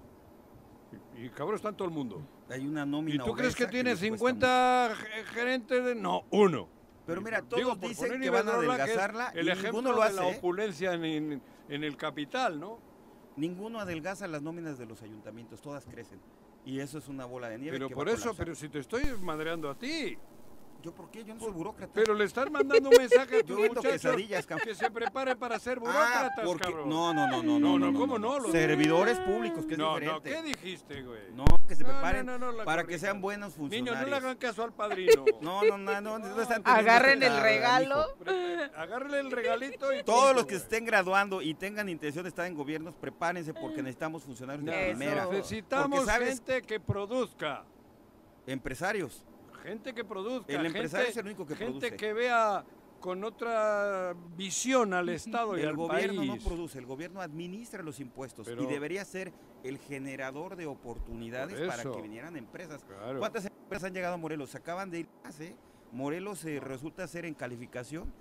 Y, 1.17 1.25
y 1.27 1.29
cabrón 1.31 1.57
está 1.57 1.69
en 1.69 1.77
todo 1.77 1.89
el 1.89 1.95
mundo. 1.95 2.23
Hay 2.49 2.67
una 2.67 2.83
¿Y 2.83 2.87
nómina 2.87 3.25
tú 3.25 3.35
crees 3.35 3.55
que 3.55 3.67
tiene 3.67 3.91
cuesta 3.91 4.07
50 4.07 4.95
ge- 4.97 5.25
gerentes? 5.35 5.85
de- 5.85 5.95
No, 5.95 6.25
uno. 6.31 6.69
Pero 7.07 7.21
mira, 7.23 7.43
todos 7.43 7.59
Digo, 7.59 7.75
dicen 7.77 8.21
que 8.21 8.31
van 8.31 8.49
a 8.49 8.53
que 8.53 8.57
adelgazarla 8.59 9.29
El 9.35 9.47
y 9.47 9.51
ejemplo 9.51 9.73
ninguno 9.83 9.93
lo 9.97 10.05
de 10.05 10.13
la 10.13 10.23
hace, 10.23 10.31
¿eh? 10.31 10.39
opulencia 10.39 10.93
en, 10.95 11.05
en- 11.05 11.43
en 11.69 11.85
el 11.85 11.97
capital, 11.97 12.59
¿no? 12.61 12.79
Ninguno 13.37 13.81
adelgaza 13.81 14.27
las 14.27 14.43
nóminas 14.43 14.79
de 14.79 14.87
los 14.87 15.03
ayuntamientos, 15.03 15.61
todas 15.61 15.87
crecen. 15.87 16.21
Y 16.65 16.79
eso 16.81 16.99
es 16.99 17.09
una 17.09 17.25
bola 17.25 17.49
de 17.49 17.59
nieve. 17.59 17.77
Pero 17.79 17.89
que 17.89 17.95
por 17.95 18.07
va 18.07 18.11
a 18.11 18.15
eso, 18.15 18.23
colapsar. 18.25 18.45
pero 18.45 18.55
si 18.55 18.69
te 18.69 18.79
estoy 18.81 19.03
madreando 19.23 19.71
a 19.71 19.75
ti. 19.77 20.19
¿Yo 20.83 20.93
por 20.95 21.11
qué? 21.11 21.25
Yo 21.25 21.35
no 21.35 21.41
soy 21.41 21.53
burócrata. 21.53 21.93
Pero 21.95 22.15
le 22.15 22.25
estás 22.25 22.51
mandando 22.51 22.89
un 22.89 22.97
mensaje 22.97 23.37
a 23.37 23.41
Yo 23.41 23.45
tus 23.47 23.57
vendo 23.57 23.75
muchachos 23.83 23.93
quesadillas, 24.01 24.47
cabrón. 24.47 24.67
que 24.69 24.75
se 24.75 24.91
preparen 24.91 25.39
para 25.39 25.59
ser 25.59 25.79
Ah, 25.79 25.81
burócratas, 25.81 26.45
porque... 26.47 26.65
cabrón. 26.65 26.89
No, 26.89 27.13
no, 27.13 27.27
no, 27.29 27.43
no, 27.43 27.59
No, 27.59 27.79
no, 27.79 27.91
no, 27.93 27.99
¿cómo 27.99 28.19
no? 28.19 28.39
Los- 28.39 28.53
Servidores 28.53 29.19
públicos, 29.21 29.67
que 29.67 29.73
es 29.75 29.79
no, 29.79 29.95
diferente. 29.99 30.31
No, 30.31 30.37
¿qué 30.37 30.43
dijiste, 30.43 31.03
güey? 31.03 31.33
No, 31.33 31.45
que 31.69 31.75
se 31.75 31.83
No, 31.83 31.89
no, 31.89 31.95
preparen 31.95 32.27
no, 32.27 32.39
no, 32.39 32.53
la 32.53 32.65
para 32.65 32.83
que 32.83 32.87
corrija. 32.89 33.07
sean 33.07 33.21
buenos 33.21 33.55
funcionarios. 33.55 33.85
Niños, 33.97 34.01
no 34.03 34.11
le 34.11 34.17
hagan 34.17 34.37
caso 34.39 34.63
al 34.65 34.73
padrino. 34.73 35.25
No, 35.41 35.63
no, 35.65 35.77
no, 35.79 36.01
no, 36.01 36.19
no 36.19 36.41
están 36.43 36.63
Agarren 36.65 37.23
esta- 37.23 37.37
el 37.37 37.43
regalo. 37.43 38.07
Agárrele 38.77 39.21
el 39.21 39.31
regalito 39.31 39.93
y 39.93 40.03
Todos 40.05 40.21
punto, 40.21 40.35
los 40.35 40.47
que 40.47 40.55
güey. 40.55 40.63
estén 40.63 40.85
graduando 40.85 41.43
y 41.43 41.55
tengan 41.55 41.89
intención 41.89 42.25
de 42.25 42.29
estar 42.29 42.47
en 42.47 42.55
gobiernos, 42.55 42.95
prepárense 42.95 43.53
porque 43.55 43.83
necesitamos 43.83 44.23
funcionarios 44.23 44.65
de 44.65 44.73
primera. 44.91 45.27
Necesitamos 45.27 46.09
gente 46.11 46.63
que 46.63 46.81
produzca. 46.81 47.65
Empresarios. 48.47 49.25
Gente 49.63 49.95
que 49.95 50.05
produzca. 50.05 50.53
El 50.53 50.67
empresario 50.67 51.07
gente- 51.07 51.11
es 51.13 51.17
el 51.19 51.27
único 51.27 51.47
que 51.47 51.55
Gente 51.57 51.71
produce. 51.73 51.97
que 51.97 52.13
vea 52.13 52.65
con 53.01 53.25
otra 53.25 54.15
visión 54.37 54.93
al 54.93 55.09
Estado 55.09 55.57
y 55.57 55.63
El 55.63 55.69
al 55.69 55.77
gobierno 55.77 56.23
no 56.25 56.33
país. 56.35 56.45
produce, 56.45 56.79
el 56.79 56.85
gobierno 56.87 57.21
administra 57.23 57.83
los 57.83 57.99
impuestos 57.99 58.47
Pero- 58.47 58.63
y 58.63 58.67
debería 58.67 59.05
ser 59.07 59.33
el 59.65 59.79
generador 59.79 60.57
de 60.57 60.67
oportunidades 60.67 61.59
Por 61.59 61.67
para 61.69 61.83
que 61.83 62.03
vinieran 62.03 62.37
empresas. 62.37 62.85
Claro. 62.85 63.19
¿Cuántas 63.19 63.47
empresas 63.47 63.85
han 63.89 63.95
llegado 63.95 64.15
a 64.15 64.19
Morelos? 64.19 64.51
Se 64.51 64.59
acaban 64.59 64.91
de 64.91 65.01
ir 65.01 65.09
¿eh? 65.41 65.55
Morelos 65.93 66.45
eh, 66.45 66.61
resulta 66.61 67.07
ser 67.09 67.25
en 67.25 67.35
calificación 67.35 68.13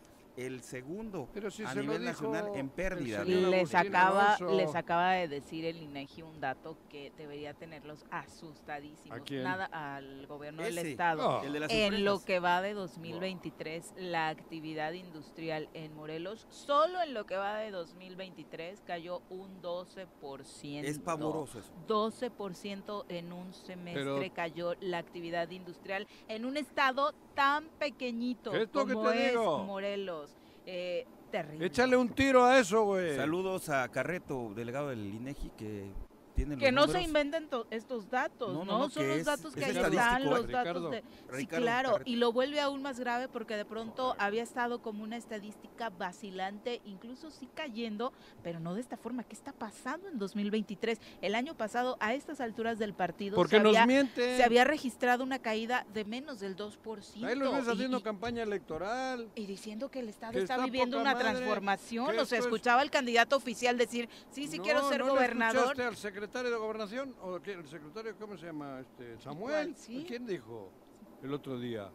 el 0.45 0.61
segundo 0.63 1.27
Pero 1.33 1.51
si 1.51 1.63
a 1.63 1.73
se 1.73 1.81
nivel 1.81 2.03
nacional 2.05 2.51
en 2.55 2.69
pérdida. 2.69 3.23
Les 3.23 3.75
acaba, 3.75 4.37
les 4.51 4.73
acaba 4.75 5.11
de 5.13 5.27
decir 5.27 5.65
el 5.65 5.81
INEGI 5.81 6.21
un 6.21 6.39
dato 6.39 6.77
que 6.89 7.11
debería 7.17 7.53
tenerlos 7.53 8.05
asustadísimos. 8.09 9.19
¿A 9.19 9.21
quién? 9.23 9.43
Nada 9.43 9.65
al 9.65 10.25
gobierno 10.27 10.63
del 10.63 10.77
estado. 10.77 11.41
El 11.43 11.53
de 11.53 11.59
las 11.59 11.71
En 11.71 12.05
lo 12.05 12.23
que 12.23 12.39
va 12.39 12.61
de 12.61 12.73
2023, 12.73 13.93
la 13.97 14.29
actividad 14.29 14.93
industrial 14.93 15.69
en 15.73 15.93
Morelos, 15.95 16.47
solo 16.49 17.01
en 17.01 17.13
lo 17.13 17.25
que 17.25 17.35
va 17.35 17.57
de 17.57 17.71
2023, 17.71 18.81
cayó 18.85 19.21
un 19.29 19.61
12%. 19.61 20.83
Es 20.85 20.99
pavoroso 20.99 21.59
eso. 21.59 21.71
12% 21.87 23.05
en 23.09 23.33
un 23.33 23.53
semestre 23.53 24.03
Pero- 24.19 24.33
cayó 24.33 24.73
la 24.79 24.97
actividad 24.99 25.49
industrial 25.49 26.07
en 26.27 26.45
un 26.45 26.57
estado 26.57 27.13
tan 27.35 27.65
pequeñito 27.79 28.53
¿Esto 28.53 28.85
que 28.85 28.93
como 28.93 29.09
te 29.11 29.25
es 29.25 29.31
digo? 29.31 29.59
Morelos. 29.63 30.28
Eh, 30.65 31.05
terrible. 31.31 31.65
Échale 31.65 31.95
un 31.97 32.09
tiro 32.09 32.45
a 32.45 32.59
eso, 32.59 32.83
güey. 32.83 33.15
Saludos 33.15 33.69
a 33.69 33.87
Carreto, 33.89 34.53
delegado 34.55 34.89
del 34.89 35.13
INEGI, 35.13 35.51
que 35.57 35.91
tiene 36.39 36.55
los 36.55 36.63
Que 36.63 36.71
no 36.71 36.87
se 36.87 37.01
inventen 37.01 37.47
to- 37.49 37.67
estos 37.69 38.09
datos, 38.09 38.53
No, 38.53 38.59
¿no? 38.65 38.71
no, 38.71 38.79
no, 38.79 38.89
Son 38.89 39.07
los 39.07 39.17
es- 39.17 39.25
datos 39.25 39.53
que 39.53 39.61
es 39.61 39.75
ahí 39.77 39.83
están, 39.83 40.21
¿eh? 40.21 40.25
los 40.25 40.45
Ricardo. 40.47 40.89
datos 40.89 40.91
de... 40.91 41.03
Sí, 41.37 41.47
claro, 41.47 41.99
y 42.05 42.15
lo 42.15 42.31
vuelve 42.31 42.59
aún 42.61 42.81
más 42.81 42.99
grave 42.99 43.27
porque 43.27 43.55
de 43.57 43.65
pronto 43.65 44.15
había 44.17 44.43
estado 44.43 44.81
como 44.81 45.03
una 45.03 45.17
estadística 45.17 45.89
vacilante, 45.89 46.81
incluso 46.85 47.29
sí 47.31 47.49
cayendo, 47.53 48.13
pero 48.43 48.59
no 48.59 48.73
de 48.73 48.81
esta 48.81 48.97
forma. 48.97 49.23
¿Qué 49.23 49.33
está 49.35 49.51
pasando 49.51 50.07
en 50.07 50.17
2023? 50.17 50.99
El 51.21 51.35
año 51.35 51.55
pasado, 51.55 51.97
a 51.99 52.13
estas 52.13 52.39
alturas 52.41 52.79
del 52.79 52.93
partido, 52.93 53.35
Porque 53.35 53.57
se, 53.57 53.63
nos 53.63 53.75
había, 53.75 53.85
mienten. 53.85 54.37
se 54.37 54.43
había 54.43 54.63
registrado 54.63 55.23
una 55.23 55.39
caída 55.39 55.85
de 55.93 56.05
menos 56.05 56.39
del 56.39 56.55
2%. 56.55 57.25
Ahí 57.25 57.37
ves 57.37 57.67
y- 57.67 57.69
haciendo 57.71 57.97
y- 57.97 58.01
campaña 58.01 58.43
electoral. 58.43 59.29
y 59.35 59.45
diciendo 59.45 59.89
que 59.89 59.99
el 59.99 60.09
Estado 60.09 60.33
Que 60.33 60.39
está, 60.39 60.53
está 60.55 60.65
viviendo 60.65 60.99
una 60.99 61.13
madre, 61.13 61.29
transformación. 61.31 62.17
O 62.19 62.25
sea, 62.25 62.39
escuchaba 62.39 62.81
al 62.81 62.89
candidato 62.91 63.35
oficial 63.35 63.77
decir, 63.77 64.07
sí, 64.31 64.47
sí 64.47 64.59
quiero 64.59 64.87
ser 64.89 64.99
¿no 64.99 65.05
le 65.07 65.11
gobernador. 65.11 65.57
escuchaste 65.57 65.83
al 65.83 65.95
secretario 65.95 66.28
de 66.31 66.55
gobernación? 66.55 67.15
¿O 67.21 67.39
qué? 67.41 67.53
¿El 67.53 67.67
secretario 67.67 68.15
cómo 68.17 68.37
se 68.37 68.45
llama? 68.45 68.79
Este, 68.79 69.17
¿Samuel? 69.19 69.75
Sí. 69.75 70.05
¿Quién 70.07 70.25
dijo 70.27 70.71
el 71.23 71.33
otro 71.33 71.59
día? 71.59 71.89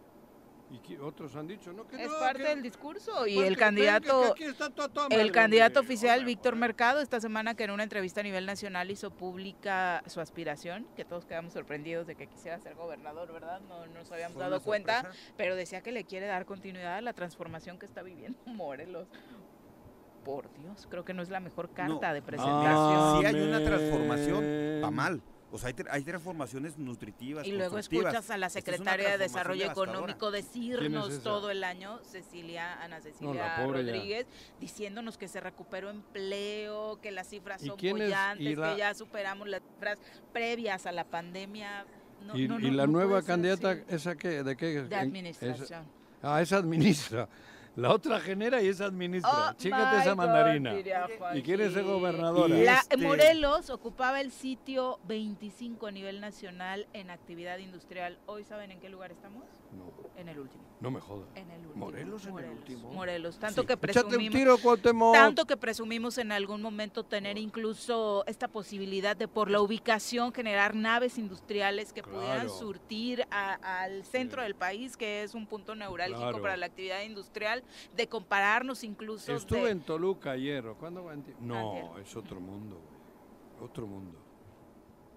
¿Y 0.71 0.97
otros 0.97 1.37
han 1.37 1.47
dicho? 1.47 1.73
No, 1.73 1.87
que 1.87 2.03
Es 2.03 2.11
no, 2.11 2.19
parte 2.19 2.43
que- 2.43 2.49
del 2.49 2.63
discurso 2.63 3.27
y 3.27 3.35
Porque 3.35 3.47
el 3.49 3.55
que- 3.55 3.61
candidato 3.61 4.23
que 4.23 4.31
aquí 4.31 4.45
está 4.45 4.71
todo 4.71 4.87
a 4.87 4.89
toda 4.89 5.07
el 5.09 5.31
candidato 5.31 5.79
oficial 5.81 6.19
Hombre, 6.21 6.33
Víctor. 6.33 6.57
Mercado 6.57 7.01
esta 7.01 7.21
semana 7.21 7.55
que 7.55 7.65
en 7.65 7.71
una 7.71 7.85
entrevista 7.85 8.21
a 8.21 8.23
nivel 8.25 8.45
nacional 8.45 8.91
hizo 8.91 9.11
pública 9.13 10.03
su 10.07 10.21
aspiración, 10.21 10.87
que 10.97 11.05
todos 11.05 11.27
quedamos 11.27 11.53
sorprendidos 11.53 12.07
de 12.07 12.17
que 12.17 12.27
quisiera 12.27 12.59
ser 12.59 12.75
gobernador, 12.75 13.33
¿verdad? 13.33 13.61
No 13.69 13.87
nos 13.87 14.11
habíamos 14.11 14.37
dado 14.39 14.61
cuenta, 14.63 15.11
pero 15.37 15.55
decía 15.55 15.81
que 15.83 15.93
le 15.93 16.05
quiere 16.05 16.27
dar 16.27 16.45
continuidad 16.45 16.97
a 16.97 17.01
la 17.03 17.13
transformación 17.13 17.79
que 17.79 17.87
está 17.87 18.03
viviendo 18.03 18.39
Morelos. 18.47 19.07
Por 20.25 20.53
Dios, 20.55 20.87
creo 20.91 21.05
que 21.05 21.13
no 21.15 21.23
es 21.23 21.29
la 21.29 21.41
mejor 21.41 21.71
carta 21.71 21.93
No. 22.09 22.13
de 22.15 22.19
Ah, 22.21 22.25
presentación. 22.25 23.21
Si 23.21 23.27
hay 23.27 23.43
una 23.43 23.63
transformación, 23.65 24.45
va 24.83 24.91
mal. 24.91 25.23
O 25.53 25.59
sea, 25.59 25.69
hay, 25.69 25.75
hay 25.89 26.03
transformaciones 26.03 26.79
nutritivas. 26.79 27.47
Y 27.47 27.53
luego 27.53 27.79
escuchas 27.79 28.29
a 28.31 28.37
la 28.39 28.47
es 28.47 28.53
secretaria 28.55 29.11
de 29.11 29.19
Desarrollo. 29.19 29.67
Económico 29.71 30.33
decirnos 30.33 31.23
todo 31.23 31.51
el 31.53 31.63
año, 31.63 32.01
Cecilia, 32.03 32.83
Ana 32.83 33.01
Cecilia 33.01 33.57
ya. 33.59 33.67
Rodríguez, 33.67 34.27
diciéndonos 34.61 35.17
que 35.17 35.29
se 35.29 35.39
recuperó 35.41 35.91
empleo, 35.91 36.99
que 37.01 37.13
las 37.13 37.29
cifras 37.29 37.63
¿Y 37.63 37.67
son 37.69 37.79
es? 37.79 37.93
bollantes, 37.93 38.47
¿Y 38.47 38.57
la- 38.57 38.73
que 38.73 38.79
ya 38.79 38.95
superamos 38.95 39.47
las 39.49 39.61
cifras 39.63 39.99
previas 40.33 40.87
a 40.87 40.93
la 40.93 41.05
pandemia. 41.05 41.87
No, 42.27 42.37
¿Y, 42.37 42.49
no, 42.49 42.59
y 42.59 42.71
la 42.71 42.87
no 42.87 42.93
nueva 42.95 43.23
candidata, 43.23 43.73
así. 43.73 43.83
esa 43.89 44.17
qué? 44.17 44.43
¿De 44.43 44.57
qué? 44.57 44.83
de 44.83 44.97
administración. 44.97 45.63
esa- 45.63 45.85
ah, 46.23 46.41
esa 46.43 46.57
administra. 46.57 47.29
La 47.77 47.91
otra 47.93 48.21
genera 48.21 48.63
y 48.63 48.69
esa 48.69 48.85
administra. 48.87 49.51
Oh, 49.51 49.53
Chícate 49.57 49.99
esa 50.01 50.11
God, 50.11 50.17
mandarina. 50.17 50.75
Y 51.35 51.43
quiere 51.43 51.65
ser 51.71 51.83
Juanji. 51.83 51.91
gobernadora. 51.91 52.57
Y 52.59 52.65
La- 52.65 52.79
Este- 52.81 52.97
Morelos 52.99 53.71
ocupaba 53.71 54.21
el 54.21 54.31
sitio 54.31 55.01
25 55.09 55.87
a 55.89 55.91
nivel 55.91 56.21
nacional 56.21 56.87
en 56.93 57.11
actividad 57.11 57.59
industrial. 57.59 58.19
Hoy 58.27 58.45
saben 58.45 58.71
en 58.71 58.81
qué 58.81 58.89
lugar 58.89 59.11
estamos? 59.11 59.43
No, 59.75 59.93
En 60.17 60.29
el 60.29 60.39
último. 60.39 60.63
no 60.81 60.91
me 60.91 61.01
jodas. 61.01 61.29
En 61.35 61.51
el 61.51 61.59
último. 61.67 61.75
¿Morelos 61.87 62.27
en 62.27 62.39
el 62.39 62.51
último? 62.51 62.93
Morelos. 62.93 63.39
Tanto 63.39 63.63
Sí. 63.63 63.67
que 63.67 63.73
un 63.75 63.79
presumimos. 63.81 64.35
tiro. 64.35 64.57
Tanto 65.13 65.45
que 65.45 65.57
presumimos 65.57 66.19
en 66.19 66.31
algún 66.33 66.63
momento 66.63 67.03
tener 67.05 67.37
incluso 67.39 68.25
esta 68.27 68.47
posibilidad 68.49 69.17
de 69.17 69.27
por 69.29 69.51
la 69.51 69.61
ubicación 69.61 70.33
generar 70.33 70.75
naves 70.75 71.19
industriales 71.19 71.93
que 71.93 72.03
pudieran 72.03 72.49
surtir 72.49 73.27
a- 73.31 73.55
al 73.83 74.05
centro 74.05 74.41
Sí. 74.43 74.45
del 74.45 74.55
país, 74.55 74.97
que 74.97 75.23
es 75.25 75.35
un 75.35 75.47
punto 75.47 75.75
neurálgico 75.75 76.21
Claro. 76.21 76.43
para 76.43 76.57
la 76.57 76.67
actividad 76.67 77.03
industrial, 77.03 77.65
de 77.97 78.09
compararnos 78.09 78.85
incluso. 78.85 79.35
Estuve 79.35 79.65
de- 79.65 79.71
en 79.71 79.81
Toluca 79.81 80.31
ayer. 80.33 80.67
¿o 80.67 80.77
¿Cuándo? 80.77 81.03
No, 81.41 81.73
Antier. 81.73 82.03
es 82.07 82.17
otro 82.17 82.41
mundo, 82.41 82.77
güey. 82.81 83.69
Otro 83.71 83.87
mundo. 83.87 84.19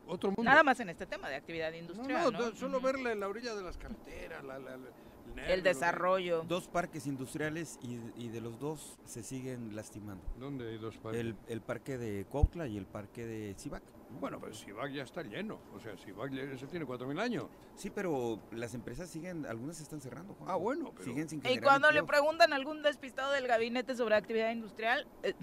Otro 0.07 0.29
mundo. 0.29 0.43
Nada 0.43 0.63
más 0.63 0.79
en 0.79 0.89
este 0.89 1.05
tema 1.05 1.29
de 1.29 1.35
actividad 1.35 1.71
industrial. 1.73 2.31
no, 2.33 2.55
solo 2.55 2.77
Ujú. 2.77 2.85
verle 2.87 3.15
la 3.15 3.27
orilla 3.27 3.53
de 3.55 3.61
las 3.63 3.77
carreteras, 3.77 4.43
la, 4.43 4.57
la- 4.59 4.77
la- 4.77 4.87
el, 5.27 5.35
nervio, 5.35 5.53
El 5.53 5.63
desarrollo. 5.63 6.43
Dos 6.47 6.67
parques 6.67 7.05
industriales 7.05 7.77
y, 7.81 7.99
y 8.15 8.29
de 8.29 8.39
los 8.41 8.59
dos 8.59 8.97
se 9.05 9.21
siguen 9.23 9.75
lastimando. 9.75 10.23
¿Dónde 10.39 10.69
hay 10.69 10.77
dos 10.77 10.97
parques? 10.97 11.19
El, 11.21 11.35
el 11.47 11.61
parque 11.61 11.97
de 11.97 12.25
Cuautla 12.25 12.65
y 12.67 12.77
el 12.77 12.85
parque 12.85 13.25
de 13.25 13.53
Cibac. 13.59 13.83
Bueno, 14.21 14.39
pero 14.39 14.53
Sivac 14.53 14.89
ya 14.93 15.03
está 15.03 15.21
lleno. 15.21 15.59
O 15.75 15.79
sea, 15.81 15.97
Sivac 15.97 16.31
ya- 16.31 16.43
ese 16.43 16.65
tiene 16.67 16.85
4.000 16.85 17.19
años. 17.19 17.45
Sí, 17.75 17.89
pero 17.89 18.39
las 18.51 18.73
empresas 18.73 19.09
siguen, 19.09 19.45
algunas 19.45 19.75
se 19.77 19.83
están 19.83 19.99
cerrando. 19.99 20.33
Juanjo. 20.35 20.53
Ah, 20.53 20.55
bueno, 20.55 20.91
pero... 20.93 21.03
Siguen 21.03 21.27
sin 21.27 21.41
Y 21.45 21.59
cuando 21.59 21.91
le 21.91 22.01
preguntan 22.03 22.53
a 22.53 22.55
algún 22.55 22.81
despistado 22.81 23.33
del 23.33 23.47
gabinete 23.47 23.95
sobre 23.97 24.15
actividad 24.15 24.49
industrial, 24.51 25.05
eh, 25.23 25.33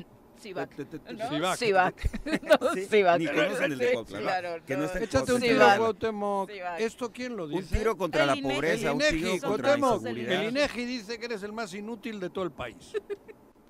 Te- 0.53 1.15
¿no? 1.15 1.57
Civac. 1.57 2.01
Sí, 2.01 2.12
No, 2.43 2.75
Sí, 2.75 2.89
ni 3.19 3.27
conocen 3.27 3.73
el 3.73 3.79
de 3.79 3.93
Cuautla, 3.93 4.19
¿no? 4.19 4.23
claro, 4.25 4.65
Que 4.66 4.77
no 4.77 4.85
está 4.85 4.99
en 4.99 5.05
Échate 5.05 5.33
un 5.33 5.41
tiro. 5.41 5.66
Cuauhtémoc. 5.79 6.51
¿Esto 6.79 7.12
quién 7.12 7.37
lo 7.37 7.49
dice? 7.49 7.62
Un 7.62 7.79
tiro 7.81 7.97
contra 7.97 8.23
El 8.23 8.27
la 8.29 8.37
INEGI. 8.37 8.55
pobreza, 8.55 8.93
un 8.93 9.01
El 9.03 9.09
tiro 9.09 9.29
INEGI, 9.29 9.41
contra 9.41 9.71
la 9.73 9.79
Cuauhtémoc, 9.79 10.01
inseguridad. 10.11 10.43
el 10.45 10.49
INEGI 10.51 10.85
dice 10.85 11.19
que 11.19 11.25
eres 11.25 11.43
el 11.43 11.53
más 11.53 11.73
inútil 11.75 12.21
de 12.21 12.31
todo 12.31 12.45
el 12.45 12.51
país. 12.53 12.93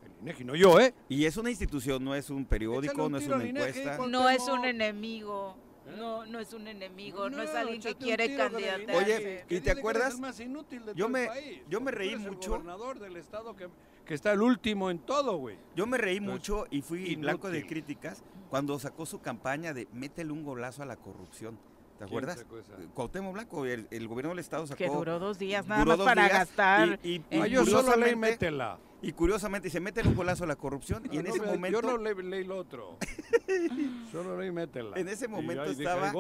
El 0.05 0.13
INEGI, 0.23 0.45
no 0.45 0.55
yo, 0.57 0.81
¿eh? 0.81 0.95
Y 1.09 1.25
es 1.27 1.37
una 1.37 1.51
institución, 1.51 2.03
no 2.05 2.15
es 2.15 2.31
un 2.31 2.45
periódico, 2.47 3.05
un 3.05 3.13
no 3.13 3.19
es 3.19 3.25
tiro 3.25 3.37
una 3.37 3.45
al 3.45 3.51
INEGI, 3.51 3.69
encuesta. 3.81 3.97
Cuauhtémoc. 3.97 4.11
No 4.23 4.29
es 4.31 4.49
un 4.49 4.65
enemigo. 4.65 5.57
No, 5.99 6.25
no 6.25 6.41
es 6.41 6.51
un 6.55 6.67
enemigo, 6.67 7.29
no, 7.29 7.37
No, 7.37 7.43
es 7.43 7.55
alguien 7.55 7.79
que 7.79 7.91
échate 7.91 8.03
un 8.05 8.09
quiere 8.09 8.29
tiro 8.29 8.51
con 8.51 8.57
el 8.59 8.69
candidatarse. 8.71 9.05
Oye, 9.05 9.21
INEGI, 9.21 9.35
¿y 9.35 9.37
te 9.37 9.55
dice 9.55 9.63
que 9.65 9.71
eres 9.71 9.79
acuerdas? 9.79 10.15
el 10.15 10.21
más 10.23 10.41
inútil 10.41 10.81
de 10.87 10.95
Yo 10.95 11.05
todo 11.05 11.09
me- 11.11 11.23
el 11.25 11.29
país. 11.29 11.63
yo 11.69 11.81
me 11.83 11.93
Tú 11.93 11.99
reí 11.99 12.09
eres 12.09 12.25
el 12.25 12.31
mucho. 12.33 12.51
gobernador 12.53 12.99
del 13.01 13.17
estado 13.19 13.55
que, 13.55 13.69
que 14.07 14.15
está 14.15 14.33
el 14.33 14.43
último 14.43 14.91
en 14.91 14.99
todo, 14.99 15.37
güey. 15.39 15.57
Yo 15.75 15.87
me 15.87 15.99
reí 15.99 16.21
mucho 16.21 16.67
y 16.71 16.83
fui 16.83 17.17
blanco 17.17 17.51
de 17.51 17.67
críticas 17.67 18.23
cuando 18.51 18.79
sacó 18.79 19.07
su 19.07 19.21
campaña 19.21 19.73
de 19.73 19.89
métele 19.93 20.31
un 20.33 20.45
golazo 20.45 20.83
a 20.83 20.87
la 20.87 20.97
corrupción. 20.97 21.57
¿Te 21.99 21.99
¿Quién 21.99 22.09
acuerdas? 22.09 22.39
sacó 22.41 22.59
esa? 22.59 22.73
Cuauhtémoc 22.93 23.33
Blanco, 23.35 23.65
el, 23.67 23.87
el 23.91 24.09
gobierno 24.09 24.31
del 24.31 24.41
estado 24.41 24.67
sacó. 24.67 24.79
que 24.79 24.89
duró 24.89 25.19
dos 25.21 25.39
días 25.39 25.67
nada 25.67 25.81
duró 25.85 25.91
más 25.93 25.99
dos 25.99 26.07
para 26.07 26.23
días 26.25 26.33
gastar. 26.39 26.99
Y, 27.05 27.09
y- 27.09 27.23
en- 27.31 27.43
Ah, 27.43 27.49
y 27.49 27.51
yo 27.53 27.65
solo 27.65 27.73
leí 27.83 27.85
curiosamente- 28.15 28.17
métela. 28.17 28.79
Y 29.01 29.13
curiosamente 29.13 29.71
se 29.71 29.81
mete 29.81 30.01
un 30.07 30.15
golazo 30.15 30.45
a 30.45 30.47
la 30.47 30.57
corrupción 30.57 31.05
y 31.13 31.19
en 31.19 31.25
No, 31.25 31.31
ese 31.31 31.41
momento 31.43 31.81
Yo 31.83 31.87
no 31.87 31.99
le- 31.99 32.15
leí 32.23 32.43
lo 32.45 32.57
otro. 32.57 32.97
solo 34.13 34.39
leí 34.39 34.51
métela. 34.51 34.97
En 34.99 35.09
ese 35.09 35.29
momento 35.29 35.65
estaba- 35.65 36.13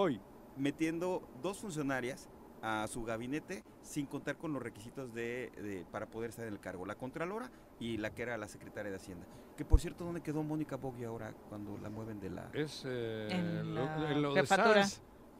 metiendo 0.56 1.26
dos 1.42 1.58
funcionarias 1.58 2.28
a 2.66 2.86
su 2.86 3.04
gabinete 3.04 3.62
sin 3.82 4.06
contar 4.06 4.38
con 4.38 4.52
los 4.54 4.62
requisitos 4.62 5.12
de, 5.12 5.52
de- 5.56 5.84
para 5.92 6.06
poder 6.06 6.30
estar 6.30 6.46
en 6.46 6.52
el 6.54 6.60
cargo, 6.60 6.86
la 6.86 6.94
contralora 6.94 7.50
y 7.78 7.98
la 7.98 8.10
que 8.14 8.22
era 8.22 8.38
la 8.38 8.48
secretaria 8.48 8.90
de 8.90 8.96
Hacienda. 8.96 9.26
Que 9.54 9.66
por 9.66 9.80
cierto, 9.80 10.04
¿dónde 10.04 10.22
quedó 10.22 10.42
Mónica 10.42 10.76
Bogui 10.76 11.04
ahora 11.04 11.34
cuando 11.50 11.76
la 11.78 11.90
mueven 11.90 12.20
de 12.20 12.30
la... 12.30 12.48
Es 12.54 12.82
eh, 12.86 13.28
En 13.30 13.74
lo, 13.74 13.84
la 13.84 14.10
en 14.12 14.22
lo 14.22 14.32
de 14.34 14.40
jefatura. 14.40 14.86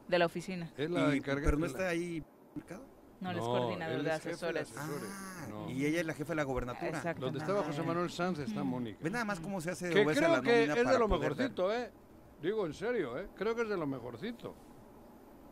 De 0.07 0.19
la 0.19 0.25
oficina. 0.27 0.71
Es 0.77 0.89
la 0.91 1.15
Y- 1.15 1.21
pero 1.21 1.41
no 1.57 1.61
de 1.61 1.67
está 1.67 1.87
ahí 1.87 2.23
mercado. 2.53 2.85
No, 3.21 3.31
él 3.31 3.37
es 3.37 3.43
No, 3.43 3.49
coordinador 3.49 3.95
él 3.95 4.03
de 4.03 4.09
de 4.09 4.15
asesores. 4.15 4.73
Ah, 4.77 5.47
No. 5.49 5.69
y 5.71 5.83
ella 5.85 6.01
es 6.01 6.05
la 6.05 6.13
jefa 6.13 6.33
de 6.33 6.35
la 6.35 6.43
gobernatura. 6.43 6.89
Exacto. 6.89 7.25
Donde 7.25 7.39
estaba 7.39 7.63
José 7.63 7.81
Manuel 7.81 8.11
Sanz 8.11 8.37
está 8.39 8.63
Mónica. 8.63 8.99
Ve 9.01 9.09
nada 9.09 9.25
más 9.25 9.39
cómo 9.39 9.59
se 9.61 9.71
hace 9.71 9.89
Que 9.89 10.01
obesa 10.05 10.19
creo 10.19 10.31
la 10.31 10.41
que 10.43 10.67
nómina 10.67 10.81
es 10.81 10.87
de 10.93 10.99
lo 10.99 11.07
mejorcito, 11.07 11.73
¿eh? 11.73 11.91
Digo 12.41 12.65
en 12.67 12.73
serio, 12.75 13.17
¿eh? 13.17 13.29
Creo 13.35 13.55
que 13.55 13.63
es 13.63 13.69
de 13.69 13.77
lo 13.77 13.87
mejorcito. 13.87 14.53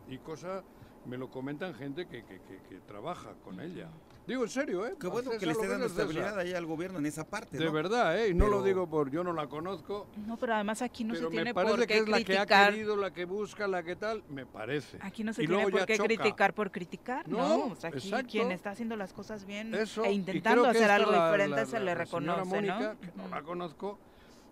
Y 0.09 0.17
cosa, 0.19 0.61
me 1.05 1.17
lo 1.17 1.29
comentan 1.29 1.73
gente 1.73 2.05
que, 2.07 2.23
que, 2.23 2.39
que, 2.41 2.61
que 2.69 2.75
trabaja 2.87 3.33
con 3.43 3.59
ella. 3.59 3.89
Digo 4.25 4.43
en 4.43 4.49
serio, 4.49 4.87
¿eh? 4.87 4.95
Qué 4.97 5.07
bueno 5.07 5.31
César 5.31 5.39
que 5.39 5.45
le 5.47 5.51
esté 5.51 5.67
dando 5.67 5.85
estabilidad 5.85 6.39
ahí 6.39 6.53
al 6.53 6.65
gobierno 6.65 6.97
en 6.99 7.05
esa 7.05 7.25
parte, 7.25 7.57
De 7.57 7.69
verdad, 7.69 8.17
¿eh? 8.17 8.29
Y 8.29 8.33
no 8.33 8.47
lo 8.47 8.63
digo 8.63 8.89
por 8.89 9.11
yo 9.11 9.21
no 9.21 9.33
la 9.33 9.47
conozco, 9.47 10.07
No, 10.25 10.37
pero 10.37 10.53
además 10.55 10.81
aquí 10.81 11.03
no 11.03 11.13
se 11.13 11.25
tiene 11.27 11.43
me 11.43 11.53
parece 11.53 11.71
por 11.75 11.79
que 11.81 11.87
qué 11.87 11.97
es 11.99 12.07
la 12.07 12.23
que 12.23 12.37
ha 12.37 12.45
criticar. 12.45 12.71
querido, 12.71 12.95
la 12.95 13.11
que 13.11 13.25
busca, 13.25 13.67
la 13.67 13.83
que 13.83 13.97
tal, 13.97 14.23
me 14.29 14.45
parece. 14.45 14.97
Aquí 15.01 15.25
no 15.25 15.33
se 15.33 15.43
Y 15.43 15.47
tiene 15.47 15.63
por 15.67 15.85
qué 15.85 15.97
choca. 15.97 16.07
criticar 16.07 16.53
por 16.53 16.71
criticar, 16.71 17.27
¿no? 17.27 17.37
No, 17.37 17.65
O 17.73 17.75
sea, 17.75 17.89
aquí 17.89 18.07
exacto. 18.07 18.29
quien 18.31 18.51
está 18.53 18.69
haciendo 18.71 18.95
las 18.95 19.11
cosas 19.11 19.43
bien 19.45 19.75
Eso, 19.75 20.05
e 20.05 20.13
intentando 20.13 20.65
hacer 20.67 20.89
algo 20.89 21.11
la- 21.11 21.25
diferente 21.25 21.57
la- 21.57 21.65
se 21.65 21.79
le 21.81 21.93
reconoce, 21.93 22.45
Mónica, 22.45 22.79
¿no? 22.93 22.99
que 23.01 23.17
no 23.17 23.27
la 23.27 23.41
conozco, 23.41 23.99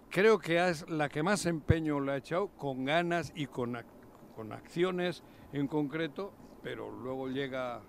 creo 0.09 0.37
que 0.37 0.67
es 0.69 0.89
la 0.89 1.07
que 1.07 1.23
más 1.23 1.45
empeño 1.45 2.01
le 2.01 2.11
ha 2.11 2.17
echado 2.17 2.49
con 2.49 2.83
ganas 2.83 3.31
y 3.35 3.47
con, 3.47 3.75
ac- 3.75 3.85
con 4.35 4.51
acciones 4.51 5.23
en 5.53 5.67
concreto, 5.67 6.33
pero 6.63 6.91
luego 6.91 7.27
llega, 7.27 7.81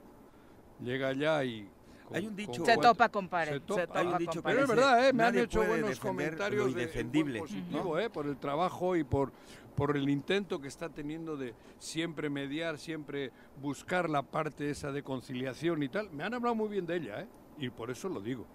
llega 0.81 1.09
allá 1.09 1.45
y 1.45 1.69
con- 2.07 2.17
Hay 2.17 2.27
un 2.27 2.37
dicho- 2.37 2.65
Se 2.65 2.77
topa 2.77 3.09
con 3.09 3.29
pared, 3.29 3.53
se 3.53 3.59
se 3.59 3.61
topa. 3.61 3.87
topa 3.87 3.99
Hay 4.01 4.07
un 4.07 4.13
con 4.13 4.19
dicho. 4.19 4.43
Pero 4.43 4.61
es 4.63 4.69
verdad, 4.69 5.09
¿eh? 5.09 5.13
me 5.13 5.25
han 5.25 5.39
hecho 5.39 5.65
buenos 5.65 6.01
comentarios 6.01 6.59
lo 6.59 6.65
de- 6.65 6.71
en 6.71 6.75
buen 6.75 6.83
indefendible, 6.83 7.39
positivo, 7.41 7.99
¿eh? 7.99 8.11
por 8.11 8.27
el 8.27 8.37
trabajo 8.39 8.97
y 8.97 9.05
por, 9.05 9.33
por 9.77 9.97
el 9.97 10.09
intento 10.09 10.61
que 10.61 10.69
está 10.69 10.89
teniendo 10.91 11.37
de 11.37 11.55
siempre 11.79 12.29
mediar, 12.29 12.79
siempre 12.79 13.31
buscar 13.61 14.11
la 14.11 14.23
parte 14.23 14.69
esa 14.71 14.93
de 14.93 15.03
conciliación 15.03 15.83
y 15.83 15.89
tal. 15.89 16.11
Me 16.11 16.25
han 16.25 16.35
hablado 16.35 16.55
muy 16.55 16.69
bien 16.69 16.85
de 16.87 16.97
ella, 16.97 17.21
¿eh? 17.23 17.29
y 17.59 17.71
por 17.71 17.91
eso 17.91 18.09
lo 18.09 18.21
digo, 18.21 18.47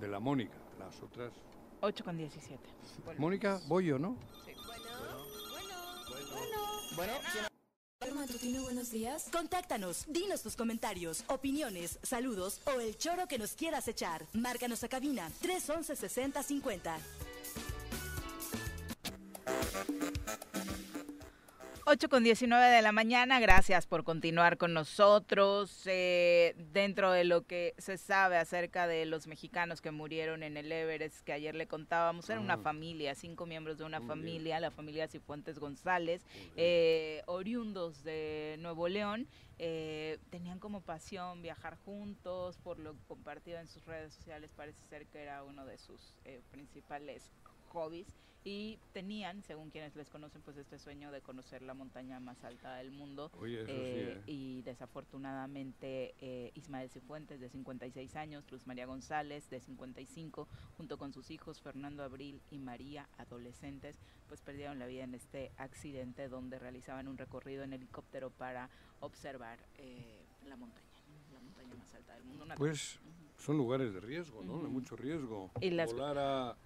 de 0.00 0.08
la 0.08 0.18
Mónica. 0.18 0.56
Las 0.78 1.00
otras. 1.02 1.32
8 1.82 2.04
con 2.04 2.16
17. 2.16 2.58
Mónica, 3.18 3.60
voy 3.68 3.86
yo, 3.86 3.98
¿no? 3.98 4.16
Bueno, 6.96 7.12
Matutino, 8.14 8.62
buenos 8.62 8.90
días. 8.90 9.26
Contáctanos, 9.30 10.06
dinos 10.08 10.42
tus 10.42 10.56
comentarios, 10.56 11.22
opiniones, 11.26 11.98
saludos 12.02 12.60
o 12.64 12.80
el 12.80 12.96
choro 12.96 13.26
que 13.28 13.38
nos 13.38 13.52
quieras 13.52 13.88
echar. 13.88 14.24
Márcanos 14.32 14.82
a 14.84 14.88
cabina 14.88 15.30
311 15.42 15.96
6050. 15.96 16.98
8 21.92 22.08
con 22.08 22.22
19 22.22 22.66
de 22.68 22.82
la 22.82 22.92
mañana, 22.92 23.40
gracias 23.40 23.84
por 23.84 24.04
continuar 24.04 24.58
con 24.58 24.72
nosotros. 24.72 25.82
Eh, 25.86 26.54
dentro 26.72 27.10
de 27.10 27.24
lo 27.24 27.42
que 27.48 27.74
se 27.78 27.98
sabe 27.98 28.36
acerca 28.36 28.86
de 28.86 29.06
los 29.06 29.26
mexicanos 29.26 29.80
que 29.80 29.90
murieron 29.90 30.44
en 30.44 30.56
el 30.56 30.70
Everest, 30.70 31.24
que 31.24 31.32
ayer 31.32 31.56
le 31.56 31.66
contábamos, 31.66 32.30
era 32.30 32.38
una 32.38 32.54
Ah. 32.54 32.58
familia, 32.58 33.16
cinco 33.16 33.44
miembros 33.44 33.76
de 33.78 33.82
una 33.82 34.00
familia, 34.00 34.60
la 34.60 34.70
familia 34.70 35.08
Cifuentes 35.08 35.58
González, 35.58 36.22
eh, 36.56 37.24
oriundos 37.26 38.04
de 38.04 38.54
Nuevo 38.60 38.86
León. 38.86 39.26
eh, 39.62 40.16
tenían 40.30 40.58
como 40.58 40.80
pasión 40.80 41.42
viajar 41.42 41.76
juntos, 41.84 42.56
por 42.64 42.78
lo 42.78 42.94
compartido 43.06 43.58
en 43.58 43.68
sus 43.68 43.84
redes 43.84 44.14
sociales, 44.14 44.52
parece 44.56 44.82
ser 44.88 45.04
que 45.08 45.18
era 45.22 45.44
uno 45.44 45.66
de 45.66 45.76
sus 45.76 46.14
principales 46.50 47.30
hobbies 47.68 48.06
y 48.42 48.78
tenían, 48.92 49.42
según 49.42 49.70
quienes 49.70 49.94
les 49.96 50.08
conocen, 50.08 50.40
pues 50.42 50.56
este 50.56 50.78
sueño 50.78 51.10
de 51.10 51.20
conocer 51.20 51.60
la 51.62 51.74
montaña 51.74 52.20
más 52.20 52.42
alta 52.42 52.76
del 52.76 52.90
mundo. 52.90 53.30
Oye, 53.38 53.56
eso 53.62 53.66
sí, 53.66 53.72
Eh, 53.74 54.12
¿eh? 54.16 54.22
Y 54.26 54.62
desafortunadamente 54.62 56.14
eh, 56.20 56.50
Ismael 56.54 56.88
Cifuentes, 56.90 57.40
de 57.40 57.48
56 57.50 58.16
años, 58.16 58.44
Luz 58.50 58.66
María 58.66 58.86
González, 58.86 59.48
de 59.50 59.60
55, 59.60 60.48
junto 60.76 60.96
con 60.98 61.12
sus 61.12 61.30
hijos 61.30 61.60
Fernando 61.60 62.02
Abril 62.02 62.40
y 62.50 62.58
María, 62.58 63.08
adolescentes, 63.18 63.98
pues 64.28 64.40
perdieron 64.40 64.78
la 64.78 64.86
vida 64.86 65.04
en 65.04 65.14
este 65.14 65.52
accidente 65.58 66.28
donde 66.28 66.58
realizaban 66.58 67.08
un 67.08 67.18
recorrido 67.18 67.62
en 67.64 67.72
helicóptero 67.74 68.30
para 68.30 68.70
observar 69.00 69.58
eh, 69.78 70.24
la 70.46 70.56
montaña, 70.56 70.80
la 71.32 71.40
montaña 71.40 71.74
más 71.74 71.94
alta 71.94 72.14
del 72.14 72.24
mundo. 72.24 72.44
Una 72.44 72.54
Pues 72.54 72.98
son 73.38 73.56
lugares 73.58 73.92
de 73.92 74.00
riesgo, 74.00 74.42
¿no? 74.44 74.62
De 74.62 74.68
mucho 74.68 74.96
riesgo. 74.96 75.50
Y 75.60 75.70
las- 75.70 75.92
Volar 75.92 76.18
a, 76.18 76.56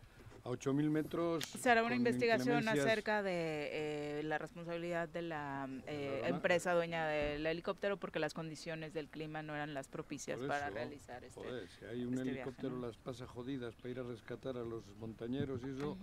a 0.44 0.50
8.000 0.50 0.90
metros. 0.90 1.44
Se 1.44 1.70
hará 1.70 1.82
una 1.82 1.96
investigación 1.96 2.68
acerca 2.68 3.22
de 3.22 4.18
eh, 4.18 4.22
la 4.24 4.36
responsabilidad 4.36 5.08
de 5.08 5.22
la 5.22 5.68
eh, 5.86 6.22
empresa 6.26 6.74
dueña 6.74 7.06
del 7.06 7.46
helicóptero 7.46 7.96
porque 7.96 8.18
las 8.18 8.34
condiciones 8.34 8.92
del 8.92 9.08
clima 9.08 9.42
no 9.42 9.54
eran 9.54 9.72
las 9.72 9.88
propicias 9.88 10.38
para 10.40 10.68
realizar 10.68 11.24
este, 11.24 11.40
joder, 11.40 11.68
si 11.68 11.84
hay 11.86 12.04
un 12.04 12.12
este 12.14 12.24
viaje, 12.24 12.40
helicóptero 12.40 12.76
¿no? 12.76 12.86
las 12.86 12.96
pasa 12.98 13.26
jodidas 13.26 13.74
para 13.74 13.88
ir 13.88 13.98
a 14.00 14.02
rescatar 14.02 14.58
a 14.58 14.64
los 14.64 14.84
montañeros 14.98 15.62
y 15.64 15.70
eso. 15.76 15.96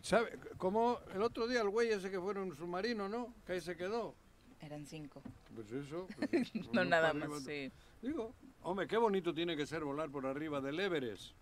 ¿Sabe? 0.00 0.38
Como 0.56 0.98
el 1.14 1.22
otro 1.22 1.46
día 1.46 1.60
el 1.60 1.68
güey 1.68 1.90
ese 1.90 2.10
que 2.10 2.20
fue 2.20 2.32
en 2.32 2.38
un 2.38 2.56
submarino, 2.56 3.08
¿no? 3.08 3.34
Que 3.46 3.52
ahí 3.54 3.60
se 3.60 3.76
quedó. 3.76 4.14
Eran 4.60 4.86
cinco. 4.86 5.22
Pues 5.54 5.70
eso. 5.72 6.06
pues, 6.30 6.54
No 6.72 6.84
nada 6.84 7.12
más, 7.12 7.24
arriba. 7.24 7.40
sí. 7.40 7.70
Digo, 8.00 8.32
hombre, 8.62 8.86
qué 8.86 8.96
bonito 8.96 9.34
tiene 9.34 9.56
que 9.56 9.66
ser 9.66 9.84
volar 9.84 10.08
por 10.08 10.24
arriba 10.26 10.60
del 10.60 10.80
Everest. 10.80 11.34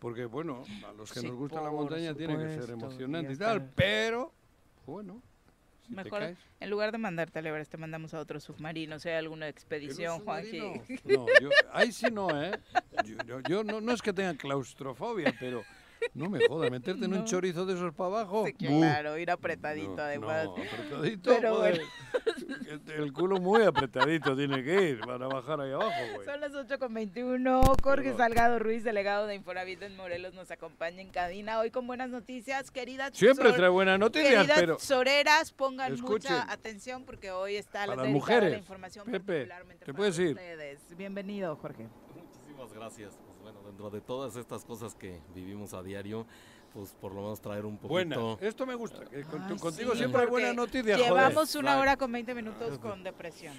Porque, 0.00 0.24
bueno, 0.24 0.64
a 0.88 0.92
los 0.92 1.12
que 1.12 1.20
Sí, 1.20 1.26
nos 1.28 1.36
gusta 1.36 1.60
la 1.60 1.70
montaña 1.70 2.14
tiene 2.14 2.36
que 2.38 2.48
ser 2.48 2.70
emocionante 2.70 3.32
y 3.32 3.34
y 3.36 3.38
tal, 3.38 3.70
pero, 3.76 4.32
bueno, 4.86 5.22
si 5.86 5.94
Mejor, 5.94 6.20
caes... 6.20 6.38
en 6.58 6.70
lugar 6.70 6.90
de 6.90 6.96
mandarte 6.98 7.38
al 7.38 7.46
Everest, 7.46 7.70
te 7.70 7.76
mandamos 7.76 8.14
a 8.14 8.18
otro 8.20 8.40
submarino, 8.40 8.98
si 8.98 9.10
hay 9.10 9.16
alguna 9.16 9.48
expedición, 9.48 10.20
Juanji. 10.20 10.58
No, 11.04 11.26
yo, 11.40 11.50
ahí 11.72 11.92
sí 11.92 12.10
no, 12.10 12.40
¿eh? 12.42 12.58
Yo, 13.04 13.22
yo- 13.26 13.40
yo 13.40 13.62
no, 13.62 13.80
no 13.82 13.92
es 13.92 14.00
que 14.00 14.12
tenga 14.14 14.34
claustrofobia, 14.34 15.34
pero 15.38 15.62
no 16.14 16.30
me 16.30 16.40
joda, 16.48 16.70
meterte 16.70 17.04
en 17.04 17.12
un 17.12 17.24
chorizo 17.24 17.66
de 17.66 17.74
esos 17.74 17.92
para 17.92 18.08
abajo. 18.20 18.46
Claro, 18.58 19.18
ir 19.18 19.30
apretadito, 19.30 19.96
No, 19.96 20.02
además. 20.02 20.44
no, 20.46 20.56
apretadito, 20.56 21.30
Pero 21.30 21.58
bueno. 21.58 21.78
El 22.70 23.12
culo 23.12 23.40
muy 23.40 23.62
apretadito 23.62 24.36
tiene 24.36 24.62
que 24.62 24.90
ir 24.90 25.00
para 25.00 25.26
bajar 25.26 25.60
ahí 25.60 25.72
abajo, 25.72 25.90
güey. 26.14 26.24
Son 26.24 26.40
las 26.40 26.54
8 26.54 26.78
con 26.78 26.94
21. 26.94 27.62
Jorge 27.82 28.02
Perdón. 28.10 28.18
Salgado 28.18 28.58
Ruiz, 28.60 28.84
delegado 28.84 29.26
de 29.26 29.34
Infonavit 29.34 29.82
en 29.82 29.96
Morelos, 29.96 30.34
nos 30.34 30.50
acompaña 30.50 31.00
en 31.00 31.10
cabina 31.10 31.58
hoy 31.58 31.70
con 31.70 31.86
buenas 31.86 32.10
noticias, 32.10 32.70
queridas. 32.70 33.10
Siempre 33.16 33.52
trae 33.52 33.68
buenas 33.68 33.98
noticias, 33.98 34.30
queridas 34.46 34.58
pero- 34.60 34.78
soreras, 34.78 35.52
pongan 35.52 35.94
Escuchen. 35.94 36.32
mucha 36.32 36.52
atención 36.52 37.04
porque 37.04 37.30
hoy 37.32 37.56
está 37.56 37.86
la 37.86 37.94
Para 37.96 38.02
las 38.04 38.12
dedicada 38.12 38.32
a 38.32 38.34
la 38.36 38.40
mujeres. 38.44 38.58
información 38.60 39.04
Pepe, 39.06 39.18
particularmente 39.26 39.84
¿te 39.84 39.92
para 39.92 39.96
puedes 39.96 40.18
ir? 40.18 40.28
ustedes. 40.30 40.96
Bienvenido, 40.96 41.56
Jorge. 41.56 41.88
Muchísimas 42.14 42.72
gracias. 42.72 43.18
Pues 43.26 43.40
bueno, 43.42 43.62
dentro 43.66 43.90
de 43.90 44.00
todas 44.00 44.36
estas 44.36 44.64
cosas 44.64 44.94
que 44.94 45.18
vivimos 45.34 45.74
a 45.74 45.82
diario, 45.82 46.26
pues 46.72 46.92
por 47.00 47.12
lo 47.14 47.22
menos 47.22 47.40
traer 47.40 47.66
un 47.66 47.76
poquito. 47.76 47.88
Buena, 47.90 48.16
esto 48.40 48.64
me 48.66 48.74
gusta. 48.74 49.04
que 49.06 49.22
con- 49.24 49.42
Ay, 49.42 49.56
contigo 49.58 49.92
sí, 49.92 49.98
siempre 49.98 50.22
hay 50.22 50.26
buena 50.28 50.52
noticia, 50.52 50.96
Llevamos 50.96 51.34
joder. 51.50 51.64
una 51.64 51.78
hora 51.80 51.96
con 51.96 52.12
20 52.12 52.34
minutos 52.34 52.78
con 52.78 53.02
depresión. 53.02 53.54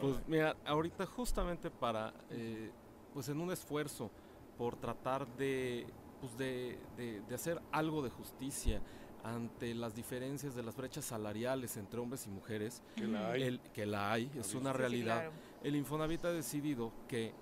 Pues 0.00 0.16
mira, 0.26 0.54
ahorita 0.66 1.06
justamente 1.06 1.70
para, 1.70 2.12
eh, 2.30 2.70
pues 3.14 3.28
en 3.28 3.40
un 3.40 3.50
esfuerzo 3.50 4.10
por 4.58 4.76
tratar 4.76 5.26
de, 5.36 5.86
pues 6.20 6.36
de, 6.36 6.78
de- 6.96 7.20
de 7.22 7.34
hacer 7.34 7.60
algo 7.72 8.02
de 8.02 8.10
justicia 8.10 8.80
ante 9.24 9.74
las 9.74 9.94
diferencias 9.94 10.54
de 10.54 10.62
las 10.62 10.76
brechas 10.76 11.04
salariales 11.04 11.76
entre 11.76 12.00
hombres 12.00 12.26
y 12.26 12.30
mujeres, 12.30 12.82
Que 12.96 13.06
la 13.06 13.30
hay. 13.32 13.42
el- 13.42 13.60
que 13.72 13.84
la 13.86 14.12
hay, 14.12 14.30
es 14.38 14.54
una 14.54 14.70
Sí, 14.70 14.76
sí, 14.76 14.78
realidad. 14.78 15.16
claro. 15.20 15.32
El 15.62 15.76
Infonavit 15.76 16.24
ha 16.26 16.32
decidido 16.32 16.92
que 17.08 17.32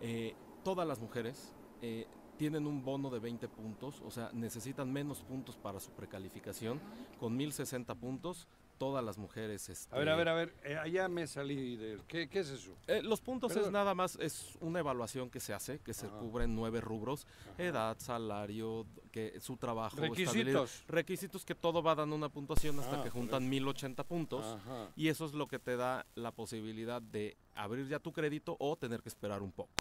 eh, 0.00 0.34
todas 0.62 0.86
las 0.86 1.00
mujeres 1.00 1.52
eh, 1.82 2.06
tienen 2.38 2.66
un 2.66 2.82
bono 2.84 3.10
de 3.10 3.18
20 3.18 3.48
puntos, 3.48 4.00
o 4.04 4.10
sea, 4.10 4.30
necesitan 4.32 4.90
menos 4.92 5.18
puntos 5.22 5.56
para 5.56 5.80
su 5.80 5.90
precalificación. 5.90 6.80
Con 7.18 7.36
1060 7.36 7.94
puntos, 7.96 8.46
todas 8.78 9.04
las 9.04 9.18
mujeres... 9.18 9.68
Este, 9.68 9.94
A 9.94 9.98
ver, 9.98 10.08
a 10.08 10.14
ver, 10.16 10.28
a 10.28 10.34
ver, 10.34 10.54
eh, 10.62 10.76
allá 10.76 11.08
me 11.08 11.26
salí 11.26 11.74
de... 11.76 12.00
¿Qué, 12.06 12.28
qué 12.28 12.38
es 12.38 12.48
eso? 12.50 12.76
eh, 12.86 13.02
los 13.02 13.20
puntos 13.20 13.56
es 13.56 13.70
nada 13.72 13.92
más, 13.94 14.16
es 14.20 14.56
una 14.60 14.78
evaluación 14.78 15.30
que 15.30 15.40
se 15.40 15.52
hace, 15.52 15.80
que 15.80 15.92
se 15.92 16.06
Ajá. 16.06 16.16
cubren 16.20 16.54
nueve 16.54 16.80
rubros, 16.80 17.26
edad, 17.58 17.96
salario, 17.98 18.86
que 19.10 19.40
su 19.40 19.56
trabajo, 19.56 19.96
Requisitos. 19.96 20.84
requisitos 20.86 21.44
que 21.44 21.56
todo 21.56 21.82
va 21.82 21.96
dando 21.96 22.14
una 22.14 22.28
puntuación 22.28 22.78
hasta 22.78 23.00
Ah, 23.00 23.02
que 23.02 23.10
juntan 23.10 23.42
eso. 23.42 23.50
1080 23.50 24.04
puntos 24.04 24.46
Ajá. 24.46 24.88
y 24.94 25.08
eso 25.08 25.26
es 25.26 25.32
lo 25.34 25.48
que 25.48 25.58
te 25.58 25.76
da 25.76 26.06
la 26.14 26.30
posibilidad 26.30 27.02
de 27.02 27.36
abrir 27.56 27.88
ya 27.88 27.98
tu 27.98 28.12
crédito 28.12 28.56
o 28.60 28.76
tener 28.76 29.02
que 29.02 29.08
esperar 29.08 29.42
un 29.42 29.50
poco. 29.50 29.72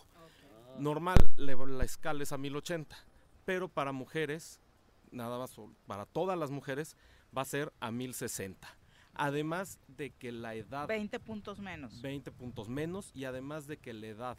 Normal, 0.79 1.17
la 1.37 1.83
escala 1.83 2.23
es 2.23 2.31
a 2.31 2.37
1080, 2.37 2.95
pero 3.45 3.67
para 3.67 3.91
mujeres, 3.91 4.59
nada 5.11 5.37
más, 5.37 5.55
para 5.85 6.05
todas 6.05 6.37
las 6.37 6.51
mujeres, 6.51 6.95
va 7.35 7.41
a 7.41 7.45
ser 7.45 7.73
a 7.79 7.91
1060. 7.91 8.67
Además 9.13 9.79
de 9.87 10.11
que 10.11 10.31
la 10.31 10.53
edad... 10.55 10.87
20 10.87 11.19
puntos 11.19 11.59
menos. 11.59 12.01
20 12.01 12.31
puntos 12.31 12.69
menos 12.69 13.11
y 13.15 13.25
además 13.25 13.65
de 13.65 13.77
que 13.77 13.93
la 13.93 14.07
edad. 14.07 14.37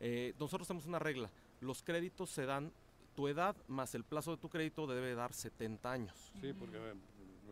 eh, 0.00 0.34
nosotros 0.38 0.68
tenemos 0.68 0.86
una 0.86 0.98
regla, 0.98 1.30
los 1.60 1.82
créditos 1.82 2.30
se 2.30 2.46
dan, 2.46 2.72
tu 3.14 3.28
edad 3.28 3.56
más 3.66 3.94
el 3.94 4.04
plazo 4.04 4.32
de 4.32 4.36
tu 4.38 4.48
crédito 4.48 4.86
debe 4.86 5.14
dar 5.14 5.32
70 5.32 5.90
años. 5.92 6.32
Sí, 6.40 6.52
porque 6.52 6.78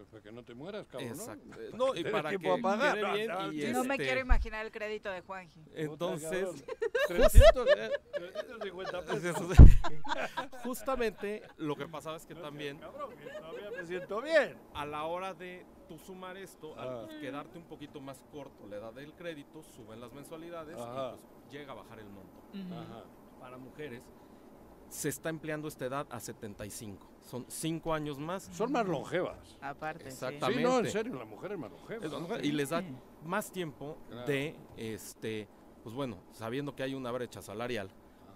para 0.06 0.22
que 0.22 0.30
no 0.32 0.44
te 0.44 0.54
mueras, 0.54 0.86
cabrón, 0.86 1.08
Exacto. 1.10 1.44
¿no? 1.46 1.56
Eh, 1.60 1.70
no, 1.74 1.94
y 1.94 2.04
para 2.04 2.30
que 2.36 2.50
a 2.50 2.56
pagar. 2.58 2.96
bien 3.14 3.28
no, 3.28 3.52
y 3.52 3.72
No 3.72 3.84
me 3.84 3.94
este- 3.94 4.04
quiero 4.06 4.20
imaginar 4.20 4.64
el 4.64 4.70
crédito 4.72 5.10
de 5.10 5.20
Juanji. 5.22 5.64
Entonces, 5.74 6.64
300, 7.08 7.66
eh, 7.76 7.90
350 8.14 9.04
pesos. 9.04 9.56
justamente 10.64 11.42
lo 11.56 11.76
que 11.76 11.86
pasaba 11.88 12.16
es 12.16 12.26
que 12.26 12.34
también 12.34 12.78
Cabrón, 12.78 13.10
que 13.16 13.26
todavía 13.30 13.70
me 13.70 13.86
siento 13.86 14.22
bien. 14.22 14.56
a 14.74 14.86
la 14.86 15.04
hora 15.04 15.34
de 15.34 15.64
tú 15.88 15.98
sumar 15.98 16.36
esto, 16.36 16.78
al 16.78 16.88
Ah. 16.88 17.02
pues, 17.06 17.18
quedarte 17.20 17.58
un 17.58 17.64
poquito 17.64 18.00
más 18.00 18.22
corto 18.30 18.66
la 18.66 18.76
edad 18.76 18.92
del 18.92 19.12
crédito, 19.14 19.62
suben 19.62 20.00
las 20.00 20.12
mensualidades 20.12 20.76
Ajá. 20.78 21.14
y 21.16 21.18
pues 21.18 21.50
llega 21.52 21.72
a 21.72 21.76
bajar 21.76 21.98
el 22.00 22.08
monto. 22.08 22.38
Ajá. 22.74 23.04
Para 23.40 23.56
mujeres 23.58 24.02
se 24.88 25.08
está 25.08 25.28
empleando 25.28 25.68
esta 25.68 25.84
edad 25.86 26.06
a 26.10 26.18
75. 26.20 27.08
Son 27.28 27.44
5 27.46 27.92
años 27.92 28.18
más. 28.18 28.44
Son 28.52 28.72
más 28.72 28.86
longevas. 28.86 29.58
Aparte. 29.60 30.08
Exactamente. 30.08 30.62
Sí, 30.62 30.66
no, 30.66 30.78
en 30.78 30.90
serio, 30.90 31.14
la 31.14 31.26
mujer 31.26 31.52
es 31.52 31.58
más 31.58 31.70
longeva. 31.70 32.06
Es 32.06 32.10
la 32.12 32.18
mujer, 32.20 32.42
y 32.44 32.52
les 32.52 32.70
da 32.70 32.82
más 33.24 33.52
tiempo 33.52 33.98
Claro. 34.08 34.26
de, 34.26 34.56
este, 34.78 35.46
pues 35.82 35.94
bueno, 35.94 36.16
sabiendo 36.32 36.74
que 36.74 36.82
hay 36.84 36.94
una 36.94 37.10
brecha 37.10 37.42
salarial, 37.42 37.90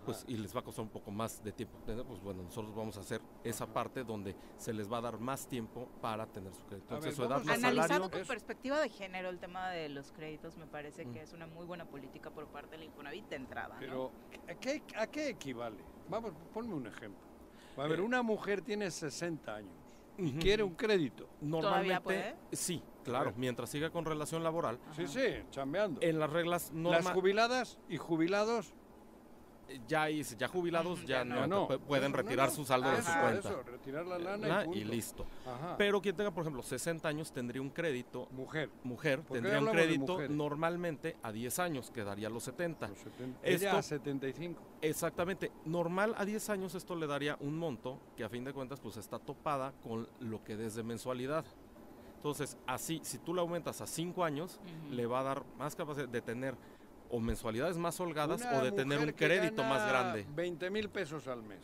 pues 0.05 0.25
y 0.29 0.37
les 0.37 0.55
va 0.55 0.61
a 0.61 0.63
costar 0.65 0.83
un 0.85 0.91
poco 0.91 1.11
más 1.13 1.43
de 1.45 1.53
tiempo 1.53 1.79
tener, 1.87 2.05
pues 2.05 2.21
bueno, 2.21 2.43
nosotros 2.43 2.75
vamos 2.75 2.97
a 2.99 3.01
hacer 3.01 3.23
esa 3.45 3.67
parte 3.73 4.03
donde 4.05 4.35
se 4.59 4.73
les 4.75 4.93
va 4.93 4.99
a 4.99 5.01
dar 5.01 5.19
más 5.19 5.47
tiempo 5.47 5.89
para 6.03 6.27
tener 6.27 6.53
su 6.55 6.65
crédito. 6.67 6.89
Ver, 6.89 6.97
Entonces, 6.99 7.15
su 7.15 7.23
edad 7.23 7.37
más 7.45 7.57
Analizado 7.57 7.83
salario, 7.89 8.11
con 8.11 8.21
es- 8.21 8.27
perspectiva 8.29 8.81
de 8.81 8.89
género, 8.91 9.29
el 9.31 9.39
tema 9.39 9.71
de 9.71 9.89
los 9.89 10.11
créditos 10.13 10.57
me 10.59 10.67
parece 10.67 11.07
Mm. 11.07 11.13
que 11.13 11.23
es 11.23 11.33
una 11.33 11.47
muy 11.47 11.65
buena 11.65 11.87
política 11.87 12.31
por 12.31 12.47
parte 12.49 12.73
del 12.73 12.83
Infonavit 12.83 13.27
de 13.29 13.37
entrada. 13.37 13.75
¿no? 13.75 13.81
Pero, 13.81 14.11
¿a 14.51 14.55
qué, 14.57 14.83
¿a 14.99 15.07
qué 15.07 15.29
equivale? 15.31 15.83
Vamos, 16.11 16.33
ponme 16.53 16.75
un 16.75 16.87
ejemplo. 16.89 17.32
A 17.77 17.87
ver, 17.87 17.99
Eh, 18.01 18.03
una 18.03 18.23
mujer 18.23 18.61
tiene 18.63 18.91
60 18.91 19.55
años 19.55 19.73
y 20.19 20.33
quiere 20.33 20.63
un 20.63 20.75
crédito. 20.75 21.29
normalmente 21.41 22.01
puede? 22.03 22.37
sí, 22.53 22.83
claro, 23.03 23.27
ver. 23.31 23.35
mientras 23.39 23.71
siga 23.71 23.91
con 23.91 24.05
relación 24.05 24.43
laboral, 24.45 24.79
Sí, 24.95 25.07
sí, 25.07 25.21
chambeando. 25.51 26.01
en 26.03 26.19
las 26.19 26.31
reglas 26.31 26.65
Las 26.65 26.73
normales 26.75 27.13
jubiladas 27.13 27.79
y 27.89 27.97
jubilados 27.97 28.75
ya, 29.89 30.09
ya 30.11 30.49
jubilados 30.49 31.01
ya 31.03 31.19
ya 31.19 31.25
no, 31.25 31.47
no. 31.47 31.69
pu- 31.69 31.79
pueden 31.81 32.13
retirar 32.13 32.49
no. 32.51 32.55
su 32.55 32.65
saldo 32.65 32.91
de 32.91 33.03
su 33.03 33.11
Eso, 33.11 33.21
cuenta. 33.21 33.49
eso, 33.49 33.63
retirar 33.63 34.07
la 34.07 34.19
lana 34.19 34.67
y, 34.73 34.85
listo. 34.85 35.27
Ajá. 35.47 35.77
Pero 35.79 36.01
quien 36.03 36.15
tenga, 36.17 36.31
por 36.31 36.43
ejemplo, 36.43 36.63
60 36.63 37.09
años 37.09 37.33
tendría 37.33 37.63
un 37.63 37.71
crédito, 37.71 38.29
mujer. 38.33 38.71
mujer, 38.85 39.21
¿Por 39.23 39.37
qué 39.39 39.43
tendría 39.43 39.61
un 39.61 39.71
crédito 39.71 40.19
normalmente 40.29 41.17
a 41.23 41.33
10 41.33 41.59
años, 41.59 41.91
que 41.91 42.05
daría 42.05 42.29
los 42.29 42.43
70. 42.45 42.89
Los 42.89 42.99
70. 42.99 43.39
Esto- 43.43 43.67
Ella 43.67 43.79
a 43.79 43.83
75. 43.83 44.63
Exactamente. 44.83 45.51
Normal 45.65 46.15
a 46.19 46.25
10 46.25 46.51
años 46.51 46.75
esto 46.75 46.95
le 46.95 47.07
daría 47.07 47.37
un 47.41 47.57
monto 47.59 47.99
que 48.17 48.25
a 48.25 48.29
fin 48.29 48.45
de 48.45 48.53
cuentas 48.53 48.81
pues 48.81 48.97
está 48.97 49.19
topada 49.19 49.73
con 49.83 50.09
lo 50.21 50.43
que 50.45 50.57
des 50.57 50.75
de 50.75 50.83
mensualidad. 50.83 51.45
Entonces, 52.17 52.57
así, 52.69 53.01
si 53.03 53.19
tú 53.19 53.35
le 53.35 53.41
aumentas 53.41 53.81
a 53.81 53.87
5 53.87 54.23
años, 54.25 54.61
le 54.91 55.07
va 55.07 55.21
a 55.21 55.23
dar 55.25 55.43
más 55.59 55.75
capacidad 55.75 56.09
de 56.09 56.21
tener 56.21 56.55
o 57.13 57.21
mensualidades 57.21 57.77
más 57.77 58.01
holgadas 58.01 58.41
Una 58.41 58.59
o 58.59 58.65
de 58.65 58.73
tener 58.73 58.99
un 58.99 59.13
crédito 59.13 59.63
más 59.63 59.87
grande. 59.87 60.27
20 60.35 60.71
mil 60.71 60.89
pesos 60.89 61.29
al 61.29 61.43
mes. 61.43 61.61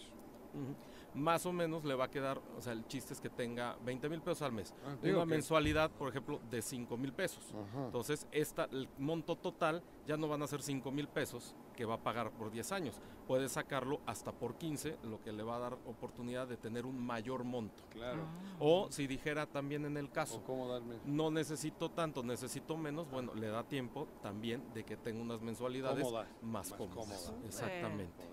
Más 1.19 1.45
o 1.47 1.53
menos 1.53 1.85
le 1.85 1.95
va 1.95 2.05
a 2.05 2.11
quedar, 2.11 2.41
o 2.57 2.61
sea, 2.63 2.73
el 2.73 2.87
chiste 2.87 3.13
es 3.13 3.21
que 3.21 3.29
tenga 3.29 3.77
20 3.85 4.09
mil 4.09 4.21
pesos 4.21 4.43
al 4.43 4.53
mes. 4.53 4.73
Ah, 4.87 4.95
Una 5.03 5.25
mensualidad, 5.25 5.91
por 5.91 6.09
ejemplo, 6.09 6.41
de 6.51 6.63
5 6.63 6.97
mil 6.97 7.13
pesos. 7.13 7.45
Ajá. 7.53 7.87
Entonces, 7.87 8.27
esta, 8.31 8.65
el 8.71 8.89
monto 8.99 9.37
total 9.37 9.83
ya 10.07 10.17
no 10.17 10.29
van 10.29 10.43
a 10.43 10.47
ser 10.47 10.63
5 10.63 10.91
mil 10.93 11.09
pesos 11.09 11.55
que 11.77 11.85
va 11.85 11.95
a 11.95 12.03
pagar 12.03 12.31
por 12.33 12.51
10 12.51 12.73
años. 12.73 13.01
Puede 13.27 13.49
sacarlo 13.49 14.01
hasta 14.07 14.33
por 14.33 14.57
15, 14.57 14.99
lo 15.05 15.21
que 15.21 15.33
le 15.33 15.43
va 15.43 15.57
a 15.57 15.59
dar 15.61 15.75
oportunidad 15.87 16.49
de 16.49 16.57
tener 16.57 16.87
un 16.87 16.99
mayor 16.99 17.45
monto. 17.45 17.85
Claro. 17.91 18.23
O 18.59 18.89
si 18.91 19.07
dijera 19.07 19.47
también 19.47 19.85
en 19.85 19.97
el 19.97 20.11
caso, 20.11 20.39
O 20.39 20.43
cómo 20.45 20.67
darme. 20.69 20.97
no 21.05 21.31
necesito 21.31 21.91
tanto, 21.91 22.23
necesito 22.23 22.77
menos, 22.77 23.09
bueno, 23.11 23.35
le 23.35 23.49
da 23.49 23.63
tiempo 23.65 24.09
también 24.23 24.63
de 24.75 24.85
que 24.85 24.97
tenga 24.97 25.21
unas 25.23 25.41
mensualidades 25.43 26.11
más, 26.11 26.27
más 26.43 26.73
cómodas. 26.73 26.95
cómodas. 26.97 27.35
Exactamente. 27.45 28.25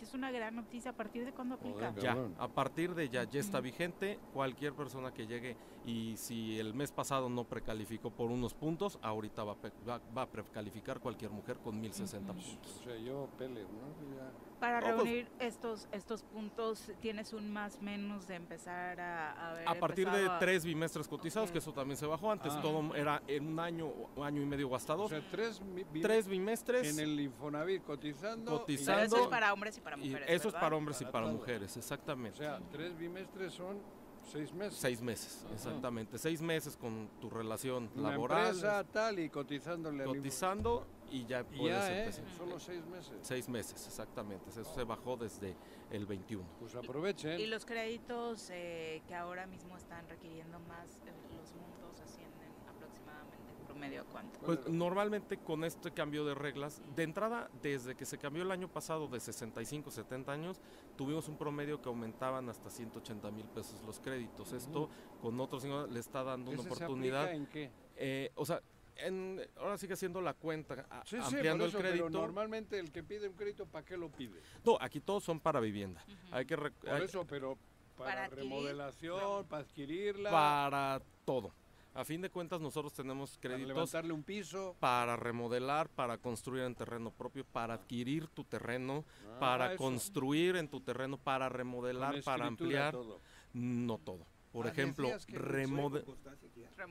Es 0.00 0.14
una 0.14 0.30
gran 0.30 0.56
noticia. 0.56 0.90
¿A 0.90 0.94
partir 0.94 1.24
de 1.24 1.32
cuándo 1.32 1.54
aplica? 1.54 1.90
Joder, 1.90 2.02
Ya, 2.02 2.16
a 2.38 2.48
partir 2.48 2.94
de 2.94 3.08
ya, 3.08 3.24
ya 3.24 3.40
está 3.40 3.60
vigente. 3.60 4.18
Cualquier 4.32 4.74
persona 4.74 5.12
que 5.12 5.26
llegue 5.26 5.56
y 5.86 6.16
si 6.16 6.58
el 6.58 6.74
mes 6.74 6.92
pasado 6.92 7.28
no 7.28 7.44
precalificó 7.44 8.10
por 8.10 8.30
unos 8.30 8.54
puntos, 8.54 8.98
ahorita 9.02 9.44
va 9.44 9.52
a, 9.52 9.88
va, 9.88 10.00
va 10.16 10.22
a 10.22 10.26
precalificar 10.26 11.00
cualquier 11.00 11.30
mujer 11.30 11.58
con 11.58 11.80
1060 11.80 12.32
puntos. 12.32 12.80
O 12.80 12.84
sea, 12.84 12.96
yo 12.98 13.28
Pele, 13.38 13.62
¿no? 13.62 14.16
Ya. 14.16 14.30
Para 14.60 14.80
pues- 14.80 14.94
reunir 14.96 15.28
estos 15.38 15.88
estos 15.92 16.22
puntos, 16.24 16.90
¿tienes 17.00 17.32
un 17.32 17.52
más 17.52 17.80
menos 17.80 18.26
de 18.26 18.34
empezar 18.34 19.00
a, 19.00 19.50
a 19.50 19.54
ver? 19.54 19.68
A 19.68 19.74
partir 19.76 20.10
de 20.10 20.26
a- 20.28 20.38
tres 20.38 20.64
bimestres 20.64 21.06
cotizados, 21.06 21.50
que 21.52 21.58
eso 21.58 21.72
también 21.72 21.96
se 21.96 22.06
bajó 22.06 22.32
antes, 22.32 22.52
Ah. 22.54 22.60
todo 22.60 22.94
era 22.94 23.22
en 23.28 23.46
un 23.46 23.60
año 23.60 23.86
o 24.16 24.24
año 24.24 24.42
y 24.42 24.46
medio 24.46 24.66
O 24.68 24.70
gastador. 24.72 25.08
sea, 25.08 25.22
tres, 25.30 25.60
mi- 25.60 25.84
bi- 25.84 26.02
tres 26.02 26.26
bimestres. 26.26 26.98
en 26.98 27.04
el 27.04 27.20
Infonavit 27.20 27.84
cotizando. 27.84 28.58
Cotizando. 28.58 29.02
eso 29.04 29.22
es 29.22 29.28
para 29.28 29.52
hombres 29.52 29.76
y 29.78 29.80
para 29.80 29.96
y 29.96 30.00
mujeres. 30.08 30.26
eso 30.30 30.48
es 30.48 30.54
para 30.54 30.76
hombres 30.76 31.00
y 31.00 31.04
Para 31.04 31.26
todo. 31.26 31.34
mujeres, 31.36 31.76
O 31.76 31.78
exactamente. 31.78 32.38
sea, 32.38 32.60
tres 32.72 32.96
bimestres 32.98 33.52
son 33.54 33.78
seis 34.24 34.52
meses. 34.52 34.78
Seis 34.78 35.00
meses, 35.00 35.42
Ajá. 35.46 35.54
exactamente. 35.54 36.18
Seis 36.18 36.42
meses 36.42 36.76
con 36.76 37.08
tu 37.20 37.30
relación 37.30 37.88
Una 37.96 38.10
laboral, 38.10 38.46
empresa 38.46 38.84
tal 38.84 39.18
y 39.20 39.30
cotizándole 39.30 40.04
cotizando 40.04 40.86
y 41.10 41.24
ya 41.26 41.44
puedes 41.44 41.76
ya, 41.78 41.92
¿eh? 41.92 42.00
empezar. 42.00 42.24
Solo 42.36 42.58
seis 42.58 42.84
meses. 42.86 43.12
Seis 43.22 43.48
meses, 43.48 43.86
exactamente. 43.86 44.50
Eso 44.50 44.64
se 44.64 44.84
bajó 44.84 45.16
desde 45.16 45.54
el 45.90 46.06
21. 46.06 46.44
Pues 46.60 46.74
aprovechen. 46.74 47.40
Y 47.40 47.46
los 47.46 47.64
créditos 47.64 48.50
eh, 48.50 49.02
que 49.06 49.14
ahora 49.14 49.46
mismo 49.46 49.76
están 49.76 50.08
requiriendo 50.08 50.58
más, 50.60 50.86
eh, 51.06 51.12
los 51.36 51.54
montos 51.54 52.00
ascienden 52.00 52.52
aproximadamente 52.68 53.52
en 53.58 53.66
promedio 53.66 54.02
a 54.02 54.04
cuánto. 54.04 54.38
Pues 54.40 54.68
normalmente 54.68 55.38
con 55.38 55.64
este 55.64 55.90
cambio 55.92 56.24
de 56.24 56.34
reglas, 56.34 56.82
de 56.94 57.02
entrada, 57.04 57.48
desde 57.62 57.94
que 57.94 58.04
se 58.04 58.18
cambió 58.18 58.42
el 58.42 58.50
año 58.50 58.68
pasado 58.68 59.08
de 59.08 59.20
65, 59.20 59.90
70 59.90 60.32
años, 60.32 60.60
tuvimos 60.96 61.28
un 61.28 61.36
promedio 61.38 61.80
que 61.80 61.88
aumentaban 61.88 62.48
hasta 62.48 62.68
180 62.70 63.30
mil 63.30 63.46
pesos 63.46 63.80
los 63.86 63.98
créditos. 64.00 64.52
Esto 64.52 64.88
con 65.22 65.40
otros 65.40 65.64
le 65.90 66.00
está 66.00 66.22
dando 66.22 66.50
una 66.50 66.60
¿Ese 66.60 66.68
se 66.68 66.74
oportunidad. 66.84 67.24
aplica 67.24 67.36
en 67.36 67.46
qué? 67.46 67.70
eh, 67.96 68.30
o 68.34 68.44
sea, 68.44 68.60
en- 68.98 69.40
ahora 69.56 69.78
sigue 69.78 69.96
siendo 69.96 70.20
la 70.20 70.34
cuenta, 70.34 70.86
a- 70.90 71.02
Sí, 71.04 71.16
sí, 71.16 71.34
ampliando 71.36 71.64
por 71.64 71.68
eso, 71.68 71.78
el 71.78 71.82
pero 71.84 71.94
crédito. 72.04 72.18
normalmente 72.20 72.78
el 72.78 72.90
que 72.92 73.02
pide 73.02 73.28
un 73.28 73.34
crédito, 73.34 73.66
¿para 73.66 73.84
qué 73.84 73.96
lo 73.96 74.10
pide? 74.10 74.40
No, 74.64 74.76
aquí 74.80 75.00
todos 75.00 75.24
son 75.24 75.40
para 75.40 75.60
vivienda. 75.60 76.04
Hay 76.30 76.44
que 76.46 76.56
rec- 76.56 76.72
Por 76.74 77.02
eso, 77.02 77.24
pero 77.26 77.56
para, 77.96 78.10
Para 78.10 78.24
adquirir, 78.26 78.44
remodelación, 78.44 79.46
para 79.46 79.62
adquirirla, 79.62 80.30
para 80.30 81.02
todo. 81.24 81.52
A 81.94 82.04
fin 82.04 82.20
de 82.20 82.30
cuentas 82.30 82.60
nosotros 82.60 82.92
tenemos 82.92 83.30
para 83.30 83.40
créditos 83.40 83.68
levantarle 83.68 84.12
un 84.12 84.22
piso. 84.22 84.76
para 84.78 85.16
remodelar, 85.16 85.88
para 85.88 86.16
construir 86.18 86.62
en 86.62 86.74
terreno 86.76 87.10
propio, 87.10 87.44
para 87.44 87.74
adquirir 87.74 88.28
tu 88.28 88.44
terreno, 88.44 89.04
Ah, 89.26 89.36
para 89.40 89.72
eso. 89.72 89.82
construir 89.82 90.54
en 90.56 90.68
tu 90.68 90.80
terreno, 90.80 91.18
para 91.18 91.48
remodelar, 91.48 92.22
para 92.22 92.46
ampliar. 92.46 92.92
todo. 92.92 93.20
No 93.52 93.98
todo. 93.98 94.26
Por 94.52 94.66
Ah, 94.66 94.70
ejemplo, 94.70 95.08
Remodel- 95.28 96.04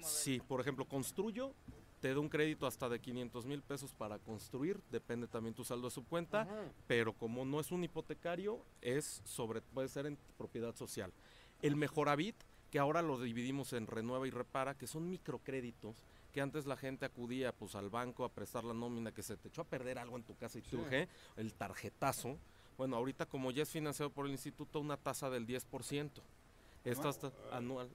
Sí, 0.03 0.41
por 0.45 0.59
ejemplo, 0.61 0.85
construyo, 0.85 1.53
te 1.99 2.13
da 2.13 2.19
un 2.19 2.29
crédito 2.29 2.67
hasta 2.67 2.87
de 2.89 2.99
500 2.99 3.45
mil 3.45 3.61
pesos 3.61 3.91
para 3.93 4.19
construir, 4.19 4.79
depende 4.91 5.27
también 5.27 5.55
tu 5.55 5.63
saldo 5.63 5.87
de 5.87 5.91
su 5.91 6.05
cuenta, 6.05 6.41
Ajá. 6.43 6.71
pero 6.87 7.13
como 7.13 7.43
no 7.45 7.59
es 7.59 7.71
un 7.71 7.83
hipotecario, 7.83 8.63
es 8.81 9.21
sobre, 9.25 9.61
puede 9.61 9.87
ser 9.87 10.05
en 10.05 10.17
propiedad 10.37 10.75
social. 10.75 11.11
El 11.61 11.75
Mejoravit, 11.75 12.35
que 12.69 12.79
ahora 12.79 13.01
lo 13.01 13.19
dividimos 13.19 13.73
en 13.73 13.87
renueva 13.87 14.27
y 14.27 14.31
repara, 14.31 14.77
que 14.77 14.85
son 14.87 15.09
microcréditos, 15.09 16.03
que 16.33 16.41
antes 16.41 16.65
la 16.67 16.77
gente 16.77 17.05
acudía 17.05 17.51
pues 17.51 17.73
al 17.73 17.89
banco 17.89 18.25
a 18.25 18.29
prestar 18.29 18.63
la 18.63 18.73
nómina, 18.73 19.11
que 19.11 19.23
se 19.23 19.37
te 19.37 19.47
echó 19.47 19.61
a 19.61 19.65
perder 19.65 19.97
algo 19.97 20.17
en 20.17 20.23
tu 20.23 20.35
casa 20.35 20.59
y 20.59 20.61
Sí. 20.61 20.69
te 20.71 20.75
urge, 20.77 21.07
el 21.37 21.53
tarjetazo. 21.55 22.37
Bueno, 22.77 22.95
ahorita 22.97 23.25
como 23.25 23.49
ya 23.49 23.63
es 23.63 23.69
financiado 23.69 24.11
por 24.11 24.25
el 24.27 24.33
instituto, 24.33 24.79
una 24.79 24.97
tasa 24.97 25.31
del 25.31 25.47
10%. 25.47 26.21
Esta 26.83 27.09
está 27.09 27.31
anual. 27.51 27.89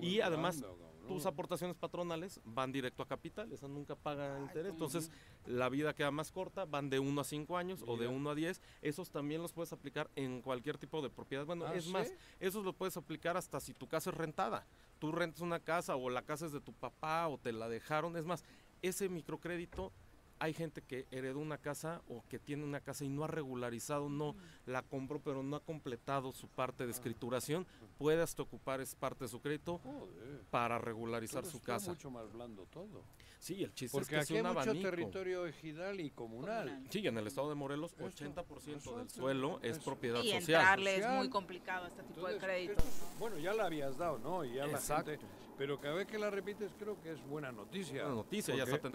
Y 0.00 0.20
además. 0.20 0.62
Tus 1.08 1.26
aportaciones 1.26 1.76
patronales 1.76 2.40
van 2.44 2.70
directo 2.70 3.02
a 3.02 3.06
capital, 3.06 3.52
esa 3.52 3.66
nunca 3.66 3.96
paga 3.96 4.38
interés. 4.40 4.72
Entonces, 4.72 5.10
la 5.46 5.68
vida 5.68 5.94
queda 5.94 6.10
más 6.10 6.30
corta, 6.30 6.64
van 6.64 6.90
de 6.90 6.98
1 6.98 7.20
a 7.20 7.24
5 7.24 7.56
años 7.56 7.82
o 7.86 7.96
de 7.96 8.06
Mira. 8.06 8.10
1 8.10 8.30
a 8.30 8.34
10. 8.34 8.60
Esos 8.82 9.10
también 9.10 9.42
los 9.42 9.52
puedes 9.52 9.72
aplicar 9.72 10.10
en 10.14 10.42
cualquier 10.42 10.78
tipo 10.78 11.02
de 11.02 11.10
propiedad. 11.10 11.44
Bueno, 11.44 11.66
¿Ah, 11.66 11.74
es 11.74 11.84
sí? 11.84 11.90
más, 11.90 12.12
esos 12.38 12.64
los 12.64 12.74
puedes 12.74 12.96
aplicar 12.96 13.36
hasta 13.36 13.58
si 13.60 13.74
tu 13.74 13.88
casa 13.88 14.10
es 14.10 14.16
rentada. 14.16 14.66
Tú 14.98 15.10
rentas 15.12 15.40
una 15.40 15.60
casa 15.60 15.96
o 15.96 16.10
la 16.10 16.22
casa 16.22 16.46
es 16.46 16.52
de 16.52 16.60
tu 16.60 16.72
papá 16.72 17.26
o 17.28 17.38
te 17.38 17.52
la 17.52 17.68
dejaron. 17.68 18.16
Es 18.16 18.24
más, 18.24 18.44
ese 18.82 19.08
microcrédito 19.08 19.92
hay 20.40 20.52
gente 20.54 20.82
que 20.82 21.06
heredó 21.10 21.38
una 21.38 21.58
casa 21.58 22.02
o 22.08 22.22
que 22.28 22.38
tiene 22.38 22.64
una 22.64 22.80
casa 22.80 23.04
y 23.04 23.08
no 23.08 23.24
ha 23.24 23.28
regularizado, 23.28 24.08
no 24.08 24.34
la 24.66 24.82
compró, 24.82 25.20
pero 25.20 25.42
no 25.42 25.56
ha 25.56 25.60
completado 25.60 26.32
su 26.32 26.48
parte 26.48 26.84
de 26.86 26.92
escrituración, 26.92 27.66
puede 27.98 28.22
hasta 28.22 28.42
ocupar 28.42 28.80
es 28.80 28.94
parte 28.94 29.24
de 29.24 29.28
su 29.28 29.40
crédito 29.40 29.78
Joder. 29.78 30.42
para 30.50 30.78
regularizar 30.78 31.42
Todo 31.42 31.52
su 31.52 31.60
casa. 31.60 31.90
mucho 31.90 32.10
más 32.10 32.32
blando 32.32 32.66
todo. 32.66 33.02
Sí, 33.40 33.62
el 33.62 33.72
chiste 33.72 33.96
Porque 33.96 34.04
es 34.04 34.08
que 34.08 34.16
aquí 34.16 34.34
es 34.36 34.40
un 34.40 34.46
hay 34.48 34.52
mucho 34.54 34.62
abanico. 34.70 34.90
territorio 34.90 35.46
ejidal 35.46 36.00
y 36.00 36.10
comunal. 36.10 36.84
Sí, 36.90 37.06
en 37.06 37.16
el 37.18 37.26
estado 37.28 37.48
de 37.48 37.54
Morelos, 37.54 37.92
Eso, 37.92 38.04
80% 38.04 38.76
eso, 38.76 38.96
del 38.98 39.06
eso, 39.06 39.20
suelo 39.20 39.60
es 39.62 39.76
eso. 39.76 39.84
propiedad 39.84 40.20
Y 40.24 40.32
social. 40.32 40.60
entrarle 40.60 40.96
es 40.96 41.08
muy 41.08 41.30
complicado 41.30 41.84
a 41.84 41.88
este 41.88 42.02
tipo 42.02 42.14
Entonces, 42.28 42.40
de 42.40 42.46
créditos. 42.46 42.84
esto- 42.84 43.06
bueno, 43.20 43.38
ya 43.38 43.54
la 43.54 43.66
habías 43.66 43.96
dado, 43.96 44.18
¿no? 44.18 44.44
Y 44.44 44.54
ya 44.54 44.66
la 44.66 44.72
Exacto. 44.72 45.12
gente. 45.12 45.24
Pero 45.56 45.80
cada 45.80 45.94
vez 45.94 46.06
que 46.08 46.18
la 46.18 46.30
repites, 46.30 46.72
creo 46.78 47.00
que 47.00 47.12
es 47.12 47.24
buena 47.28 47.52
noticia. 47.52 48.06
Una 48.06 48.14
noticia, 48.16 48.54
ya 48.56 48.64
está 48.64 48.78
ten- 48.80 48.92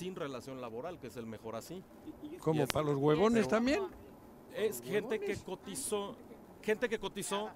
sin 0.00 0.16
relación 0.16 0.62
laboral, 0.62 0.98
que 0.98 1.08
es 1.08 1.16
el 1.18 1.26
mejor 1.26 1.56
así. 1.56 1.84
Es- 2.22 2.68
¿Para 2.72 2.86
los 2.86 2.96
huevones 2.96 3.44
Pero- 3.46 3.48
también? 3.48 3.82
Es 4.54 4.82
gente 4.82 5.20
que 5.20 5.36
cotizó, 5.36 6.16
gente 6.62 6.88
que 6.88 6.98
cotizó, 6.98 7.50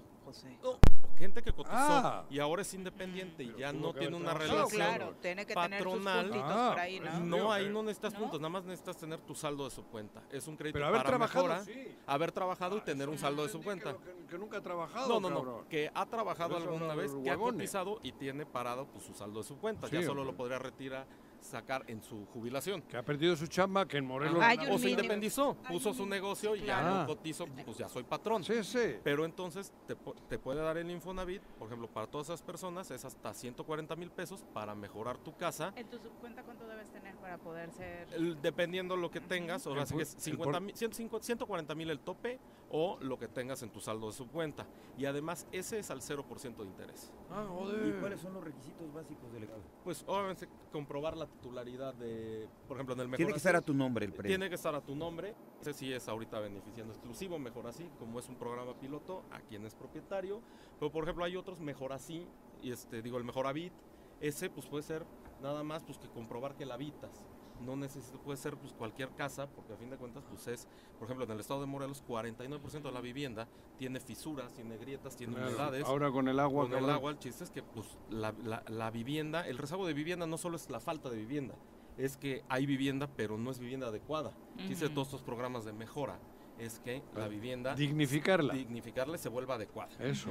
no, 0.63 0.79
gente 1.17 1.41
que 1.41 1.51
cotizó 1.51 1.75
Ah. 1.75 2.25
y 2.29 2.37
ahora 2.39 2.61
es 2.61 2.71
independiente 2.75 3.43
y 3.43 3.55
ya 3.57 3.73
no 3.73 3.93
tiene 3.93 4.15
una 4.15 4.33
relación. 4.35 4.69
claro, 4.69 5.15
tiene 5.21 5.45
que 5.45 5.53
patronal. 5.55 5.79
tener 5.79 5.93
sus 5.93 6.23
puntitos 6.23 6.51
Ah, 6.57 6.69
por 6.71 6.79
ahí, 6.79 6.99
¿no? 6.99 7.19
No, 7.19 7.51
ahí 7.51 7.67
no 7.69 7.81
necesitas 7.83 8.13
¿No? 8.13 8.19
puntos, 8.19 8.39
nada 8.39 8.49
más 8.49 8.63
necesitas 8.63 8.97
tener 8.97 9.19
tu 9.21 9.33
saldo 9.35 9.65
de 9.65 9.71
su 9.71 9.83
cuenta. 9.85 10.21
Es 10.31 10.47
un 10.47 10.55
crédito 10.55 10.75
Pero 10.75 10.85
haber 10.87 10.99
para 10.99 11.09
trabajado, 11.09 11.47
mejora, 11.47 11.63
sí. 11.65 11.95
haber 12.05 12.31
trabajado 12.31 12.77
y 12.77 12.81
tener 12.81 13.09
un 13.09 13.17
saldo 13.17 13.41
de 13.43 13.49
su 13.49 13.61
cuenta. 13.63 13.93
que- 13.97 14.25
Que, 14.27 14.37
nunca 14.37 14.57
ha 14.57 14.61
trabajado, 14.61 15.07
No, 15.07 15.19
no, 15.19 15.29
no, 15.29 15.35
cabrón. 15.43 15.65
que 15.69 15.89
ha 15.93 16.05
trabajado 16.05 16.57
alguna 16.57 16.93
vez, 16.95 17.11
que 17.23 17.29
ha 17.31 17.37
cotizado 17.37 17.99
y 18.03 18.11
tiene 18.13 18.45
parado 18.45 18.85
pues, 18.87 19.03
su 19.03 19.13
saldo 19.15 19.41
de 19.41 19.47
su 19.47 19.57
cuenta. 19.57 19.87
Sí, 19.87 19.95
ya 19.95 20.01
solo 20.03 20.21
hombre. 20.21 20.31
lo 20.33 20.37
podría 20.37 20.59
retirar 20.59 21.05
sacar 21.39 21.83
en 21.87 22.01
su 22.01 22.25
jubilación. 22.27 22.81
Que 22.83 22.97
ha 22.97 23.03
perdido 23.03 23.35
su 23.35 23.47
chamba, 23.47 23.87
que 23.87 23.97
en 23.97 24.05
Morelos... 24.05 24.41
Hay 24.41 24.57
o 24.69 24.77
se 24.77 24.89
independizó, 24.91 25.55
puso 25.67 25.93
su 25.93 26.05
negocio 26.05 26.55
y 26.55 26.61
ya 26.63 26.81
no 26.81 27.05
cotizo, 27.07 27.45
pues 27.65 27.77
ya 27.77 27.87
soy 27.89 28.03
patrón. 28.03 28.43
Sí, 28.43 28.63
sí. 28.63 28.95
Pero 29.03 29.25
entonces 29.25 29.71
te, 29.87 29.95
te 30.27 30.39
puede 30.39 30.61
dar 30.61 30.77
el 30.77 30.89
Infonavit, 30.91 31.41
por 31.41 31.67
ejemplo, 31.67 31.87
para 31.87 32.07
todas 32.07 32.27
esas 32.29 32.41
personas 32.41 32.89
es 32.91 33.05
hasta 33.05 33.33
140 33.33 33.95
mil 33.95 34.11
pesos 34.11 34.43
para 34.53 34.75
mejorar 34.75 35.17
tu 35.17 35.35
casa. 35.35 35.73
¿En 35.75 35.87
tu 35.89 35.97
subcuenta 35.99 36.43
cuánto 36.43 36.67
debes 36.67 36.89
tener 36.89 37.15
para 37.17 37.37
poder 37.37 37.71
ser...? 37.71 38.07
El- 38.13 38.41
dependiendo 38.41 38.95
lo 38.95 39.09
que 39.11 39.21
tengas, 39.21 39.65
ahora 39.67 39.85
sí 39.85 39.95
que 39.95 40.03
es 40.03 40.15
el 40.15 40.21
50 40.21 40.51
por- 40.51 40.61
mil- 40.61 40.75
150 40.75 41.25
140 41.25 41.75
mil 41.75 41.89
el 41.89 41.99
tope 41.99 42.39
o 42.77 42.97
lo 42.99 43.17
que 43.17 43.29
tengas 43.29 43.63
en 43.63 43.69
tu 43.69 43.79
saldo 43.79 44.07
de 44.07 44.11
su 44.11 44.27
cuenta. 44.27 44.67
Y 44.97 45.05
además 45.05 45.47
ese 45.53 45.79
es 45.79 45.89
al 45.91 46.01
0% 46.01 46.57
de 46.57 46.65
interés. 46.65 47.09
Ah, 47.31 47.47
¿Y 47.85 47.91
cuáles 48.01 48.19
son 48.19 48.33
los 48.33 48.43
requisitos 48.43 48.93
básicos 48.93 49.31
del 49.31 49.47
Pues 49.81 50.03
obviamente 50.05 50.49
comprobar 50.73 51.15
la 51.15 51.25
titularidad 51.25 51.93
de, 51.93 52.49
por 52.67 52.75
ejemplo, 52.75 52.93
en 52.95 52.99
el 52.99 53.07
mejor 53.07 53.17
Tiene 53.17 53.31
que 53.31 53.37
Así, 53.37 53.47
estar 53.47 53.55
a 53.55 53.61
tu 53.61 53.73
nombre 53.73 54.05
el 54.05 54.11
premio. 54.11 54.29
Tiene 54.29 54.49
que 54.49 54.55
estar 54.55 54.75
a 54.75 54.81
tu 54.81 54.93
nombre. 54.93 55.33
Ese 55.61 55.71
sí 55.71 55.93
es 55.93 56.05
ahorita 56.09 56.37
beneficiando 56.41 56.91
exclusivo, 56.91 57.39
mejor 57.39 57.65
así, 57.65 57.89
como 57.97 58.19
es 58.19 58.27
un 58.27 58.35
programa 58.35 58.77
piloto, 58.77 59.23
a 59.31 59.39
quien 59.39 59.65
es 59.65 59.73
propietario. 59.73 60.41
Pero 60.77 60.91
por 60.91 61.05
ejemplo 61.05 61.23
hay 61.23 61.37
otros 61.37 61.61
mejor 61.61 61.93
así, 61.93 62.27
y 62.61 62.71
este 62.71 63.01
digo 63.01 63.17
el 63.17 63.23
mejor 63.23 63.47
habit. 63.47 63.71
Ese 64.19 64.49
pues 64.49 64.65
puede 64.65 64.83
ser 64.83 65.05
nada 65.41 65.63
más 65.63 65.81
pues 65.83 65.97
que 65.97 66.09
comprobar 66.09 66.55
que 66.55 66.65
la 66.65 66.73
habitas. 66.73 67.25
No 67.61 67.75
necesita, 67.75 68.17
puede 68.19 68.37
ser 68.37 68.57
pues 68.57 68.73
cualquier 68.73 69.09
casa, 69.11 69.47
porque 69.47 69.73
a 69.73 69.77
fin 69.77 69.89
de 69.89 69.97
cuentas 69.97 70.23
pues 70.29 70.47
es, 70.47 70.67
por 70.99 71.05
ejemplo 71.05 71.25
en 71.25 71.31
el 71.31 71.39
estado 71.39 71.61
de 71.61 71.65
Morelos 71.67 72.03
49% 72.07 72.81
de 72.81 72.91
la 72.91 73.01
vivienda 73.01 73.47
tiene 73.77 73.99
fisuras, 73.99 74.53
tiene 74.53 74.77
grietas, 74.77 75.15
tiene 75.15 75.33
Claro, 75.33 75.49
humedades. 75.49 75.85
Ahora 75.85 76.11
con 76.11 76.27
el 76.27 76.39
agua... 76.39 76.69
Con 76.69 76.77
el 76.83 76.89
agua, 76.89 77.11
el 77.11 77.19
chiste 77.19 77.43
es 77.43 77.49
que 77.51 77.63
pues, 77.63 77.97
la, 78.09 78.33
la- 78.43 78.63
la 78.67 78.91
vivienda, 78.91 79.47
el 79.47 79.57
rezago 79.57 79.87
de 79.87 79.93
vivienda 79.93 80.27
no 80.27 80.37
solo 80.37 80.57
es 80.57 80.69
la 80.69 80.79
falta 80.79 81.09
de 81.09 81.17
vivienda, 81.17 81.55
es 81.97 82.17
que 82.17 82.43
hay 82.49 82.65
vivienda, 82.65 83.07
pero 83.15 83.37
no 83.37 83.51
es 83.51 83.59
vivienda 83.59 83.87
adecuada. 83.87 84.31
Ujú. 84.57 84.89
todos 84.93 85.07
estos 85.07 85.21
programas 85.23 85.65
de 85.65 85.73
mejora 85.73 86.19
es 86.59 86.79
que 86.79 87.01
la 87.15 87.27
vivienda, 87.27 87.75
Dignificarla. 87.75 88.53
dignificarla 88.53 89.15
y 89.15 89.19
se 89.19 89.29
vuelva 89.29 89.55
adecuada. 89.55 89.91
Eso. 89.99 90.29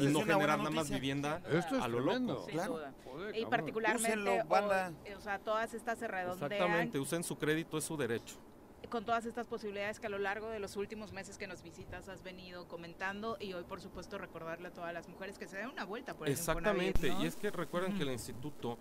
Y 0.00 0.06
no 0.06 0.20
generar 0.20 0.58
nada 0.58 0.70
más 0.70 0.90
vivienda 0.90 1.42
Esto 1.50 1.76
es 1.76 1.82
a 1.82 1.88
lo 1.88 2.02
tremendo. 2.02 2.32
loco. 2.34 2.46
Sin 2.46 2.54
Claro. 2.54 2.72
duda. 2.74 2.94
Joder, 3.04 3.36
Y 3.36 3.46
particularmente, 3.46 4.08
Úsenlo, 4.10 4.34
o- 4.34 4.44
banda. 4.44 4.92
o, 5.16 5.20
sea, 5.20 5.38
todas 5.38 5.74
estas 5.74 5.98
se 5.98 6.08
redondean 6.08 6.52
Exactamente, 6.52 6.98
usen 6.98 7.22
su 7.24 7.36
crédito, 7.38 7.78
es 7.78 7.84
su 7.84 7.96
derecho. 7.96 8.36
con 8.88 9.04
todas 9.04 9.24
estas 9.24 9.46
posibilidades 9.46 10.00
que 10.00 10.06
a 10.06 10.10
lo 10.10 10.18
largo 10.18 10.48
de 10.48 10.58
los 10.58 10.74
últimos 10.76 11.12
meses 11.12 11.38
que 11.38 11.46
nos 11.46 11.62
visitas 11.62 12.08
has 12.08 12.24
venido 12.24 12.66
comentando 12.66 13.36
y 13.38 13.52
hoy 13.52 13.62
por 13.62 13.80
supuesto 13.80 14.18
recordarle 14.18 14.66
a 14.68 14.70
todas 14.72 14.92
las 14.92 15.06
mujeres 15.06 15.38
que 15.38 15.46
se 15.46 15.58
den 15.58 15.68
una 15.68 15.84
vuelta 15.84 16.14
por 16.14 16.26
el 16.26 16.32
Exactamente, 16.32 17.06
Infonavit, 17.06 17.18
¿no? 17.18 17.24
y 17.24 17.26
es 17.28 17.36
que 17.36 17.50
recuerden 17.52 17.96
que 17.96 18.02
el 18.02 18.10
instituto 18.10 18.78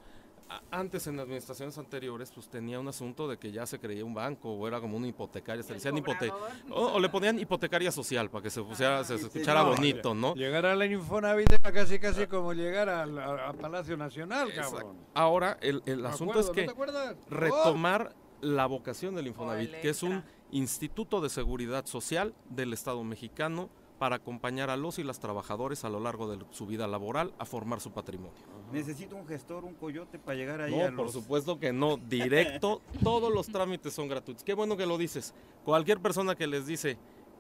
antes 0.72 1.06
en 1.08 1.20
administraciones 1.20 1.78
anteriores 1.78 2.32
pues 2.34 2.50
tenía 2.50 2.80
un 2.80 2.88
asunto 2.88 3.28
de 3.28 3.38
que 3.38 3.52
ya 3.52 3.66
se 3.66 3.80
creía 3.80 4.04
un 4.04 4.14
banco 4.14 4.52
o 4.52 4.68
era 4.68 4.80
como 4.82 4.98
una 4.98 5.08
hipotecaria, 5.08 5.62
se 5.64 5.74
decían 5.74 5.98
hipote 5.98 6.32
o, 6.72 6.94
o 6.94 7.00
le 7.00 7.08
ponían 7.10 7.38
hipotecaria 7.40 7.92
social 7.92 8.30
para 8.30 8.44
que 8.44 8.50
se 8.50 8.62
pusiera, 8.64 9.04
se, 9.04 9.18
se 9.20 9.26
escuchara 9.28 9.62
No, 9.64 9.70
bonito, 9.76 10.14
¿no? 10.16 10.34
Llegar 10.36 10.66
a 10.66 10.76
la 10.76 10.86
Infonavit 10.86 11.52
era 11.52 11.72
casi 11.72 12.00
casi 12.00 12.26
como 12.28 12.54
llegar 12.54 12.90
al, 12.90 13.18
a- 13.20 13.50
a 13.50 13.54
Palacio 13.54 13.96
Nacional, 13.98 14.50
Exacto. 14.50 14.76
cabrón. 14.78 14.98
Ahora 15.14 15.58
el, 15.62 15.84
el 15.86 16.06
asunto 16.06 16.34
acuerdo, 16.40 16.50
es 16.52 16.56
que 16.56 16.62
¿No 16.62 16.68
te 16.68 16.72
acuerdas? 16.74 17.16
retomar 17.30 18.16
la 18.42 18.66
vocación 18.66 19.16
del 19.16 19.28
Infonavit, 19.28 19.72
que 19.82 19.90
es 19.90 20.02
un 20.04 20.24
instituto 20.52 21.22
de 21.22 21.30
seguridad 21.30 21.86
social 21.86 22.34
del 22.50 22.74
Estado 22.74 23.04
mexicano 23.04 23.70
para 24.00 24.16
acompañar 24.16 24.70
a 24.70 24.78
los 24.78 24.98
y 24.98 25.04
las 25.04 25.20
trabajadores 25.20 25.84
a 25.84 25.90
lo 25.90 26.00
largo 26.00 26.34
de 26.34 26.44
su 26.52 26.66
vida 26.66 26.88
laboral 26.88 27.34
a 27.38 27.46
formar 27.46 27.82
su 27.82 27.92
patrimonio. 27.92 28.34
Necesito 28.72 29.16
un 29.18 29.28
gestor, 29.28 29.66
un 29.66 29.76
coyote 29.76 30.18
para 30.18 30.38
llegar 30.38 30.62
ahí 30.62 30.72
No, 30.76 30.86
a 30.86 30.90
por 30.92 31.06
los... 31.06 31.12
supuesto 31.14 31.60
que 31.60 31.74
no, 31.74 31.98
directo, 31.98 32.82
todos 33.04 33.32
los 33.32 33.48
trámites 33.48 33.94
son 33.94 34.08
gratuitos. 34.08 34.44
Qué 34.44 34.54
bueno 34.54 34.78
que 34.78 34.86
lo 34.86 34.98
dices. 34.98 35.34
Cualquier 35.66 36.00
persona 36.00 36.36
que 36.36 36.48
les 36.48 36.66
dice 36.66 36.98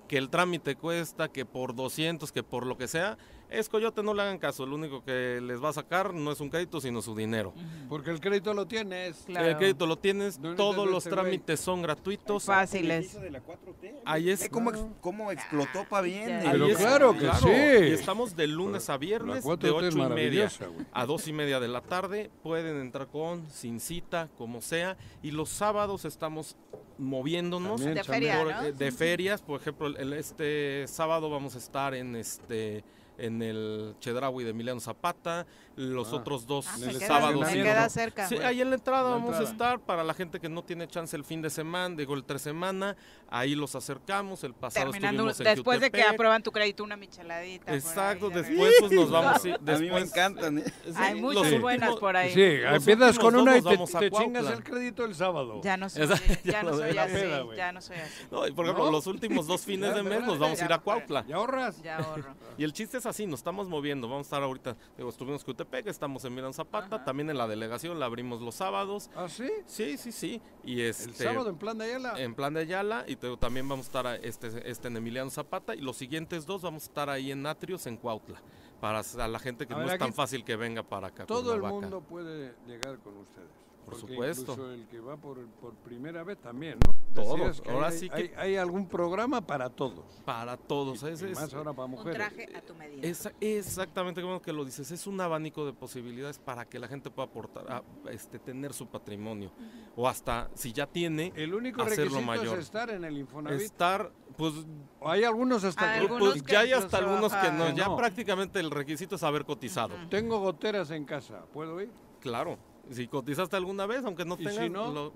que 0.10 0.18
el 0.18 0.30
trámite 0.30 0.76
cuesta, 0.76 1.30
que 1.30 1.46
por 1.46 1.74
200, 1.76 2.32
que 2.32 2.44
por 2.44 2.66
lo 2.66 2.78
que 2.78 2.88
sea, 2.88 3.18
es 3.50 3.68
coyote, 3.70 4.04
no 4.04 4.14
le 4.14 4.22
hagan 4.22 4.38
caso. 4.38 4.66
Lo 4.66 4.76
único 4.76 5.04
que 5.04 5.40
les 5.42 5.64
va 5.64 5.70
a 5.70 5.74
sacar 5.74 6.14
no 6.14 6.32
es 6.32 6.40
un 6.40 6.50
crédito, 6.50 6.80
sino 6.82 7.02
su 7.02 7.16
dinero. 7.16 7.54
Porque 7.88 8.12
el 8.12 8.20
crédito 8.20 8.54
lo 8.54 8.66
tienes. 8.68 9.26
El 9.28 9.58
crédito 9.58 9.86
lo 9.88 9.98
tienes, 9.98 10.40
No 10.40 10.56
todos 10.56 10.88
los 10.88 11.06
este 11.06 11.10
trámites 11.16 11.60
son 11.60 11.82
gratuitos. 11.82 12.46
Fáciles. 12.46 13.20
de 13.20 13.32
la 13.32 13.42
4T. 13.42 14.02
Ahí 14.06 14.30
es- 14.30 14.42
Ve 14.42 14.50
cómo, 14.50 14.70
ex- 14.72 14.86
cómo 15.02 15.32
explotó 15.32 15.86
para 15.90 16.04
bien. 16.04 16.42
Pero 16.44 16.66
Ahí 16.66 16.72
es- 16.72 16.78
claro 16.78 17.14
que 17.18 17.30
sí. 17.42 17.50
Y 17.90 17.94
estamos 17.94 18.36
de 18.36 18.48
lunes 18.48 18.90
a 18.90 18.94
La 18.94 18.98
viernes 18.98 19.44
de 19.44 19.58
T 19.58 19.68
es 19.68 19.74
8 19.74 19.98
y 19.98 20.10
media 20.10 20.50
a 20.92 21.06
2 21.06 21.28
y 21.28 21.34
media 21.34 21.60
de 21.60 21.68
la 21.68 21.82
tarde. 21.82 22.30
Pueden 22.44 22.78
entrar 22.80 23.08
con, 23.08 23.50
sin 23.50 23.80
cita, 23.80 24.30
como 24.38 24.62
sea. 24.62 24.98
Y 25.22 25.32
los 25.32 25.50
sábados 25.50 26.06
estamos 26.06 26.56
moviéndonos. 26.98 27.82
También 27.82 27.96
De 27.96 28.02
chambear. 28.02 28.22
feria, 28.22 28.44
por- 28.56 28.64
¿no? 28.64 28.68
eh, 28.70 28.74
de 28.74 28.92
ferias, 28.92 29.42
por 29.42 29.60
ejemplo, 29.62 29.88
el- 29.88 30.14
este 30.14 30.86
sábado 30.88 31.30
vamos 31.30 31.56
a 31.56 31.58
estar 31.58 31.94
en 31.94 32.16
este 32.16 32.84
en 33.20 33.42
el 33.42 33.96
Chedraui 34.00 34.44
de 34.44 34.52
Emiliano 34.52 34.80
Zapata, 34.80 35.46
los 35.76 36.12
Ah. 36.12 36.16
otros 36.18 36.46
dos 36.48 36.66
Ah, 36.68 36.76
En 36.78 36.88
me 36.88 36.94
queda, 36.94 37.08
sábados. 37.08 37.40
me 37.42 37.48
sí, 37.52 37.62
queda 37.62 37.84
¿no? 37.84 37.90
cerca. 37.90 38.28
Sí, 38.28 38.36
ahí 38.38 38.62
en 38.62 38.70
la 38.70 38.76
entrada 38.78 39.04
La 39.10 39.16
vamos 39.16 39.36
a 39.36 39.44
estar 39.44 39.80
para 39.80 40.04
la 40.04 40.14
gente 40.14 40.40
que 40.40 40.50
no 40.50 40.64
tiene 40.64 40.88
chance 40.88 41.16
el 41.16 41.24
fin 41.24 41.42
de 41.42 41.50
semana, 41.50 41.96
digo 41.96 42.14
el 42.16 42.24
tres 42.24 42.42
semana, 42.42 42.96
ahí 43.32 43.56
los 43.56 43.76
acercamos, 43.76 44.44
el 44.44 44.54
pasado 44.54 44.92
Terminando, 44.92 45.30
estuvimos 45.30 45.40
en 45.52 45.56
después 45.56 45.80
de 45.82 45.92
que 45.92 45.98
Jutepec. 46.00 46.14
aprueban 46.14 46.44
tu 46.44 46.52
crédito, 46.52 46.84
una 46.84 46.96
micheladita. 46.98 47.74
Exacto, 47.74 48.28
ahí, 48.28 48.34
de 48.34 48.42
después 48.44 48.76
pues 48.80 48.92
nos 48.92 49.12
vamos 49.12 49.34
a 49.46 49.48
ir- 49.48 49.56
A 49.56 49.58
mí 49.58 49.66
me 49.66 49.80
después- 49.80 50.04
encantan. 50.10 50.58
¿eh? 50.60 50.64
Sí, 50.66 50.92
Hay 50.96 51.14
los 51.14 51.22
muchas 51.22 51.42
últimos- 51.44 51.62
buenas 51.62 51.96
por 51.98 52.16
ahí. 52.18 52.34
Sí, 52.34 52.58
Los 52.58 52.74
empiezas 52.88 53.20
con 53.20 53.36
una 53.36 53.58
y 53.58 53.62
te, 53.62 53.78
te 53.78 54.12
chingas 54.12 54.48
el 54.52 54.64
crédito 54.64 55.06
el 55.06 55.16
sábado. 55.16 55.62
Ya 55.64 55.78
no 55.78 55.90
soy, 55.90 56.08
ya 56.08 56.08
ya 56.44 56.64
no 56.64 56.74
soy 56.74 56.98
así, 56.98 57.14
peda, 57.14 57.44
ya 57.56 57.72
no 57.72 57.82
soy 57.82 57.98
así. 57.98 58.24
No, 58.32 58.48
y 58.48 58.52
por 58.52 58.66
ejemplo, 58.66 58.86
¿No? 58.86 58.92
los 58.92 59.08
últimos 59.08 59.48
dos 59.48 59.62
fines 59.62 59.90
Ya, 59.90 59.96
de 59.96 60.04
mes 60.04 60.22
nos 60.24 60.40
vamos 60.40 60.60
a 60.60 60.64
ir 60.64 60.70
Ya, 60.70 60.76
a 60.76 60.80
Cuautla. 60.80 61.26
¿Y 61.28 61.32
ahorras? 61.32 61.82
Ya 61.82 61.98
ahorro. 61.98 62.36
Y 62.58 62.64
el 62.64 62.74
chiste 62.74 62.98
es 62.98 63.06
así, 63.06 63.26
nos 63.26 63.40
estamos 63.40 63.68
moviendo. 63.70 64.08
Vamos 64.08 64.26
a 64.26 64.28
estar 64.28 64.44
ahorita, 64.44 64.76
digo, 64.98 65.10
estuvimos 65.10 65.42
en 65.42 65.46
Cutepec, 65.46 65.88
estamos 65.88 66.26
en 66.26 66.34
Miran 66.36 66.54
Zapata, 66.54 66.98
Ajá. 66.98 67.06
también 67.06 67.30
en 67.30 67.38
la 67.38 67.48
delegación 67.48 68.00
la 68.00 68.06
abrimos 68.06 68.42
los 68.42 68.56
sábados. 68.56 69.10
¿Ah, 69.16 69.28
sí? 69.30 69.50
Sí, 69.66 69.98
sí, 69.98 70.12
sí. 70.12 70.42
Y 70.64 70.82
El 70.82 70.88
este 70.90 71.12
sábado 71.24 71.50
en 71.50 71.58
plan 71.58 71.78
de 71.78 71.86
Ayala. 71.86 72.14
en 72.20 72.36
plan 72.36 72.54
de 72.54 72.62
Ayala 72.62 73.06
y 73.08 73.16
también 73.40 73.68
vamos 73.68 73.86
a 73.86 73.90
estar 73.90 74.08
a- 74.08 74.16
este, 74.16 74.70
este 74.70 74.88
en 74.88 74.98
Emiliano 74.98 75.30
Zapata 75.30 75.76
y 75.76 75.82
los 75.82 75.98
siguientes 75.98 76.46
dos 76.46 76.62
vamos 76.62 76.84
a 76.84 76.86
estar 76.88 77.10
ahí 77.10 77.32
en 77.32 77.46
Atrios 77.46 77.86
en 77.88 77.98
Cuautla. 77.98 78.42
Para 78.80 79.00
a 79.02 79.28
la 79.28 79.40
gente 79.40 79.68
que 79.68 79.74
A 79.74 79.78
no 79.78 79.84
ver, 79.84 79.94
es 79.94 80.00
tan 80.00 80.14
fácil 80.14 80.46
que 80.46 80.56
venga 80.56 80.84
para 80.84 81.08
acá. 81.08 81.26
Todo 81.26 81.54
el 81.54 81.62
mundo 81.62 82.00
puede 82.02 82.54
llegar 82.66 82.98
con 83.00 83.18
ustedes. 83.18 83.50
Por 83.90 84.00
Porque 84.00 84.14
supuesto. 84.14 84.52
Incluso 84.54 84.72
el 84.74 84.88
que 84.88 85.00
va 85.00 85.18
por, 85.18 85.46
por 85.62 85.74
primera 85.76 86.24
vez 86.24 86.38
también, 86.38 86.78
¿no? 86.86 86.96
Todos. 87.16 87.62
Que 87.62 87.72
Ahora 87.72 87.88
hay, 87.88 87.98
sí 87.98 88.10
que- 88.10 88.16
hay, 88.16 88.32
hay 88.38 88.56
algún 88.56 88.88
programa 88.88 89.42
para 89.42 89.70
todos. 89.70 90.06
Para 90.26 90.58
todos. 90.58 91.02
Y- 91.04 91.08
es- 91.08 91.22
y 91.22 91.26
es- 91.26 91.32
más 91.40 91.54
ahora 91.54 91.74
para 91.74 91.86
Un 91.86 91.92
mujeres. 91.92 92.16
traje 92.16 92.56
a 92.56 92.62
tu 92.62 92.76
medida. 92.76 93.08
Esa- 93.08 93.32
exactamente 93.40 94.22
como 94.22 94.42
que 94.42 94.54
lo 94.54 94.64
dices, 94.66 94.90
es 94.92 95.08
un 95.08 95.20
abanico 95.22 95.66
de 95.66 95.74
posibilidades 95.74 96.38
para 96.40 96.66
que 96.66 96.80
la 96.80 96.88
gente 96.88 97.10
pueda 97.10 97.28
aportar, 97.28 97.66
a, 97.72 97.84
este, 98.12 98.40
tener 98.40 98.74
su 98.74 98.88
patrimonio. 98.88 99.52
O 99.96 100.08
hasta, 100.08 100.50
si 100.54 100.72
ya 100.72 100.86
tiene, 100.88 101.34
El 101.36 101.54
único 101.54 101.82
hacerlo 101.82 102.04
requisito 102.06 102.26
mayor. 102.26 102.60
es 102.60 102.66
estar 102.66 102.90
en 102.90 103.04
el 103.04 103.18
Infonavit. 103.18 103.60
estar, 103.62 104.12
pues, 104.38 104.54
O 105.02 105.10
hay 105.10 105.24
algunos 105.24 105.64
hasta 105.64 105.94
que... 105.94 106.00
Algunos 106.00 106.30
pues 106.32 106.44
que 106.44 106.52
ya 106.52 106.60
hay 106.60 106.72
hasta 106.74 106.98
algunos 106.98 107.34
que 107.34 107.52
no, 107.52 107.64
ajá. 107.66 107.74
ya 107.74 107.86
No. 107.88 107.96
prácticamente 107.98 108.60
el 108.60 108.70
requisito 108.70 109.16
es 109.16 109.24
haber 109.24 109.46
cotizado. 109.46 109.96
Tengo 110.10 110.40
goteras 110.40 110.92
en 110.92 111.06
casa, 111.06 111.46
¿puedo 111.54 111.80
ir? 111.82 111.90
Claro, 112.20 112.58
si 112.92 113.08
cotizaste 113.08 113.56
alguna 113.56 113.86
vez, 113.86 114.04
aunque 114.06 114.26
no 114.26 114.36
¿Y 114.36 114.46
tengas... 114.46 114.56
si 114.64 114.70
no? 114.70 114.92
lo- 114.92 115.14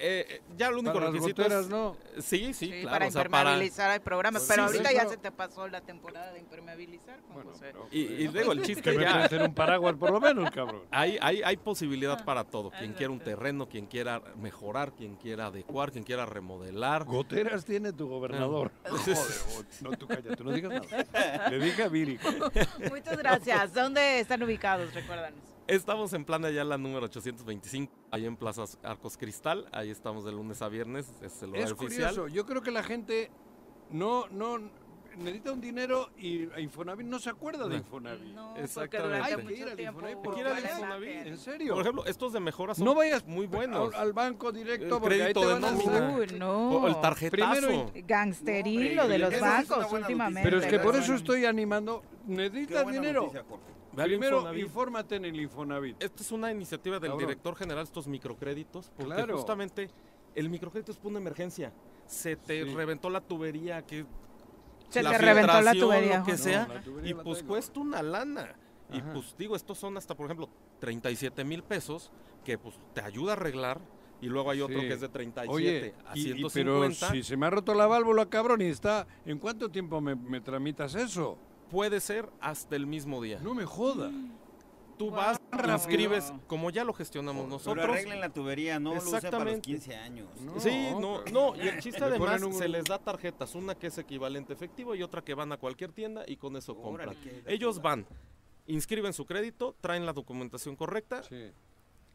eh, 0.00 0.42
ya 0.56 0.68
el 0.68 0.74
único 0.74 0.92
Para 0.92 1.06
las 1.06 1.14
requisito 1.14 1.42
goteras 1.42 1.64
es... 1.64 1.70
no. 1.70 1.96
Sí, 2.18 2.54
sí, 2.54 2.66
Sí, 2.66 2.70
claro. 2.70 2.88
para 2.90 3.06
o 3.08 3.10
sea, 3.10 3.22
impermeabilizar 3.22 3.90
hay 3.90 3.98
programas, 3.98 4.44
pero 4.48 4.62
sí, 4.62 4.66
ahorita 4.76 4.90
sí, 4.90 4.94
ya 4.94 5.00
pero- 5.00 5.10
se 5.10 5.16
te 5.16 5.32
pasó 5.32 5.66
la 5.66 5.80
temporada 5.80 6.32
de 6.32 6.38
impermeabilizar. 6.38 7.18
Juan 7.22 7.34
Bueno, 7.34 7.50
José. 7.50 7.64
pero- 7.72 7.88
Y, 7.90 8.02
y 8.02 8.28
digo, 8.28 8.52
el 8.52 8.60
que 8.60 8.64
chiste 8.66 8.92
me 8.92 9.02
ya... 9.02 9.24
hacer 9.24 9.42
un 9.42 9.52
paraguas 9.54 9.96
por 9.96 10.12
lo 10.12 10.20
menos, 10.20 10.52
cabrón. 10.52 10.82
Hay, 10.92 11.18
hay, 11.20 11.42
hay 11.42 11.56
posibilidad 11.56 12.24
para 12.24 12.44
todo. 12.44 12.70
Quien 12.70 12.92
quiera 12.92 13.12
un 13.12 13.18
terreno, 13.18 13.68
quien 13.68 13.86
quiera 13.86 14.22
mejorar, 14.36 14.92
quien 14.92 15.16
quiera 15.16 15.46
adecuar, 15.46 15.90
quien 15.90 16.04
quiera 16.04 16.24
remodelar. 16.26 17.04
Goteras 17.04 17.64
tiene 17.64 17.92
tu 17.92 18.06
gobernador. 18.06 18.70
Joder, 18.88 19.16
no, 19.80 19.90
tú 19.96 20.06
cállate, 20.06 20.44
no 20.44 20.52
digas 20.52 20.74
nada. 20.74 21.50
Le 21.50 21.58
dije 21.58 21.82
a 21.82 21.88
Viri. 21.88 22.20
Muchas 22.88 23.18
gracias. 23.18 23.74
¿Dónde 23.74 24.20
están 24.20 24.40
ubicados? 24.44 24.94
Recuérdanos. 24.94 25.40
Estamos 25.68 26.14
en 26.14 26.24
Plan 26.24 26.40
de 26.40 26.48
Ayala 26.48 26.78
número 26.78 27.04
825, 27.04 27.92
ahí 28.10 28.24
en 28.24 28.36
Plaza 28.36 28.64
Arcos 28.82 29.18
Cristal. 29.18 29.66
Ahí 29.72 29.90
estamos 29.90 30.24
de 30.24 30.32
lunes 30.32 30.62
a 30.62 30.68
viernes, 30.70 31.12
es 31.22 31.42
el 31.42 31.50
Es 31.54 31.64
horario 31.66 31.74
oficial. 31.74 32.08
curioso, 32.14 32.28
yo 32.28 32.46
creo 32.46 32.62
que 32.62 32.70
la 32.70 32.82
gente 32.82 33.30
no, 33.90 34.26
no 34.28 34.58
necesita 35.18 35.52
un 35.52 35.60
dinero 35.60 36.08
y 36.16 36.44
Infonavit 36.58 37.06
no 37.06 37.18
se 37.18 37.28
acuerda 37.28 37.68
de. 37.68 37.76
Infonavit. 37.76 38.34
No, 38.34 38.56
Exactamente. 38.56 39.22
Hay 39.34 39.44
que 39.46 39.52
ir 39.56 39.68
al 39.68 39.78
Infonavit 39.78 40.18
por 40.22 40.38
ir 40.38 40.46
al 40.46 40.58
Infonavit. 40.58 41.26
¿En 41.26 41.36
serio? 41.36 41.74
Por 41.74 41.82
ejemplo, 41.82 42.06
estos 42.06 42.32
de 42.32 42.40
mejora 42.40 42.74
son 42.74 42.86
no 42.86 42.94
vayas 42.94 43.26
muy 43.26 43.46
buenos. 43.46 43.92
al, 43.94 44.00
al 44.00 44.12
banco 44.14 44.50
directo 44.52 44.94
El 44.96 45.02
porque 45.02 45.14
ahí 45.16 45.20
crédito 45.20 45.40
te 45.40 45.46
de 45.48 45.52
van 45.52 45.64
a 45.66 45.70
nómina. 45.72 46.08
hacer- 46.08 46.32
Uy, 46.32 46.38
no. 46.38 46.68
O 46.78 46.88
el 46.88 46.98
tarjetazo. 46.98 47.60
Primero 47.60 47.92
Gangsterilo 48.06 49.06
de 49.06 49.18
los 49.18 49.38
bancos 49.38 49.92
últimamente. 49.92 50.40
Pero 50.48 50.60
es 50.60 50.66
que 50.66 50.78
por 50.78 50.96
eso 50.96 51.12
estoy 51.12 51.44
animando. 51.44 52.02
Necesitas 52.26 52.86
dinero. 52.90 53.20
noticia, 53.24 53.44
Primero, 54.04 54.36
Infonavit. 54.38 54.64
infórmate 54.64 55.16
en 55.16 55.24
el 55.24 55.40
Infonavit. 55.40 56.02
Esta 56.02 56.22
es 56.22 56.32
una 56.32 56.50
iniciativa 56.52 56.98
del 56.98 57.10
Cabrón. 57.10 57.26
director 57.26 57.56
general 57.56 57.84
de 57.84 57.88
estos 57.88 58.06
microcréditos, 58.08 58.90
porque 58.96 59.14
Claro. 59.14 59.36
justamente 59.36 59.90
el 60.34 60.48
microcrédito 60.50 60.92
es 60.92 60.98
por 60.98 61.10
una 61.10 61.20
emergencia. 61.20 61.72
Se 62.06 62.36
te 62.36 62.64
Sí. 62.64 62.74
reventó 62.74 63.10
la 63.10 63.20
tubería, 63.20 63.82
que 63.84 64.06
Se 64.88 65.02
la 65.02 65.10
te 65.12 65.18
reventó 65.18 65.46
la 65.48 65.72
filtración, 65.72 65.86
tubería, 65.86 66.18
lo 66.20 66.24
que 66.24 66.38
sea, 66.38 66.82
y 67.04 67.14
pues 67.14 67.38
tengo. 67.38 67.48
cuesta 67.52 67.80
una 67.80 68.02
lana. 68.02 68.54
Y 68.90 69.02
pues 69.02 69.34
digo, 69.36 69.54
estos 69.54 69.76
son 69.76 69.96
hasta, 69.98 70.14
por 70.14 70.24
ejemplo, 70.26 70.48
37 70.80 71.44
mil 71.44 71.62
pesos, 71.62 72.10
que 72.44 72.56
pues 72.56 72.74
te 72.94 73.02
ayuda 73.02 73.32
a 73.32 73.36
arreglar, 73.36 73.80
y 74.22 74.26
luego 74.28 74.50
hay 74.50 74.62
otro 74.62 74.80
Sí. 74.80 74.88
que 74.88 74.94
es 74.94 75.00
de 75.02 75.08
37 75.10 75.54
Oye, 75.54 75.94
a 76.08 76.16
y- 76.16 76.20
y- 76.20 76.22
150. 76.34 76.96
pero 77.08 77.12
si 77.12 77.22
se 77.22 77.36
me 77.36 77.46
ha 77.46 77.50
roto 77.50 77.74
la 77.74 77.86
válvula, 77.86 78.26
cabrón, 78.30 78.62
y 78.62 78.66
está... 78.66 79.06
¿En 79.26 79.38
cuánto 79.38 79.68
tiempo 79.68 80.00
me, 80.00 80.14
me 80.16 80.40
tramitas 80.40 80.94
eso? 80.94 81.36
Puede 81.70 82.00
ser 82.00 82.28
hasta 82.40 82.76
el 82.76 82.86
mismo 82.86 83.20
día. 83.22 83.40
No 83.42 83.54
me 83.54 83.64
joda. 83.64 84.10
Tú 84.96 85.10
vas, 85.12 85.38
rápido. 85.52 85.74
inscribes, 85.74 86.32
como 86.48 86.70
ya 86.70 86.82
lo 86.82 86.92
gestionamos 86.92 87.42
Pero 87.44 87.50
nosotros. 87.50 87.84
arreglen 87.84 88.18
la 88.20 88.30
tubería, 88.30 88.80
no 88.80 88.94
lo 88.94 89.00
usa 89.00 89.20
para 89.20 89.44
los 89.44 89.54
Exactamente. 89.54 89.60
15 89.66 89.94
años. 89.96 90.28
No, 90.40 90.58
Sí, 90.58 90.88
no, 90.98 91.20
pero- 91.24 91.52
no, 91.54 91.56
y 91.56 91.68
el 91.68 91.78
chiste 91.80 92.02
además 92.04 92.42
un- 92.42 92.52
se 92.52 92.66
les 92.66 92.84
da 92.84 92.98
tarjetas, 92.98 93.54
una 93.54 93.76
que 93.76 93.86
es 93.88 93.98
equivalente 93.98 94.52
efectivo 94.52 94.96
y 94.96 95.04
otra 95.04 95.22
que 95.22 95.34
van 95.34 95.52
a 95.52 95.56
cualquier 95.56 95.92
tienda 95.92 96.24
y 96.26 96.36
con 96.36 96.56
eso 96.56 96.74
compran. 96.76 97.10
Órale, 97.10 97.42
Ellos 97.46 97.80
van, 97.80 98.06
inscriben 98.66 99.12
su 99.12 99.24
crédito, 99.24 99.76
traen 99.80 100.04
la 100.04 100.12
documentación 100.12 100.74
correcta, 100.74 101.22
Sí. 101.22 101.52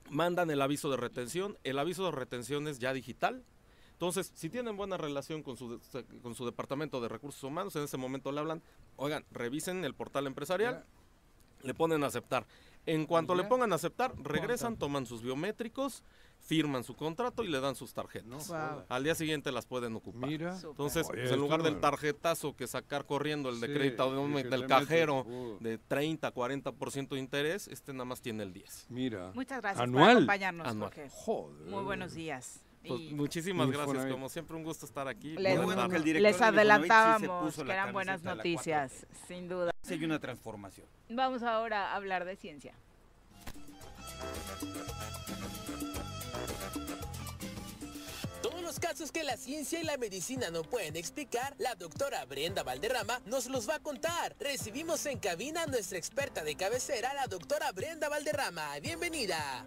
mandan 0.09 0.51
el 0.51 0.61
aviso 0.61 0.91
de 0.91 0.97
retención, 0.97 1.57
el 1.63 1.80
aviso 1.80 2.03
de 2.03 2.11
retención 2.11 2.67
es 2.67 2.80
ya 2.80 2.91
digital. 2.91 3.45
Entonces, 3.93 4.31
si 4.35 4.49
tienen 4.49 4.75
buena 4.75 4.97
relación 4.97 5.41
con 5.43 5.55
su, 5.55 5.79
con 6.21 6.35
su 6.35 6.45
departamento 6.45 6.99
de 6.99 7.07
recursos 7.07 7.43
humanos, 7.43 7.75
en 7.75 7.83
ese 7.83 7.97
momento 7.97 8.31
le 8.31 8.39
hablan, 8.39 8.61
oigan, 8.97 9.23
revisen 9.31 9.85
el 9.85 9.93
portal 9.93 10.27
empresarial, 10.27 10.83
le 11.61 11.73
ponen 11.73 12.03
a 12.03 12.07
aceptar. 12.07 12.45
En 12.85 13.05
cuanto 13.05 13.33
le 13.33 13.45
pongan 13.45 13.71
a 13.71 13.75
aceptar, 13.75 14.13
regresan, 14.21 14.75
toman 14.75 15.05
sus 15.05 15.21
biométricos, 15.21 16.03
firman 16.41 16.83
su 16.83 16.97
contrato 16.97 17.45
y 17.45 17.47
le 17.47 17.61
dan 17.61 17.75
sus 17.75 17.93
tarjetas. 17.93 18.51
Al 18.89 19.05
día 19.05 19.15
siguiente 19.15 19.53
las 19.53 19.65
pueden 19.65 19.95
ocupar. 19.95 20.29
Mira. 20.29 20.59
Entonces, 20.61 21.07
Oye, 21.09 21.21
pues, 21.21 21.31
en 21.31 21.39
lugar 21.39 21.63
del 21.63 21.79
tarjetazo 21.79 22.57
que 22.57 22.67
sacar 22.67 23.05
corriendo 23.05 23.47
el 23.47 23.61
de 23.61 23.67
Sí, 23.67 23.73
crédito 23.73 24.11
de- 24.27 24.43
del 24.49 24.67
cajero 24.67 25.23
metes, 25.23 25.33
uh. 25.33 25.57
de 25.63 25.77
30, 25.77 26.33
40% 26.33 27.15
de 27.15 27.19
interés, 27.21 27.69
este 27.69 27.93
nada 27.93 28.03
más 28.03 28.19
tiene 28.21 28.43
el 28.43 28.51
10. 28.51 28.87
Mira. 28.89 29.31
Muchas 29.33 29.61
gracias 29.61 29.77
por 29.79 29.83
Anual. 29.97 30.17
acompañarnos, 30.17 30.67
Anual. 30.67 30.91
Jorge. 30.93 31.09
Joder. 31.09 31.67
Muy 31.69 31.83
buenos 31.85 32.13
días. 32.15 32.62
Pues, 32.88 33.01
Y 33.01 33.14
muchísimas 33.14 33.69
gracias, 33.72 34.05
como 34.07 34.30
siempre 34.30 34.57
un 34.57 34.64
gusto 34.64 34.85
estar 34.85 35.07
aquí. 35.07 35.35
les, 35.38 35.61
bueno 35.61 35.88
que 35.88 35.95
el 35.95 36.03
sí 36.34 36.43
adelantábamos 36.43 37.55
que 37.55 37.72
eran 37.72 37.93
buenas 37.93 38.23
noticias, 38.23 39.05
sin 39.27 39.47
duda. 39.47 39.72
Sí 39.81 39.93
hay 39.93 40.05
una 40.05 40.19
transformación. 40.19 40.88
Vamos 41.10 41.43
ahora 41.43 41.91
a 41.91 41.95
hablar 41.95 42.26
de 42.26 42.35
ciencia. 42.35 42.73
Todos 48.41 48.61
los 48.61 48.80
casos 48.80 49.11
que 49.11 49.23
la 49.23 49.38
ciencia 49.38 49.80
y 49.80 49.84
la 49.84 49.97
medicina 49.97 50.49
no 50.49 50.64
pueden 50.64 50.97
explicar, 50.97 51.55
la 51.60 51.76
doctora 51.76 52.26
Brenda 52.26 52.64
Valderrama 52.64 53.22
nos 53.26 53.47
los 53.47 53.69
va 53.69 53.76
a 53.76 53.80
contar. 53.80 54.35
Recibimos 54.39 55.05
en 55.05 55.19
cabina 55.19 55.64
a 55.64 55.68
nuestra 55.68 55.97
experta 55.97 56.43
de 56.43 56.55
cabecera, 56.55 57.14
la 57.14 57.27
doctora 57.27 57.72
Brenda 57.72 58.10
Valderrama. 58.10 58.80
Bienvenida. 58.81 59.65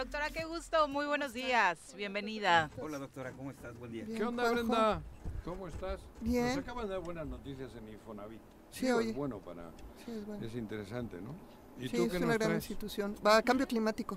Doctora, 0.00 0.30
qué 0.30 0.46
gusto, 0.46 0.88
muy 0.88 1.04
buenos 1.04 1.34
días, 1.34 1.94
bienvenida. 1.94 2.70
Hola 2.80 2.96
doctora, 2.98 3.32
¿cómo 3.32 3.50
estás? 3.50 3.76
Buen 3.78 3.92
día. 3.92 4.06
¿Qué 4.06 4.24
onda, 4.24 4.44
Juanjo. 4.44 4.64
Brenda? 4.64 5.02
¿Cómo 5.44 5.68
estás? 5.68 6.00
Bien. 6.22 6.46
Nos 6.46 6.56
acaban 6.56 6.86
de 6.86 6.92
dar 6.94 7.02
buenas 7.02 7.26
noticias 7.26 7.70
en 7.76 7.86
Infonavit. 7.92 8.40
Sí, 8.70 8.90
oye. 8.90 9.10
Es 9.10 9.14
bueno 9.16 9.40
para... 9.40 9.70
Sí, 10.06 10.12
es 10.12 10.26
bueno. 10.26 10.46
Es 10.46 10.54
interesante, 10.54 11.20
¿no? 11.20 11.34
¿Y 11.78 11.90
Sí, 11.90 11.96
tú 11.98 12.04
es 12.04 12.12
qué 12.12 12.16
una 12.16 12.26
nos 12.28 12.38
gran 12.38 12.48
traes? 12.48 12.64
institución. 12.70 13.14
Va 13.24 13.36
a 13.36 13.42
cambio 13.42 13.66
climático. 13.66 14.16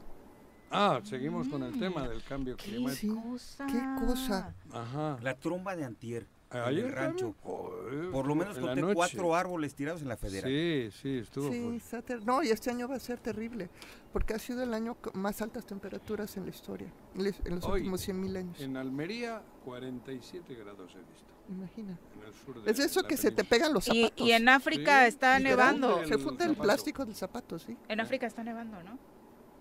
Ah, 0.71 1.01
seguimos 1.03 1.49
con 1.49 1.61
el 1.63 1.77
tema 1.77 2.07
del 2.07 2.23
cambio 2.23 2.55
climático. 2.55 3.21
cosa? 3.21 3.65
¿Qué 3.67 4.05
cosa? 4.07 4.55
Ajá. 4.71 5.17
La 5.21 5.35
tromba 5.35 5.75
de 5.75 5.83
antier. 5.83 6.25
En 6.53 6.77
el 6.77 6.91
rancho. 6.91 7.35
joder, 7.41 8.11
Por 8.11 8.27
lo 8.27 8.35
menos 8.35 8.57
conté 8.57 8.81
cuatro 8.93 9.35
árboles 9.35 9.75
tirados 9.75 10.01
en 10.01 10.07
la 10.09 10.17
federal. 10.17 10.49
Sí, 10.49 10.89
sí, 11.01 11.17
estuvo 11.19 11.51
Sí, 11.51 11.81
ter- 12.05 12.25
no, 12.25 12.43
y 12.43 12.49
este 12.49 12.69
año 12.69 12.87
va 12.87 12.95
a 12.95 12.99
ser 12.99 13.19
terrible, 13.19 13.69
porque 14.11 14.33
ha 14.33 14.39
sido 14.39 14.63
el 14.63 14.73
año 14.73 14.95
con 14.95 15.19
más 15.21 15.41
altas 15.41 15.65
temperaturas 15.65 16.35
en 16.37 16.43
la 16.45 16.49
historia, 16.51 16.87
en 17.15 17.55
los 17.55 17.63
Hoy, 17.65 17.79
últimos 17.81 18.01
100.000 18.07 18.37
años. 18.37 18.59
En 18.59 18.77
Almería, 18.77 19.41
47 19.65 20.55
grados 20.55 20.91
he 20.95 20.99
visto. 20.99 21.33
Imagina. 21.49 21.97
En 22.21 22.27
el 22.27 22.33
sur 22.33 22.63
de 22.63 22.71
Es 22.71 22.79
eso 22.79 23.03
que 23.03 23.17
se 23.17 23.29
te 23.31 23.43
península. 23.43 23.49
pegan 23.49 23.73
los 23.73 23.87
Y, 23.89 24.03
zapatos. 24.03 24.25
y 24.27 24.31
en 24.31 24.47
África 24.49 25.01
Sí, 25.01 25.07
está 25.09 25.39
nevando. 25.39 26.05
Se 26.05 26.17
funde 26.17 26.45
el 26.45 26.55
plástico 26.55 27.05
del 27.05 27.15
zapato, 27.15 27.59
sí. 27.59 27.75
En 27.89 27.99
África 27.99 28.25
está 28.27 28.43
nevando, 28.43 28.81
¿no? 28.83 28.97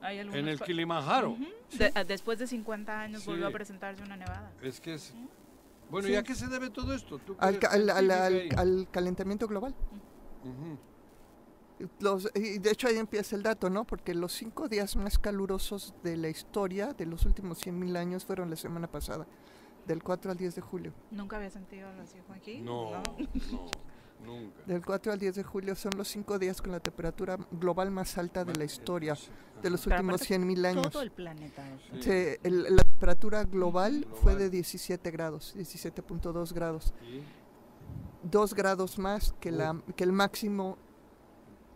Hay 0.00 0.18
algunos 0.18 0.38
En 0.40 0.48
el 0.48 0.60
Kilimanjaro. 0.60 1.30
Ujú. 1.30 1.44
De- 1.78 1.92
a- 1.94 2.04
después 2.04 2.38
de 2.38 2.46
50 2.46 3.00
años 3.00 3.22
Sí. 3.22 3.26
volvió 3.30 3.46
a 3.46 3.50
presentarse 3.50 4.02
una 4.02 4.16
nevada. 4.16 4.52
Es 4.62 4.80
que 4.80 4.94
es... 4.94 5.12
Bueno, 5.92 6.08
Sí. 6.08 6.14
¿y 6.14 6.16
a 6.16 6.22
qué 6.24 6.34
se 6.34 6.48
debe 6.48 6.70
todo 6.70 6.92
esto? 6.94 7.18
¿Tú 7.18 7.36
Al, 7.38 7.58
ca- 7.60 7.68
al- 7.68 7.88
al- 7.90 8.10
al- 8.56 8.88
calentamiento 8.90 9.46
global. 9.46 9.74
Ujú. 10.42 10.78
Los, 12.00 12.30
y 12.34 12.58
de 12.58 12.70
hecho 12.70 12.88
ahí 12.88 12.96
empieza 12.96 13.36
el 13.36 13.42
dato, 13.42 13.68
¿no? 13.68 13.84
Porque 13.84 14.14
los 14.14 14.32
cinco 14.32 14.68
días 14.68 14.96
más 14.96 15.18
calurosos 15.18 15.94
de 16.02 16.16
la 16.16 16.28
historia 16.28 16.92
de 16.94 17.06
los 17.06 17.26
últimos 17.26 17.58
100.000 17.64 17.96
años 17.96 18.24
fueron 18.24 18.50
la 18.50 18.56
semana 18.56 18.86
pasada, 18.90 19.26
del 19.86 20.02
4 20.02 20.30
al 20.30 20.36
10 20.36 20.54
de 20.54 20.60
julio. 20.62 20.92
¿Nunca 21.10 21.36
había 21.36 21.50
sentido 21.50 21.88
algo 21.88 22.02
así, 22.02 22.18
Joaquín? 22.26 22.64
No, 22.64 22.90
no, 22.92 23.02
nunca. 24.24 24.62
Del 24.66 24.84
4 24.84 25.12
al 25.12 25.18
10 25.18 25.34
de 25.36 25.42
julio 25.42 25.74
son 25.74 25.92
los 25.96 26.08
cinco 26.08 26.38
días 26.38 26.60
con 26.62 26.72
la 26.72 26.80
temperatura 26.80 27.36
global 27.50 27.90
más 27.90 28.16
alta 28.18 28.44
de 28.44 28.54
la 28.54 28.64
historia 28.64 29.16
de 29.62 29.70
los 29.70 29.86
últimos 29.86 30.14
aparte, 30.22 30.34
100.000 30.34 30.66
años. 30.66 30.90
Todo 30.90 31.02
el 31.02 31.10
planeta. 31.10 31.62
el- 32.42 32.62
la 32.76 32.82
temperatura 32.82 33.44
global 33.44 34.06
fue 34.22 34.36
de 34.36 34.50
17 34.50 35.10
grados, 35.10 35.54
17.2 35.56 36.52
grados. 36.52 36.92
Dos 38.22 38.54
grados 38.54 38.98
más 38.98 39.34
que, 39.40 39.50
la, 39.50 39.80
que 39.96 40.04
el 40.04 40.12
máximo 40.12 40.78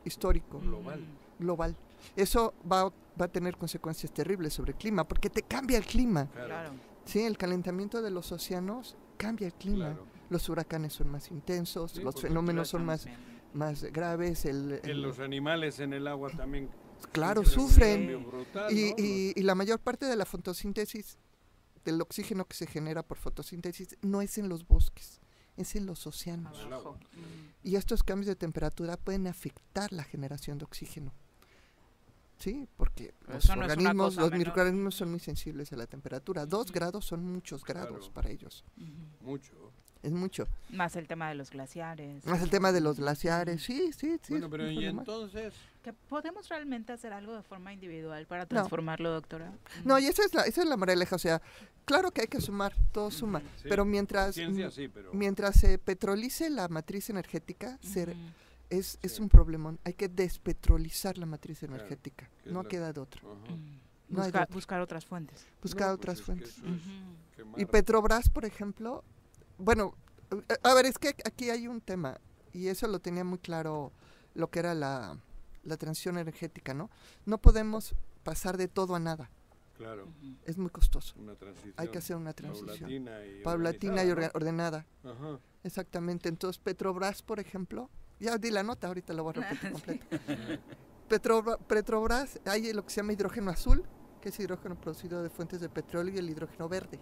histórico. 0.04 0.60
Global. 0.60 1.04
Global. 1.38 1.76
Eso 2.14 2.54
va, 2.70 2.84
va 2.84 3.24
a 3.24 3.28
tener 3.28 3.56
consecuencias 3.56 4.12
terribles 4.12 4.52
sobre 4.54 4.72
el 4.72 4.78
clima, 4.78 5.02
porque 5.04 5.28
te 5.28 5.42
cambia 5.42 5.78
el 5.78 5.84
clima. 5.84 6.26
Claro. 6.26 6.70
Sí, 7.04 7.20
el 7.22 7.36
calentamiento 7.36 8.00
de 8.02 8.10
los 8.10 8.30
océanos 8.32 8.96
cambia 9.16 9.48
el 9.48 9.54
clima. 9.54 9.86
Claro. 9.86 10.06
Los 10.28 10.48
huracanes 10.48 10.92
son 10.94 11.08
más 11.10 11.30
intensos, 11.30 11.92
Sí, 11.92 12.02
los 12.02 12.20
fenómenos 12.20 12.68
son 12.68 12.84
más, 12.84 13.06
más 13.54 13.84
graves. 13.84 14.44
El, 14.44 14.80
los 15.02 15.20
animales 15.20 15.78
en 15.80 15.92
el 15.92 16.06
agua 16.08 16.30
también. 16.30 16.68
claro, 17.12 17.44
sufren 17.44 18.26
brutal, 18.26 18.72
y, 18.76 18.90
¿no? 18.90 18.94
y- 18.98 19.32
y 19.36 19.42
la 19.42 19.54
mayor 19.54 19.78
parte 19.78 20.06
de 20.06 20.16
la 20.16 20.24
fotosíntesis, 20.26 21.18
del 21.84 22.00
oxígeno 22.00 22.44
que 22.46 22.56
se 22.56 22.66
genera 22.66 23.02
por 23.04 23.16
fotosíntesis, 23.18 23.96
no 24.02 24.20
es 24.22 24.38
en 24.38 24.48
los 24.48 24.66
bosques, 24.66 25.20
es 25.56 25.76
en 25.76 25.86
los 25.86 26.06
océanos. 26.06 26.58
Abajo. 26.58 26.98
Y 27.62 27.76
estos 27.76 28.02
cambios 28.02 28.26
de 28.26 28.34
temperatura 28.36 28.96
pueden 28.96 29.26
afectar 29.28 29.92
la 29.92 30.02
generación 30.02 30.58
de 30.58 30.64
oxígeno. 30.64 31.12
Sí, 32.38 32.68
porque 32.76 33.14
los 33.28 33.46
no 33.48 33.54
organismos, 33.62 34.16
los 34.16 34.30
menor. 34.30 34.38
microorganismos 34.38 34.94
son 34.94 35.10
muy 35.10 35.20
sensibles 35.20 35.72
a 35.72 35.76
la 35.76 35.86
temperatura. 35.86 36.44
Dos 36.44 36.70
grados 36.70 37.06
son 37.06 37.24
muchos 37.24 37.64
grados 37.64 37.98
Claro. 37.98 38.12
para 38.12 38.30
ellos. 38.30 38.62
Mucho. 39.22 39.72
Es 40.02 40.12
mucho. 40.12 40.46
Más 40.70 40.94
el 40.96 41.08
tema 41.08 41.28
de 41.28 41.34
los 41.34 41.50
glaciares. 41.50 42.24
Más 42.26 42.40
el 42.42 42.50
tema 42.50 42.70
de 42.70 42.80
los 42.80 42.98
glaciares, 43.00 43.62
sí, 43.62 43.90
sí, 43.92 44.18
sí. 44.22 44.30
Bueno, 44.34 44.48
pero 44.50 44.70
¿y 44.70 44.84
entonces? 44.84 45.52
¿Que 45.82 45.92
¿Podemos 45.92 46.48
realmente 46.48 46.92
hacer 46.92 47.12
algo 47.12 47.34
de 47.34 47.42
forma 47.42 47.72
individual 47.72 48.26
para 48.26 48.46
transformarlo, 48.46 49.10
doctora? 49.10 49.52
No, 49.84 49.98
y 49.98 50.06
esa 50.06 50.24
es 50.24 50.34
la, 50.34 50.42
esa 50.42 50.62
es 50.62 50.68
la 50.68 50.76
moraleja, 50.76 51.16
o 51.16 51.18
sea, 51.18 51.40
claro 51.84 52.10
que 52.10 52.20
hay 52.22 52.26
que 52.28 52.40
sumar, 52.40 52.72
todo 52.92 53.10
suma, 53.10 53.40
Sí, 53.62 53.68
pero 53.68 53.84
mientras 53.84 54.34
ciencia 54.34 54.70
sí, 54.70 54.88
pero- 54.88 55.12
mientras 55.12 55.56
se 55.56 55.78
petrolice 55.78 56.50
la 56.50 56.68
matriz 56.68 57.08
energética, 57.10 57.78
re- 57.94 58.12
Ujú. 58.12 58.20
es, 58.70 58.98
es 59.02 59.18
un 59.20 59.28
problemón, 59.28 59.78
hay 59.84 59.94
que 59.94 60.08
despetrolizar 60.08 61.18
la 61.18 61.26
matriz 61.26 61.60
Claro, 61.60 61.74
energética, 61.74 62.28
que 62.42 62.48
es 62.50 62.52
no 62.54 62.62
la- 62.64 62.68
queda 62.68 62.92
de 62.92 63.00
otra. 63.00 63.20
Ajá. 63.22 63.56
No 64.08 64.22
hay 64.22 64.30
de 64.30 64.38
Busca- 64.38 64.52
buscar 64.54 64.80
otras 64.80 65.04
fuentes. 65.04 65.44
Buscar 65.62 65.88
No, 65.88 65.94
otras 65.94 66.20
pues 66.22 66.38
es 66.38 66.44
que 66.44 66.50
fuentes. 66.52 66.58
eso 66.58 66.66
es 66.66 66.86
Ujú. 66.86 67.36
quemar. 67.36 67.60
Y 67.60 67.64
Petrobras, 67.66 68.28
por 68.30 68.44
ejemplo, 68.44 69.02
bueno, 69.58 69.94
a 70.62 70.74
ver, 70.74 70.86
es 70.86 70.98
que 70.98 71.08
aquí 71.24 71.50
hay 71.50 71.68
un 71.68 71.80
tema, 71.80 72.18
y 72.52 72.68
eso 72.68 72.86
lo 72.88 72.98
tenía 73.00 73.24
muy 73.24 73.38
claro 73.38 73.92
lo 74.34 74.50
que 74.50 74.58
era 74.60 74.74
la, 74.74 75.18
la 75.64 75.76
transición 75.76 76.18
energética, 76.18 76.74
¿no? 76.74 76.90
No 77.24 77.38
podemos 77.38 77.94
pasar 78.22 78.56
de 78.56 78.68
todo 78.68 78.94
a 78.94 78.98
nada, 78.98 79.30
Claro. 79.76 80.08
es 80.44 80.56
muy 80.58 80.70
costoso. 80.70 81.14
Una 81.18 81.34
transición. 81.34 81.74
Hay 81.76 81.88
que 81.88 81.98
hacer 81.98 82.16
una 82.16 82.32
transición. 82.32 82.78
Paulatina 82.78 83.24
y 83.26 83.42
Paulatina 83.42 84.04
y 84.04 84.10
ordenada. 84.10 84.86
¿no? 85.04 85.10
Ajá. 85.12 85.38
Exactamente. 85.64 86.28
Entonces, 86.28 86.58
Petrobras, 86.62 87.22
por 87.22 87.40
ejemplo, 87.40 87.90
ya 88.18 88.38
di 88.38 88.50
la 88.50 88.62
nota, 88.62 88.86
ahorita 88.88 89.12
la 89.12 89.20
voy 89.22 89.34
a 89.36 89.40
repetir 89.40 89.58
Sí. 89.60 89.72
completa. 89.72 90.60
Petrobra- 91.08 91.58
Petrobras, 91.58 92.40
hay 92.46 92.72
lo 92.72 92.84
que 92.84 92.90
se 92.90 92.96
llama 92.96 93.12
hidrógeno 93.12 93.50
azul, 93.50 93.84
que 94.20 94.30
es 94.30 94.40
hidrógeno 94.40 94.74
producido 94.80 95.22
de 95.22 95.28
fuentes 95.30 95.60
de 95.60 95.68
petróleo, 95.68 96.14
y 96.14 96.18
el 96.18 96.30
hidrógeno 96.30 96.68
verde. 96.68 96.98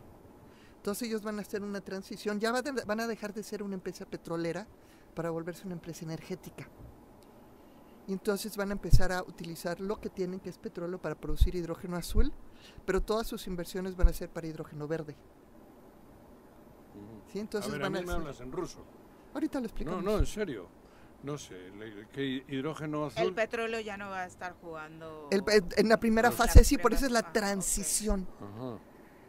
Entonces 0.84 1.08
ellos 1.08 1.22
van 1.22 1.38
a 1.38 1.40
hacer 1.40 1.62
una 1.62 1.80
transición, 1.80 2.38
ya 2.38 2.52
van 2.52 3.00
a 3.00 3.06
dejar 3.06 3.32
de 3.32 3.42
ser 3.42 3.62
una 3.62 3.72
empresa 3.72 4.04
petrolera 4.04 4.66
para 5.14 5.30
volverse 5.30 5.64
una 5.64 5.72
empresa 5.76 6.04
energética. 6.04 6.68
Y 8.06 8.12
entonces 8.12 8.54
van 8.54 8.68
a 8.68 8.72
empezar 8.72 9.10
a 9.10 9.22
utilizar 9.22 9.80
lo 9.80 9.98
que 9.98 10.10
tienen, 10.10 10.40
que 10.40 10.50
es 10.50 10.58
petróleo, 10.58 11.00
para 11.00 11.14
producir 11.14 11.54
hidrógeno 11.54 11.96
azul, 11.96 12.30
pero 12.84 13.00
todas 13.00 13.26
sus 13.26 13.46
inversiones 13.46 13.96
van 13.96 14.08
a 14.08 14.12
ser 14.12 14.28
para 14.28 14.46
hidrógeno 14.46 14.86
verde. 14.86 15.16
¿Sí? 17.32 17.38
Entonces 17.38 17.70
a 17.70 17.72
ver, 17.72 17.80
van 17.80 17.96
a 17.96 17.98
a 17.98 18.00
mí 18.02 18.06
me 18.06 18.12
hablas 18.12 18.40
en 18.42 18.52
ruso. 18.52 18.84
Ahorita 19.32 19.60
lo 19.60 19.62
No, 19.62 19.66
explicamos. 19.66 20.04
no, 20.04 20.18
en 20.18 20.26
serio. 20.26 20.68
No 21.22 21.38
sé, 21.38 21.56
¿qué 22.12 22.44
hidrógeno 22.46 23.06
azul? 23.06 23.22
El 23.22 23.32
petróleo 23.32 23.80
ya 23.80 23.96
no 23.96 24.10
va 24.10 24.24
a 24.24 24.26
estar 24.26 24.52
jugando. 24.60 25.28
El- 25.30 25.44
en 25.78 25.88
la 25.88 25.98
primera 25.98 26.28
La 26.28 26.36
fase 26.36 26.62
sí, 26.62 26.76
por 26.76 26.92
eso 26.92 27.06
es 27.06 27.10
la 27.10 27.20
ah, 27.20 27.32
transición. 27.32 28.28
Ajá. 28.38 28.78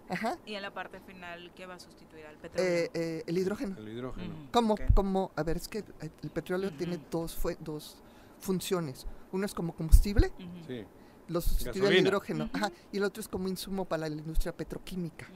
Ajá. 0.10 0.38
Y 0.46 0.54
en 0.54 0.62
la 0.62 0.74
parte 0.74 1.00
final, 1.00 1.52
¿qué 1.56 1.66
va 1.66 1.76
a 1.76 1.80
sustituir 1.80 2.26
al 2.26 2.36
petróleo? 2.38 2.70
Eh, 2.72 2.92
eh, 2.94 3.24
el 3.26 3.38
hidrógeno. 3.38 3.76
El 3.78 3.88
hidrógeno. 3.90 4.34
Como, 4.52 4.74
ok. 4.76 4.82
como, 4.94 5.32
a 5.36 5.44
ver, 5.44 5.58
es 5.58 5.68
que 5.68 5.84
el 6.22 6.30
petróleo 6.30 6.72
tiene 6.74 7.00
dos, 7.10 7.36
fue, 7.36 7.58
dos 7.60 7.98
funciones. 8.40 9.08
Uno 9.32 9.46
es 9.46 9.54
como 9.54 9.76
combustible, 9.76 10.32
Sí. 10.68 10.86
lo 11.28 11.42
sustituye 11.42 11.70
el 11.78 11.82
Gasolina. 11.82 12.08
hidrógeno, 12.08 12.50
ajá, 12.54 12.72
y 12.92 12.98
el 12.98 13.04
otro 13.04 13.22
es 13.22 13.28
como 13.28 13.48
insumo 13.48 13.86
para 13.86 14.08
la 14.08 14.16
industria 14.16 14.56
petroquímica. 14.56 15.28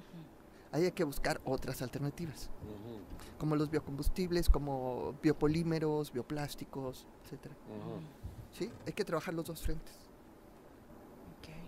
Ahí 0.71 0.85
hay 0.85 0.91
que 0.91 1.03
buscar 1.03 1.41
otras 1.45 1.81
alternativas, 1.81 2.51
como 3.39 3.55
los 3.55 3.71
biocombustibles, 3.71 4.49
como 4.49 5.15
biopolímeros, 5.23 6.13
bioplásticos, 6.13 7.07
etcétera. 7.23 7.55
¿Sí? 8.51 8.69
Hay 8.85 8.93
que 8.93 9.03
trabajar 9.03 9.33
los 9.33 9.45
dos 9.45 9.61
frentes. 9.63 9.95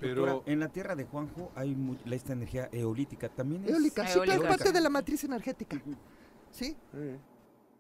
Pero 0.02 0.26
Doctora, 0.26 0.52
en 0.54 0.60
la 0.60 0.68
tierra 0.70 0.96
de 0.96 1.06
Juanjo 1.06 1.52
hay 1.56 1.74
mu- 1.76 1.96
la- 2.06 2.16
esta 2.16 2.34
energía 2.34 2.68
eolítica 2.72 3.30
también. 3.30 3.64
es- 3.66 3.72
Eólica, 3.72 4.06
sí, 4.08 4.14
pero 4.20 4.24
es 4.32 4.38
Eólica. 4.38 4.50
parte 4.50 4.72
de 4.72 4.82
la 4.82 4.90
matriz 4.90 5.24
energética. 5.24 5.82
¿Sí? 6.52 6.76
Sí. 6.92 7.18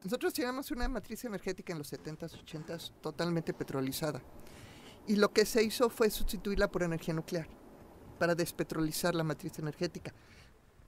Nosotros 0.03 0.34
teníamos 0.34 0.72
una 0.72 0.88
matriz 0.88 1.23
energética 1.26 1.73
en 1.73 1.80
los 1.80 1.88
70s, 1.91 2.34
80s 2.35 2.93
totalmente 3.02 3.53
petrolizada. 3.53 4.22
Y 5.07 5.15
lo 5.15 5.31
que 5.34 5.45
se 5.45 5.64
hizo 5.64 5.89
fue 5.89 6.10
sustituirla 6.10 6.69
por 6.72 6.84
energía 6.84 7.14
nuclear 7.14 7.48
para 8.19 8.34
despetrolizar 8.35 9.14
la 9.15 9.23
matriz 9.23 9.57
energética, 9.60 10.14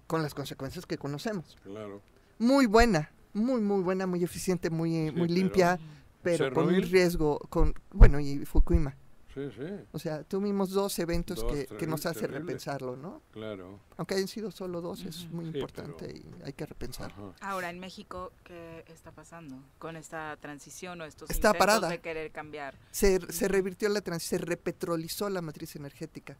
con 0.07 0.21
las 0.21 0.33
consecuencias 0.33 0.85
que 0.85 0.97
conocemos. 0.97 1.57
Claro. 1.63 2.01
Muy 2.39 2.65
buena, 2.67 3.11
muy, 3.33 3.59
muy 3.61 3.81
buena, 3.81 4.05
muy 4.07 4.23
eficiente, 4.23 4.69
muy, 4.69 4.95
eh, 4.95 5.09
Sí, 5.11 5.15
muy 5.19 5.27
limpia, 5.29 5.79
pero 6.21 6.53
con 6.53 6.67
un 6.67 6.81
riesgo, 6.83 7.39
con 7.49 7.73
bueno, 7.91 8.19
y 8.19 8.45
Fukushima. 8.45 8.95
Sí, 9.33 9.49
sí. 9.57 9.65
O 9.91 9.97
sea, 9.99 10.23
tuvimos 10.23 10.69
dos 10.69 10.99
eventos 10.99 11.41
Dos 11.41 11.51
que, 11.51 11.65
que 11.77 11.87
nos 11.87 12.05
hace 12.05 12.27
repensarlo, 12.27 12.95
¿no? 12.95 13.21
Claro. 13.31 13.79
Aunque 13.97 14.13
hayan 14.15 14.27
sido 14.27 14.51
solo 14.51 14.79
dos, 14.79 15.03
es 15.03 15.27
muy 15.31 15.45
Sí, 15.45 15.51
importante 15.57 16.05
pero- 16.07 16.17
y 16.39 16.43
hay 16.45 16.53
que 16.53 16.65
repensarlo. 16.67 17.33
Ahora, 17.41 17.69
en 17.71 17.79
México, 17.79 18.31
¿qué 18.43 18.83
está 18.87 19.11
pasando 19.11 19.57
con 19.79 19.95
esta 19.95 20.37
transición 20.37 21.01
o 21.01 21.05
estos 21.05 21.29
Está 21.31 21.49
intentos 21.49 21.59
parada. 21.65 21.89
de 21.89 21.99
querer 22.01 22.31
cambiar? 22.31 22.75
Se, 22.91 23.19
se 23.31 23.47
revirtió 23.47 23.89
la 23.89 24.01
trans- 24.01 24.21
se 24.23 24.37
repetrolizó 24.37 25.29
la 25.29 25.41
matriz 25.41 25.75
energética. 25.75 26.37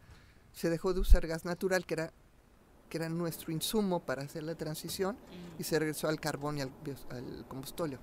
Se 0.51 0.69
dejó 0.69 0.93
de 0.93 0.99
usar 0.99 1.25
gas 1.25 1.45
natural, 1.45 1.87
que 1.87 1.95
era, 1.95 2.13
que 2.89 2.97
era 2.97 3.09
nuestro 3.09 3.51
insumo 3.51 4.01
para 4.05 4.21
hacer 4.21 4.43
la 4.43 4.53
transición, 4.53 5.17
y 5.57 5.63
se 5.63 5.79
regresó 5.79 6.07
al 6.09 6.19
carbón 6.19 6.59
y 6.59 6.61
al, 6.61 6.69
bio- 6.83 6.95
al 7.09 7.45
combustóleo. 7.47 7.97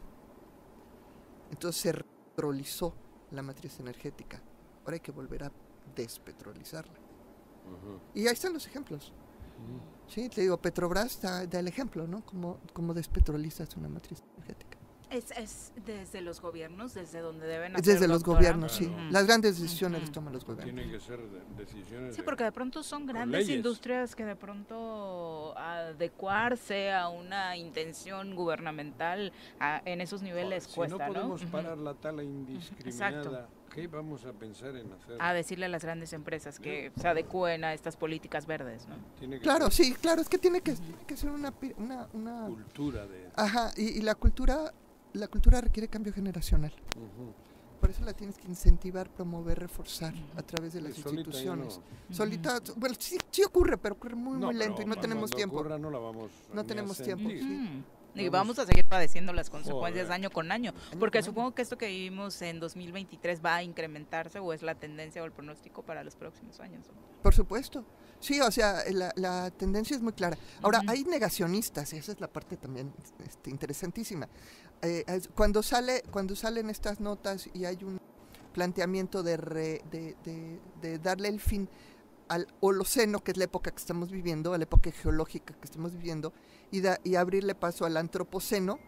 Entonces 1.52 1.80
se 1.80 1.92
repetrolizó 1.92 2.94
la 3.30 3.42
matriz 3.42 3.78
energética. 3.78 4.42
Ahora 4.84 4.94
hay 4.94 5.00
que 5.00 5.12
volver 5.12 5.44
a 5.44 5.52
despetrolizarla. 5.94 6.92
Y 8.14 8.26
ahí 8.26 8.32
están 8.32 8.52
los 8.52 8.66
ejemplos. 8.66 9.12
Sí, 10.08 10.28
te 10.28 10.40
digo, 10.40 10.56
Petrobras 10.56 11.20
da, 11.20 11.46
da 11.46 11.60
el 11.60 11.68
ejemplo, 11.68 12.06
¿no? 12.06 12.24
Como, 12.24 12.58
como 12.72 12.94
despetrolizas 12.94 13.76
una 13.76 13.88
matriz 13.88 14.22
energética. 14.36 14.78
¿Es, 15.10 15.32
es 15.32 15.72
desde 15.84 16.20
los 16.20 16.40
gobiernos, 16.40 16.94
desde 16.94 17.18
donde 17.18 17.44
deben 17.46 17.74
hacer, 17.74 17.84
desde 17.94 18.06
los 18.06 18.18
doctora? 18.22 18.38
gobiernos, 18.38 18.72
sí. 18.72 18.90
Las 19.10 19.26
grandes 19.26 19.60
decisiones 19.60 20.02
las 20.02 20.12
toman 20.12 20.32
los 20.32 20.44
gobiernos. 20.44 20.72
Tienen 20.72 20.90
que 20.90 21.00
ser 21.00 21.18
de- 21.20 21.42
decisiones. 21.64 22.14
Sí, 22.14 22.20
de- 22.20 22.24
porque 22.24 22.44
de 22.44 22.52
pronto 22.52 22.82
son 22.84 23.06
grandes 23.06 23.40
leyes. 23.40 23.56
industrias 23.56 24.14
que 24.14 24.24
de 24.24 24.36
pronto 24.36 25.52
adecuarse 25.58 26.92
a 26.92 27.08
una 27.08 27.56
intención 27.56 28.36
gubernamental 28.36 29.32
a- 29.58 29.82
en 29.84 30.00
esos 30.00 30.22
niveles 30.22 30.68
cuesta, 30.68 30.96
no 31.08 31.12
podemos 31.12 31.44
parar 31.46 31.76
la 31.78 31.94
tala 31.94 32.22
indiscriminada, 32.22 33.48
¿qué 33.74 33.86
vamos 33.86 34.24
a 34.24 34.32
pensar 34.32 34.76
en 34.76 34.92
hacer? 34.92 35.16
A 35.20 35.32
decirle 35.32 35.66
a 35.66 35.68
las 35.68 35.82
grandes 35.84 36.12
empresas 36.12 36.58
que 36.58 36.92
se 37.00 37.08
adecúen 37.08 37.64
a 37.64 37.72
estas 37.72 37.96
políticas 37.96 38.46
verdes, 38.46 38.86
¿no? 38.88 38.96
Tiene 39.18 39.36
que 39.36 39.42
Claro, 39.42 39.70
ser 39.70 39.86
sí, 39.86 39.94
claro, 39.94 40.20
es 40.20 40.28
que 40.28 40.38
tiene 40.38 40.60
que, 40.60 40.74
tiene 40.74 41.04
que 41.06 41.16
ser 41.16 41.30
una, 41.30 41.50
pi- 41.52 41.72
una, 41.78 42.08
una- 42.12 42.46
cultura 42.46 43.06
de... 43.06 43.30
Ajá, 43.36 43.70
y, 43.76 43.98
y 43.98 44.02
la 44.02 44.14
cultura, 44.14 44.72
la 45.14 45.28
cultura 45.28 45.60
requiere 45.60 45.88
cambio 45.88 46.12
generacional. 46.12 46.72
Por 47.80 47.88
eso 47.88 48.04
la 48.04 48.12
tienes 48.12 48.36
que 48.36 48.46
incentivar, 48.46 49.08
promover, 49.08 49.58
reforzar 49.58 50.12
a 50.36 50.42
través 50.42 50.74
de 50.74 50.82
las 50.82 50.92
Sí, 50.94 51.00
solita 51.02 51.30
ya 51.30 51.38
instituciones. 51.38 51.80
no. 52.10 52.14
Solita, 52.14 52.58
bueno, 52.76 52.94
sí, 52.98 53.16
sí 53.30 53.42
ocurre, 53.42 53.78
pero 53.78 53.94
ocurre 53.94 54.16
muy, 54.16 54.38
No, 54.38 54.46
muy 54.48 54.54
lento 54.54 54.82
y 54.82 54.84
no 54.84 54.96
tenemos 54.96 55.30
tiempo. 55.30 55.56
ocurra 55.56 55.78
no 55.78 55.88
la 55.90 55.98
vamos 55.98 56.30
No 56.52 56.64
tenemos 56.66 57.00
tiempo. 57.00 57.30
sí. 57.30 57.82
Y 58.14 58.28
vamos 58.28 58.58
a 58.58 58.66
seguir 58.66 58.84
padeciendo 58.84 59.32
las 59.32 59.50
consecuencias 59.50 60.06
Joder. 60.06 60.12
año 60.20 60.30
con 60.30 60.50
año, 60.52 60.72
porque 60.98 61.22
supongo 61.22 61.54
que 61.54 61.62
esto 61.62 61.78
que 61.78 61.86
vivimos 61.86 62.40
en 62.42 62.58
2023 62.60 63.44
va 63.44 63.56
a 63.56 63.62
incrementarse 63.62 64.38
o 64.40 64.52
es 64.52 64.62
la 64.62 64.74
tendencia 64.74 65.22
o 65.22 65.24
el 65.26 65.32
pronóstico 65.32 65.82
para 65.82 66.02
los 66.02 66.16
próximos 66.16 66.58
años. 66.60 66.86
Por 67.22 67.34
supuesto. 67.34 67.84
Sí, 68.18 68.40
o 68.40 68.50
sea, 68.50 68.82
la, 68.92 69.12
la 69.16 69.50
tendencia 69.50 69.96
es 69.96 70.02
muy 70.02 70.12
clara. 70.12 70.36
Ahora, 70.60 70.82
hay 70.88 71.04
negacionistas, 71.04 71.92
y 71.94 71.96
esa 71.98 72.12
es 72.12 72.20
la 72.20 72.28
parte 72.28 72.56
también 72.56 72.92
este, 73.26 73.48
interesantísima. 73.50 74.28
Eh, 74.82 75.04
cuando, 75.34 75.62
sale, 75.62 76.02
cuando 76.10 76.36
salen 76.36 76.68
estas 76.68 77.00
notas 77.00 77.48
y 77.54 77.64
hay 77.64 77.82
un 77.82 77.98
planteamiento 78.52 79.22
de, 79.22 79.36
re- 79.36 79.82
de, 79.90 80.16
de- 80.24 80.60
de 80.82 80.98
darle 80.98 81.28
el 81.28 81.40
fin 81.40 81.68
al 82.28 82.46
Holoceno, 82.60 83.20
que 83.24 83.30
es 83.32 83.36
la 83.36 83.44
época 83.44 83.70
que 83.70 83.78
estamos 83.78 84.10
viviendo, 84.10 84.52
a 84.54 84.58
la 84.58 84.64
época 84.64 84.90
geológica 84.92 85.54
que 85.54 85.64
estamos 85.64 85.94
viviendo, 85.94 86.32
y, 86.70 86.80
da- 86.80 87.00
y 87.04 87.14
abrirle 87.16 87.54
paso 87.54 87.84
al 87.84 87.96
Antropoceno, 87.96 88.78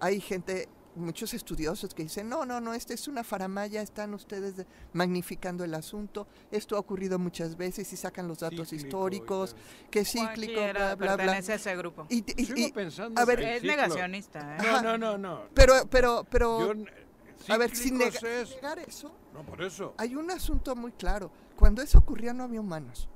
hay 0.00 0.20
gente, 0.20 0.68
muchos 0.96 1.34
estudiosos 1.34 1.92
que 1.94 2.04
dicen, 2.04 2.28
no, 2.28 2.44
no, 2.46 2.60
no, 2.60 2.72
esta 2.74 2.94
es 2.94 3.08
una 3.08 3.24
faramaya, 3.24 3.82
están 3.82 4.14
ustedes 4.14 4.56
de- 4.56 4.66
magnificando 4.92 5.64
el 5.64 5.74
asunto, 5.74 6.26
esto 6.50 6.76
ha 6.76 6.78
ocurrido 6.78 7.18
muchas 7.18 7.56
veces 7.56 7.92
y 7.92 7.96
sacan 7.96 8.28
los 8.28 8.38
datos 8.40 8.68
Cíclico 8.68 8.74
y 8.74 8.86
históricos, 8.86 9.56
que 9.90 10.04
cíclico, 10.04 10.60
bla, 10.60 10.72
bla, 10.72 10.94
bla. 10.94 11.16
pertenece 11.16 11.52
a 11.52 11.56
ese 11.56 11.76
grupo. 11.76 12.06
Y, 12.10 12.24
y- 12.36 12.72
pensando 12.72 13.20
a 13.20 13.24
ver, 13.24 13.40
Es 13.40 13.62
ciclo- 13.62 13.66
negacionista, 13.66 14.56
¿eh? 14.56 14.60
No, 14.62 14.82
no, 14.82 14.98
no, 14.98 15.18
no. 15.18 15.42
pero, 15.54 15.74
pero, 15.90 16.24
pero, 16.30 16.74
Yo 16.74 17.54
a 17.54 17.58
ver, 17.58 17.74
sin 17.74 17.98
cíclicos 17.98 18.22
nega- 18.22 18.42
es- 18.42 18.54
negar 18.54 18.78
eso, 18.78 19.12
No, 19.32 19.44
por 19.44 19.62
eso. 19.62 19.94
hay 19.98 20.14
un 20.14 20.30
asunto 20.30 20.76
muy 20.76 20.92
claro. 20.92 21.30
Cuando 21.56 21.82
eso 21.82 21.98
ocurría 21.98 22.32
no 22.32 22.44
había 22.44 22.60
humanos. 22.60 23.08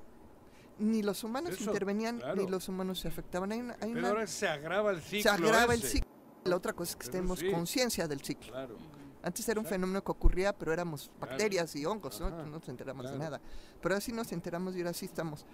Ni 0.78 1.02
los 1.02 1.24
humanos 1.24 1.54
Eso, 1.54 1.64
intervenían, 1.64 2.18
claro. 2.18 2.36
ni 2.42 2.48
los 2.48 2.68
humanos 2.68 3.00
se 3.00 3.08
afectaban. 3.08 3.50
Hay 3.52 3.60
una, 3.60 3.74
hay 3.74 3.88
Pero 3.92 3.98
una- 3.98 4.08
ahora 4.10 4.26
se 4.26 4.48
agrava 4.48 4.90
el 4.92 5.00
ciclo 5.02 5.22
se 5.22 5.28
agrava 5.28 5.74
el 5.74 5.80
ese. 5.80 5.88
ciclo. 5.88 6.08
La 6.44 6.56
otra 6.56 6.72
cosa 6.72 6.90
es 6.92 6.96
que 6.96 7.08
tenemos 7.08 7.40
sí. 7.40 7.50
conciencia 7.50 8.06
del 8.06 8.20
ciclo. 8.22 8.52
Claro. 8.52 8.76
Antes 9.22 9.48
era 9.48 9.58
un 9.60 9.66
Exacto. 9.66 9.74
fenómeno 9.74 10.04
que 10.04 10.12
ocurría, 10.12 10.56
pero 10.56 10.72
éramos 10.72 11.10
Claro. 11.18 11.32
bacterias 11.32 11.74
y 11.74 11.84
hongos, 11.84 12.20
¿no? 12.20 12.30
No 12.30 12.46
nos 12.46 12.68
enteramos 12.68 13.02
claro. 13.02 13.18
de 13.18 13.24
nada. 13.24 13.40
Pero 13.82 13.96
así 13.96 14.12
nos 14.12 14.30
enteramos 14.32 14.76
y 14.76 14.78
ahora 14.78 14.92
sí 14.92 15.06
estamos 15.06 15.44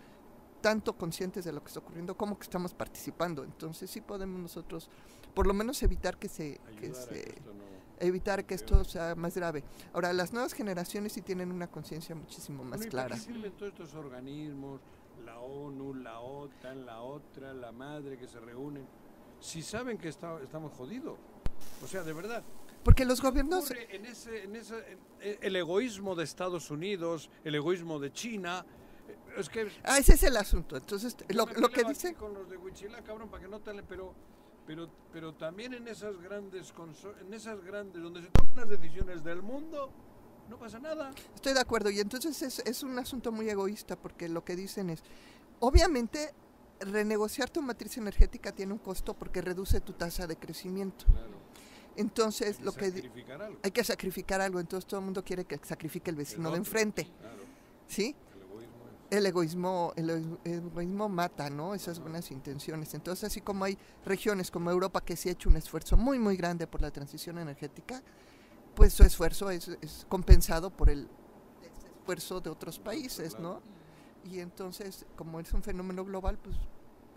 tanto 0.60 0.92
conscientes 0.96 1.44
de 1.44 1.52
lo 1.52 1.62
que 1.62 1.68
está 1.68 1.80
ocurriendo 1.80 2.16
como 2.16 2.38
que 2.38 2.44
estamos 2.44 2.74
participando. 2.74 3.42
Entonces 3.44 3.90
sí 3.90 4.00
podemos 4.02 4.38
nosotros, 4.40 4.88
por 5.34 5.46
lo 5.46 5.54
menos 5.54 5.82
evitar 5.82 6.18
que 6.18 6.28
se, 6.28 6.60
que 6.78 6.88
que 6.88 6.94
se 6.94 7.18
esto 7.30 7.52
no- 7.54 7.64
evitar 8.00 8.44
que 8.44 8.54
esto 8.54 8.84
sea 8.84 9.14
más 9.14 9.34
grave. 9.34 9.64
Ahora 9.94 10.12
las 10.12 10.32
nuevas 10.32 10.52
generaciones 10.52 11.12
sí 11.12 11.22
tienen 11.22 11.50
una 11.50 11.66
conciencia 11.70 12.14
muchísimo 12.14 12.62
más 12.64 12.78
Bueno, 12.78 12.86
¿y 12.86 12.90
clara. 12.90 13.08
¿Para 13.10 13.20
qué 13.20 13.32
sirven 13.32 13.52
todos 13.52 13.72
estos 13.72 13.94
organismos? 13.94 14.80
La 15.24 15.38
ONU, 15.40 15.94
la 15.94 16.20
OTAN, 16.20 16.84
la 16.86 17.00
otra, 17.02 17.52
la 17.54 17.72
madre 17.72 18.18
que 18.18 18.26
se 18.26 18.40
reúnen. 18.40 18.86
Si 19.40 19.62
saben 19.62 19.98
que 19.98 20.08
está- 20.08 20.40
estamos 20.42 20.72
jodidos. 20.72 21.18
O 21.82 21.86
sea, 21.86 22.02
de 22.02 22.12
verdad. 22.12 22.42
Porque 22.82 23.04
los 23.04 23.20
gobiernos 23.22 23.70
en 23.70 24.04
ese, 24.06 24.44
en 24.44 24.56
ese, 24.56 24.92
en- 24.92 24.98
en- 25.20 25.38
el 25.40 25.56
egoísmo 25.56 26.14
de 26.14 26.24
Estados 26.24 26.70
Unidos, 26.70 27.30
el 27.44 27.54
egoísmo 27.54 27.98
de 27.98 28.12
China. 28.12 28.64
eh, 29.08 29.16
Es 29.38 29.48
que 29.48 29.68
Ah, 29.82 29.98
ese 29.98 30.14
es 30.14 30.22
el 30.22 30.36
asunto. 30.36 30.76
Entonces, 30.76 31.16
lo, 31.30 31.46
lo 31.46 31.68
que 31.68 31.84
dice... 31.84 32.14
con 32.14 32.34
los 32.34 32.48
de 32.48 32.56
Huichilá, 32.56 33.02
cabrón, 33.02 33.28
para 33.28 33.42
que 33.42 33.48
no 33.48 33.60
talen, 33.60 33.84
pero 33.88 34.14
pero 34.66 34.88
pero 35.12 35.34
también 35.34 35.74
en 35.74 35.86
esas 35.88 36.18
grandes 36.22 36.72
en 37.20 37.34
esas 37.34 37.62
grandes 37.62 38.02
donde 38.02 38.22
se 38.22 38.28
toman 38.28 38.56
las 38.56 38.68
decisiones 38.70 39.22
del 39.22 39.42
mundo 39.42 39.90
no 40.48 40.58
pasa 40.58 40.78
nada. 40.78 41.10
Estoy 41.34 41.54
de 41.54 41.60
acuerdo. 41.60 41.90
Y 41.90 42.00
entonces 42.00 42.40
es, 42.42 42.58
es 42.60 42.82
un 42.82 42.98
asunto 42.98 43.32
muy 43.32 43.48
egoísta 43.48 43.96
porque 43.96 44.28
lo 44.28 44.44
que 44.44 44.56
dicen 44.56 44.90
es, 44.90 45.02
obviamente, 45.60 46.32
renegociar 46.80 47.50
tu 47.50 47.62
matriz 47.62 47.96
energética 47.98 48.52
tiene 48.52 48.72
un 48.72 48.78
costo 48.78 49.14
porque 49.14 49.40
reduce 49.40 49.80
tu 49.80 49.92
tasa 49.92 50.26
de 50.26 50.36
crecimiento. 50.36 51.06
Entonces, 51.96 52.60
lo 52.60 52.72
que 52.72 52.86
algo. 52.86 53.58
hay 53.62 53.70
que 53.70 53.84
sacrificar 53.84 54.40
algo. 54.40 54.60
Entonces, 54.60 54.86
todo 54.86 55.00
el 55.00 55.04
mundo 55.04 55.24
quiere 55.24 55.44
que 55.44 55.58
sacrifique 55.62 56.10
el 56.10 56.16
vecino 56.16 56.50
de 56.50 56.56
enfrente. 56.58 57.04
Claro. 57.20 57.36
¿Sí? 57.86 58.16
El 58.30 58.42
egoísmo 58.42 58.84
el 59.10 59.26
egoísmo, 59.26 59.92
el 59.96 60.10
egoísmo- 60.10 60.38
egoísmo 60.44 61.08
mata, 61.08 61.50
¿no? 61.50 61.74
Esas 61.74 62.00
buenas 62.00 62.30
intenciones. 62.32 62.94
Entonces, 62.94 63.24
así 63.24 63.40
como 63.40 63.64
hay 63.64 63.78
regiones 64.04 64.50
como 64.50 64.70
Europa 64.70 65.00
que 65.04 65.14
sí 65.16 65.28
ha 65.28 65.32
hecho 65.32 65.48
un 65.48 65.56
esfuerzo 65.56 65.96
muy, 65.96 66.18
muy 66.18 66.36
grande 66.36 66.66
por 66.66 66.80
la 66.82 66.90
transición 66.90 67.38
energética, 67.38 68.02
pues 68.74 68.92
su 68.92 69.02
esfuerzo 69.02 69.50
es, 69.50 69.68
es 69.80 70.06
compensado 70.08 70.70
por 70.70 70.90
el 70.90 71.08
esfuerzo 71.98 72.40
de 72.40 72.50
otros 72.50 72.78
países, 72.78 73.38
¿no? 73.38 73.60
Y 74.24 74.40
entonces, 74.40 75.06
como 75.16 75.38
es 75.40 75.52
un 75.52 75.62
fenómeno 75.62 76.04
global, 76.04 76.38
pues 76.38 76.56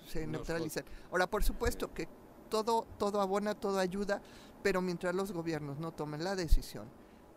se 0.07 0.21
Nos 0.21 0.31
neutralizan. 0.31 0.83
Ahora, 1.11 1.27
por 1.27 1.43
supuesto 1.43 1.93
que 1.93 2.07
todo, 2.49 2.85
todo 2.97 3.21
abona, 3.21 3.55
todo 3.55 3.79
ayuda, 3.79 4.21
pero 4.63 4.81
mientras 4.81 5.13
los 5.15 5.31
gobiernos 5.31 5.77
no 5.79 5.91
tomen 5.91 6.23
la 6.23 6.35
decisión 6.35 6.87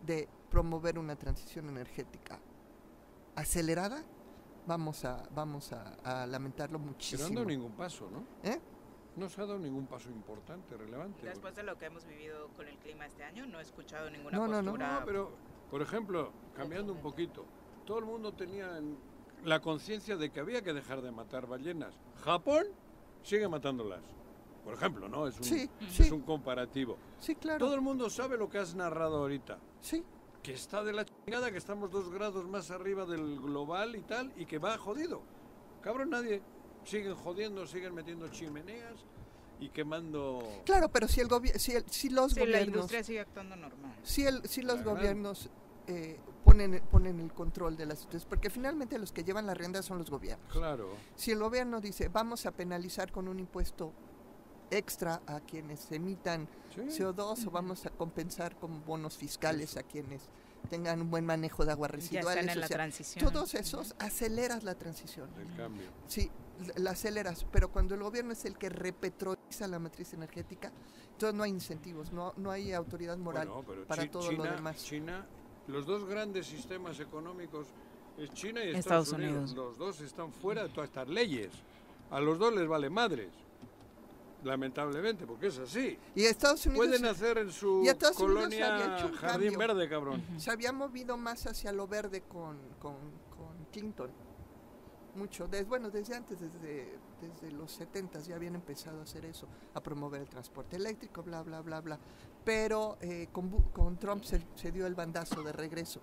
de 0.07 0.29
promover 0.51 0.99
una 0.99 1.17
transición 1.17 1.69
energética 1.69 2.39
acelerada, 3.37 4.03
vamos 4.67 5.05
a, 5.05 5.23
vamos 5.35 5.73
a, 5.73 5.95
a 6.05 6.27
lamentarlo 6.27 6.79
Que 6.79 6.85
no 6.85 6.91
muchísimo. 6.91 7.27
han 7.29 7.35
dado 7.35 7.47
ningún 7.47 7.73
paso, 7.73 8.09
¿no? 8.11 8.25
¿Eh? 8.49 8.61
No 9.21 9.29
se 9.29 9.43
ha 9.43 9.45
dado 9.45 9.59
ningún 9.59 9.87
paso 9.87 10.09
importante, 10.09 10.75
relevante. 10.79 11.27
Después 11.27 11.55
de 11.55 11.63
lo 11.63 11.77
que 11.77 11.85
hemos 11.85 12.07
vivido 12.07 12.49
con 12.57 12.67
el 12.67 12.79
clima 12.79 13.05
este 13.05 13.23
año, 13.23 13.45
no 13.45 13.59
he 13.59 13.63
escuchado 13.63 14.09
ninguna 14.09 14.35
No, 14.39 14.49
no, 14.49 14.63
no. 14.63 14.71
postura. 14.73 15.01
No, 15.01 15.05
pero, 15.05 15.31
por 15.71 15.83
ejemplo, 15.83 16.33
cambiando 16.57 16.95
un 16.95 17.01
poquito, 17.03 17.45
todo 17.85 17.99
el 17.99 18.07
mundo 18.07 18.33
tenía 18.33 18.79
en- 18.79 18.97
la 19.45 19.61
conciencia 19.61 20.17
de 20.17 20.31
que 20.31 20.41
había 20.41 20.63
que 20.63 20.73
dejar 20.73 21.03
de 21.03 21.11
matar 21.13 21.47
ballenas. 21.47 21.95
Japón 22.25 22.65
sigue 23.23 23.47
matándolas. 23.47 24.01
Por 24.65 24.73
ejemplo, 24.73 25.07
¿no? 25.07 25.27
Es 25.27 25.37
un, 25.37 25.45
Sí, 25.45 25.69
es 25.83 25.93
sí. 25.95 26.11
un 26.11 26.23
comparativo. 26.23 26.97
Sí, 27.19 27.35
claro. 27.35 27.59
Todo 27.59 27.75
el 27.75 27.83
mundo 27.83 28.09
sabe 28.09 28.39
lo 28.39 28.49
que 28.49 28.57
has 28.57 28.75
narrado 28.75 29.19
ahorita. 29.19 29.59
Sí. 29.83 30.03
Que 30.43 30.55
está 30.55 30.83
de 30.83 30.95
la 30.95 31.05
chingada, 31.05 31.51
que 31.51 31.59
estamos 31.59 31.91
dos 31.91 32.11
grados 32.11 32.47
más 32.49 32.71
arriba 32.71 33.05
del 33.05 33.39
global 33.39 33.97
y 33.97 34.01
tal, 34.03 34.33
y 34.37 34.47
que 34.47 34.59
va 34.59 34.79
jodido. 34.79 35.21
Cabrón, 35.83 36.09
nadie. 36.09 36.41
Siguen 36.85 37.15
jodiendo, 37.15 37.67
siguen 37.67 37.95
metiendo 37.95 38.29
chimeneas 38.29 38.95
y 39.61 39.69
quemando... 39.69 40.43
Claro, 40.65 40.89
pero 40.89 41.07
si, 41.09 41.21
el 41.21 41.29
si, 41.59 41.73
el- 41.73 41.85
si 41.91 42.09
los 42.09 42.33
Sí, 42.33 42.41
la 42.41 42.45
gobiernos... 42.47 42.67
industria 42.69 43.05
sigue 43.05 43.21
actuando 43.21 43.57
normal. 43.57 43.95
si, 44.03 44.27
el, 44.27 44.47
si 44.49 44.63
los 44.63 44.77
Claro. 44.77 44.91
gobiernos 44.97 45.51
eh, 45.87 46.19
ponen, 46.45 46.81
ponen 46.91 47.21
el 47.21 47.33
control 47.33 47.77
de 47.77 47.85
las 47.87 48.07
porque 48.29 48.49
finalmente 48.49 48.99
los 48.99 49.13
que 49.13 49.25
llevan 49.25 49.47
la 49.47 49.55
rienda 49.55 49.83
son 49.83 49.99
los 49.99 50.09
gobiernos. 50.11 50.51
Claro. 50.53 50.95
Si 51.17 51.31
el 51.33 51.39
gobierno 51.41 51.81
dice 51.81 52.09
vamos 52.09 52.47
a 52.47 52.53
penalizar 52.53 53.11
con 53.13 53.29
un 53.29 53.39
impuesto 53.39 53.93
extra 54.71 55.21
a 55.27 55.41
quienes 55.41 55.91
emitan 55.93 56.49
Sí. 56.75 56.83
CO2 56.83 57.47
o 57.47 57.51
vamos 57.51 57.85
a 57.87 57.91
compensar 57.91 58.55
con 58.57 58.85
bonos 58.87 59.17
fiscales 59.17 59.77
a 59.77 59.83
quienes 59.83 60.23
tengan 60.69 61.01
un 61.03 61.11
buen 61.11 61.27
manejo 61.27 61.65
de 61.65 61.73
aguas 61.73 61.91
Ya 61.91 61.97
residuales. 61.97 62.31
están 62.37 62.49
en 62.51 62.59
o 62.59 62.61
la 62.61 62.69
sea, 62.69 62.77
transición. 62.77 63.33
Todos 63.33 63.55
esos 63.55 63.97
aceleras 63.99 64.63
la 64.63 64.77
transición. 64.77 65.29
El 65.41 65.57
cambio. 65.57 65.89
Sí, 66.07 66.31
la- 66.77 66.91
aceleras, 66.93 67.45
pero 67.51 67.71
cuando 67.71 67.95
el 67.95 68.03
gobierno 68.03 68.33
es 68.33 68.45
el 68.45 68.57
que 68.57 68.69
repetroliza 68.69 69.67
la 69.69 69.79
matriz 69.79 70.13
energética, 70.15 70.73
entonces 71.13 71.35
no 71.35 71.43
hay 71.43 71.51
incentivos, 71.51 72.13
no, 72.13 72.33
no 72.37 72.51
hay 72.51 72.73
autoridad 72.73 73.17
moral 73.19 73.49
Bueno, 73.49 73.65
pero 73.67 73.85
para 73.87 74.03
Chi- 74.03 74.09
todo 74.09 74.29
China, 74.31 74.45
lo 74.45 74.53
demás. 74.57 74.85
China, 74.85 75.27
los 75.67 75.87
dos 75.87 76.05
grandes 76.05 76.47
sistemas 76.47 76.99
económicos 77.01 77.69
es 78.19 78.33
China 78.33 78.65
y 78.65 78.71
Estados 78.75 79.09
Estados, 79.09 79.13
Unidos. 79.13 79.51
Unidos. 79.53 79.57
Los 79.57 79.79
dos 79.79 80.01
están 80.01 80.33
fuera 80.33 80.63
de 80.65 80.69
todas 80.71 80.89
estas 80.91 81.09
leyes. 81.09 81.51
A 82.11 82.21
los 82.21 82.39
dos 82.39 82.55
les 82.55 82.67
vale 82.69 82.91
madres. 82.91 83.31
Lamentablemente, 84.43 85.27
porque 85.27 85.49
es 85.49 85.59
así. 85.59 85.99
Y 86.15 86.25
Estados 86.25 86.65
Unidos 86.65 86.87
Pueden 86.87 87.05
hacer 87.05 87.37
en 87.37 87.53
su 87.53 87.85
colonia 88.17 88.97
hecho 88.97 89.07
un 89.09 89.13
jardín 89.13 89.51
cambio. 89.53 89.59
verde, 89.59 89.89
cabrón. 89.89 90.25
se 90.39 90.51
había 90.51 90.73
movido 90.73 91.19
más 91.19 91.47
hacia 91.47 91.73
lo 91.73 91.87
verde 91.87 92.23
con, 92.23 92.57
con, 92.79 92.95
con 93.37 93.67
Clinton. 93.71 94.11
Mucho, 95.15 95.49
des- 95.49 95.67
bueno, 95.69 95.91
desde 95.91 96.15
antes, 96.15 96.39
desde, 96.41 96.99
desde 97.21 97.51
los 97.53 97.73
70 97.73 98.21
ya 98.21 98.37
habían 98.37 98.55
empezado 98.55 99.01
a 99.01 99.03
hacer 99.03 99.25
eso, 99.25 99.47
a 99.75 99.81
promover 99.83 100.21
el 100.23 100.29
transporte 100.29 100.77
eléctrico, 100.77 101.23
bla, 101.23 101.43
bla, 101.43 101.61
bla, 101.63 101.81
bla. 101.81 101.99
Pero 102.45 102.97
eh, 103.01 103.29
con, 103.33 103.51
con 103.73 103.99
Trump 103.99 104.25
se, 104.25 104.41
se 104.55 104.71
dio 104.73 104.87
el 104.87 104.95
bandazo 104.95 105.43
de 105.43 105.53
regreso. 105.53 106.01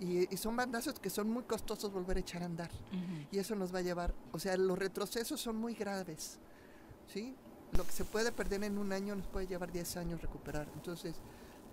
Y, 0.00 0.32
y 0.32 0.36
son 0.36 0.54
bandazos 0.56 0.98
que 1.00 1.10
son 1.10 1.28
muy 1.30 1.42
costosos 1.44 1.92
volver 1.92 2.16
a 2.18 2.20
echar 2.20 2.42
a 2.42 2.46
andar. 2.46 2.70
Y 3.32 3.38
eso 3.38 3.54
nos 3.54 3.74
va 3.74 3.78
a 3.78 3.82
llevar, 3.82 4.14
o 4.32 4.38
sea, 4.38 4.56
los 4.56 4.78
retrocesos 4.78 5.40
son 5.40 5.56
muy 5.56 5.74
graves. 5.74 6.38
¿Sí? 7.12 7.34
Lo 7.76 7.84
que 7.84 7.92
se 7.92 8.04
puede 8.04 8.32
perder 8.32 8.64
en 8.64 8.78
un 8.78 8.92
año 8.92 9.14
nos 9.16 9.26
puede 9.26 9.46
llevar 9.46 9.70
10 9.72 9.96
años 9.98 10.20
recuperar. 10.22 10.68
Entonces, 10.74 11.16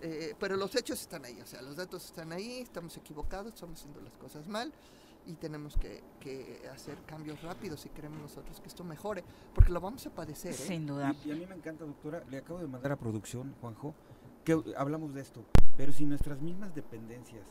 eh, 0.02 0.34
pero 0.38 0.56
los 0.56 0.74
hechos 0.76 1.00
están 1.00 1.24
ahí, 1.24 1.40
o 1.40 1.46
sea, 1.46 1.62
los 1.62 1.76
datos 1.76 2.04
están 2.04 2.32
ahí, 2.32 2.58
estamos 2.60 2.96
equivocados, 2.98 3.54
estamos 3.54 3.78
haciendo 3.78 4.00
las 4.02 4.12
cosas 4.18 4.46
mal 4.46 4.72
y 5.26 5.34
tenemos 5.34 5.76
que, 5.76 6.02
que 6.20 6.62
hacer 6.72 6.96
cambios 7.06 7.42
rápidos 7.42 7.80
si 7.80 7.88
queremos 7.90 8.20
nosotros 8.20 8.60
que 8.60 8.68
esto 8.68 8.84
mejore, 8.84 9.24
porque 9.54 9.72
lo 9.72 9.80
vamos 9.80 10.06
a 10.06 10.10
padecer. 10.10 10.52
¿eh? 10.52 10.54
Sin 10.54 10.86
duda. 10.86 11.14
Y, 11.24 11.28
y 11.28 11.32
a 11.32 11.34
mí 11.36 11.46
me 11.46 11.54
encanta, 11.54 11.84
doctora, 11.84 12.22
le 12.30 12.38
acabo 12.38 12.60
de 12.60 12.68
mandar 12.68 12.92
a 12.92 12.96
producción, 12.96 13.54
Juanjo, 13.60 13.94
que 14.44 14.56
hablamos 14.76 15.12
de 15.14 15.20
esto, 15.22 15.44
pero 15.76 15.92
si 15.92 16.04
nuestras 16.06 16.40
mismas 16.40 16.74
dependencias 16.74 17.42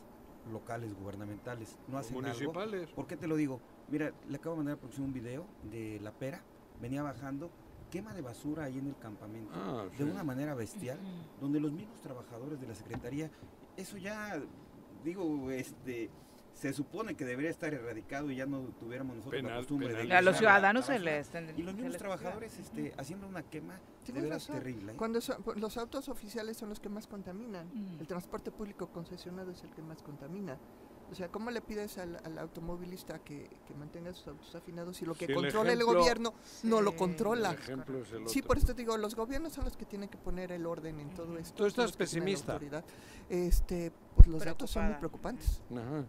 locales, 0.50 0.94
gubernamentales, 0.94 1.76
no 1.88 1.98
hacen 1.98 2.14
municipales. 2.14 2.82
algo, 2.82 2.94
¿por 2.94 3.06
qué 3.06 3.16
te 3.16 3.26
lo 3.26 3.36
digo? 3.36 3.60
Mira, 3.88 4.12
le 4.28 4.36
acabo 4.36 4.54
de 4.54 4.58
mandar 4.58 4.74
a 4.76 4.78
producción 4.78 5.06
un 5.06 5.12
video 5.12 5.44
de 5.70 5.98
La 6.00 6.12
Pera, 6.12 6.40
venía 6.80 7.02
bajando, 7.02 7.50
quema 7.90 8.14
de 8.14 8.22
basura 8.22 8.64
ahí 8.64 8.78
en 8.78 8.86
el 8.86 8.96
campamento, 8.96 9.52
Ah, 9.54 9.84
de 9.90 9.96
sí. 9.96 10.02
una 10.04 10.24
manera 10.24 10.54
bestial, 10.54 10.98
donde 11.40 11.60
los 11.60 11.72
mismos 11.72 12.00
trabajadores 12.00 12.60
de 12.60 12.66
la 12.68 12.74
Secretaría, 12.74 13.30
eso 13.76 13.98
ya, 13.98 14.40
digo, 15.04 15.50
este... 15.50 16.10
Se 16.56 16.72
supone 16.72 17.14
que 17.14 17.26
debería 17.26 17.50
estar 17.50 17.72
erradicado 17.74 18.30
y 18.30 18.36
ya 18.36 18.46
no 18.46 18.60
tuviéramos 18.80 19.16
nosotros 19.16 19.42
la 19.42 19.48
Penal- 19.48 19.60
costumbre 19.60 19.88
de 19.88 19.94
penal. 19.94 20.16
A 20.16 20.22
los 20.22 20.36
ciudadanos 20.38 20.88
la 20.88 20.94
se 20.94 20.98
les 21.00 21.28
tendría- 21.28 21.58
Y 21.58 21.62
los 21.62 21.74
mismos 21.74 21.92
les- 21.92 21.98
trabajadores 21.98 22.58
este, 22.58 22.94
haciendo 22.96 23.28
una 23.28 23.42
quema 23.42 23.78
de 24.06 24.12
veras 24.14 24.30
razón. 24.48 24.56
terrible. 24.56 24.92
¿eh? 24.92 24.96
Cuando 24.96 25.20
son- 25.20 25.42
pues, 25.42 25.58
los 25.60 25.76
autos 25.76 26.08
oficiales 26.08 26.56
son 26.56 26.70
los 26.70 26.80
que 26.80 26.88
más 26.88 27.06
contaminan, 27.06 27.68
Mm. 27.74 28.00
el 28.00 28.06
transporte 28.06 28.50
público 28.50 28.86
concesionado 28.88 29.50
es 29.50 29.62
el 29.64 29.70
que 29.74 29.82
más 29.82 30.02
contamina. 30.02 30.56
O 31.10 31.14
sea, 31.14 31.28
¿cómo 31.28 31.50
le 31.52 31.60
pides 31.60 31.98
al, 31.98 32.16
al 32.24 32.36
automovilista 32.38 33.18
que, 33.20 33.48
que 33.68 33.74
mantenga 33.74 34.12
sus 34.14 34.26
autos 34.26 34.52
afinados 34.56 34.96
si 34.96 35.04
lo 35.04 35.14
que 35.14 35.26
Si 35.26 35.34
controla 35.34 35.72
el, 35.72 35.80
ejemplo- 35.82 36.00
gobierno 36.00 36.34
no 36.64 36.80
lo 36.80 36.96
controla? 36.96 37.50
El 37.52 37.58
ejemplo 37.58 37.98
es 38.00 38.10
el 38.12 38.28
Sí, 38.28 38.40
por 38.42 38.56
eso 38.56 38.66
te 38.68 38.74
digo, 38.74 38.96
los 38.96 39.14
gobiernos 39.14 39.52
son 39.52 39.66
los 39.66 39.76
que 39.76 39.84
tienen 39.84 40.08
que 40.08 40.16
poner 40.18 40.50
el 40.52 40.64
orden 40.66 40.98
en 41.00 41.10
todo 41.14 41.36
esto. 41.38 41.54
Tú 41.54 41.66
estás 41.66 41.92
pesimista. 41.92 42.54
autoridad. 42.54 42.82
Este, 43.28 43.92
pues 44.16 44.26
los 44.26 44.42
datos 44.44 44.70
son 44.70 44.86
muy 44.86 44.94
preocupantes. 44.94 45.60
Ajá. 45.70 46.04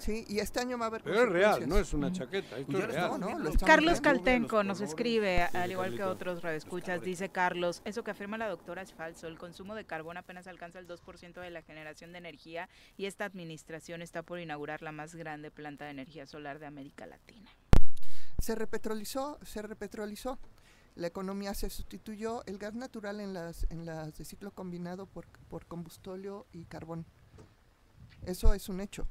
Sí, 0.00 0.24
y 0.28 0.38
este 0.38 0.60
año 0.60 0.78
va 0.78 0.86
a 0.86 0.88
haber 0.88 1.02
Pero 1.02 1.22
es 1.22 1.28
real, 1.28 1.68
no 1.68 1.78
es 1.78 1.92
una 1.92 2.12
chaqueta, 2.12 2.58
esto 2.58 2.78
es 2.78 2.86
real. 2.86 3.20
No, 3.20 3.52
Carlos. 3.64 4.00
Caltenco 4.00 4.62
nos 4.64 4.80
escribe, 4.80 5.46
Sí, 5.50 5.56
al 5.56 5.70
igual 5.70 5.96
que 5.96 6.04
otros 6.04 6.42
radioescuchas, 6.42 7.02
dice 7.02 7.28
Carlos, 7.28 7.82
eso 7.84 8.02
que 8.02 8.10
afirma 8.10 8.38
la 8.38 8.48
doctora 8.48 8.82
es 8.82 8.92
falso, 8.92 9.26
el 9.26 9.38
consumo 9.38 9.74
de 9.74 9.84
carbón 9.84 10.16
apenas 10.16 10.46
alcanza 10.46 10.78
el 10.78 10.88
2% 10.88 11.40
de 11.40 11.50
la 11.50 11.62
generación 11.62 12.12
de 12.12 12.18
energía 12.18 12.68
y 12.96 13.06
esta 13.06 13.24
administración 13.24 14.02
está 14.02 14.22
por 14.22 14.40
inaugurar 14.40 14.82
la 14.82 14.92
más 14.92 15.14
grande 15.14 15.50
planta 15.50 15.84
de 15.84 15.92
energía 15.92 16.26
solar 16.26 16.58
de 16.58 16.66
América 16.66 17.06
Latina. 17.06 17.50
Se 18.38 18.54
repetrolizó, 18.54 19.38
se 19.42 19.62
repetrolizó. 19.62 20.38
La 20.94 21.06
economía 21.06 21.54
se 21.54 21.70
sustituyó 21.70 22.44
el 22.46 22.58
gas 22.58 22.74
natural 22.74 23.20
en 23.20 23.32
las, 23.32 23.66
en 23.70 23.86
las 23.86 24.18
de 24.18 24.24
ciclo 24.24 24.50
combinado 24.50 25.06
por, 25.06 25.26
por 25.48 25.64
combustóleo 25.66 26.46
y 26.52 26.64
carbón. 26.64 27.06
Eso 28.26 28.52
es 28.52 28.68
un 28.68 28.80
hecho. 28.80 29.06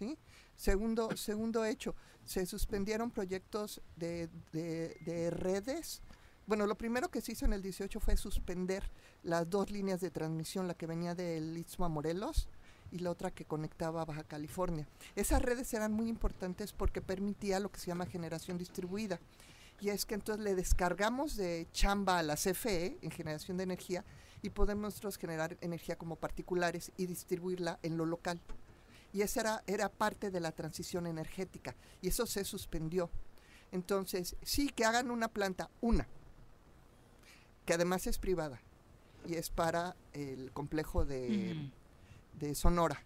¿Sí? 0.00 0.16
Segundo, 0.56 1.14
segundo 1.16 1.64
hecho, 1.64 1.94
se 2.24 2.46
suspendieron 2.46 3.10
proyectos 3.10 3.80
de, 3.96 4.28
de- 4.52 4.96
de 5.04 5.30
redes. 5.30 6.00
Bueno, 6.46 6.66
lo 6.66 6.74
primero 6.76 7.10
que 7.10 7.20
se 7.20 7.32
hizo 7.32 7.44
en 7.44 7.52
el 7.52 7.62
18 7.62 8.00
fue 8.00 8.16
suspender 8.16 8.90
las 9.22 9.48
dos 9.48 9.70
líneas 9.70 10.00
de 10.00 10.10
transmisión, 10.10 10.66
la 10.66 10.74
que 10.74 10.86
venía 10.86 11.14
del 11.14 11.56
Istmo 11.56 11.84
a 11.84 11.88
Morelos 11.88 12.48
y 12.90 12.98
la 12.98 13.10
otra 13.10 13.30
que 13.30 13.44
conectaba 13.44 14.00
a 14.02 14.04
Baja 14.06 14.24
California. 14.24 14.88
Esas 15.14 15.42
redes 15.42 15.72
eran 15.74 15.92
muy 15.92 16.08
importantes 16.08 16.72
porque 16.72 17.00
permitía 17.02 17.60
lo 17.60 17.70
que 17.70 17.78
se 17.78 17.86
llama 17.88 18.06
generación 18.06 18.56
distribuida. 18.58 19.20
Y 19.80 19.90
es 19.90 20.04
que 20.06 20.14
entonces 20.14 20.42
le 20.44 20.54
descargamos 20.54 21.36
de 21.36 21.66
chamba 21.72 22.18
a 22.18 22.22
la 22.22 22.36
CFE 22.36 22.98
en 23.00 23.10
generación 23.10 23.56
de 23.58 23.62
energía 23.64 24.04
y 24.42 24.50
podemos 24.50 24.82
nosotros 24.82 25.16
generar 25.18 25.56
energía 25.60 25.96
como 25.96 26.16
particulares 26.16 26.90
y 26.96 27.06
distribuirla 27.06 27.78
en 27.82 27.96
lo 27.96 28.06
local. 28.06 28.40
Y 29.12 29.22
esa 29.22 29.40
era, 29.40 29.62
era 29.66 29.88
parte 29.88 30.30
de 30.30 30.40
la 30.40 30.52
transición 30.52 31.06
energética 31.06 31.74
y 32.00 32.08
eso 32.08 32.26
se 32.26 32.44
suspendió. 32.44 33.10
Entonces, 33.72 34.36
sí 34.42 34.68
que 34.68 34.84
hagan 34.84 35.10
una 35.10 35.28
planta, 35.28 35.70
una, 35.80 36.06
que 37.64 37.74
además 37.74 38.06
es 38.06 38.18
privada 38.18 38.60
y 39.26 39.34
es 39.34 39.50
para 39.50 39.96
el 40.12 40.50
complejo 40.52 41.04
de, 41.04 41.70
de 42.38 42.54
Sonora. 42.54 43.02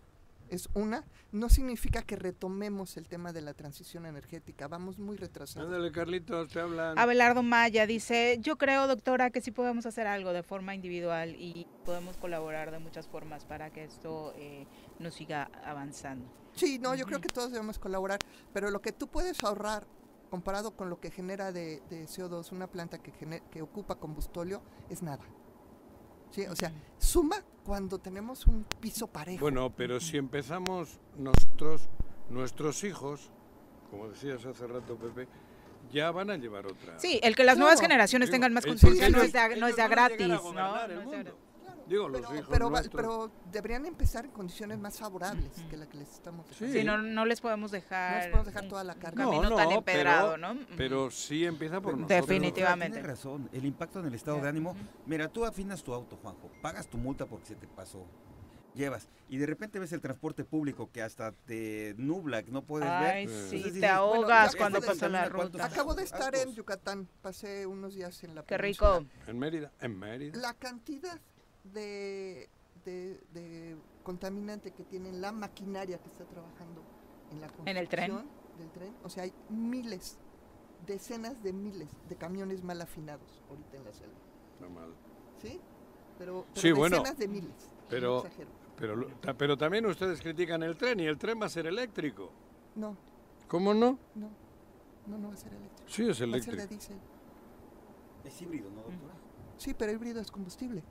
Es 0.50 0.68
una, 0.74 1.04
no 1.32 1.48
significa 1.48 2.02
que 2.02 2.16
retomemos 2.16 2.96
el 2.96 3.08
tema 3.08 3.32
de 3.32 3.42
la 3.42 3.54
transición 3.54 4.06
energética, 4.06 4.68
vamos 4.68 4.98
muy 4.98 5.16
retrasados. 5.16 5.66
Ándale, 5.66 5.92
Carlitos, 5.92 6.48
te 6.48 6.60
hablan. 6.60 6.98
Abelardo 6.98 7.42
Maya 7.42 7.86
dice, 7.86 8.38
yo 8.40 8.56
creo, 8.56 8.86
doctora, 8.86 9.30
que 9.30 9.40
sí 9.40 9.50
podemos 9.50 9.86
hacer 9.86 10.06
algo 10.06 10.32
de 10.32 10.42
forma 10.42 10.74
individual 10.74 11.34
y 11.36 11.66
podemos 11.84 12.16
colaborar 12.16 12.70
de 12.70 12.78
muchas 12.78 13.08
formas 13.08 13.44
para 13.44 13.70
que 13.70 13.84
esto 13.84 14.32
eh, 14.36 14.66
nos 14.98 15.14
siga 15.14 15.50
avanzando. 15.64 16.30
Sí, 16.54 16.78
no, 16.78 16.94
yo 16.94 17.04
creo 17.04 17.20
que 17.20 17.28
todos 17.28 17.50
debemos 17.50 17.78
colaborar, 17.78 18.20
pero 18.52 18.70
lo 18.70 18.80
que 18.80 18.92
tú 18.92 19.08
puedes 19.08 19.42
ahorrar 19.42 19.86
comparado 20.30 20.76
con 20.76 20.90
lo 20.90 21.00
que 21.00 21.10
genera 21.10 21.52
de, 21.52 21.82
de 21.90 22.04
CO2 22.06 22.52
una 22.52 22.66
planta 22.66 22.98
que, 22.98 23.12
que 23.50 23.62
ocupa 23.62 23.96
combustóleo 23.96 24.62
es 24.88 25.02
nada. 25.02 25.24
Sí, 26.34 26.44
o 26.46 26.56
sea, 26.56 26.72
suma 26.98 27.36
cuando 27.64 27.98
tenemos 27.98 28.46
un 28.48 28.64
piso 28.80 29.06
parejo. 29.06 29.40
Bueno, 29.40 29.70
pero 29.70 30.00
si 30.00 30.16
empezamos 30.16 30.98
nosotros, 31.16 31.88
nuestros 32.28 32.82
hijos, 32.82 33.30
como 33.88 34.08
decías 34.08 34.44
hace 34.44 34.66
rato, 34.66 34.96
Pepe, 34.96 35.28
ya 35.92 36.10
van 36.10 36.30
a 36.30 36.36
llevar 36.36 36.66
otra. 36.66 36.98
Sí, 36.98 37.20
el 37.22 37.36
que 37.36 37.44
las 37.44 37.56
nuevas 37.56 37.80
generaciones 37.80 38.28
Digo, 38.28 38.34
tengan 38.34 38.52
más 38.52 38.66
conciencia 38.66 39.08
no 39.10 39.18
no 39.18 39.66
es 39.68 39.76
de 39.76 39.88
gratis, 39.88 40.26
¿no? 40.26 40.42
No. 41.84 41.90
Digo, 41.90 42.08
los 42.08 42.20
pero, 42.22 42.34
hijos 42.34 42.48
pero, 42.50 42.70
nuestros. 42.70 42.94
pero 43.02 43.30
deberían 43.52 43.86
empezar 43.86 44.24
en 44.24 44.30
condiciones 44.30 44.78
más 44.78 44.98
favorables 44.98 45.50
que 45.68 45.76
la 45.76 45.86
que 45.86 45.98
les 45.98 46.10
estamos 46.10 46.46
Sí. 46.56 46.72
Sí, 46.72 46.84
no, 46.84 46.98
no 46.98 47.24
les 47.26 47.40
podemos 47.40 47.70
No 47.70 47.74
dejar, 47.78 48.16
les 48.16 48.26
podemos 48.26 48.46
dejar 48.46 48.68
toda 48.68 48.84
la 48.84 48.94
carga. 48.94 49.24
camino 49.24 49.54
tan 49.54 49.70
empedrado, 49.72 50.34
pero, 50.34 50.54
¿no? 50.54 50.60
pero 50.76 51.10
sí 51.10 51.44
empieza 51.44 51.80
por 51.80 51.96
nosotros. 51.96 52.26
Definitivamente. 52.26 52.98
Tienes 52.98 53.10
razón, 53.10 53.48
el 53.52 53.64
impacto 53.64 54.00
en 54.00 54.06
el 54.06 54.14
estado 54.14 54.40
de 54.40 54.48
ánimo. 54.48 54.74
Mira, 55.06 55.28
tú 55.28 55.44
afinas 55.44 55.82
tu 55.82 55.92
auto, 55.94 56.16
Juanjo, 56.16 56.50
pagas 56.62 56.86
tu 56.88 56.96
multa 56.98 57.26
porque 57.26 57.46
se 57.46 57.56
te 57.56 57.66
pasó. 57.66 58.06
Llevas 58.74 59.08
y 59.28 59.36
de 59.36 59.46
repente 59.46 59.78
ves 59.78 59.92
el 59.92 60.00
transporte 60.00 60.44
público 60.44 60.90
que 60.90 61.00
hasta 61.00 61.30
te 61.30 61.94
nubla, 61.96 62.42
que 62.42 62.50
no 62.50 62.62
puedes 62.62 62.88
Ay, 62.88 63.26
ver. 63.26 63.28
sí, 63.28 63.34
Entonces 63.34 63.50
te 63.50 63.56
dices, 63.68 63.80
bueno, 63.80 63.94
ahogas 63.94 64.52
ya 64.52 64.58
cuando 64.58 64.80
pasa 64.80 65.08
la 65.08 65.28
ruta. 65.28 65.64
Acabo 65.64 65.94
de 65.94 66.02
estar 66.02 66.34
en 66.34 66.40
autos. 66.40 66.56
Yucatán, 66.56 67.08
pasé 67.22 67.66
unos 67.66 67.94
días 67.94 68.24
en 68.24 68.34
la 68.34 68.42
Qué 68.42 68.56
península. 68.58 68.98
rico. 68.98 69.10
En 69.28 69.38
Mérida, 69.38 69.70
en 69.80 69.96
Mérida. 69.96 70.36
La 70.40 70.54
cantidad 70.54 71.20
de, 71.64 72.48
de, 72.84 73.20
de 73.32 73.76
contaminante 74.02 74.70
que 74.72 74.84
tiene 74.84 75.12
la 75.12 75.32
maquinaria 75.32 75.98
que 75.98 76.08
está 76.08 76.24
trabajando 76.24 76.82
en 77.30 77.40
la 77.40 77.46
construcción 77.48 77.76
¿En 77.76 77.82
el 77.82 77.88
tren? 77.88 78.12
del 78.58 78.70
tren, 78.70 78.94
o 79.02 79.08
sea, 79.08 79.24
hay 79.24 79.32
miles, 79.48 80.16
decenas 80.86 81.42
de 81.42 81.52
miles 81.52 81.88
de 82.08 82.16
camiones 82.16 82.62
mal 82.62 82.80
afinados 82.80 83.42
ahorita 83.48 83.76
en 83.78 83.84
la 83.84 83.92
selva, 83.92 84.14
No 84.60 84.70
mal. 84.70 84.94
¿sí? 85.42 85.60
Pero, 86.18 86.46
pero 86.54 86.60
Sí, 86.60 86.70
bueno, 86.72 86.98
decenas 86.98 87.18
de 87.18 87.28
miles. 87.28 87.70
Pero, 87.88 88.18
exagero. 88.18 88.50
pero, 88.76 89.08
pero 89.36 89.56
también 89.56 89.86
ustedes 89.86 90.20
critican 90.20 90.62
el 90.62 90.76
tren 90.76 91.00
y 91.00 91.06
el 91.06 91.18
tren 91.18 91.40
va 91.40 91.46
a 91.46 91.48
ser 91.48 91.66
eléctrico. 91.66 92.30
No, 92.76 92.96
¿Cómo 93.48 93.74
no? 93.74 93.98
no, 94.14 94.30
no, 95.06 95.18
no 95.18 95.28
va 95.28 95.34
a 95.34 95.36
ser 95.36 95.52
eléctrico. 95.52 95.90
Sí, 95.90 96.02
es 96.08 96.08
Va 96.08 96.12
a 96.12 96.14
ser 96.16 96.28
de 96.28 96.36
eléctrico. 96.38 96.68
diésel. 96.68 96.96
Es 98.24 98.40
híbrido, 98.42 98.70
¿no, 98.70 98.76
doctora? 98.82 99.14
Sí, 99.58 99.74
pero 99.74 99.92
híbrido 99.92 100.20
es 100.20 100.30
combustible. 100.30 100.82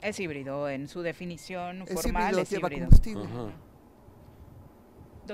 Es 0.00 0.20
híbrido, 0.20 0.68
en 0.68 0.86
su 0.88 1.02
definición 1.02 1.82
Es 1.82 1.92
formal 1.94 2.22
híbrido, 2.24 2.40
es 2.42 2.50
lleva 2.50 2.68
híbrido. 2.68 2.84
combustible. 2.86 3.24
Ajá. 3.24 3.52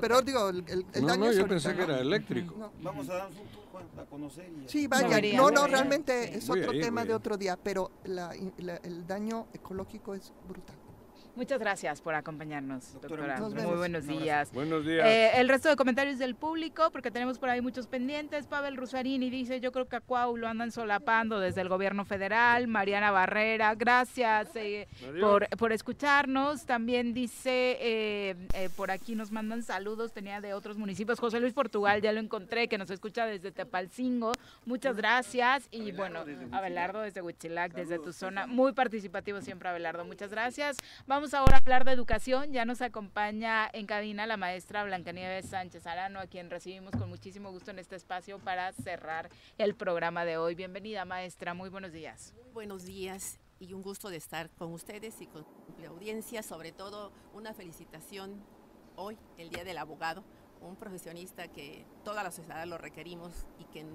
Pero 0.00 0.22
digo, 0.22 0.48
el, 0.48 0.64
el- 0.66 0.86
el 0.92 1.02
No, 1.02 1.06
daño 1.08 1.24
no, 1.24 1.30
es 1.30 1.36
yo 1.36 1.46
pensé 1.46 1.74
que 1.76 1.82
era 1.82 2.00
eléctrico. 2.00 2.54
No. 2.58 2.72
Vamos 2.82 3.08
a 3.10 3.14
darnos 3.14 3.38
un 3.38 3.46
tour, 3.46 3.82
a 4.02 4.04
conocer. 4.06 4.50
Y 4.64 4.68
Sí, 4.68 4.86
vaya. 4.88 5.06
Debería, 5.08 5.36
no, 5.36 5.50
no, 5.50 5.66
realmente 5.68 6.28
sí. 6.28 6.38
es 6.38 6.48
Voy 6.48 6.60
otro 6.60 6.72
ir, 6.74 6.82
tema 6.82 7.04
de 7.04 7.14
otro 7.14 7.36
día, 7.36 7.56
pero 7.62 7.90
la- 8.04 8.34
la- 8.58 8.76
el 8.78 9.06
daño 9.06 9.46
ecológico 9.52 10.14
es 10.14 10.32
brutal. 10.48 10.74
Muchas 11.36 11.58
gracias 11.58 12.00
por 12.00 12.14
acompañarnos, 12.14 12.92
Doctora, 13.00 13.38
Muy 13.38 13.76
buenos 13.76 14.06
días. 14.06 14.52
Buenos 14.52 14.86
días. 14.86 15.04
Eh, 15.04 15.32
el 15.34 15.48
resto 15.48 15.68
de 15.68 15.74
comentarios 15.74 16.18
del 16.18 16.36
público, 16.36 16.90
porque 16.92 17.10
tenemos 17.10 17.40
por 17.40 17.48
ahí 17.48 17.60
muchos 17.60 17.88
pendientes. 17.88 18.46
Pavel 18.46 18.76
Rusarini 18.76 19.30
dice, 19.30 19.58
yo 19.58 19.72
creo 19.72 19.88
que 19.88 19.96
a 19.96 20.00
Cuau 20.00 20.36
lo 20.36 20.46
andan 20.46 20.70
solapando 20.70 21.40
desde 21.40 21.60
el 21.60 21.68
gobierno 21.68 22.04
federal. 22.04 22.68
Mariana 22.68 23.10
Barrera, 23.10 23.74
gracias 23.74 24.54
eh, 24.54 24.86
por, 25.20 25.48
por 25.58 25.72
escucharnos. 25.72 26.66
También 26.66 27.14
dice, 27.14 27.78
eh, 27.80 28.36
eh, 28.54 28.68
por 28.76 28.92
aquí 28.92 29.16
nos 29.16 29.32
mandan 29.32 29.64
saludos, 29.64 30.12
tenía 30.12 30.40
de 30.40 30.54
otros 30.54 30.76
municipios. 30.78 31.18
José 31.18 31.40
Luis 31.40 31.52
Portugal, 31.52 32.00
ya 32.00 32.12
lo 32.12 32.20
encontré, 32.20 32.68
que 32.68 32.78
nos 32.78 32.90
escucha 32.90 33.26
desde 33.26 33.50
Tepalcingo. 33.50 34.32
Muchas 34.66 34.96
gracias. 34.96 35.66
Y 35.72 35.90
bueno, 35.90 36.24
Abelardo 36.52 37.00
desde 37.00 37.22
Huitzilac, 37.22 37.72
desde 37.74 37.98
tu 37.98 38.12
zona. 38.12 38.46
Muy 38.46 38.72
participativo 38.72 39.40
siempre, 39.40 39.68
Abelardo. 39.68 40.04
Muchas 40.04 40.30
gracias. 40.30 40.76
Vamos 41.08 41.23
ahora 41.32 41.56
a 41.56 41.60
hablar 41.60 41.86
de 41.86 41.92
educación. 41.92 42.52
Ya 42.52 42.66
nos 42.66 42.82
acompaña 42.82 43.70
en 43.72 43.86
cabina 43.86 44.26
la 44.26 44.36
maestra 44.36 44.84
Blancanieves 44.84 45.46
Sánchez 45.46 45.86
Arano, 45.86 46.20
a 46.20 46.26
quien 46.26 46.50
recibimos 46.50 46.92
con 46.92 47.08
muchísimo 47.08 47.50
gusto 47.50 47.70
en 47.70 47.78
este 47.78 47.96
espacio 47.96 48.38
para 48.38 48.72
cerrar 48.72 49.30
el 49.56 49.74
programa 49.74 50.26
de 50.26 50.36
hoy. 50.36 50.54
Bienvenida, 50.54 51.06
maestra. 51.06 51.54
Muy 51.54 51.70
buenos 51.70 51.92
días. 51.92 52.34
Buenos 52.52 52.84
días 52.84 53.40
y 53.58 53.72
un 53.72 53.80
gusto 53.80 54.10
de 54.10 54.18
estar 54.18 54.50
con 54.50 54.74
ustedes 54.74 55.18
y 55.22 55.26
con 55.26 55.46
la 55.80 55.88
audiencia. 55.88 56.42
Sobre 56.42 56.72
todo, 56.72 57.10
una 57.32 57.54
felicitación 57.54 58.44
hoy, 58.96 59.16
el 59.38 59.48
Día 59.48 59.64
del 59.64 59.78
Abogado, 59.78 60.24
un 60.60 60.76
profesionista 60.76 61.48
que 61.48 61.86
toda 62.04 62.22
la 62.22 62.32
sociedad 62.32 62.66
lo 62.66 62.76
requerimos 62.76 63.46
y 63.58 63.64
que 63.64 63.86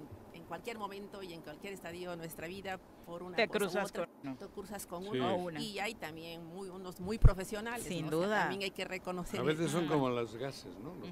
cualquier 0.49 0.77
momento 0.77 1.23
y 1.23 1.31
en 1.34 1.41
cualquier 1.41 1.71
estadio 1.73 2.11
de 2.11 2.17
nuestra 2.17 2.47
vida, 2.47 2.77
por 3.05 3.23
una 3.23 3.38
Te 3.38 3.47
cosa 3.47 3.57
u 3.57 3.59
cruzas 3.61 3.89
otra, 3.91 4.05
con 4.07 4.15
uno. 4.27 4.35
te 4.38 4.47
cruzas 4.47 4.85
con 4.85 5.03
Sí. 5.03 5.09
uno. 5.11 5.38
Una. 5.38 5.61
Y 5.61 5.80
hay 5.80 5.95
también 5.95 6.45
muy, 6.45 6.67
unos 6.69 6.99
muy 6.99 7.17
profesionales. 7.17 7.85
Sin 7.85 8.09
¿no? 8.09 8.17
O 8.17 8.19
sea, 8.19 8.27
duda. 8.27 8.39
también 8.41 8.63
hay 8.63 8.71
que 8.71 8.84
reconocer 8.84 9.39
A 9.39 9.43
veces 9.43 9.71
son 9.71 9.88
como 9.88 10.09
las 10.09 10.35
gases, 10.35 10.77
¿no? 10.80 10.93
Los. 10.95 11.09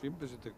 Siempre 0.00 0.28
se 0.28 0.36
te 0.36 0.52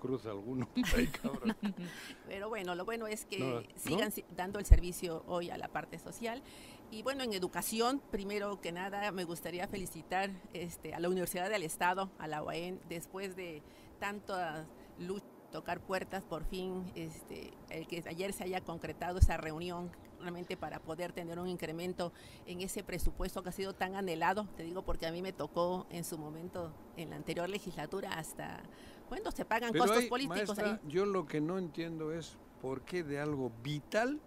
cruza 0.00 0.28
alguno. 0.30 0.68
Ay. 0.94 1.08
Pero 2.28 2.48
bueno, 2.50 2.74
lo 2.74 2.84
bueno 2.84 3.06
es 3.06 3.24
que 3.24 3.38
No, 3.38 3.60
¿no? 3.60 3.66
sigan 3.76 4.12
si- 4.12 4.24
dando 4.36 4.58
el 4.58 4.66
servicio 4.66 5.24
hoy 5.26 5.50
a 5.50 5.56
la 5.56 5.68
parte 5.68 5.98
social. 5.98 6.42
Y 6.90 7.02
bueno, 7.02 7.24
en 7.24 7.32
educación, 7.32 8.00
primero 8.10 8.60
que 8.60 8.70
nada, 8.70 9.10
me 9.10 9.24
gustaría 9.24 9.66
felicitar 9.66 10.30
este, 10.52 10.94
a 10.94 11.00
la 11.00 11.08
Universidad 11.08 11.48
del 11.48 11.62
Estado, 11.62 12.10
a 12.18 12.28
la 12.28 12.42
UAN, 12.42 12.78
después 12.88 13.34
de 13.34 13.62
tanta 13.98 14.66
lucha, 14.98 15.24
tocar 15.54 15.78
puertas, 15.80 16.24
por 16.24 16.44
fin, 16.44 16.82
este, 16.96 17.52
el 17.70 17.86
que 17.86 18.02
ayer 18.08 18.32
se 18.32 18.42
haya 18.42 18.60
concretado 18.60 19.20
esa 19.20 19.36
reunión 19.36 19.88
realmente 20.18 20.56
para 20.56 20.80
poder 20.80 21.12
tener 21.12 21.38
un 21.38 21.46
incremento 21.46 22.12
en 22.44 22.60
ese 22.60 22.82
presupuesto 22.82 23.40
que 23.44 23.50
ha 23.50 23.52
sido 23.52 23.72
tan 23.72 23.94
anhelado, 23.94 24.48
te 24.56 24.64
digo 24.64 24.82
porque 24.82 25.06
a 25.06 25.12
mí 25.12 25.22
me 25.22 25.32
tocó 25.32 25.86
en 25.90 26.02
su 26.02 26.18
momento, 26.18 26.74
en 26.96 27.10
la 27.10 27.16
anterior 27.16 27.48
legislatura, 27.48 28.14
hasta, 28.14 28.64
bueno, 29.08 29.30
se 29.30 29.44
pagan 29.44 29.70
Pero 29.70 29.84
costos 29.84 30.02
hay, 30.02 30.08
políticos 30.08 30.56
maestra, 30.56 30.80
ahí. 30.82 30.90
yo 30.90 31.06
lo 31.06 31.24
que 31.24 31.40
no 31.40 31.56
entiendo 31.56 32.10
es 32.12 32.36
por 32.60 32.82
qué 32.82 33.04
de 33.04 33.20
algo 33.20 33.52
vital 33.62 34.20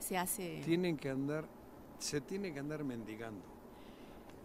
Se 0.00 0.18
hace... 0.18 0.60
tienen 0.64 0.96
que 0.96 1.08
andar, 1.08 1.46
se 2.00 2.20
tiene 2.20 2.52
que 2.52 2.58
andar 2.58 2.82
mendigando. 2.82 3.44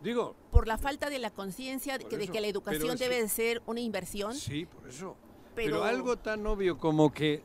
Digo, 0.03 0.35
por 0.51 0.68
la 0.68 0.77
falta 0.77 1.10
de 1.10 1.18
la 1.18 1.31
conciencia 1.31 1.97
de 1.97 2.06
de 2.06 2.27
que 2.27 2.39
la 2.39 2.47
educación 2.47 2.97
debe 2.99 3.19
que- 3.22 3.27
ser 3.30 3.64
una 3.65 3.80
inversión. 3.80 4.35
sí, 4.35 4.68
por 4.68 4.88
eso. 4.88 5.15
Pero- 5.55 5.77
Pero, 5.80 5.84
algo 5.84 6.17
tan 6.17 6.45
obvio 6.47 6.77
como 6.77 7.11
que 7.11 7.43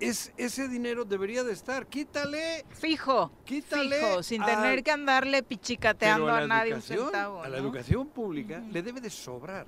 es, 0.00 0.32
ese 0.36 0.68
dinero 0.68 1.04
debería 1.04 1.44
de 1.44 1.52
estar, 1.52 1.86
quítale. 1.86 2.64
Fijo, 2.70 3.30
Quítale 3.44 3.96
fijo, 4.00 4.22
sin 4.22 4.42
tener 4.44 4.82
que 4.82 4.90
andarle 4.90 5.42
pichicateando 5.42 6.28
a, 6.28 6.46
nadie 6.46 6.74
un 6.74 6.82
centavo. 6.82 7.42
A 7.42 7.48
la 7.48 7.58
¿no? 7.58 7.64
educación 7.64 8.08
pública 8.08 8.60
le 8.70 8.82
debe 8.82 9.00
de 9.00 9.10
sobrar. 9.10 9.66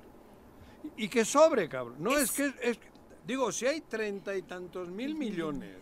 Y, 0.97 1.05
y 1.05 1.07
que 1.07 1.23
sobre, 1.23 1.69
cabrón. 1.69 1.97
No 1.99 2.17
es, 2.17 2.31
que... 2.31 2.53
Es, 2.61 2.79
digo, 3.25 3.51
si 3.51 3.67
hay 3.67 3.81
treinta 3.81 4.35
y 4.35 4.41
tantos 4.41 4.89
mil 4.89 5.15
millones. 5.15 5.77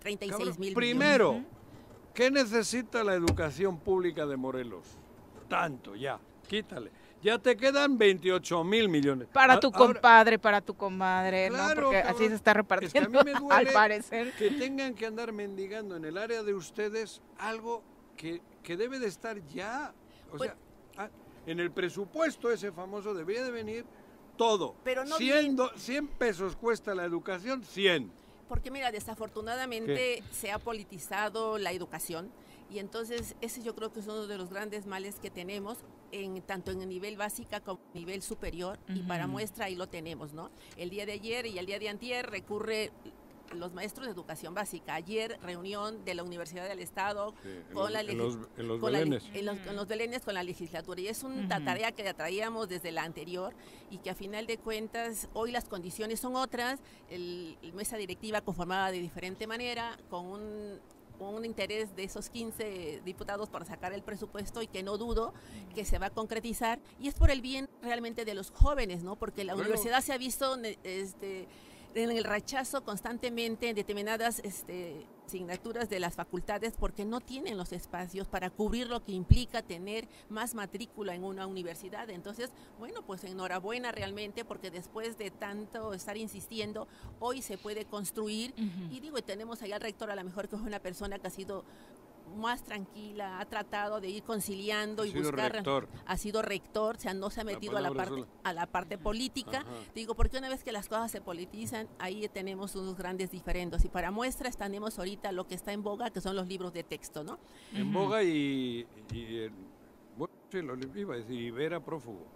36 0.00 0.38
cabrón, 0.38 0.56
mil 0.60 0.74
Primero, 0.74 1.32
millones. 1.32 1.52
¿qué 2.14 2.30
necesita 2.30 3.04
la 3.04 3.14
educación 3.14 3.78
pública 3.78 4.24
de 4.24 4.36
Morelos? 4.36 4.86
Tanto, 5.48 5.94
ya. 5.94 6.18
Quítale. 6.48 6.90
Ya 7.22 7.38
te 7.38 7.54
quedan 7.56 7.98
28 7.98 8.64
mil 8.64 8.88
millones. 8.88 9.28
Para 9.32 9.54
A- 9.54 9.60
tu 9.60 9.66
ahora- 9.68 9.78
compadre, 9.78 10.38
para 10.38 10.60
tu 10.62 10.74
comadre, 10.74 11.50
¿no? 11.50 11.56
Claro, 11.56 11.82
Porque 11.84 11.98
así 11.98 12.28
se 12.28 12.34
está 12.34 12.36
Es 12.36 12.42
que 12.44 12.50
a 12.50 12.54
repartiendo, 12.54 13.24
mí 13.24 13.32
me 13.32 13.38
duele 13.40 13.68
al 13.68 13.74
parecer. 13.74 14.32
que 14.32 14.50
tengan 14.52 14.94
que 14.94 15.04
andar 15.06 15.30
mendigando 15.32 15.96
en 15.96 16.04
el 16.06 16.16
área 16.16 16.42
de 16.42 16.54
ustedes 16.54 17.20
algo 17.38 17.82
que, 18.16 18.40
que 18.62 18.76
debe 18.76 18.98
de 18.98 19.06
estar 19.08 19.38
ya. 19.46 19.92
O 20.32 20.36
Pues- 20.38 20.50
sea, 20.50 20.56
ah, 20.96 21.10
en 21.46 21.60
el 21.60 21.70
presupuesto 21.70 22.50
ese 22.50 22.72
famoso 22.72 23.12
debería 23.12 23.44
de 23.44 23.50
venir 23.50 23.84
todo. 24.38 24.74
Pero 24.82 25.04
no 25.04 25.16
100, 25.16 25.56
do- 25.56 25.72
100 25.76 26.06
pesos 26.08 26.56
cuesta 26.56 26.94
la 26.94 27.04
educación, 27.04 27.62
100. 27.62 28.10
Porque 28.48 28.70
mira, 28.70 28.90
desafortunadamente 28.90 30.22
se 30.32 30.50
ha 30.50 30.58
politizado 30.58 31.58
la 31.58 31.70
educación 31.72 32.30
y 32.70 32.78
entonces 32.78 33.34
ese 33.40 33.62
yo 33.62 33.74
creo 33.74 33.92
que 33.92 34.00
es 34.00 34.06
uno 34.06 34.26
de 34.26 34.38
los 34.38 34.50
grandes 34.50 34.86
males 34.86 35.18
que 35.20 35.30
tenemos 35.30 35.78
en 36.12 36.40
tanto 36.42 36.70
en 36.70 36.82
el 36.82 36.88
nivel 36.88 37.16
básica 37.16 37.60
como 37.60 37.80
en 37.94 38.00
nivel 38.00 38.22
superior 38.22 38.78
y 38.88 39.00
para 39.02 39.26
muestra 39.26 39.66
ahí 39.66 39.74
lo 39.76 39.88
tenemos, 39.88 40.32
¿no? 40.32 40.50
El 40.76 40.90
día 40.90 41.06
de 41.06 41.12
ayer 41.12 41.46
y 41.46 41.58
el 41.58 41.66
día 41.66 41.78
de 41.78 41.88
antier 41.88 42.28
recurre 42.30 42.90
los 43.54 43.72
maestros 43.72 44.06
de 44.06 44.12
educación 44.12 44.54
básica. 44.54 44.94
Ayer 44.94 45.36
reunión 45.42 46.04
de 46.04 46.14
la 46.14 46.22
Universidad 46.22 46.68
del 46.68 46.78
Estado 46.78 47.34
Sí, 47.42 47.48
con 47.74 47.82
los- 47.82 47.90
la 47.92 48.00
en 48.02 48.06
legis- 48.06 48.16
los- 48.36 48.48
en 48.56 48.68
los 48.68 48.80
con 48.80 48.92
la 48.92 48.98
le- 48.98 49.04
belenes. 49.06 49.24
en 49.34 49.44
los, 49.44 49.58
con 49.58 49.74
los 49.74 49.88
belenes 49.88 50.22
con 50.22 50.34
la 50.34 50.44
legislatura. 50.44 51.00
Y 51.00 51.08
es 51.08 51.24
una 51.24 51.64
tarea 51.64 51.90
que 51.90 52.14
traíamos 52.14 52.68
desde 52.68 52.92
la 52.92 53.02
anterior 53.02 53.52
y 53.90 53.98
que 53.98 54.10
a 54.10 54.14
final 54.14 54.46
de 54.46 54.56
cuentas 54.58 55.28
hoy 55.32 55.50
las 55.50 55.68
condiciones 55.68 56.20
son 56.20 56.36
otras. 56.36 56.78
El, 57.08 57.58
el 57.62 57.72
mesa 57.72 57.96
directiva 57.96 58.40
conformada 58.40 58.92
de 58.92 59.00
diferente 59.00 59.48
manera, 59.48 59.98
con 60.08 60.26
un 60.26 60.80
con 61.20 61.34
un 61.34 61.44
interés 61.44 61.94
de 61.94 62.04
esos 62.04 62.30
15 62.30 63.02
diputados 63.04 63.50
para 63.50 63.66
sacar 63.66 63.92
el 63.92 64.02
presupuesto 64.02 64.62
y 64.62 64.66
que 64.66 64.82
no 64.82 64.96
dudo 64.96 65.34
que 65.74 65.84
se 65.84 65.98
va 65.98 66.06
a 66.06 66.10
concretizar 66.10 66.80
y 66.98 67.08
es 67.08 67.14
por 67.14 67.30
el 67.30 67.42
bien 67.42 67.68
realmente 67.82 68.24
de 68.24 68.32
los 68.32 68.50
jóvenes, 68.50 69.02
¿no? 69.04 69.16
Porque 69.16 69.44
la 69.44 69.52
Bueno. 69.52 69.68
universidad 69.68 70.00
se 70.00 70.14
ha 70.14 70.18
visto 70.18 70.56
este, 70.82 71.46
en 71.94 72.10
el 72.10 72.24
rechazo 72.24 72.84
constantemente 72.84 73.68
en 73.68 73.76
determinadas 73.76 74.40
este, 74.44 75.06
asignaturas 75.26 75.88
de 75.88 76.00
las 76.00 76.14
facultades 76.16 76.74
porque 76.78 77.04
no 77.04 77.20
tienen 77.20 77.56
los 77.56 77.72
espacios 77.72 78.26
para 78.26 78.50
cubrir 78.50 78.88
lo 78.88 79.04
que 79.04 79.12
implica 79.12 79.62
tener 79.62 80.08
más 80.28 80.54
matrícula 80.54 81.14
en 81.14 81.22
una 81.22 81.46
universidad. 81.46 82.10
Entonces, 82.10 82.50
bueno, 82.78 83.02
pues 83.02 83.22
enhorabuena 83.24 83.92
realmente 83.92 84.44
porque 84.44 84.70
después 84.70 85.18
de 85.18 85.30
tanto 85.30 85.94
estar 85.94 86.16
insistiendo, 86.16 86.88
hoy 87.20 87.42
se 87.42 87.58
puede 87.58 87.84
construir 87.84 88.54
y 88.90 89.00
digo, 89.00 89.18
y 89.18 89.22
tenemos 89.22 89.62
ahí 89.62 89.72
al 89.72 89.80
rector 89.80 90.10
a 90.10 90.16
lo 90.16 90.24
mejor 90.24 90.48
que 90.48 90.56
es 90.56 90.62
una 90.62 90.80
persona 90.80 91.18
que 91.18 91.28
ha 91.28 91.30
sido 91.30 91.64
más 92.36 92.62
tranquila, 92.62 93.40
ha 93.40 93.44
tratado 93.46 94.00
de 94.00 94.08
ir 94.08 94.22
conciliando 94.22 95.02
Ha 95.02 95.06
y 95.06 95.10
sido 95.12 95.22
buscar 95.24 95.52
rector. 95.52 95.88
ha 96.06 96.16
sido 96.16 96.42
rector, 96.42 96.96
o 96.96 97.00
sea, 97.00 97.14
no 97.14 97.30
se 97.30 97.40
ha 97.40 97.44
La 97.44 97.52
metido 97.52 97.76
a 97.76 97.80
la 97.80 97.90
parte 97.92 98.10
sola. 98.14 98.26
a 98.44 98.52
la 98.52 98.66
parte 98.66 98.98
política. 98.98 99.58
Ajá. 99.60 99.70
Digo, 99.94 100.14
porque 100.14 100.38
una 100.38 100.48
vez 100.48 100.62
que 100.64 100.72
las 100.72 100.88
cosas 100.88 101.10
se 101.10 101.20
politizan, 101.20 101.88
ahí 101.98 102.28
tenemos 102.28 102.74
unos 102.76 102.96
grandes 102.96 103.30
diferendos. 103.30 103.84
Y 103.84 103.88
para 103.88 104.10
muestras 104.10 104.56
tenemos 104.56 104.98
ahorita 104.98 105.32
lo 105.32 105.46
que 105.46 105.54
está 105.54 105.72
en 105.72 105.82
boga, 105.82 106.10
que 106.10 106.20
son 106.20 106.36
los 106.36 106.46
libros 106.46 106.72
de 106.72 106.84
texto, 106.84 107.24
¿no? 107.24 107.38
En 107.74 107.92
boga 107.92 108.22
y, 108.22 108.86
y 109.12 109.38
en- 109.44 109.70
bueno, 110.16 110.34
sí, 110.50 110.60
lo 110.62 110.74
iba 110.98 111.14
a 111.14 111.18
decir, 111.18 111.40
Ibera 111.40 111.80
prófugo. 111.84 112.26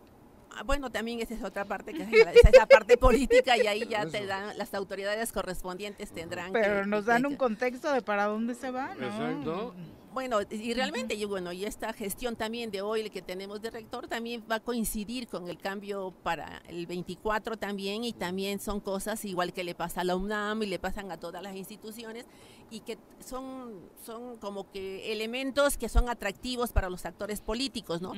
Ah, 0.57 0.63
Bueno, 0.65 0.91
también 0.91 1.21
esa 1.21 1.35
es 1.35 1.43
otra 1.43 1.65
parte, 1.65 1.93
que 1.93 2.03
es 2.03 2.11
la- 2.11 2.33
esa 2.63 2.67
parte 2.67 2.97
política 2.97 3.57
y 3.57 3.67
ahí 3.67 3.87
ya 3.89 4.07
te 4.07 4.25
dan, 4.27 4.57
las 4.57 4.73
autoridades 4.75 5.33
correspondientes 5.33 6.13
tendrán 6.13 6.53
Pero 6.53 6.83
que- 6.83 6.87
nos 6.89 7.05
dan 7.07 7.23
que- 7.23 7.29
un 7.29 7.37
contexto 7.37 7.93
de 7.93 8.03
para 8.03 8.25
dónde 8.27 8.55
se 8.55 8.71
va, 8.71 8.95
¿no? 8.95 9.07
Exacto. 9.07 9.75
Bueno, 10.13 10.39
y 10.49 10.73
realmente, 10.75 11.15
y 11.17 11.25
bueno, 11.25 11.51
y 11.53 11.65
esta 11.65 11.93
gestión 11.93 12.37
también 12.37 12.71
de 12.71 12.83
hoy 12.83 13.11
que 13.11 13.21
tenemos 13.21 13.61
de 13.61 13.71
rector 13.71 14.07
también 14.07 14.45
va 14.49 14.57
a 14.57 14.61
coincidir 14.61 15.27
con 15.27 15.49
el 15.49 15.59
cambio 15.59 16.13
para 16.23 16.63
el 16.69 16.87
24 16.87 17.57
también 17.57 18.05
y 18.05 18.13
también 18.13 18.61
son 18.61 18.79
cosas 18.79 19.25
igual 19.25 19.53
que 19.53 19.65
le 19.65 19.75
pasa 19.75 20.03
a 20.03 20.05
la 20.05 20.15
UNAM 20.15 20.63
y 20.63 20.67
le 20.67 20.79
pasan 20.79 21.11
a 21.11 21.17
todas 21.19 21.43
las 21.43 21.57
instituciones 21.57 22.27
y 22.71 22.79
que 22.81 22.97
son, 23.19 23.73
son 24.07 24.37
como 24.37 24.71
que 24.71 25.11
elementos 25.11 25.77
que 25.77 25.89
son 25.89 26.09
atractivos 26.09 26.71
para 26.73 26.89
los 26.89 27.05
actores 27.07 27.41
políticos, 27.41 28.01
¿no? 28.01 28.13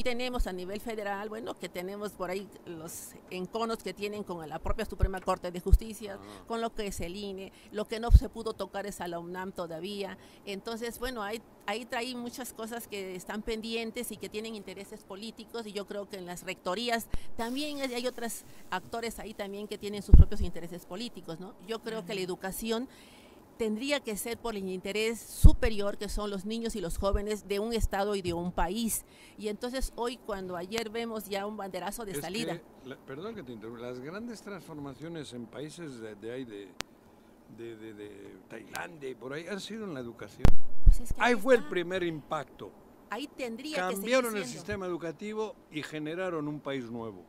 Y 0.00 0.04
tenemos 0.04 0.46
a 0.46 0.52
nivel 0.52 0.80
federal, 0.80 1.28
bueno, 1.28 1.54
que 1.58 1.68
tenemos 1.68 2.12
por 2.12 2.30
ahí 2.30 2.48
los 2.66 3.10
enconos 3.30 3.78
que 3.78 3.92
tienen 3.92 4.22
con 4.22 4.48
la 4.48 4.60
propia 4.60 4.84
Suprema 4.84 5.20
Corte 5.20 5.50
de 5.50 5.58
Justicia, 5.58 6.20
con 6.46 6.60
lo 6.60 6.72
que 6.72 6.86
es 6.86 7.00
el 7.00 7.16
INE, 7.16 7.52
lo 7.72 7.84
que 7.84 7.98
no 7.98 8.12
se 8.12 8.28
pudo 8.28 8.52
tocar 8.52 8.86
es 8.86 9.00
a 9.00 9.08
la 9.08 9.18
UNAM 9.18 9.50
todavía. 9.50 10.16
Entonces, 10.46 11.00
bueno, 11.00 11.24
hay, 11.24 11.42
ahí 11.66 11.84
trae 11.84 12.14
muchas 12.14 12.52
cosas 12.52 12.86
que 12.86 13.16
están 13.16 13.42
pendientes 13.42 14.12
y 14.12 14.16
que 14.16 14.28
tienen 14.28 14.54
intereses 14.54 15.02
políticos 15.02 15.66
y 15.66 15.72
yo 15.72 15.84
creo 15.88 16.08
que 16.08 16.16
en 16.16 16.26
las 16.26 16.44
rectorías 16.44 17.08
también 17.36 17.80
hay 17.80 17.92
hay 17.92 18.06
otros 18.06 18.44
actores 18.70 19.18
ahí 19.18 19.34
también 19.34 19.66
que 19.66 19.78
tienen 19.78 20.02
sus 20.02 20.14
propios 20.14 20.42
intereses 20.42 20.86
políticos, 20.86 21.40
¿no? 21.40 21.54
Yo 21.66 21.80
creo 21.80 22.06
que 22.06 22.14
la 22.14 22.20
educación 22.20 22.88
tendría 23.58 24.00
que 24.00 24.16
ser 24.16 24.38
por 24.38 24.56
el 24.56 24.68
interés 24.68 25.20
superior 25.20 25.98
que 25.98 26.08
son 26.08 26.30
los 26.30 26.46
niños 26.46 26.76
y 26.76 26.80
los 26.80 26.96
jóvenes 26.96 27.46
de 27.48 27.58
un 27.60 27.72
estado 27.74 28.14
y 28.14 28.22
de 28.22 28.32
un 28.32 28.52
país. 28.52 29.04
Y 29.36 29.48
entonces 29.48 29.92
hoy 29.96 30.16
cuando 30.16 30.56
ayer 30.56 30.88
vemos 30.88 31.28
ya 31.28 31.44
un 31.46 31.56
banderazo 31.56 32.04
de 32.04 32.12
Es 32.12 32.20
salida. 32.20 32.56
que, 32.56 32.88
la- 32.88 32.96
perdón 32.96 33.34
que 33.34 33.42
te 33.42 33.52
interrumpa, 33.52 33.82
las 33.82 34.00
grandes 34.00 34.40
transformaciones 34.40 35.32
en 35.34 35.46
países 35.46 35.98
de, 36.00 36.14
de 36.14 36.32
ahí, 36.32 36.44
de, 36.44 36.68
de, 37.58 37.76
de- 37.94 38.36
Tailandia 38.48 39.10
y 39.10 39.14
por 39.14 39.32
ahí, 39.32 39.46
han 39.46 39.60
sido 39.60 39.84
en 39.84 39.92
la 39.94 40.00
educación. 40.00 40.46
Pues 40.84 41.14
ahí 41.18 41.34
fue 41.34 41.56
el 41.56 41.64
primer 41.68 42.02
impacto. 42.02 42.70
Ahí 43.10 43.26
tendría 43.26 43.88
Cambiaron 43.88 44.34
que 44.34 44.40
el 44.40 44.46
sistema 44.46 44.86
educativo 44.86 45.54
y 45.70 45.82
generaron 45.82 46.46
un 46.46 46.60
país 46.60 46.90
nuevo. 46.90 47.24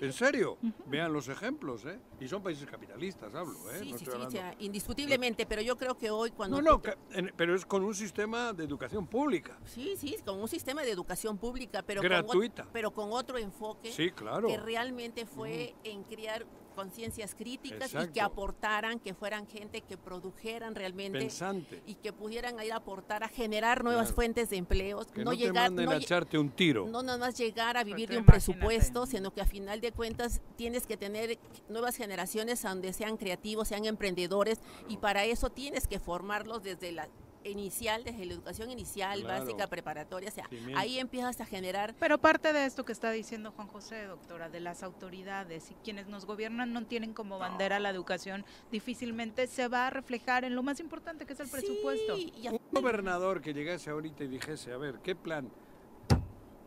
¿En 0.00 0.12
serio? 0.12 0.58
Vean 0.86 1.12
los 1.12 1.28
ejemplos, 1.28 1.84
¿eh? 1.84 1.98
Y 2.20 2.28
son 2.28 2.42
países 2.42 2.66
capitalistas, 2.70 3.34
hablo, 3.34 3.58
¿eh? 3.72 3.80
Sí, 3.80 3.92
No 3.92 3.98
sí, 3.98 4.04
sí, 4.30 4.38
indiscutiblemente, 4.60 5.44
pero 5.44 5.60
yo 5.60 5.76
creo 5.76 5.98
que 5.98 6.10
hoy 6.10 6.30
cuando... 6.30 6.62
No, 6.62 6.78
no, 6.78 6.82
en- 7.12 7.32
pero 7.36 7.54
es 7.54 7.66
con 7.66 7.82
un 7.84 7.94
sistema 7.94 8.52
de 8.52 8.64
educación 8.64 9.06
pública. 9.06 9.58
Sí, 9.64 9.94
sí, 9.98 10.16
con 10.24 10.40
un 10.40 10.46
sistema 10.48 10.82
de 10.82 10.92
educación 10.92 11.36
pública, 11.36 11.82
pero 11.82 12.00
Gratuita. 12.00 12.64
Con, 12.64 12.72
pero 12.72 12.92
con 12.92 13.12
otro 13.12 13.38
enfoque 13.38 13.90
Sí, 13.92 14.10
claro. 14.10 14.46
que 14.46 14.56
realmente 14.56 15.26
fue 15.26 15.74
en 15.82 16.04
crear 16.04 16.46
conciencias 16.78 17.34
críticas 17.34 17.92
y 17.92 18.06
que 18.12 18.20
aportaran, 18.20 19.00
que 19.00 19.12
fueran 19.12 19.48
gente 19.48 19.80
que 19.80 19.96
produjeran 19.96 20.76
realmente 20.76 21.18
Pensante. 21.18 21.82
y 21.86 21.94
que 21.96 22.12
pudieran 22.12 22.54
ir 22.64 22.72
a 22.72 22.76
aportar 22.76 23.24
a 23.24 23.28
generar 23.28 23.82
nuevas 23.82 24.04
Claro. 24.06 24.14
fuentes 24.14 24.48
de 24.50 24.58
empleos, 24.58 25.06
Que 25.08 25.24
no, 25.24 25.32
no, 25.32 25.36
te 25.36 25.36
llegar 25.38 25.72
no 25.72 25.90
a 25.90 25.96
echarte 25.96 26.38
un 26.38 26.50
tiro. 26.50 26.86
no 26.86 27.02
nada 27.02 27.18
más 27.18 27.36
llegar 27.36 27.76
a 27.76 27.82
vivir 27.82 28.08
de 28.10 28.18
un 28.18 28.22
imagínate. 28.22 28.52
presupuesto, 28.52 29.06
sino 29.06 29.32
que 29.32 29.40
a 29.40 29.44
final 29.44 29.80
de 29.80 29.90
cuentas 29.90 30.40
tienes 30.54 30.86
que 30.86 30.96
tener 30.96 31.36
nuevas 31.68 31.96
generaciones 31.96 32.62
donde 32.62 32.92
sean 32.92 33.16
creativos, 33.16 33.66
sean 33.66 33.84
emprendedores 33.86 34.60
y 34.88 34.98
para 34.98 35.24
eso 35.24 35.50
tienes 35.50 35.88
que 35.88 35.98
formarlos 35.98 36.62
desde 36.62 36.92
la 36.92 37.08
inicial, 37.44 38.04
desde 38.04 38.24
la 38.26 38.34
educación 38.34 38.70
inicial, 38.70 39.20
Claro. 39.20 39.44
básica, 39.44 39.66
preparatoria, 39.66 40.28
o 40.28 40.32
sea, 40.32 40.48
ahí 40.76 40.98
empiezas 40.98 41.40
a 41.40 41.46
generar 41.46 41.94
Pero 41.98 42.18
parte 42.18 42.52
de 42.52 42.66
esto 42.66 42.84
que 42.84 42.92
está 42.92 43.10
diciendo 43.10 43.52
Juan 43.52 43.68
José, 43.68 44.04
doctora, 44.04 44.48
de 44.48 44.60
las 44.60 44.82
autoridades 44.82 45.70
y 45.70 45.74
quienes 45.84 46.06
nos 46.08 46.24
gobiernan 46.26 46.72
no 46.72 46.84
tienen 46.86 47.14
como 47.14 47.38
bandera 47.38 47.78
la 47.78 47.90
educación, 47.90 48.44
difícilmente 48.70 49.46
se 49.46 49.68
va 49.68 49.86
a 49.86 49.90
reflejar 49.90 50.44
en 50.44 50.54
lo 50.54 50.62
más 50.62 50.80
importante 50.80 51.26
que 51.26 51.32
es 51.32 51.40
el 51.40 51.48
presupuesto. 51.48 52.16
Un 52.16 52.60
gobernador 52.72 53.40
que 53.40 53.52
llegase 53.54 53.90
ahorita 53.90 54.24
y 54.24 54.28
dijese, 54.28 54.72
a 54.72 54.76
ver, 54.76 55.00
¿qué 55.02 55.14
plan? 55.14 55.50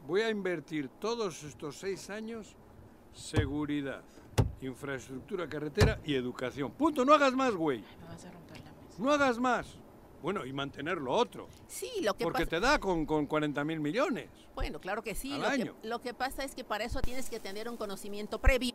Voy 0.07 0.21
a 0.21 0.29
invertir 0.29 0.89
todos 0.99 1.43
estos 1.43 1.77
seis 1.77 2.09
años 2.09 2.55
seguridad, 3.13 4.01
infraestructura, 4.61 5.47
carretera 5.47 5.99
y 6.05 6.15
educación. 6.15 6.71
Punto, 6.71 7.03
no 7.05 7.13
hagas 7.13 7.33
más, 7.33 7.53
güey. 7.53 7.83
No 8.97 9.11
hagas 9.11 9.37
más. 9.37 9.77
Bueno, 10.21 10.45
y 10.45 10.53
mantener 10.53 10.97
lo 10.99 11.11
otro. 11.13 11.47
Sí, 11.67 11.89
lo 12.01 12.13
que 12.13 12.23
Porque 12.23 12.45
pasa- 12.45 12.49
te 12.49 12.59
da 12.59 12.79
con, 12.79 13.05
con 13.05 13.25
40 13.25 13.63
mil 13.63 13.79
millones. 13.79 14.29
Bueno, 14.55 14.79
claro 14.79 15.01
que 15.01 15.15
sí. 15.15 15.33
Al 15.33 15.41
Lo 15.41 15.49
que, 15.81 15.87
lo 15.87 16.01
que 16.01 16.13
pasa 16.13 16.43
es 16.43 16.53
que 16.55 16.63
para 16.63 16.83
eso 16.83 17.01
tienes 17.01 17.29
que 17.29 17.39
tener 17.39 17.67
un 17.69 17.77
conocimiento 17.77 18.39
previo 18.39 18.73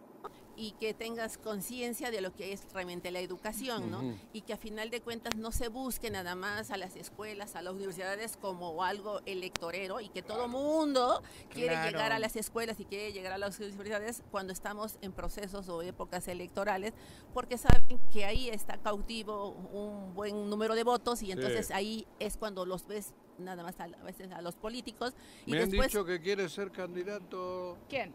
y 0.56 0.72
que 0.72 0.94
tengas 0.94 1.36
conciencia 1.38 2.10
de 2.10 2.20
lo 2.20 2.34
que 2.34 2.52
es 2.52 2.62
realmente 2.72 3.10
la 3.10 3.20
educación, 3.20 3.90
¿no? 3.90 4.02
Y 4.32 4.40
que 4.40 4.52
a 4.54 4.56
final 4.56 4.90
de 4.90 5.00
cuentas 5.02 5.36
no 5.36 5.52
se 5.52 5.68
busque 5.68 6.10
nada 6.10 6.34
más 6.34 6.70
a 6.70 6.76
las 6.76 6.96
escuelas, 6.96 7.56
a 7.56 7.62
las 7.62 7.74
universidades 7.74 8.36
como 8.38 8.82
algo 8.82 9.20
electorero 9.26 10.00
y 10.00 10.08
que 10.08 10.22
todo 10.22 10.48
mundo 10.48 11.22
quiere 11.50 11.74
Claro. 11.74 11.90
llegar 11.90 12.12
a 12.12 12.18
las 12.18 12.36
escuelas 12.36 12.80
y 12.80 12.84
quiere 12.86 13.12
llegar 13.12 13.32
a 13.32 13.38
las 13.38 13.58
universidades 13.58 14.22
cuando 14.30 14.52
estamos 14.52 14.96
en 15.02 15.12
procesos 15.12 15.68
o 15.68 15.82
épocas 15.82 16.26
electorales, 16.28 16.94
porque 17.34 17.58
saben 17.58 18.00
que 18.12 18.24
ahí 18.24 18.48
está 18.48 18.78
cautivo 18.78 19.50
un 19.50 20.14
buen 20.14 20.48
número 20.48 20.74
de 20.74 20.84
votos 20.84 21.22
y 21.22 21.32
entonces 21.32 21.66
Sí. 21.66 21.72
ahí 21.74 22.06
es 22.18 22.36
cuando 22.36 22.64
los 22.64 22.86
ves 22.86 23.12
nada 23.38 23.62
más 23.62 23.78
a, 23.80 23.84
a 23.84 24.02
veces 24.04 24.32
a 24.32 24.40
los 24.40 24.54
políticos 24.54 25.12
y 25.44 25.50
Me 25.50 25.58
han 25.58 25.68
después 25.68 25.88
dicho 25.88 26.04
que 26.06 26.20
quiere 26.20 26.48
ser 26.48 26.70
candidato. 26.72 27.76
¿Quién? 27.88 28.14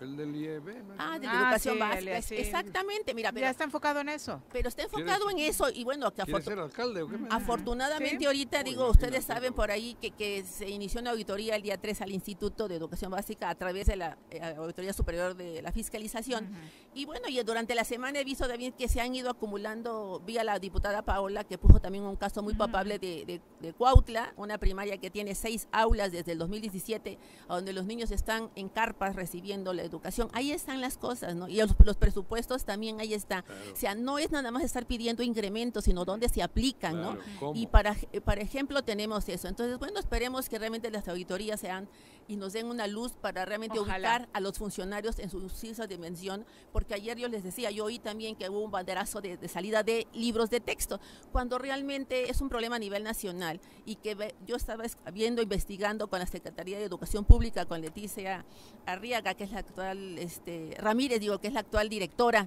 El 0.00 0.16
del 0.16 0.34
IEB. 0.36 0.84
¿no? 0.84 0.94
Ah, 0.98 1.18
de 1.18 1.26
la 1.26 1.32
Ah, 1.32 1.42
educación 1.42 1.74
sí, 1.74 1.80
básica. 1.80 2.22
Sí. 2.22 2.34
Exactamente, 2.36 3.14
mira, 3.14 3.32
pero, 3.32 3.46
Ya 3.46 3.50
está 3.50 3.64
enfocado 3.64 4.00
en 4.00 4.08
eso. 4.10 4.40
pero 4.52 4.68
está 4.68 4.82
enfocado 4.84 5.28
en 5.30 5.38
eso 5.38 5.68
y 5.70 5.84
bueno, 5.84 6.10
que 6.12 6.22
¿Quiere 6.22 6.38
afortu- 6.40 6.44
ser 6.44 6.58
alcalde 6.58 7.02
o 7.02 7.08
qué? 7.08 7.18
me- 7.18 7.28
afortunadamente 7.30 8.18
Sí. 8.20 8.26
ahorita, 8.26 8.58
Uy, 8.58 8.64
digo, 8.64 8.88
ustedes 8.90 9.24
saben 9.24 9.52
por 9.54 9.70
ahí 9.70 9.94
que, 10.00 10.10
que 10.12 10.44
se 10.44 10.68
inició 10.68 11.00
una 11.00 11.10
auditoría 11.10 11.56
el 11.56 11.62
día 11.62 11.78
3 11.78 12.00
al 12.02 12.12
Instituto 12.12 12.68
de 12.68 12.76
Educación 12.76 13.10
Básica 13.10 13.50
a 13.50 13.54
través 13.54 13.86
de 13.86 13.96
la 13.96 14.16
eh, 14.30 14.54
Auditoría 14.56 14.92
Superior 14.92 15.34
de 15.34 15.62
la 15.62 15.72
Fiscalización. 15.72 16.48
Y 16.94 17.04
bueno, 17.04 17.28
y 17.28 17.42
durante 17.42 17.74
la 17.74 17.84
semana 17.84 18.20
he 18.20 18.24
visto 18.24 18.46
también 18.48 18.72
que 18.72 18.88
se 18.88 19.00
han 19.00 19.14
ido 19.14 19.30
acumulando, 19.30 20.22
vía 20.24 20.44
la 20.44 20.58
diputada 20.58 21.02
Paola, 21.02 21.44
que 21.44 21.58
puso 21.58 21.80
también 21.80 22.04
un 22.04 22.16
caso 22.16 22.42
muy 22.42 22.54
papable 22.54 22.98
de, 22.98 23.24
de, 23.26 23.40
de 23.60 23.72
Cuautla, 23.72 24.32
una 24.36 24.58
primaria 24.58 24.98
que 24.98 25.10
tiene 25.10 25.34
seis 25.34 25.68
aulas 25.72 26.12
desde 26.12 26.32
el 26.32 26.38
2017, 26.38 27.18
a 27.48 27.54
donde 27.56 27.72
los 27.72 27.84
niños 27.86 28.10
están 28.10 28.50
en 28.54 28.68
carpas 28.68 29.16
recibiendo 29.16 29.72
la 29.72 29.82
educación. 29.88 30.28
Ahí 30.32 30.52
están 30.52 30.80
las 30.80 30.96
cosas, 30.96 31.34
¿no? 31.34 31.48
Y 31.48 31.56
los, 31.56 31.74
los 31.84 31.96
presupuestos 31.96 32.64
también 32.64 33.00
ahí 33.00 33.14
está. 33.14 33.44
O 33.72 33.76
sea, 33.76 33.94
no 33.94 34.18
es 34.18 34.30
nada 34.30 34.50
más 34.50 34.62
estar 34.62 34.86
pidiendo 34.86 35.22
incrementos, 35.22 35.84
sino 35.84 36.04
dónde 36.04 36.28
se 36.28 36.42
aplican, 36.42 37.00
¿no? 37.00 37.18
Y 37.54 37.66
para, 37.66 37.96
para 38.24 38.40
ejemplo 38.40 38.82
tenemos 38.82 39.28
eso. 39.28 39.48
Entonces, 39.48 39.78
bueno, 39.78 39.98
esperemos 39.98 40.48
que 40.48 40.58
realmente 40.58 40.90
las 40.90 41.08
auditorías 41.08 41.60
sean 41.60 41.88
y 42.28 42.36
nos 42.36 42.52
den 42.52 42.66
una 42.66 42.86
luz 42.86 43.12
para 43.12 43.44
realmente 43.44 43.78
Ojalá. 43.78 43.96
ubicar 44.18 44.28
a 44.32 44.40
los 44.40 44.58
funcionarios 44.58 45.18
en 45.18 45.30
su 45.30 45.40
justa 45.48 45.86
dimensión, 45.86 46.44
porque 46.72 46.94
ayer 46.94 47.18
yo 47.18 47.26
les 47.28 47.42
decía, 47.42 47.70
yo 47.70 47.86
oí 47.86 47.98
también 47.98 48.36
que 48.36 48.48
hubo 48.50 48.60
un 48.60 48.70
banderazo 48.70 49.20
de, 49.20 49.36
de 49.38 49.48
salida 49.48 49.82
de 49.82 50.06
libros 50.12 50.50
de 50.50 50.60
texto, 50.60 51.00
cuando 51.32 51.58
realmente 51.58 52.30
es 52.30 52.40
un 52.40 52.48
problema 52.50 52.76
a 52.76 52.78
nivel 52.78 53.02
nacional 53.02 53.60
y 53.86 53.96
que 53.96 54.14
ve- 54.14 54.34
yo 54.46 54.56
estaba 54.56 54.84
es- 54.84 54.96
viendo, 55.12 55.40
investigando 55.42 56.08
con 56.08 56.18
la 56.20 56.26
Secretaría 56.26 56.78
de 56.78 56.84
Educación 56.84 57.24
Pública, 57.24 57.64
con 57.64 57.80
Leticia 57.80 58.44
Arriaga, 58.86 59.34
que 59.34 59.44
es 59.44 59.50
la 59.50 59.60
actual, 59.60 60.18
este, 60.18 60.76
Ramírez, 60.78 61.20
digo, 61.20 61.38
que 61.40 61.48
es 61.48 61.54
la 61.54 61.60
actual 61.60 61.88
directora 61.88 62.46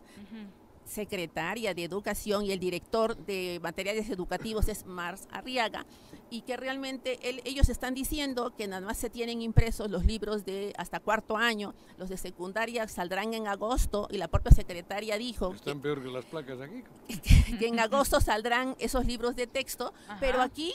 secretaria 0.86 1.74
de 1.74 1.84
Educación 1.84 2.46
y 2.46 2.52
el 2.52 2.60
director 2.60 3.16
de 3.16 3.60
materiales 3.62 4.10
educativos 4.10 4.68
es 4.68 4.86
Mars 4.86 5.28
Arriaga 5.32 5.86
y 6.30 6.42
que 6.42 6.56
realmente 6.58 7.20
él- 7.30 7.42
ellos 7.46 7.70
están 7.70 7.94
diciendo 7.94 8.54
que 8.58 8.68
nada 8.68 8.86
más 8.86 8.98
se 8.98 9.10
tienen 9.10 9.42
impresos 9.42 9.90
los 9.90 10.06
libros 10.06 10.46
de 10.46 10.74
hasta 10.78 11.00
cuarto 11.00 11.38
año, 11.38 11.74
los 11.98 12.10
de 12.10 12.18
secundaria 12.18 12.88
saldrán 12.88 13.34
en 13.34 13.48
agosto 13.48 14.08
y 14.12 14.18
la 14.18 14.28
propia 14.28 14.52
secretaria 14.52 15.18
dijo 15.18 15.54
Están 15.54 15.82
peor 15.82 16.02
que 16.04 16.10
las 16.10 16.26
placas 16.26 16.60
aquí. 16.62 16.84
que 17.60 17.68
en 17.68 17.80
agosto 17.80 18.22
saldrán 18.22 18.76
esos 18.80 19.06
libros 19.06 19.36
de 19.36 19.48
texto, 19.48 19.94
Ajá. 20.08 20.18
pero 20.20 20.42
aquí 20.42 20.74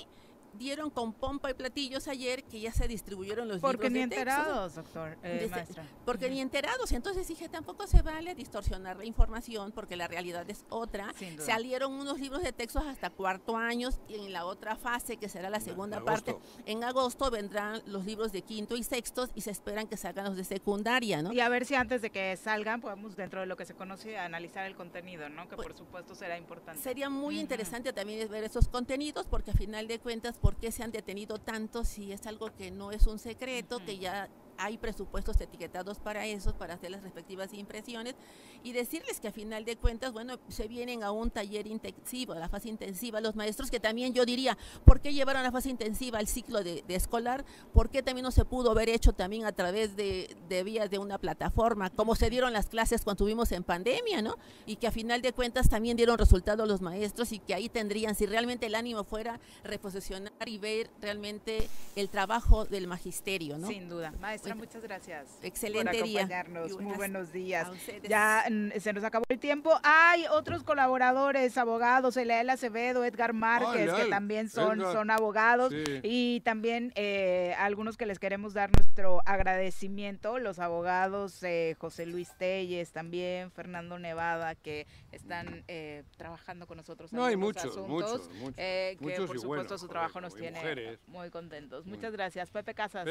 dieron 0.57 0.91
con 0.91 1.13
pompa 1.13 1.51
y 1.51 1.55
platillos 1.55 2.09
ayer 2.09 2.45
que 2.45 2.61
ya 2.61 2.73
se 2.73 2.89
distribuyeron 2.89 3.49
los 3.49 3.61
Porque 3.61 3.89
libros 3.89 3.93
ni 3.93 4.01
de 4.01 4.09
texto. 4.09 4.21
enterados, 4.21 4.75
doctor, 4.75 5.19
eh, 5.23 5.49
Desde-. 5.51 5.83
Porque 6.05 6.31
ni 6.31 6.41
enterados. 6.41 6.93
Entonces 6.93 7.29
dije, 7.29 7.49
tampoco 7.49 7.87
se 7.87 8.03
vale 8.03 8.35
distorsionar 8.35 8.97
la 8.97 9.05
información 9.05 9.73
porque 9.73 9.97
la 9.97 10.09
realidad 10.09 10.49
es 10.51 10.65
otra. 10.69 11.13
Salieron 11.39 11.93
unos 11.93 12.19
libros 12.21 12.43
de 12.43 12.53
textos 12.53 12.85
hasta 12.85 13.11
cuarto 13.11 13.57
años 13.57 14.01
y 14.09 14.15
en 14.17 14.33
la 14.33 14.45
otra 14.45 14.77
fase, 14.77 15.17
que 15.17 15.29
será 15.29 15.51
la 15.51 15.61
segunda 15.61 16.05
parte, 16.05 16.33
agosto. 16.33 16.61
en 16.67 16.85
agosto 16.85 17.31
vendrán 17.31 17.83
los 17.87 18.05
libros 18.05 18.33
de 18.33 18.43
quinto 18.43 18.77
y 18.77 18.83
sexto 18.83 19.29
y 19.35 19.41
se 19.43 19.51
esperan 19.51 19.87
que 19.87 19.97
salgan 19.97 20.27
los 20.27 20.37
de 20.37 20.45
secundaria, 20.45 21.23
¿no? 21.23 21.33
Y 21.33 21.41
a 21.41 21.49
ver 21.49 21.65
si 21.65 21.75
antes 21.75 22.03
de 22.03 22.11
que 22.11 22.37
salgan 22.37 22.81
podemos, 22.81 23.17
dentro 23.17 23.41
de 23.41 23.47
lo 23.47 23.57
que 23.57 23.65
se 23.65 23.75
conoce, 23.75 24.19
analizar 24.19 24.67
el 24.67 24.75
contenido, 24.75 25.29
¿no? 25.29 25.49
Que 25.49 25.57
por 25.57 25.77
supuesto 25.77 26.15
será 26.15 26.37
importante. 26.39 26.83
Sería 26.83 27.11
muy 27.11 27.39
interesante 27.39 27.93
también 27.93 28.29
ver 28.31 28.45
esos 28.45 28.69
contenidos 28.69 29.27
porque 29.27 29.51
a 29.51 29.55
final 29.55 29.87
de 29.89 29.99
cuentas, 29.99 30.39
¿por 30.47 30.55
qué 30.55 30.71
se 30.71 30.85
han 30.85 30.93
detenido 30.93 31.39
tanto 31.39 31.83
si 31.83 32.13
es 32.13 32.25
algo 32.25 32.55
que 32.55 32.71
no 32.71 32.93
es 32.93 33.09
un 33.09 33.19
secreto, 33.19 33.81
que 33.85 33.99
ya 33.99 34.29
hay 34.59 34.79
presupuestos 34.79 35.41
etiquetados 35.41 35.99
para 35.99 36.27
eso, 36.27 36.55
para 36.55 36.75
hacer 36.75 36.91
las 36.91 37.03
respectivas 37.03 37.53
impresiones 37.55 38.15
y 38.63 38.73
decirles 38.73 39.21
que 39.21 39.29
a 39.29 39.33
final 39.33 39.65
de 39.65 39.77
cuentas, 39.77 40.13
bueno, 40.13 40.39
se 40.49 40.69
vienen 40.69 41.03
a 41.03 41.11
un 41.11 41.31
taller 41.31 41.67
intensivo, 41.67 42.33
a 42.33 42.39
la 42.39 42.49
fase 42.49 42.69
intensiva, 42.69 43.21
los 43.21 43.37
maestros 43.37 43.71
que 43.71 43.81
también 43.81 44.13
yo 44.13 44.25
diría, 44.25 44.57
¿por 44.85 45.01
qué 45.01 45.13
llevaron 45.13 45.43
la 45.43 45.53
fase 45.53 45.71
intensiva 45.71 46.19
al 46.19 46.27
ciclo 46.27 46.63
de, 46.63 46.85
escolar? 46.89 47.45
¿Por 47.73 47.91
qué 47.91 48.03
también 48.03 48.25
no 48.25 48.31
se 48.31 48.45
pudo 48.45 48.71
haber 48.71 48.89
hecho 48.89 49.13
también 49.13 49.45
a 49.45 49.53
través 49.53 49.97
de, 49.97 50.37
vías 50.65 50.91
de 50.91 50.99
una 50.99 51.19
plataforma, 51.19 51.91
como 51.91 52.17
se 52.17 52.31
dieron 52.31 52.53
las 52.53 52.67
clases 52.67 53.03
cuando 53.03 53.25
estuvimos 53.25 53.53
en 53.53 53.63
pandemia, 53.63 54.23
¿no? 54.23 54.37
Y 54.65 54.77
que 54.77 54.87
a 54.87 54.91
final 54.91 55.23
de 55.23 55.33
cuentas 55.33 55.69
también 55.69 55.97
dieron 55.97 56.19
resultados 56.19 56.67
los 56.67 56.81
maestros 56.81 57.33
y 57.33 57.39
que 57.39 57.55
ahí 57.55 57.69
tendrían, 57.69 58.15
si 58.15 58.27
realmente 58.27 58.67
el 58.67 58.75
ánimo 58.75 59.05
fuera 59.05 59.39
reposicionar 59.65 60.33
y 60.47 60.59
ver 60.59 60.91
realmente 61.01 61.69
el 61.95 62.09
trabajo 62.09 62.65
del 62.65 62.87
magisterio, 62.87 63.59
¿no? 63.59 63.69
Sin 63.69 63.89
duda. 63.89 64.13
Maestra, 64.47 64.55
Bueno, 64.55 64.57
muchas 64.57 64.83
gracias. 64.83 65.39
excelente 65.43 65.99
por 65.99 66.07
día. 66.07 66.21
acompañarnos. 66.21 66.73
Y 66.73 66.79
Muy 66.79 66.97
buenos 66.97 67.33
días. 67.33 67.69
Ya 68.09 68.45
mm, 68.51 68.71
se 68.81 68.93
nos 68.93 69.05
acabó 69.05 69.25
el 69.29 69.39
tiempo. 69.39 69.73
Hay 69.83 70.25
otros 70.31 70.63
colaboradores, 70.63 71.57
abogados, 71.59 72.17
Elael 72.17 72.51
Acevedo, 72.51 73.05
Edgar 73.05 73.33
Márquez, 73.33 73.93
que 73.93 74.07
también 74.07 74.49
son, 74.49 74.81
Edgar. 74.81 74.93
son 74.93 75.11
abogados. 75.11 75.73
Sí. 75.73 76.01
Y 76.03 76.41
también 76.41 76.93
eh, 76.97 77.55
algunos 77.59 77.97
que 77.97 78.07
les 78.07 78.19
queremos 78.19 78.55
dar 78.55 78.71
nuestro 78.77 79.21
agradecimiento, 79.27 80.39
los 80.39 80.59
abogados 80.59 81.43
eh, 81.43 81.75
José 81.79 82.07
Luis 82.07 82.31
Telles, 82.39 82.93
también 82.93 83.51
Fernando 83.51 83.99
Nevada, 83.99 84.55
que 84.55 84.87
están 85.13 85.65
eh, 85.69 86.05
trabajando 86.17 86.67
con 86.67 86.77
nosotros. 86.77 87.13
en 87.13 87.19
No, 87.19 87.25
hay 87.25 87.37
muchos, 87.37 87.65
asuntos, 87.65 87.89
muchos, 87.89 88.31
muchos. 88.37 88.55
eh, 88.59 88.97
que 88.99 89.05
Muchos 89.05 89.27
por 89.27 89.39
supuesto 89.41 89.79
su 89.79 89.89
trabajo 89.89 90.21
nos 90.21 90.35
tiene 90.35 90.59
mujeres. 90.59 90.99
muy 91.09 91.31
contentos. 91.31 91.87
Muchas 91.87 92.13
gracias. 92.13 92.51
Pepe 92.51 92.75
Casas. 92.75 93.07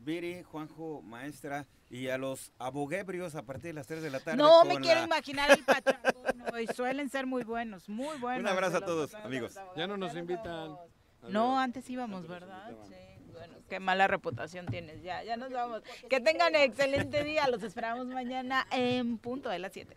Viri, 0.00 0.42
Juanjo, 0.42 0.79
maestra, 1.02 1.66
y 1.90 2.08
a 2.08 2.18
los 2.18 2.52
aboguebrios 2.58 3.34
a 3.34 3.42
partir 3.42 3.66
de 3.68 3.72
las 3.74 3.86
3 3.86 4.02
de 4.02 4.10
la 4.10 4.20
tarde. 4.20 4.36
No 4.38 4.64
me 4.64 4.78
quiero 4.80 5.00
la- 5.00 5.06
imaginar 5.06 5.50
el 5.50 5.64
no, 6.52 6.58
y 6.60 6.66
suelen 6.68 7.10
ser 7.10 7.26
muy 7.26 7.42
buenos, 7.44 7.88
muy 7.88 8.16
buenos. 8.18 8.42
Un 8.42 8.48
abrazo 8.48 8.78
a 8.78 8.80
todos, 8.84 9.14
amigos. 9.14 9.54
Ya 9.76 9.86
no 9.86 9.96
nos 9.96 10.14
invitan. 10.16 10.76
No, 11.28 11.58
antes 11.58 11.88
íbamos, 11.90 12.26
¿verdad? 12.26 12.70
Sí, 12.88 12.94
bueno, 13.32 13.54
qué 13.68 13.78
mala 13.80 14.06
reputación 14.06 14.66
tienes. 14.66 15.02
Ya, 15.02 15.22
ya 15.22 15.36
nos 15.36 15.52
vamos. 15.52 15.82
Que 16.08 16.20
tengan 16.20 16.54
excelente 16.54 17.24
día. 17.24 17.46
Los 17.48 17.62
esperamos 17.62 18.06
mañana 18.06 18.66
en 18.70 19.18
punto 19.18 19.48
de 19.50 19.58
las 19.58 19.72
7. 19.72 19.96